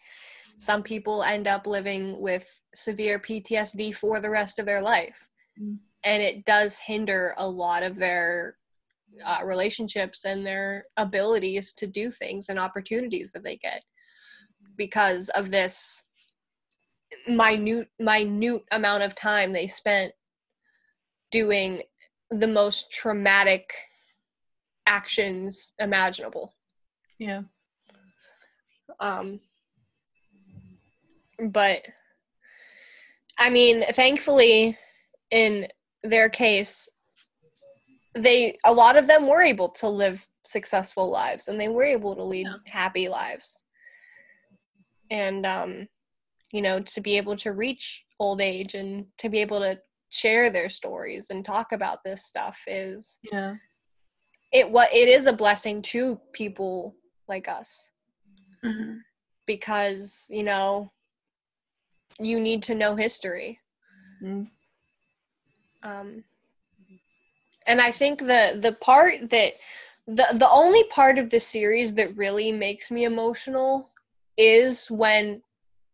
some 0.58 0.82
people 0.82 1.22
end 1.22 1.46
up 1.46 1.66
living 1.66 2.20
with 2.20 2.62
severe 2.74 3.18
PTSD 3.18 3.94
for 3.94 4.20
the 4.20 4.30
rest 4.30 4.58
of 4.58 4.66
their 4.66 4.82
life. 4.82 5.30
Mm. 5.58 5.78
And 6.04 6.22
it 6.22 6.44
does 6.44 6.78
hinder 6.78 7.34
a 7.38 7.48
lot 7.48 7.82
of 7.82 7.96
their 7.96 8.56
uh, 9.24 9.40
relationships 9.44 10.24
and 10.24 10.46
their 10.46 10.86
abilities 10.96 11.72
to 11.74 11.86
do 11.86 12.10
things 12.10 12.48
and 12.48 12.58
opportunities 12.58 13.32
that 13.32 13.42
they 13.42 13.56
get 13.56 13.82
because 14.76 15.28
of 15.30 15.50
this 15.50 16.04
minute 17.26 17.88
minute 17.98 18.62
amount 18.70 19.02
of 19.02 19.14
time 19.14 19.52
they 19.52 19.66
spent 19.66 20.12
doing 21.30 21.82
the 22.30 22.46
most 22.46 22.92
traumatic 22.92 23.72
actions 24.88 25.74
imaginable. 25.78 26.54
Yeah. 27.18 27.42
Um 29.00 29.38
but 31.40 31.82
i 33.38 33.48
mean 33.48 33.84
thankfully 33.92 34.76
in 35.30 35.68
their 36.02 36.28
case 36.28 36.88
they 38.16 38.58
a 38.64 38.72
lot 38.72 38.96
of 38.96 39.06
them 39.06 39.28
were 39.28 39.40
able 39.40 39.68
to 39.68 39.88
live 39.88 40.26
successful 40.44 41.08
lives 41.10 41.46
and 41.46 41.60
they 41.60 41.68
were 41.68 41.84
able 41.84 42.16
to 42.16 42.24
lead 42.24 42.46
Yeah. 42.46 42.72
happy 42.72 43.08
lives. 43.08 43.64
And 45.10 45.46
um 45.46 45.88
you 46.50 46.62
know 46.62 46.80
to 46.80 47.00
be 47.00 47.16
able 47.16 47.36
to 47.36 47.52
reach 47.52 48.04
old 48.18 48.40
age 48.40 48.74
and 48.74 49.06
to 49.18 49.28
be 49.28 49.38
able 49.38 49.60
to 49.60 49.78
share 50.08 50.50
their 50.50 50.70
stories 50.70 51.28
and 51.30 51.44
talk 51.44 51.70
about 51.70 52.02
this 52.04 52.24
stuff 52.24 52.62
is 52.66 53.18
yeah 53.30 53.54
it 54.52 54.70
what 54.70 54.92
it 54.92 55.08
is 55.08 55.26
a 55.26 55.32
blessing 55.32 55.82
to 55.82 56.20
people 56.32 56.94
like 57.28 57.48
us. 57.48 57.90
Because 59.46 60.26
you 60.30 60.42
know 60.42 60.92
you 62.18 62.40
need 62.40 62.62
to 62.64 62.74
know 62.74 62.96
history. 62.96 63.60
Mm. 64.22 64.48
um 65.84 66.24
and 67.68 67.80
i 67.80 67.92
think 67.92 68.18
the 68.18 68.58
the 68.60 68.76
part 68.80 69.30
that 69.30 69.52
the 70.08 70.26
the 70.32 70.50
only 70.50 70.82
part 70.88 71.18
of 71.18 71.30
the 71.30 71.38
series 71.38 71.94
that 71.94 72.16
really 72.16 72.50
makes 72.50 72.90
me 72.90 73.04
emotional 73.04 73.90
is 74.36 74.90
when 74.90 75.40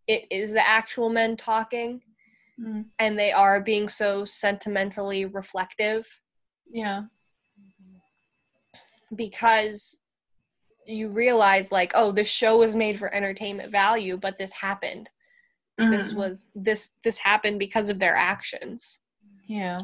it 0.07 0.25
is 0.31 0.53
the 0.53 0.67
actual 0.67 1.11
men 1.11 1.37
talking 1.37 2.01
Mm. 2.59 2.85
and 3.01 3.19
they 3.19 3.33
are 3.33 3.61
being 3.61 3.89
so 3.89 4.25
sentimentally 4.25 5.25
reflective. 5.25 6.21
Yeah 6.71 7.03
because 9.15 9.99
you 10.87 11.09
realize 11.09 11.73
like 11.73 11.93
oh 11.95 12.13
this 12.13 12.29
show 12.29 12.59
was 12.59 12.75
made 12.75 12.99
for 12.99 13.13
entertainment 13.15 13.71
value 13.73 14.17
but 14.17 14.37
this 14.37 14.53
happened 14.53 15.09
this 15.79 16.13
Mhm. 16.13 16.17
was 16.17 16.49
this 16.55 16.91
this 17.03 17.19
happened 17.19 17.59
because 17.59 17.89
of 17.89 17.99
their 17.99 18.15
actions 18.17 19.01
yeah 19.47 19.81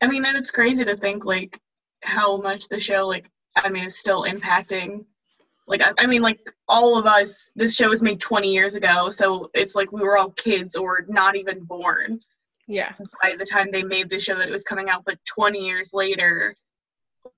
I 0.00 0.06
mean, 0.06 0.24
and 0.24 0.36
it's 0.36 0.50
crazy 0.50 0.84
to 0.84 0.96
think 0.96 1.24
like 1.24 1.58
how 2.04 2.36
much 2.40 2.68
the 2.68 2.78
show, 2.78 3.06
like, 3.06 3.26
I 3.56 3.68
mean, 3.68 3.84
is 3.84 3.98
still 3.98 4.22
impacting. 4.24 5.04
Like, 5.66 5.82
I, 5.82 5.90
I 5.98 6.06
mean, 6.06 6.22
like 6.22 6.38
all 6.68 6.96
of 6.96 7.06
us. 7.06 7.50
This 7.56 7.74
show 7.74 7.88
was 7.88 8.02
made 8.02 8.20
20 8.20 8.52
years 8.52 8.74
ago, 8.76 9.10
so 9.10 9.50
it's 9.54 9.74
like 9.74 9.90
we 9.92 10.02
were 10.02 10.16
all 10.16 10.30
kids 10.30 10.76
or 10.76 11.04
not 11.08 11.36
even 11.36 11.64
born 11.64 12.20
yeah 12.70 12.92
by 13.22 13.34
the 13.34 13.46
time 13.46 13.70
they 13.72 13.82
made 13.82 14.10
the 14.10 14.18
show 14.18 14.34
that 14.36 14.46
it 14.48 14.52
was 14.52 14.62
coming 14.62 14.88
out. 14.88 15.02
But 15.04 15.18
20 15.26 15.58
years 15.66 15.92
later, 15.92 16.54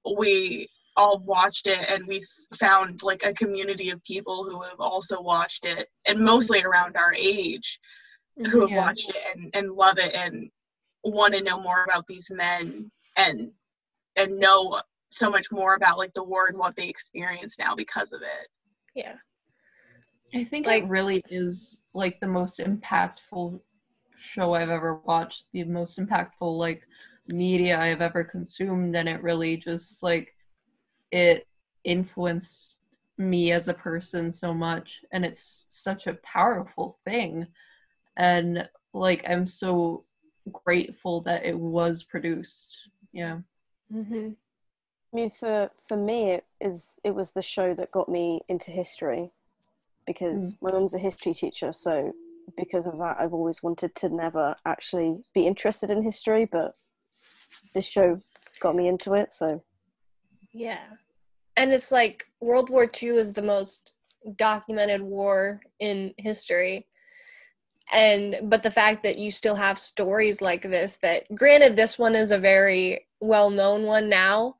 we 0.04 0.68
all 1.00 1.18
watched 1.36 1.66
it, 1.66 1.82
and 1.92 2.06
we 2.06 2.16
found 2.64 3.02
like 3.10 3.22
a 3.24 3.32
community 3.42 3.88
of 3.90 4.02
people 4.04 4.38
who 4.48 4.58
have 4.68 4.80
also 4.80 5.16
watched 5.20 5.64
it, 5.74 5.84
and 6.08 6.18
mostly 6.32 6.60
around 6.62 6.96
our 6.96 7.14
age 7.14 7.68
who 8.50 8.60
have 8.62 8.70
Yeah. 8.70 8.84
watched 8.86 9.10
it 9.10 9.22
and, 9.34 9.50
and 9.58 9.66
love 9.84 9.98
it 9.98 10.12
and 10.14 10.34
want 11.04 11.32
to 11.34 11.42
know 11.42 11.60
more 11.60 11.84
about 11.84 12.06
these 12.06 12.28
men 12.30 12.90
and 13.16 13.36
and 14.16 14.38
know 14.38 14.60
so 15.08 15.30
much 15.30 15.46
more 15.50 15.74
about 15.74 15.98
like 15.98 16.12
the 16.14 16.22
war 16.32 16.46
and 16.46 16.58
what 16.58 16.74
they 16.76 16.88
experience 16.88 17.58
now 17.58 17.74
because 17.74 18.12
of 18.12 18.20
it. 18.22 18.46
yeah 18.94 19.16
I 20.34 20.44
think 20.44 20.66
Like- 20.66 20.84
it 20.84 20.88
really 20.88 21.22
is 21.30 21.82
like 22.02 22.16
the 22.20 22.26
most 22.40 22.60
impactful 22.60 23.60
show 24.16 24.54
I've 24.54 24.70
ever 24.78 24.92
watched, 25.12 25.46
the 25.52 25.64
most 25.64 25.98
impactful 25.98 26.50
like 26.66 26.82
media 27.26 27.74
I've 27.80 28.02
ever 28.02 28.22
consumed, 28.24 28.94
and 28.96 29.08
it 29.08 29.22
really 29.22 29.56
just 29.56 30.02
like 30.02 30.28
it 31.10 31.46
influenced 31.84 32.80
me 33.18 33.52
as 33.52 33.68
a 33.68 33.74
person 33.74 34.30
so 34.30 34.54
much, 34.54 35.02
and 35.12 35.24
it's 35.24 35.66
such 35.68 36.06
a 36.06 36.14
powerful 36.14 36.98
thing, 37.04 37.46
and 38.16 38.68
like 38.92 39.24
I'm 39.28 39.46
so 39.46 40.04
grateful 40.50 41.20
that 41.22 41.44
it 41.44 41.58
was 41.58 42.02
produced. 42.02 42.74
Yeah, 43.12 43.38
mm-hmm. 43.92 44.30
I 45.12 45.16
mean, 45.16 45.30
for 45.30 45.66
for 45.86 45.96
me, 45.96 46.30
it 46.32 46.44
is 46.60 46.98
it 47.04 47.14
was 47.14 47.32
the 47.32 47.42
show 47.42 47.74
that 47.74 47.92
got 47.92 48.08
me 48.08 48.40
into 48.48 48.70
history 48.70 49.30
because 50.06 50.56
my 50.60 50.72
mum's 50.72 50.94
a 50.94 50.98
history 50.98 51.34
teacher. 51.34 51.72
So 51.72 52.12
because 52.56 52.86
of 52.86 52.98
that, 52.98 53.16
I've 53.20 53.34
always 53.34 53.62
wanted 53.62 53.94
to 53.96 54.08
never 54.08 54.56
actually 54.64 55.22
be 55.34 55.46
interested 55.46 55.90
in 55.90 56.02
history, 56.02 56.48
but 56.50 56.74
this 57.74 57.86
show 57.86 58.20
got 58.60 58.76
me 58.76 58.88
into 58.88 59.14
it. 59.14 59.32
So 59.32 59.62
yeah 60.52 60.86
and 61.56 61.72
it's 61.72 61.92
like 61.92 62.26
world 62.40 62.70
war 62.70 62.90
ii 63.02 63.08
is 63.10 63.32
the 63.32 63.42
most 63.42 63.92
documented 64.36 65.00
war 65.00 65.60
in 65.78 66.12
history 66.18 66.86
and 67.92 68.36
but 68.44 68.62
the 68.62 68.70
fact 68.70 69.02
that 69.02 69.18
you 69.18 69.30
still 69.30 69.56
have 69.56 69.78
stories 69.78 70.40
like 70.40 70.62
this 70.62 70.98
that 70.98 71.24
granted 71.34 71.76
this 71.76 71.98
one 71.98 72.14
is 72.14 72.30
a 72.30 72.38
very 72.38 73.06
well 73.20 73.50
known 73.50 73.84
one 73.84 74.08
now 74.08 74.54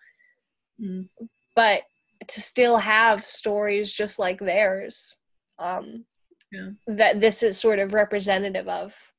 Mm. 0.80 1.10
but 1.54 1.82
to 2.26 2.40
still 2.40 2.78
have 2.78 3.22
stories 3.22 3.92
just 3.92 4.18
like 4.18 4.38
theirs 4.40 5.18
um 5.58 6.06
Yeah. 6.50 6.70
that 6.86 7.20
this 7.20 7.42
is 7.42 7.58
sort 7.60 7.78
of 7.78 7.92
representative 7.92 8.66
of 8.66 9.12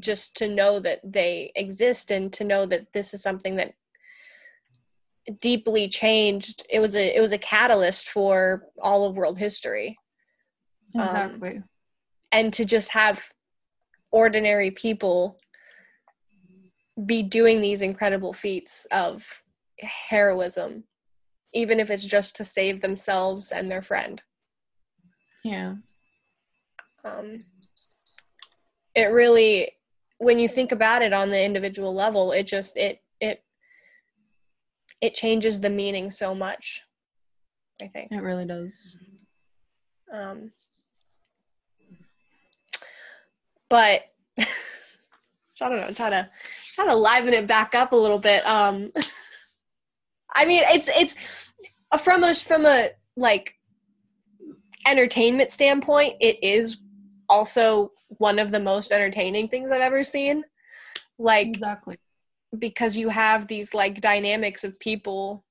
just 0.00 0.34
to 0.38 0.52
know 0.52 0.80
that 0.80 1.00
they 1.04 1.52
exist 1.54 2.10
and 2.10 2.32
to 2.32 2.44
know 2.44 2.66
that 2.66 2.92
this 2.92 3.14
is 3.14 3.22
something 3.22 3.54
that 3.56 3.74
deeply 5.40 5.88
changed 5.88 6.64
it 6.70 6.80
was 6.80 6.96
a 6.96 7.16
it 7.16 7.20
was 7.20 7.32
a 7.32 7.38
catalyst 7.38 8.08
for 8.08 8.64
all 8.80 9.04
of 9.04 9.16
world 9.16 9.38
history 9.38 9.98
Um, 10.94 11.02
exactly. 11.02 11.62
and 12.32 12.52
to 12.54 12.64
just 12.64 12.90
have 12.90 13.22
ordinary 14.10 14.70
people 14.70 15.38
be 17.06 17.22
doing 17.22 17.60
these 17.60 17.82
incredible 17.82 18.32
feats 18.32 18.86
of 18.90 19.42
heroism 19.78 20.84
even 21.52 21.80
if 21.80 21.90
it's 21.90 22.06
just 22.06 22.36
to 22.36 22.44
save 22.44 22.80
themselves 22.80 23.52
and 23.52 23.70
their 23.70 23.82
friend 23.82 24.22
yeah. 25.44 25.74
um, 27.04 27.40
it 28.94 29.06
really 29.06 29.72
when 30.18 30.38
you 30.38 30.48
think 30.48 30.70
about 30.72 31.00
it 31.02 31.12
on 31.14 31.30
the 31.30 31.42
individual 31.42 31.94
level 31.94 32.32
it 32.32 32.46
just 32.46 32.76
it 32.76 33.00
it 35.00 35.14
changes 35.14 35.60
the 35.60 35.70
meaning 35.70 36.10
so 36.10 36.34
much. 36.34 36.82
I 37.82 37.88
think. 37.88 38.12
It 38.12 38.22
really 38.22 38.44
does. 38.44 38.96
Um, 40.12 40.52
but 43.68 44.02
I 45.62 45.68
don't 45.68 45.80
know, 45.80 45.92
try 45.92 46.10
to 46.10 46.28
try 46.74 46.86
to 46.86 46.96
liven 46.96 47.34
it 47.34 47.46
back 47.46 47.74
up 47.74 47.92
a 47.92 47.96
little 47.96 48.18
bit. 48.18 48.44
Um, 48.46 48.92
I 50.34 50.44
mean, 50.44 50.62
it's 50.66 50.88
it's 50.88 51.14
from 52.02 52.24
a 52.24 52.34
from 52.34 52.66
a 52.66 52.90
like 53.16 53.56
entertainment 54.86 55.50
standpoint, 55.50 56.14
it 56.20 56.42
is 56.42 56.78
also 57.28 57.92
one 58.18 58.38
of 58.38 58.50
the 58.50 58.60
most 58.60 58.90
entertaining 58.92 59.48
things 59.48 59.70
I've 59.70 59.80
ever 59.80 60.02
seen. 60.02 60.44
Like 61.18 61.48
Exactly. 61.48 61.98
Because 62.58 62.96
you 62.96 63.08
have 63.08 63.46
these 63.46 63.74
like 63.74 64.00
dynamics 64.00 64.64
of 64.64 64.78
people 64.80 65.44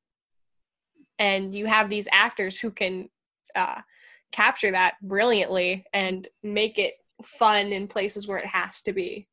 and 1.17 1.53
you 1.53 1.65
have 1.65 1.89
these 1.89 2.07
actors 2.11 2.59
who 2.59 2.71
can 2.71 3.09
uh, 3.55 3.81
capture 4.31 4.71
that 4.71 4.95
brilliantly 5.01 5.85
and 5.93 6.27
make 6.43 6.77
it 6.77 6.95
fun 7.23 7.71
in 7.71 7.87
places 7.87 8.27
where 8.27 8.37
it 8.37 8.45
has 8.45 8.81
to 8.81 8.93
be 8.93 9.27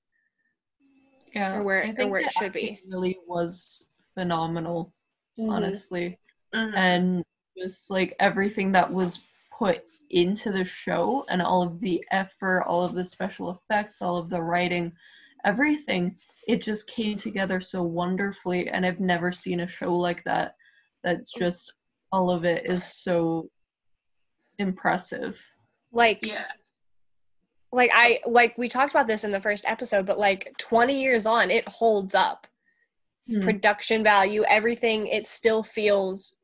Yeah. 1.34 1.56
or 1.56 1.62
where 1.62 1.94
or 1.98 2.08
where 2.08 2.20
it 2.20 2.30
should 2.32 2.52
be 2.52 2.80
Really 2.88 3.18
was 3.26 3.86
phenomenal, 4.14 4.92
Mm-hmm. 5.38 5.50
honestly. 5.50 6.18
Mhm. 6.54 6.74
and 6.76 7.24
just 7.58 7.90
like 7.90 8.14
everything 8.20 8.72
that 8.72 8.90
was 8.90 9.20
put 9.52 9.82
into 10.10 10.50
the 10.52 10.64
show 10.64 11.24
and 11.28 11.42
all 11.42 11.62
of 11.62 11.80
the 11.80 12.02
effort, 12.10 12.62
all 12.66 12.82
of 12.84 12.94
the 12.94 13.04
special 13.04 13.50
effects, 13.50 14.00
all 14.02 14.16
of 14.16 14.28
the 14.30 14.40
writing, 14.40 14.92
everything, 15.44 16.16
it 16.46 16.62
just 16.62 16.86
came 16.86 17.18
together 17.18 17.60
so 17.60 17.82
wonderfully. 17.82 18.68
And 18.68 18.86
I've 18.86 19.00
never 19.00 19.32
seen 19.32 19.60
a 19.60 19.66
show 19.66 19.94
like 19.96 20.22
that. 20.24 20.54
That's 21.02 21.32
just 21.32 21.72
all 22.12 22.30
of 22.30 22.44
it 22.44 22.66
is 22.66 22.84
so 22.84 23.50
impressive. 24.58 25.36
like 25.92 26.24
Yeah. 26.24 26.46
like 27.72 27.90
I 27.94 28.20
like 28.26 28.56
we 28.56 28.68
talked 28.68 28.92
about 28.92 29.06
this 29.06 29.24
in 29.24 29.30
the 29.32 29.40
first 29.40 29.64
episode 29.66 30.06
but 30.06 30.18
like 30.18 30.52
20 30.58 30.98
years 31.00 31.26
on 31.26 31.50
it 31.50 31.66
holds 31.68 32.14
up 32.14 32.46
Hmm. 33.26 33.40
production 33.40 34.04
value 34.04 34.44
everything 34.48 35.08
it 35.08 35.26
still 35.26 35.62
feels 35.64 36.36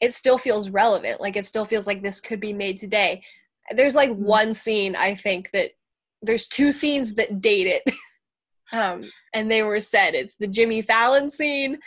it 0.00 0.12
still 0.12 0.36
feels 0.38 0.68
relevant 0.68 1.18
like 1.20 1.34
it 1.34 1.46
still 1.46 1.64
feels 1.64 1.86
like 1.86 2.02
this 2.02 2.20
could 2.20 2.40
be 2.40 2.52
made 2.52 2.76
today 2.76 3.22
there's 3.74 3.94
like 3.94 4.10
Mhm. 4.10 4.16
one 4.16 4.52
scene 4.54 4.94
i 4.96 5.14
think 5.14 5.50
that 5.52 5.70
there's 6.20 6.46
two 6.46 6.72
scenes 6.72 7.14
that 7.14 7.40
date 7.40 7.66
it 7.66 7.82
um 8.72 9.02
and 9.34 9.50
they 9.50 9.62
were 9.62 9.80
said 9.80 10.14
it's 10.14 10.36
the 10.36 10.46
jimmy 10.46 10.82
fallon 10.82 11.30
scene 11.30 11.78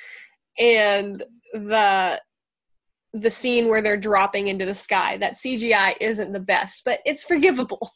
and 0.57 1.23
the 1.53 2.19
the 3.13 3.31
scene 3.31 3.67
where 3.67 3.81
they're 3.81 3.97
dropping 3.97 4.47
into 4.47 4.65
the 4.65 4.73
sky 4.75 5.17
that 5.17 5.35
cgi 5.35 5.93
isn't 5.99 6.31
the 6.31 6.39
best 6.39 6.81
but 6.85 6.99
it's 7.05 7.23
forgivable 7.23 7.91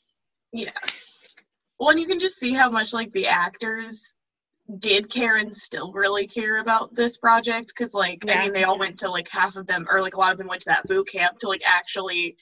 Yeah. 0.53 0.72
Well, 1.78 1.90
and 1.90 1.99
you 1.99 2.07
can 2.07 2.20
just 2.20 2.38
see 2.40 2.53
how 2.53 2.70
much 2.70 2.94
like 2.94 3.12
the 3.12 3.28
actors 3.28 4.14
did 4.80 5.10
care 5.10 5.36
and 5.36 5.53
still 5.53 5.91
really 5.91 6.28
care 6.28 6.60
about 6.62 6.95
this 6.95 7.18
project 7.18 7.68
because 7.68 7.94
like 7.94 8.24
Yeah. 8.26 8.40
I 8.40 8.44
mean 8.44 8.53
they 8.53 8.64
all 8.64 8.80
went 8.80 8.98
to 8.99 9.12
like 9.12 9.28
half 9.30 9.57
of 9.57 9.68
them 9.68 9.86
or 9.91 10.02
like 10.02 10.16
a 10.16 10.18
lot 10.18 10.32
of 10.32 10.38
them 10.38 10.48
went 10.48 10.62
to 10.62 10.70
that 10.70 10.88
boot 10.88 11.07
camp 11.12 11.40
to 11.40 11.49
like 11.49 11.62
actually 11.66 12.38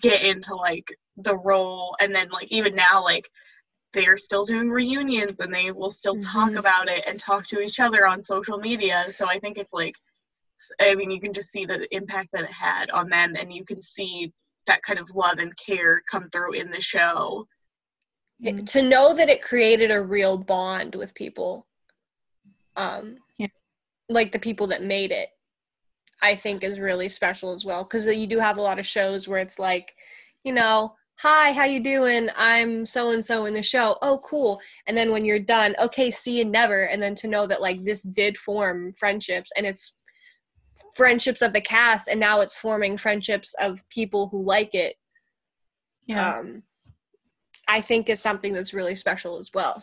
get 0.00 0.22
into 0.22 0.54
like 0.54 0.94
the 1.16 1.36
role 1.36 1.96
and 2.00 2.14
then 2.14 2.28
like 2.28 2.52
even 2.52 2.74
now 2.74 3.02
like 3.02 3.28
they're 3.92 4.16
still 4.16 4.44
doing 4.44 4.70
reunions 4.70 5.40
and 5.40 5.52
they 5.52 5.72
will 5.72 5.90
still 5.90 6.14
talk 6.20 6.50
Mhm. 6.50 6.58
about 6.58 6.88
it 6.88 7.04
and 7.06 7.18
talk 7.18 7.46
to 7.48 7.60
each 7.60 7.80
other 7.80 8.06
on 8.06 8.22
social 8.22 8.58
media 8.58 9.12
so 9.12 9.28
I 9.28 9.38
think 9.40 9.58
it's 9.58 9.72
like, 9.72 9.96
I 10.80 10.94
mean 10.94 11.10
you 11.10 11.20
can 11.20 11.32
just 11.32 11.50
see 11.50 11.64
the 11.64 11.92
impact 11.94 12.30
that 12.32 12.44
it 12.44 12.52
had 12.52 12.90
on 12.90 13.08
them 13.08 13.34
and 13.36 13.52
you 13.52 13.64
can 13.64 13.80
see 13.80 14.32
that 14.66 14.82
kind 14.82 14.98
of 14.98 15.10
love 15.14 15.38
and 15.38 15.56
care 15.56 16.02
come 16.10 16.28
through 16.30 16.52
in 16.52 16.70
the 16.70 16.80
show 16.80 17.48
it- 18.42 18.54
Mhm. 18.56 18.66
to 18.72 18.82
know 18.82 19.12
that 19.14 19.28
it 19.28 19.42
created 19.42 19.90
a 19.90 20.00
real 20.00 20.36
bond 20.38 20.94
with 20.94 21.14
people 21.14 21.66
um 22.76 23.18
Yeah. 23.38 23.48
like 24.08 24.32
the 24.32 24.38
people 24.38 24.66
that 24.68 24.82
made 24.82 25.10
it 25.12 25.30
i 26.22 26.34
think 26.34 26.62
is 26.62 26.78
really 26.78 27.08
special 27.08 27.52
as 27.52 27.64
well 27.64 27.82
because 27.84 28.06
you 28.06 28.26
do 28.26 28.38
have 28.38 28.58
a 28.58 28.62
lot 28.62 28.78
of 28.78 28.86
shows 28.86 29.26
where 29.26 29.38
it's 29.40 29.58
like 29.58 29.96
you 30.44 30.52
know 30.52 30.96
hi 31.20 31.52
how 31.52 31.64
you 31.64 31.80
doing 31.80 32.28
i'm 32.36 32.86
so 32.86 33.10
and 33.12 33.22
so 33.24 33.44
in 33.44 33.52
the 33.54 33.62
show 33.62 33.96
oh 34.00 34.18
cool 34.24 34.60
and 34.86 34.96
then 34.96 35.10
when 35.12 35.24
you're 35.24 35.38
done 35.38 35.74
okay 35.78 36.10
see 36.10 36.38
you 36.38 36.44
never 36.44 36.84
and 36.84 37.02
then 37.02 37.14
to 37.14 37.28
know 37.28 37.46
that 37.46 37.60
like 37.60 37.84
this 37.84 38.02
did 38.02 38.38
form 38.38 38.90
friendships 38.92 39.50
and 39.56 39.66
it's 39.66 39.94
friendships 40.96 41.42
of 41.42 41.52
the 41.52 41.60
cast 41.60 42.08
and 42.08 42.18
now 42.18 42.40
it's 42.40 42.58
forming 42.58 42.96
friendships 42.96 43.54
of 43.60 43.86
people 43.90 44.28
who 44.28 44.42
like 44.42 44.74
it 44.74 44.96
Yeah. 46.06 46.38
um 46.38 46.62
i 47.68 47.80
think 47.82 48.08
is 48.08 48.20
something 48.22 48.54
that's 48.54 48.72
really 48.72 48.94
special 48.94 49.38
as 49.38 49.50
well 49.52 49.82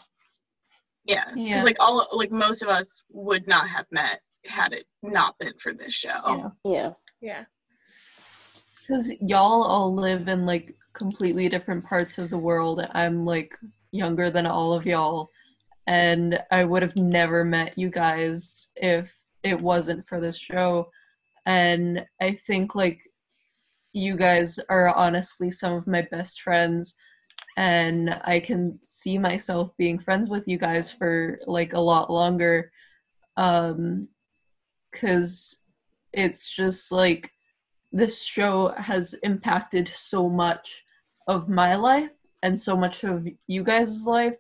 Yeah, 1.06 1.26
because 1.26 1.40
Yeah. 1.48 1.64
like 1.64 1.78
all 1.80 2.08
like 2.14 2.32
most 2.32 2.64
of 2.64 2.70
us 2.70 3.04
would 3.12 3.48
not 3.48 3.68
have 3.70 3.86
met 3.92 4.22
had 4.46 4.74
it 4.74 4.86
not 5.04 5.38
been 5.40 5.54
for 5.60 5.74
this 5.74 5.94
show. 5.94 6.20
Yeah. 6.26 6.50
Yeah. 6.64 6.92
yeah 7.22 7.46
Because 8.82 9.14
y'all 9.22 9.64
all 9.64 9.94
live 9.94 10.28
in 10.28 10.46
like 10.46 10.76
completely 10.98 11.48
different 11.48 11.86
parts 11.86 12.18
of 12.18 12.30
the 12.30 12.38
world. 12.38 12.86
I'm 12.94 13.26
like 13.26 13.54
younger 13.92 14.30
than 14.30 14.46
all 14.46 14.74
of 14.74 14.86
y'all. 14.86 15.30
And 15.88 16.40
I 16.52 16.66
would 16.66 16.82
have 16.82 16.96
never 16.96 17.46
met 17.46 17.78
you 17.78 17.90
guys 17.90 18.68
if 18.76 19.10
it 19.44 19.62
wasn't 19.62 20.08
for 20.08 20.20
this 20.20 20.38
show. 20.38 20.90
And 21.46 22.06
I 22.22 22.38
think 22.46 22.76
like 22.76 23.00
you 23.94 24.18
guys 24.18 24.60
are 24.70 24.94
honestly 24.94 25.50
some 25.50 25.74
of 25.74 25.88
my 25.88 26.02
best 26.12 26.42
friends. 26.42 26.96
And 27.56 28.20
I 28.26 28.40
can 28.40 28.78
see 28.84 29.18
myself 29.18 29.72
being 29.78 30.00
friends 30.00 30.30
with 30.30 30.48
you 30.48 30.58
guys 30.58 30.92
for 30.92 31.40
like 31.48 31.74
a 31.74 31.80
lot 31.80 32.12
longer. 32.12 32.72
Um, 33.38 34.08
because 34.92 35.62
it's 36.14 36.54
just 36.54 36.92
like 36.92 37.32
this 37.92 38.24
show 38.24 38.70
has 38.78 39.14
impacted 39.24 39.88
so 39.88 40.30
much 40.30 40.84
of 41.28 41.50
my 41.50 41.76
life 41.76 42.12
and 42.44 42.58
so 42.58 42.76
much 42.76 43.04
of 43.04 43.28
you 43.48 43.64
guys' 43.64 44.08
life. 44.08 44.36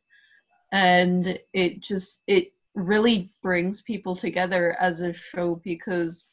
And 0.71 1.39
it 1.53 1.81
just 1.81 2.21
it 2.27 2.53
really 2.75 3.31
brings 3.41 3.81
people 3.81 4.15
together 4.15 4.75
as 4.79 5.01
a 5.01 5.13
show 5.13 5.61
because 5.63 6.27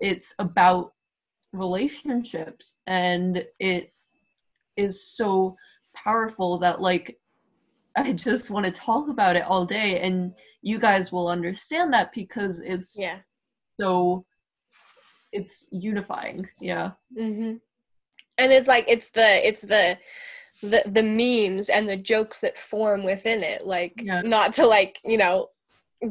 it's 0.00 0.34
about 0.38 0.94
relationships 1.52 2.76
and 2.86 3.44
it 3.58 3.92
is 4.76 5.06
so 5.06 5.56
powerful 5.94 6.58
that 6.58 6.80
like 6.80 7.18
I 7.96 8.12
just 8.12 8.50
want 8.50 8.64
to 8.64 8.72
talk 8.72 9.08
about 9.08 9.36
it 9.36 9.44
all 9.44 9.66
day 9.66 10.00
and 10.00 10.32
you 10.62 10.78
guys 10.78 11.12
will 11.12 11.28
understand 11.28 11.92
that 11.92 12.14
because 12.14 12.60
it's 12.60 12.96
yeah. 12.98 13.18
so 13.78 14.24
it's 15.32 15.66
unifying. 15.70 16.48
Yeah. 16.58 16.92
Hmm 17.18 17.56
and 18.38 18.52
it's 18.52 18.68
like 18.68 18.84
it's 18.88 19.10
the 19.10 19.46
it's 19.46 19.62
the 19.62 19.96
the 20.62 20.82
the 20.86 21.02
memes 21.02 21.68
and 21.68 21.88
the 21.88 21.96
jokes 21.96 22.40
that 22.40 22.56
form 22.56 23.04
within 23.04 23.42
it 23.42 23.66
like 23.66 23.94
Yeah. 24.02 24.22
not 24.22 24.54
to 24.54 24.66
like 24.66 25.00
you 25.04 25.18
know 25.18 25.48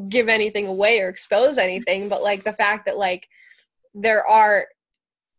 give 0.08 0.28
anything 0.28 0.66
away 0.66 1.00
or 1.00 1.08
expose 1.08 1.58
anything 1.58 2.08
but 2.08 2.22
like 2.22 2.44
the 2.44 2.52
fact 2.52 2.86
that 2.86 2.96
like 2.96 3.28
there 3.94 4.26
are 4.26 4.66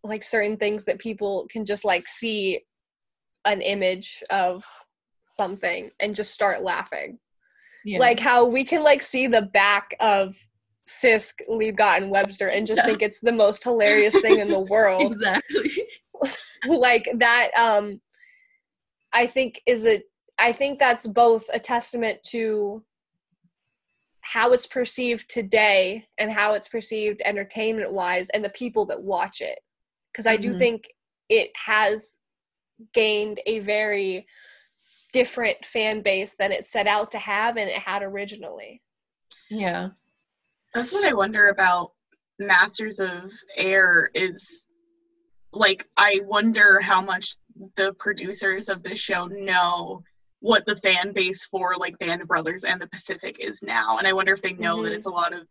like 0.04 0.24
certain 0.24 0.58
things 0.58 0.86
that 0.86 1.00
people 1.00 1.48
can 1.50 1.66
just 1.66 1.86
like 1.86 2.08
see 2.08 2.62
an 3.46 3.62
image 3.62 4.24
of 4.30 4.64
something 5.30 5.90
and 6.00 6.16
just 6.16 6.34
start 6.34 6.62
laughing 6.62 7.18
yeah 7.84 8.00
like 8.00 8.20
how 8.20 8.46
we 8.46 8.64
can 8.64 8.84
like 8.84 9.02
see 9.02 9.28
the 9.28 9.42
back 9.42 9.96
of 10.00 10.36
Sisk, 10.86 11.36
Liebgott, 11.50 11.98
and 11.98 12.12
Webster 12.12 12.50
and 12.50 12.68
just 12.68 12.82
Yeah. 12.82 12.88
think 12.88 13.02
it's 13.02 13.22
the 13.22 13.32
most 13.32 13.64
hilarious 13.64 14.20
thing 14.20 14.40
in 14.40 14.50
the 14.50 14.60
world. 14.70 15.14
exactly 15.14 15.72
like 16.68 17.08
that 17.18 17.52
um 17.58 18.00
I 19.14 19.28
think 19.28 19.62
is 19.66 19.86
a 19.86 20.02
I 20.40 20.52
think 20.54 20.80
that's 20.80 21.06
both 21.08 21.46
a 21.54 21.60
testament 21.60 22.22
to 22.32 22.84
how 24.22 24.52
it's 24.54 24.66
perceived 24.66 25.30
today 25.30 26.06
and 26.18 26.32
how 26.32 26.54
it's 26.54 26.68
perceived 26.68 27.22
entertainment 27.26 27.92
wise 27.92 28.30
and 28.30 28.44
the 28.44 28.50
people 28.50 28.86
that 28.88 29.02
watch 29.02 29.42
it. 29.42 29.60
Because 30.12 30.26
I 30.26 30.38
do 30.38 30.54
Mhm. 30.54 30.60
think 30.60 30.88
it 31.30 31.52
has 31.66 32.18
gained 32.94 33.42
a 33.46 33.60
very 33.60 34.26
different 35.12 35.64
fan 35.66 36.02
base 36.02 36.36
than 36.36 36.52
it 36.52 36.66
set 36.66 36.88
out 36.88 37.12
to 37.12 37.20
have 37.20 37.58
and 37.58 37.70
it 37.70 37.78
had 37.78 38.02
originally. 38.02 38.82
yeah 39.50 39.90
That's 40.74 40.92
what 40.94 41.06
I 41.06 41.14
wonder 41.14 41.50
about 41.50 41.92
Masters 42.40 43.00
of 43.00 43.32
Air 43.56 44.10
is 44.16 44.66
like 45.54 45.88
I 45.98 46.20
wonder 46.26 46.80
how 46.82 47.02
much 47.02 47.36
the 47.76 47.94
producers 47.94 48.68
of 48.70 48.84
this 48.84 49.00
show 49.00 49.26
know 49.28 50.04
what 50.40 50.66
the 50.66 50.76
fan 50.78 51.14
base 51.14 51.46
for 51.46 51.76
like 51.78 51.98
Band 52.00 52.22
of 52.22 52.28
Brothers 52.28 52.64
and 52.64 52.82
the 52.82 52.88
Pacific 52.90 53.38
is 53.40 53.62
now. 53.64 53.98
And 53.98 54.06
I 54.08 54.14
wonder 54.14 54.34
if 54.34 54.42
they 54.42 54.54
know 54.54 54.84
that 54.84 54.92
Mhm. 54.92 54.96
it's 54.98 55.06
a 55.06 55.10
lot 55.12 55.34
of 55.34 55.48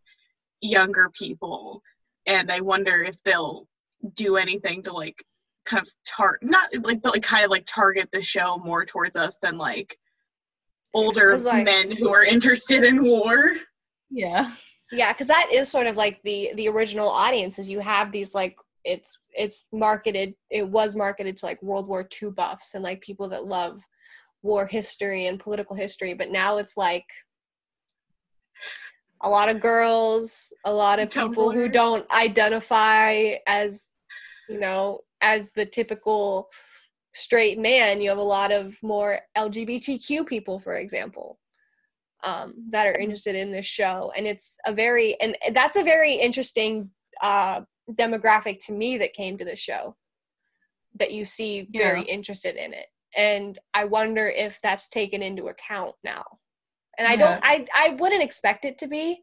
younger 0.61 1.11
people 1.11 1.83
and 2.27 2.53
i 2.53 2.61
wonder 2.61 3.03
if 3.03 3.21
they'll 3.25 3.67
do 4.15 4.37
anything 4.37 4.81
to 4.81 4.93
like 4.93 5.21
kind 5.65 5.85
of 5.85 5.93
tar 6.07 6.39
not 6.41 6.73
like 6.85 7.03
but 7.03 7.15
like 7.15 7.23
kind 7.25 7.45
of 7.45 7.51
like 7.51 7.65
target 7.67 8.09
the 8.13 8.23
show 8.23 8.59
more 8.59 8.85
towards 8.87 9.17
us 9.17 9.37
than 9.43 9.59
like 9.59 9.99
older 10.95 11.37
like- 11.39 11.65
men 11.65 11.91
who 11.91 12.11
are 12.15 12.25
interested 12.25 12.85
in 12.85 13.03
war 13.03 13.53
Yeah. 14.11 14.55
Yeah, 14.93 15.11
because 15.13 15.27
that 15.29 15.49
is 15.51 15.69
sort 15.71 15.87
of 15.89 15.97
like 15.97 16.21
the 16.23 16.53
the 16.55 16.69
original 16.69 17.09
audience. 17.09 17.59
Is 17.59 17.67
you 17.69 17.81
have 17.81 18.13
these 18.13 18.35
like 18.35 18.57
it's 18.85 19.29
it's 19.33 19.69
marketed. 19.73 20.35
It 20.51 20.69
was 20.69 20.95
marketed 20.95 21.37
to 21.39 21.47
like 21.47 21.63
World 21.63 21.87
War 21.89 22.09
II 22.23 22.31
buffs 22.31 22.75
and 22.75 22.83
like 22.83 23.01
people 23.01 23.29
that 23.29 23.47
love 23.47 23.83
war 24.43 24.67
history 24.67 25.27
and 25.27 25.39
political 25.39 25.77
history. 25.77 26.15
But 26.15 26.31
now 26.31 26.59
it's 26.59 26.77
like 26.77 27.07
a 29.23 29.29
lot 29.29 29.49
of 29.49 29.61
girls, 29.61 30.53
a 30.65 30.73
lot 30.73 30.99
of 30.99 31.11
people 31.11 31.53
who 31.53 31.69
don't 31.69 32.11
identify 32.11 33.35
as 33.47 33.93
you 34.49 34.59
know 34.59 35.01
as 35.21 35.51
the 35.55 35.67
typical 35.67 36.49
straight 37.15 37.59
man. 37.59 38.01
You 38.01 38.09
have 38.11 38.19
a 38.19 38.23
lot 38.23 38.53
of 38.53 38.77
more 38.83 39.21
LGBTQ 39.37 40.27
people, 40.27 40.59
for 40.59 40.77
example 40.77 41.39
um, 42.25 42.55
that 42.71 42.87
are 42.87 42.99
interested 42.99 43.35
in 43.35 43.51
this 43.51 43.67
show 43.67 44.13
and 44.17 44.27
it's 44.27 44.57
a 44.67 44.73
very 44.73 45.21
and 45.21 45.37
that's 45.53 45.77
a 45.77 45.83
very 45.83 46.15
interesting 46.15 46.91
uh, 47.21 47.61
demographic 47.91 48.65
to 48.67 48.73
me 48.73 48.97
that 48.99 49.13
came 49.13 49.37
to 49.39 49.45
the 49.45 49.57
show 49.57 49.97
that 50.95 51.13
you 51.13 51.25
see 51.25 51.67
very 51.73 52.01
Yeah. 52.01 52.15
interested 52.15 52.57
in 52.57 52.73
it 52.73 52.87
and 53.17 53.59
i 53.75 53.85
wonder 53.85 54.29
if 54.29 54.61
that's 54.63 54.89
taken 54.89 55.23
into 55.23 55.49
account 55.49 55.95
now 56.05 56.25
and 56.99 57.09
i 57.09 57.17
don't 57.17 57.41
i 57.43 57.67
i 57.75 57.91
wouldn't 57.99 58.23
expect 58.23 58.65
it 58.65 58.79
to 58.79 58.87
be 58.87 59.23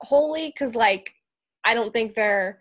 wholly 0.00 0.48
because 0.48 0.74
like 0.74 1.12
i 1.64 1.74
don't 1.74 1.92
think 1.92 2.14
they're 2.14 2.60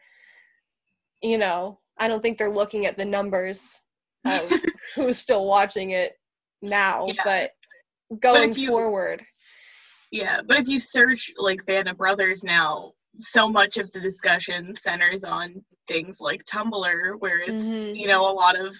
you 1.22 1.38
know 1.38 1.80
i 1.98 2.08
don't 2.08 2.22
think 2.22 2.38
they're 2.38 2.50
looking 2.50 2.86
at 2.86 2.98
the 2.98 3.06
numbers 3.06 3.82
of 4.26 4.52
who's 4.96 5.18
still 5.18 5.46
watching 5.46 5.92
it 5.92 6.14
now 6.62 7.06
Yeah. 7.08 7.22
but 7.24 8.20
going 8.20 8.50
if 8.50 8.58
you- 8.58 8.68
forward 8.70 9.24
Yeah, 10.12 10.42
but 10.48 10.58
if 10.58 10.68
you 10.68 10.80
search 10.80 11.32
like 11.38 11.66
Band 11.66 11.88
of 11.90 11.98
Brothers 11.98 12.44
now, 12.44 12.94
so 13.20 13.48
much 13.48 13.78
of 13.78 13.92
the 13.92 14.00
discussion 14.00 14.76
centers 14.76 15.24
on 15.24 15.64
things 15.88 16.20
like 16.20 16.44
Tumblr, 16.46 17.20
where 17.20 17.40
it's 17.40 17.66
Mhm. 17.66 17.96
you 17.98 18.08
know 18.08 18.30
a 18.30 18.34
lot 18.34 18.58
of 18.60 18.76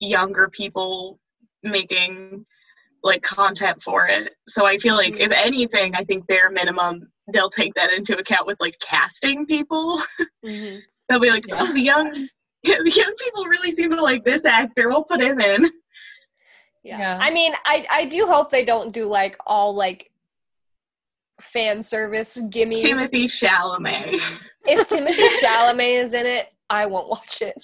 younger 0.00 0.48
people 0.48 1.18
making 1.62 2.44
like 3.02 3.22
content 3.22 3.80
for 3.82 4.06
it. 4.06 4.34
So 4.48 4.66
I 4.66 4.76
feel 4.78 4.96
like 4.96 5.18
if 5.18 5.30
anything, 5.32 5.94
I 5.94 6.02
think 6.04 6.26
bare 6.26 6.50
minimum 6.50 7.10
they'll 7.32 7.50
take 7.50 7.74
that 7.74 7.92
into 7.92 8.16
account 8.16 8.46
with 8.46 8.58
like 8.60 8.78
casting 8.80 9.46
people. 9.46 10.00
Mhm. 10.44 10.82
They'll 11.08 11.20
be 11.20 11.30
like, 11.30 11.46
Yeah. 11.46 11.62
oh, 11.62 11.72
the 11.72 11.80
young 11.80 12.28
the 12.64 12.90
young 12.96 13.14
people 13.22 13.44
really 13.46 13.72
seem 13.72 13.90
to 13.90 14.02
like 14.02 14.24
this 14.24 14.44
actor. 14.44 14.88
We'll 14.88 15.04
put 15.04 15.20
him 15.22 15.40
in. 15.40 15.64
Yeah. 16.84 16.98
Yeah. 16.98 17.18
I 17.20 17.30
mean, 17.30 17.52
I 17.64 17.86
I 17.90 18.04
do 18.06 18.26
hope 18.26 18.50
they 18.50 18.64
don't 18.64 18.92
do 18.92 19.06
like 19.06 19.36
all 19.46 19.74
like 19.74 20.10
fan 21.40 21.82
service 21.82 22.38
gimme. 22.50 22.82
Timothy 22.82 23.26
Chalamet. 23.26 24.14
If 24.66 24.88
Timothy 24.88 25.28
Chalamet 25.44 26.02
is 26.02 26.12
in 26.14 26.26
it, 26.26 26.48
I 26.70 26.86
won't 26.86 27.08
watch 27.08 27.42
it. 27.42 27.54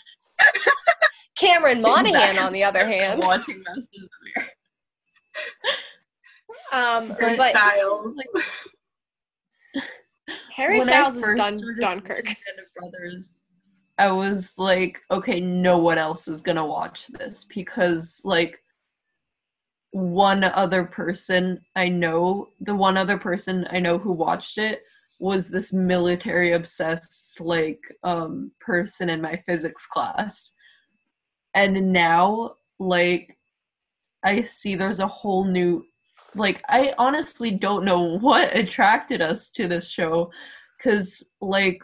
Cameron 1.37 1.83
Monaghan, 1.83 2.15
Exactly. 2.17 2.39
on 2.47 2.53
the 2.53 2.65
other 2.65 2.87
hand, 2.87 3.21
Watching 3.25 3.63
Masters 3.63 4.05
of 4.05 4.09
the 4.25 4.41
Air. 6.81 6.89
um, 7.01 7.11
Harry 7.21 7.37
but 7.37 7.51
Styles. 7.51 8.17
Harry 10.53 10.79
When 10.79 10.89
I 10.89 10.93
Styles 10.93 11.17
is 11.17 11.23
first 11.25 11.37
done 11.43 11.59
started 11.59 11.81
Dunkirk. 11.81 12.25
watching 12.27 12.37
Band 12.47 12.59
of 12.61 12.75
Brothers, 12.93 13.43
I 13.99 14.11
was 14.13 14.55
like, 14.59 15.01
okay, 15.11 15.41
no 15.41 15.79
one 15.79 15.99
else 15.99 16.29
is 16.29 16.41
gonna 16.41 16.65
watch 16.67 17.09
this 17.09 17.45
because 17.45 18.21
like 18.25 18.61
one 19.95 20.43
other 20.43 20.83
person 20.83 21.61
I 21.77 21.89
know, 21.89 22.49
the 22.61 22.75
one 22.75 22.97
other 22.97 23.17
person 23.17 23.65
I 23.71 23.79
know 23.79 23.97
who 23.97 24.11
watched 24.11 24.59
it 24.59 24.83
was 25.21 25.49
this 25.49 25.73
military 25.73 26.51
obsessed 26.51 27.41
like 27.41 27.81
um 28.03 28.51
person 28.61 29.09
in 29.09 29.21
my 29.21 29.37
physics 29.47 29.87
class. 29.87 30.51
And 31.55 31.93
now 31.93 32.57
like 32.81 33.39
I 34.25 34.43
see 34.43 34.75
there's 34.75 34.99
a 34.99 35.07
whole 35.07 35.45
new 35.45 35.85
like 36.35 36.61
I 36.69 36.93
honestly 36.99 37.53
don't 37.53 37.85
know 37.85 38.19
what 38.19 38.57
attracted 38.57 39.23
us 39.23 39.49
to 39.51 39.69
this 39.69 39.89
show 39.89 40.33
cuz 40.83 41.23
like 41.41 41.81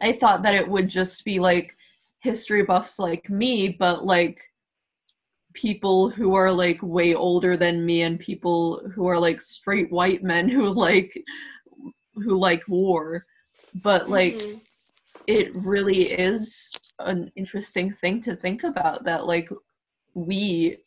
I 0.00 0.12
thought 0.12 0.42
that 0.44 0.54
it 0.54 0.66
would 0.66 0.88
just 0.88 1.26
be 1.26 1.38
like 1.38 1.76
history 2.20 2.62
buffs 2.62 2.98
like 2.98 3.28
me 3.28 3.68
but 3.68 4.02
like 4.02 4.40
people 5.54 6.10
who 6.10 6.34
are 6.34 6.50
like 6.52 6.78
way 6.82 7.14
older 7.14 7.56
than 7.56 7.84
me 7.84 8.02
and 8.02 8.18
people 8.18 8.80
who 8.94 9.06
are 9.06 9.18
like 9.18 9.40
straight 9.40 9.90
white 9.90 10.22
men 10.22 10.48
who 10.48 10.66
like 10.72 11.12
who 12.14 12.38
like 12.38 12.62
war 12.68 13.24
but 13.82 14.08
like 14.10 14.34
Mhm. 14.34 14.60
it 15.26 15.54
really 15.54 16.10
is 16.12 16.70
an 17.00 17.30
interesting 17.36 17.92
thing 18.00 18.20
to 18.20 18.36
think 18.36 18.64
about 18.64 19.04
that 19.04 19.26
like 19.26 19.48
we 20.14 20.78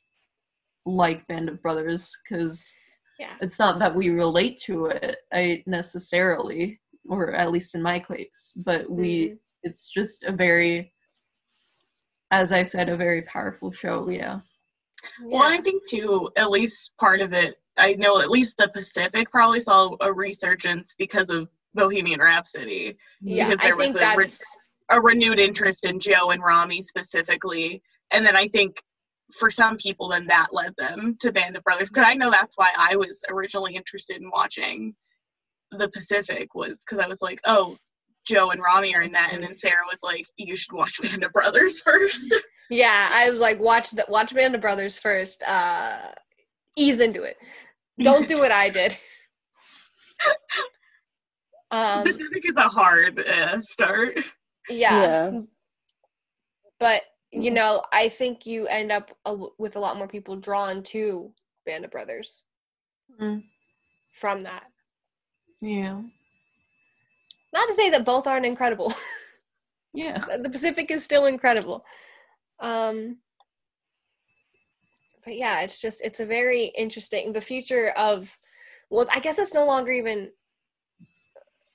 like 0.86 1.26
band 1.28 1.50
of 1.50 1.62
brothers 1.62 2.16
because 2.24 2.76
Yeah. 3.20 3.36
it's 3.42 3.58
not 3.60 3.80
that 3.80 3.96
we 3.96 4.10
relate 4.10 4.58
to 4.66 4.86
it 4.88 5.18
i 5.34 5.64
necessarily 5.66 6.80
or 7.08 7.34
at 7.34 7.52
least 7.52 7.76
in 7.76 7.82
my 7.82 8.00
case 8.00 8.54
but 8.58 8.90
we 8.90 9.30
Mhm. 9.30 9.40
it's 9.64 9.90
just 9.92 10.24
a 10.24 10.32
very 10.32 10.94
as 12.32 12.52
i 12.52 12.62
said 12.64 12.90
a 12.90 12.98
very 12.98 13.22
powerful 13.24 13.72
show 13.72 14.10
yeah 14.10 14.40
Well, 15.24 15.44
I 15.44 15.58
think 15.58 15.88
too, 15.88 16.30
at 16.36 16.50
least 16.50 16.94
part 17.00 17.22
of 17.22 17.34
it, 17.34 17.56
I 17.78 17.94
know 17.94 18.20
at 18.20 18.30
least 18.30 18.56
the 18.58 18.70
Pacific 18.70 19.30
probably 19.30 19.60
saw 19.60 19.96
a 20.02 20.12
resurgence 20.12 20.96
because 20.98 21.30
of 21.30 21.50
Bohemian 21.74 22.20
Rhapsody, 22.20 22.98
yeah, 23.22 23.50
because 23.50 23.60
I 23.60 23.66
there 23.66 23.76
was 23.76 23.94
think 23.94 24.02
a 24.02 24.16
re- 24.18 24.98
a 24.98 25.02
renewed 25.02 25.40
interest 25.40 25.86
in 25.86 26.00
Joe 26.00 26.32
and 26.32 26.42
Rami 26.42 26.82
specifically. 26.82 27.82
And 28.12 28.26
then 28.26 28.36
I 28.36 28.48
think 28.48 28.82
for 29.34 29.50
some 29.50 29.78
people, 29.78 30.10
then 30.10 30.28
that 30.28 30.54
led 30.54 30.74
them 30.78 31.18
to 31.22 31.32
Band 31.32 31.58
of 31.58 31.64
Brothers. 31.64 31.90
Because 31.90 32.06
I 32.08 32.14
know 32.14 32.32
that's 32.32 32.58
why 32.58 32.70
I 32.78 32.96
was 32.96 33.22
originally 33.30 33.76
interested 33.76 34.22
in 34.22 34.30
watching 34.32 34.96
the 35.72 35.90
Pacific, 35.90 36.54
was 36.56 36.84
because 36.84 37.04
I 37.04 37.08
was 37.08 37.22
like, 37.22 37.42
oh, 37.46 37.78
Joe 38.26 38.50
and 38.52 38.62
Rami 38.62 38.96
are 38.96 39.02
in 39.02 39.12
that. 39.14 39.32
And 39.34 39.44
then 39.44 39.56
Sarah 39.58 39.86
was 39.90 40.00
like, 40.04 40.26
you 40.38 40.56
should 40.56 40.74
watch 40.74 41.02
Band 41.02 41.24
of 41.24 41.32
Brothers 41.34 41.82
first. 41.86 42.36
yeah. 42.70 43.10
I 43.14 43.30
was 43.30 43.40
like, 43.40 43.60
watch 43.60 43.92
the 43.92 44.06
watch 44.10 44.34
Band 44.34 44.56
of 44.56 44.62
Brothers 44.62 44.98
first. 44.98 45.44
Uh, 45.44 45.98
ease 46.78 47.00
into 47.00 47.24
it. 47.24 47.38
Don't 48.02 48.28
do 48.28 48.40
what 48.40 48.52
I 48.52 48.70
did. 48.70 48.98
Um, 51.72 52.04
Pacific 52.04 52.48
is 52.48 52.56
a 52.56 52.62
hard 52.70 53.20
uh, 53.20 53.60
start. 53.62 54.20
yeah. 54.70 55.02
Yeah. 55.02 55.40
but 56.80 57.02
you 57.32 57.52
know 57.52 57.84
i 57.92 58.08
think 58.08 58.46
you 58.46 58.68
end 58.68 58.92
up 58.92 59.12
a, 59.26 59.36
with 59.58 59.76
a 59.76 59.80
lot 59.80 59.98
more 59.98 60.08
people 60.08 60.36
drawn 60.38 60.84
to 60.84 61.32
band 61.66 61.84
of 61.84 61.92
brothers 61.92 62.44
Mm. 63.20 63.44
from 64.14 64.44
that 64.44 64.64
yeah 65.60 66.02
not 67.56 67.68
to 67.70 67.74
say 67.74 67.90
that 67.90 68.06
both 68.06 68.28
aren't 68.28 68.46
incredible. 68.46 68.94
Yeah. 69.98 70.26
The 70.44 70.50
pacific 70.50 70.92
is 70.92 71.06
still 71.06 71.26
incredible. 71.26 71.86
Um 72.60 73.20
but 75.24 75.38
yeah 75.38 75.62
it's 75.62 75.80
just 75.80 76.02
it's 76.04 76.20
a 76.20 76.26
very 76.26 76.66
interesting 76.78 77.32
the 77.32 77.40
future 77.40 77.92
of 77.98 78.38
well 78.90 79.08
i 79.12 79.20
guess 79.22 79.40
it's 79.40 79.54
no 79.54 79.66
longer 79.66 79.92
even 79.94 80.30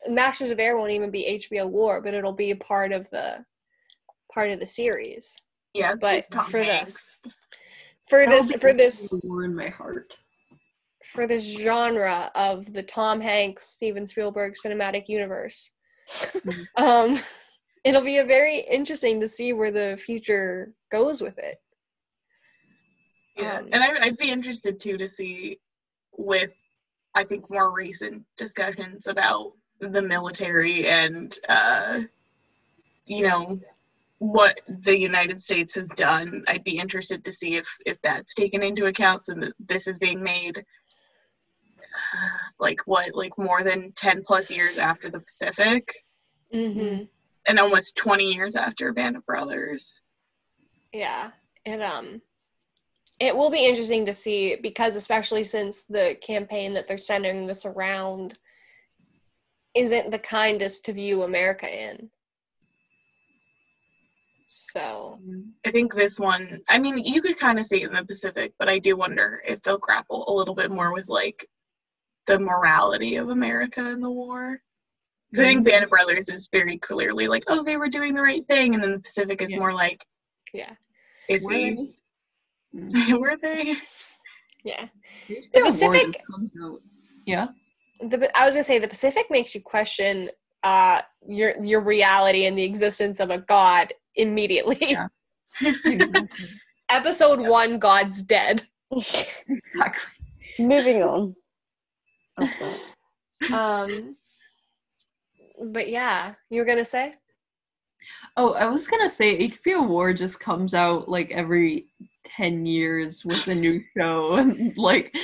masters 0.07 0.51
of 0.51 0.61
air 0.61 0.77
won't 0.77 0.93
even 0.93 1.11
be 1.11 1.40
hbo 1.51 1.66
war 1.69 2.01
but 2.02 2.12
it'll 2.15 2.32
be 2.35 2.51
a 2.51 2.57
part 2.57 2.93
of 2.93 3.09
the 3.11 3.43
part 4.35 4.51
of 4.51 4.61
the 4.61 4.66
series. 4.66 5.35
Yeah, 5.73 5.94
But 6.01 6.16
it's 6.19 6.28
Tom 6.28 6.44
for 6.44 6.61
the- 6.61 6.93
for 8.09 8.27
That'll 8.27 8.43
this 8.43 8.61
for 8.61 8.73
this 8.74 9.24
war 9.28 9.44
in 9.44 9.55
my 9.57 9.69
heart 9.69 10.12
for 11.05 11.27
this 11.27 11.44
genre 11.44 12.31
of 12.35 12.72
the 12.72 12.82
Tom 12.82 13.20
Hanks 13.20 13.68
Steven 13.68 14.06
Spielberg 14.06 14.55
cinematic 14.55 15.09
universe. 15.09 15.70
Mhm. 16.09 16.66
um, 16.77 17.20
it'll 17.85 18.02
be 18.02 18.18
a 18.18 18.24
very 18.24 18.59
interesting 18.60 19.20
to 19.20 19.28
see 19.28 19.52
where 19.52 19.70
the 19.70 19.97
future 20.05 20.72
goes 20.90 21.20
with 21.20 21.39
it. 21.39 21.60
Yeah, 23.36 23.59
Um, 23.59 23.68
and 23.72 23.82
I, 23.82 24.06
I'd 24.06 24.18
be 24.18 24.31
interested 24.31 24.81
too 24.81 24.98
to 24.98 25.09
see 25.09 25.59
with, 26.16 26.55
I 27.14 27.24
think, 27.24 27.48
more 27.51 27.72
recent 27.72 28.22
discussions 28.36 29.06
about 29.06 29.52
the 29.81 30.02
military 30.02 30.89
and, 30.89 31.36
uh, 31.48 32.01
you 33.06 33.22
know, 33.27 33.59
what 34.18 34.60
the 34.68 34.98
United 34.98 35.40
States 35.40 35.74
has 35.74 35.89
done. 35.97 36.44
I'd 36.47 36.64
be 36.64 36.78
interested 36.78 37.24
to 37.24 37.32
see 37.32 37.56
if 37.56 37.66
if 37.86 37.97
that's 38.02 38.35
taken 38.35 38.62
into 38.62 38.85
account 38.85 39.22
and 39.28 39.43
that 39.43 39.55
this 39.59 39.86
is 39.86 39.98
being 39.98 40.22
made. 40.22 40.62
Like 42.59 42.81
what, 42.87 43.15
like 43.15 43.37
more 43.39 43.62
than 43.62 43.93
10 43.93 44.23
plus 44.25 44.51
years 44.51 44.79
after 44.79 45.11
the 45.11 45.21
Pacific 45.21 45.93
Mm-hmm. 46.53 47.05
and 47.47 47.59
almost 47.61 47.97
20 47.97 48.25
years 48.25 48.57
after 48.57 48.93
Band 48.93 49.17
of 49.17 49.25
Brothers. 49.25 50.01
Yeah. 50.93 51.31
and 51.65 51.83
um 51.83 52.23
it 53.21 53.37
will 53.37 53.51
be 53.51 53.67
interesting 53.67 54.07
to 54.07 54.15
see 54.15 54.57
because 54.61 54.97
especially 54.97 55.45
since 55.45 55.85
the 55.85 56.17
campaign 56.23 56.73
that 56.75 56.89
they're 56.89 56.99
centering 56.99 57.47
this 57.47 57.67
around 57.67 58.39
isn't 59.75 60.11
the 60.11 60.19
kindest 60.19 60.87
to 60.87 60.93
view 60.93 61.23
America 61.23 61.69
in. 61.69 62.11
So 64.47 65.19
I 65.67 65.71
think 65.71 65.95
this 65.95 66.19
one, 66.19 66.61
I 66.69 66.79
mean, 66.79 66.99
you 66.99 67.21
could 67.23 67.37
kind 67.39 67.59
of 67.59 67.67
see 67.67 67.83
it 67.83 67.89
in 67.89 67.95
the 67.95 68.05
Pacific, 68.05 68.53
but 68.59 68.69
I 68.69 68.79
do 68.79 68.97
wonder 68.97 69.43
if 69.47 69.62
they'll 69.62 69.79
grapple 69.79 70.25
a 70.29 70.33
little 70.33 70.55
bit 70.55 70.71
more 70.71 70.93
with 70.93 71.09
like 71.09 71.47
the 72.31 72.39
morality 72.39 73.16
of 73.16 73.28
America 73.31 73.89
in 73.90 74.01
the 74.01 74.11
war. 74.11 74.61
'Cause 75.35 75.40
I 75.40 75.44
think 75.47 75.65
Band 75.65 75.85
of 75.85 75.90
Brothers 75.90 76.28
is 76.28 76.48
very 76.51 76.77
clearly 76.78 77.28
like, 77.28 77.44
oh, 77.47 77.62
they 77.62 77.77
were 77.77 77.89
doing 77.89 78.15
the 78.15 78.23
right 78.23 78.44
thing, 78.47 78.74
and 78.74 78.82
then 78.82 78.93
the 78.93 78.98
Pacific 79.01 79.40
is 79.43 79.52
Yeah. 79.52 79.59
more 79.59 79.73
like, 79.74 80.05
yeah. 80.52 80.74
iffy. 81.31 81.94
Were 82.73 83.19
Were 83.20 83.36
they? 83.36 83.74
Yeah. 84.65 84.89
The 85.28 85.43
The 85.55 85.61
Pacific- 85.61 86.23
Yeah. 87.27 87.48
The 88.01 88.31
I 88.36 88.44
was 88.47 88.55
gonna 88.55 88.65
say 88.65 88.78
the 88.78 88.89
Pacific 88.89 89.27
makes 89.31 89.55
you 89.55 89.61
question 89.61 90.31
uh 90.62 91.02
your 91.28 91.55
your 91.65 91.81
reality 91.81 92.47
and 92.47 92.57
the 92.59 92.65
existence 92.65 93.19
of 93.20 93.31
a 93.31 93.39
god 93.39 93.93
immediately. 94.16 94.78
Yeah. 94.81 95.09
Exactly. 95.85 96.28
Episode 96.89 97.40
one, 97.40 97.78
God's 97.78 98.23
dead. 98.23 98.62
exactly. 98.93 100.12
Moving 100.59 101.02
on. 101.05 101.36
I'm. 102.41 103.55
Um 103.55 104.17
but 105.73 105.89
yeah, 105.89 106.35
you 106.49 106.61
were 106.61 106.67
gonna 106.67 106.85
say? 106.85 107.15
Oh, 108.37 108.53
I 108.55 108.67
was 108.67 108.87
gonna 108.89 109.11
say 109.11 109.49
HBO 109.51 109.87
War 109.87 110.12
just 110.12 110.41
comes 110.41 110.73
out 110.75 111.09
like 111.09 111.31
every 111.33 111.87
ten 112.25 112.65
years 112.67 113.25
with 113.25 113.47
a 113.49 113.55
new 113.55 113.83
show, 113.97 114.35
and 114.41 114.77
like 114.79 115.15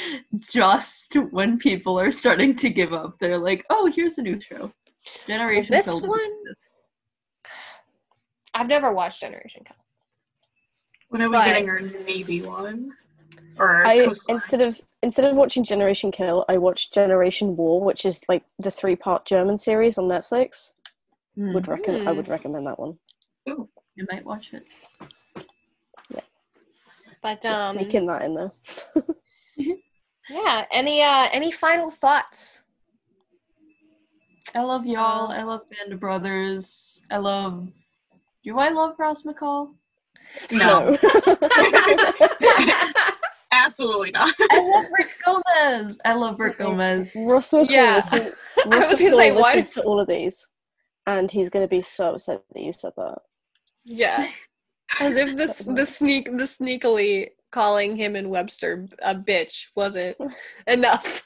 just 0.50 1.14
when 1.30 1.58
people 1.58 1.98
are 1.98 2.10
starting 2.12 2.54
to 2.56 2.68
give 2.70 2.92
up, 2.92 3.18
they're 3.18 3.38
like, 3.38 3.64
"Oh, 3.70 3.90
here's 3.94 4.18
a 4.18 4.22
new 4.22 4.40
show." 4.40 4.72
Generation 5.26 5.72
This 5.72 5.86
Kill 5.86 6.00
one- 6.06 6.20
exist. 6.42 6.60
I've 8.54 8.68
never 8.68 8.92
watched 8.92 9.20
Generation 9.20 9.62
Kill. 9.66 9.76
When 11.08 11.22
are 11.22 11.28
we 11.28 11.32
But- 11.36 11.44
getting 11.46 11.68
our 11.70 11.80
Navy 11.80 12.42
one? 12.42 12.92
Or 13.58 13.86
I 13.86 14.10
instead 14.28 14.60
of 14.60 14.80
instead 15.02 15.24
of 15.30 15.36
watching 15.36 15.64
Generation 15.64 16.10
Kill, 16.12 16.44
I 16.48 16.58
watched 16.58 16.92
Generation 16.92 17.56
War, 17.56 17.80
which 17.82 18.04
is 18.04 18.22
like 18.28 18.44
the 18.58 18.70
three 18.70 18.96
part 18.96 19.24
German 19.24 19.58
series 19.58 19.96
on 19.98 20.04
Netflix. 20.04 20.74
Hmm, 21.34 21.52
Would 21.54 21.68
recommend 21.68 22.08
I 22.08 22.12
Hmm. 22.12 22.16
would 22.18 22.28
recommend 22.28 22.66
that 22.66 22.78
one. 22.78 22.98
I 23.48 23.54
might 24.10 24.24
watch 24.24 24.52
it. 24.52 24.64
But 27.22 27.42
Just 27.42 27.68
um 27.68 27.76
sneaking 27.76 28.06
that 28.06 28.22
in 28.22 28.34
there. 28.34 28.52
yeah, 30.28 30.66
any 30.70 31.02
uh 31.02 31.28
any 31.32 31.50
final 31.50 31.90
thoughts? 31.90 32.62
I 34.54 34.60
love 34.62 34.86
y'all. 34.86 35.30
Um, 35.30 35.38
I 35.38 35.42
love 35.42 35.62
Band 35.70 35.92
of 35.92 36.00
Brothers. 36.00 37.00
I 37.10 37.16
love. 37.18 37.68
Do 38.44 38.58
I 38.58 38.68
love 38.68 38.94
Ross 38.98 39.22
McCall? 39.22 39.74
no, 40.52 40.96
absolutely 43.66 44.10
not. 44.12 44.32
I 44.50 44.60
love 44.60 44.84
Rick 44.96 45.08
Gomez. 45.24 45.98
I 46.04 46.12
love 46.14 46.38
Rick 46.40 46.58
Gomez. 46.58 47.12
Russell 47.26 47.66
Yeah. 47.66 47.96
listen, 47.96 48.32
I 48.72 48.78
was 48.78 49.00
gonna 49.00 49.16
say, 49.16 49.32
why- 49.32 49.54
listens 49.54 49.70
to 49.72 49.82
all 49.82 50.00
of 50.00 50.08
these, 50.08 50.48
and 51.06 51.30
he's 51.30 51.50
going 51.50 51.64
to 51.64 51.68
be 51.68 51.82
so 51.82 52.14
upset 52.14 52.42
that 52.52 52.62
you 52.62 52.72
said 52.72 52.92
that. 52.96 53.18
yeah. 53.84 54.28
As 55.00 55.16
if 55.16 55.36
this 55.36 55.58
the 55.64 55.84
sneak 55.84 56.26
the 56.26 56.44
sneakily 56.44 57.30
calling 57.50 57.96
him 57.96 58.14
and 58.14 58.30
Webster 58.30 58.86
a 59.02 59.14
bitch 59.16 59.66
wasn't 59.74 60.16
enough. 60.68 61.22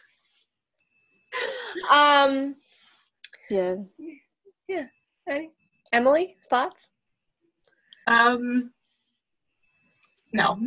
um 1.92 2.56
Yeah. 3.50 3.76
any- 5.28 5.50
Emily, 5.92 6.36
thoughts? 6.48 6.88
Um, 8.06 8.70
no, 10.32 10.58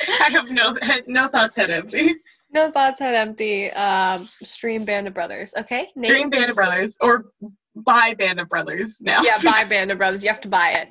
I 0.08 0.30
have 0.30 0.50
no 0.50 0.76
no 1.06 1.28
thoughts 1.28 1.56
head 1.56 1.70
empty. 1.70 2.14
No 2.52 2.70
thoughts 2.70 3.00
head 3.00 3.14
empty. 3.14 3.70
Um 3.72 4.28
stream 4.42 4.84
Band 4.84 5.06
of 5.08 5.14
Brothers. 5.14 5.52
Okay. 5.56 5.88
Nate? 5.96 6.10
Dream 6.10 6.30
Band 6.30 6.50
of 6.50 6.56
Brothers 6.56 6.96
or 7.00 7.26
buy 7.74 8.14
Band 8.14 8.40
of 8.40 8.48
Brothers 8.48 9.00
now. 9.00 9.22
Yeah, 9.22 9.38
buy 9.42 9.64
Band 9.68 9.90
of 9.90 9.98
Brothers. 9.98 10.22
You 10.22 10.30
have 10.30 10.40
to 10.42 10.48
buy 10.48 10.86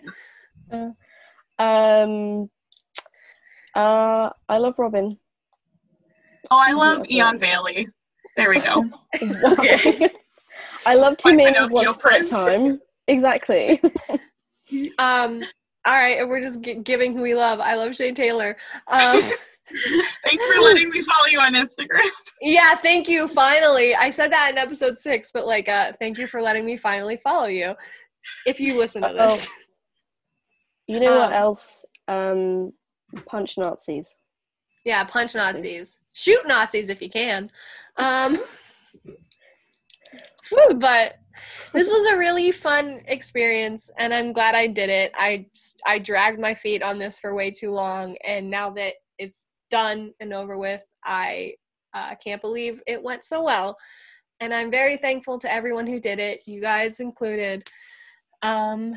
it. 0.72 0.94
Um. 1.60 2.50
Uh, 3.76 4.30
I 4.50 4.58
love 4.58 4.76
Robin. 4.80 5.18
oh, 6.50 6.58
I 6.68 6.74
love 6.74 7.06
Yeah, 7.10 7.32
Eion 7.32 7.40
Bailey. 7.40 7.88
There 8.36 8.50
we 8.50 8.60
go. 8.60 8.86
Okay. 9.54 10.10
I 10.86 10.96
love 10.96 11.12
Like 11.24 11.38
Timmy 11.38 11.46
Pinocchio 11.46 11.74
once 11.74 11.98
upon 11.98 12.14
a 12.14 12.24
time. 12.24 12.82
Exactly. 13.08 13.82
Um 15.00 15.44
all 15.86 15.94
right, 15.94 16.20
and 16.20 16.30
we're 16.30 16.42
just 16.42 16.62
gi- 16.62 16.76
giving 16.76 17.14
who 17.16 17.22
we 17.22 17.36
love. 17.36 17.60
I 17.60 17.76
love 17.76 17.96
Shane 17.96 18.16
Taylor. 18.16 18.56
Um 18.88 19.22
Thanks 20.24 20.46
for 20.46 20.62
letting 20.62 20.90
me 20.90 21.02
follow 21.02 21.26
you 21.28 21.40
on 21.42 21.54
Instagram. 21.54 22.10
Yeah, 22.42 22.74
thank 22.76 23.10
you. 23.10 23.28
Finally, 23.28 23.96
I 23.96 24.10
said 24.12 24.32
that 24.32 24.52
in 24.52 24.58
episode 24.58 24.98
six, 24.98 25.30
but 25.34 25.46
like, 25.46 25.68
uh, 25.68 25.92
thank 26.00 26.18
you 26.18 26.26
for 26.26 26.42
letting 26.42 26.64
me 26.66 26.78
finally 26.78 27.18
follow 27.18 27.48
you. 27.48 27.76
If 28.46 28.62
you 28.62 28.78
listen 28.78 29.02
to 29.02 29.14
this, 29.14 29.46
You 30.88 31.02
know 31.02 31.18
what 31.18 31.28
Um, 31.28 31.34
else? 31.34 31.84
Um, 32.08 32.72
punch 33.26 33.58
Nazis. 33.58 34.18
yeah, 34.86 35.04
punch 35.04 35.36
Nazis, 35.36 36.00
shoot 36.14 36.48
Nazis 36.48 36.88
if 36.90 37.02
you 37.02 37.10
can. 37.10 37.50
Um, 37.98 38.38
but 40.78 41.18
this 41.74 41.90
was 41.90 42.12
a 42.12 42.18
really 42.18 42.52
fun 42.52 43.02
experience, 43.08 43.90
and 43.98 44.14
I'm 44.14 44.34
glad 44.34 44.56
I 44.56 44.68
did 44.68 44.90
it. 44.90 45.12
I 45.16 45.46
I 45.86 46.00
dragged 46.00 46.40
my 46.40 46.54
feet 46.56 46.82
on 46.82 46.98
this 47.00 47.20
for 47.20 47.36
way 47.36 47.52
too 47.52 47.72
long, 47.72 48.16
and 48.26 48.50
now 48.50 48.70
that 48.72 48.94
it's 49.18 49.48
done 49.70 50.14
and 50.20 50.34
over 50.34 50.58
with, 50.58 50.82
I 51.04 51.54
uh, 51.94 52.16
can't 52.24 52.42
believe 52.42 52.82
it 52.88 53.02
went 53.02 53.26
so 53.26 53.44
well. 53.44 53.78
And 54.40 54.54
I'm 54.54 54.70
very 54.70 54.98
thankful 54.98 55.40
to 55.40 55.52
everyone 55.52 55.88
who 55.88 56.00
did 56.00 56.20
it, 56.20 56.44
you 56.46 56.62
guys 56.62 57.00
included. 57.00 57.68
Um, 58.44 58.94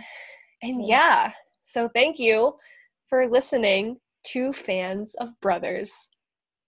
and 0.63 0.87
yeah, 0.87 1.33
so 1.63 1.89
thank 1.95 2.19
you 2.19 2.57
for 3.09 3.27
listening 3.27 3.97
to 4.27 4.53
fans 4.53 5.15
of 5.15 5.31
Brothers. 5.41 6.11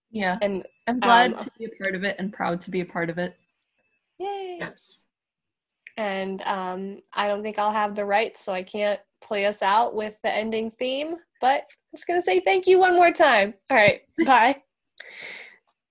Yeah, 0.09 0.37
And 0.41 0.65
I'm 0.87 0.99
glad 0.99 1.33
Um, 1.33 1.43
to 1.43 1.51
be 1.59 1.65
a 1.65 1.83
part 1.83 1.95
of 1.95 2.03
it 2.03 2.15
and 2.19 2.33
proud 2.33 2.61
to 2.61 2.71
be 2.71 2.81
a 2.81 2.85
part 2.85 3.09
of 3.11 3.17
it. 3.19 3.35
yay! 4.19 4.57
Yes. 4.59 5.02
And 5.97 6.41
um, 6.41 6.99
I 7.13 7.27
don't 7.27 7.43
think 7.43 7.59
I'll 7.59 7.71
have 7.71 7.95
the 7.95 8.05
rights, 8.05 8.43
so 8.43 8.51
I 8.53 8.63
can't 8.63 8.99
play 9.21 9.45
us 9.45 9.61
out 9.61 9.95
with 9.95 10.17
the 10.23 10.33
ending 10.33 10.71
theme. 10.71 11.15
But 11.39 11.61
I'm 11.61 11.97
just 11.97 12.07
gonna 12.07 12.21
say 12.21 12.39
thank 12.39 12.67
you 12.67 12.79
one 12.79 12.95
more 12.95 13.11
time. 13.11 13.53
All 13.69 13.77
right, 13.77 14.01
bye. 14.25 14.61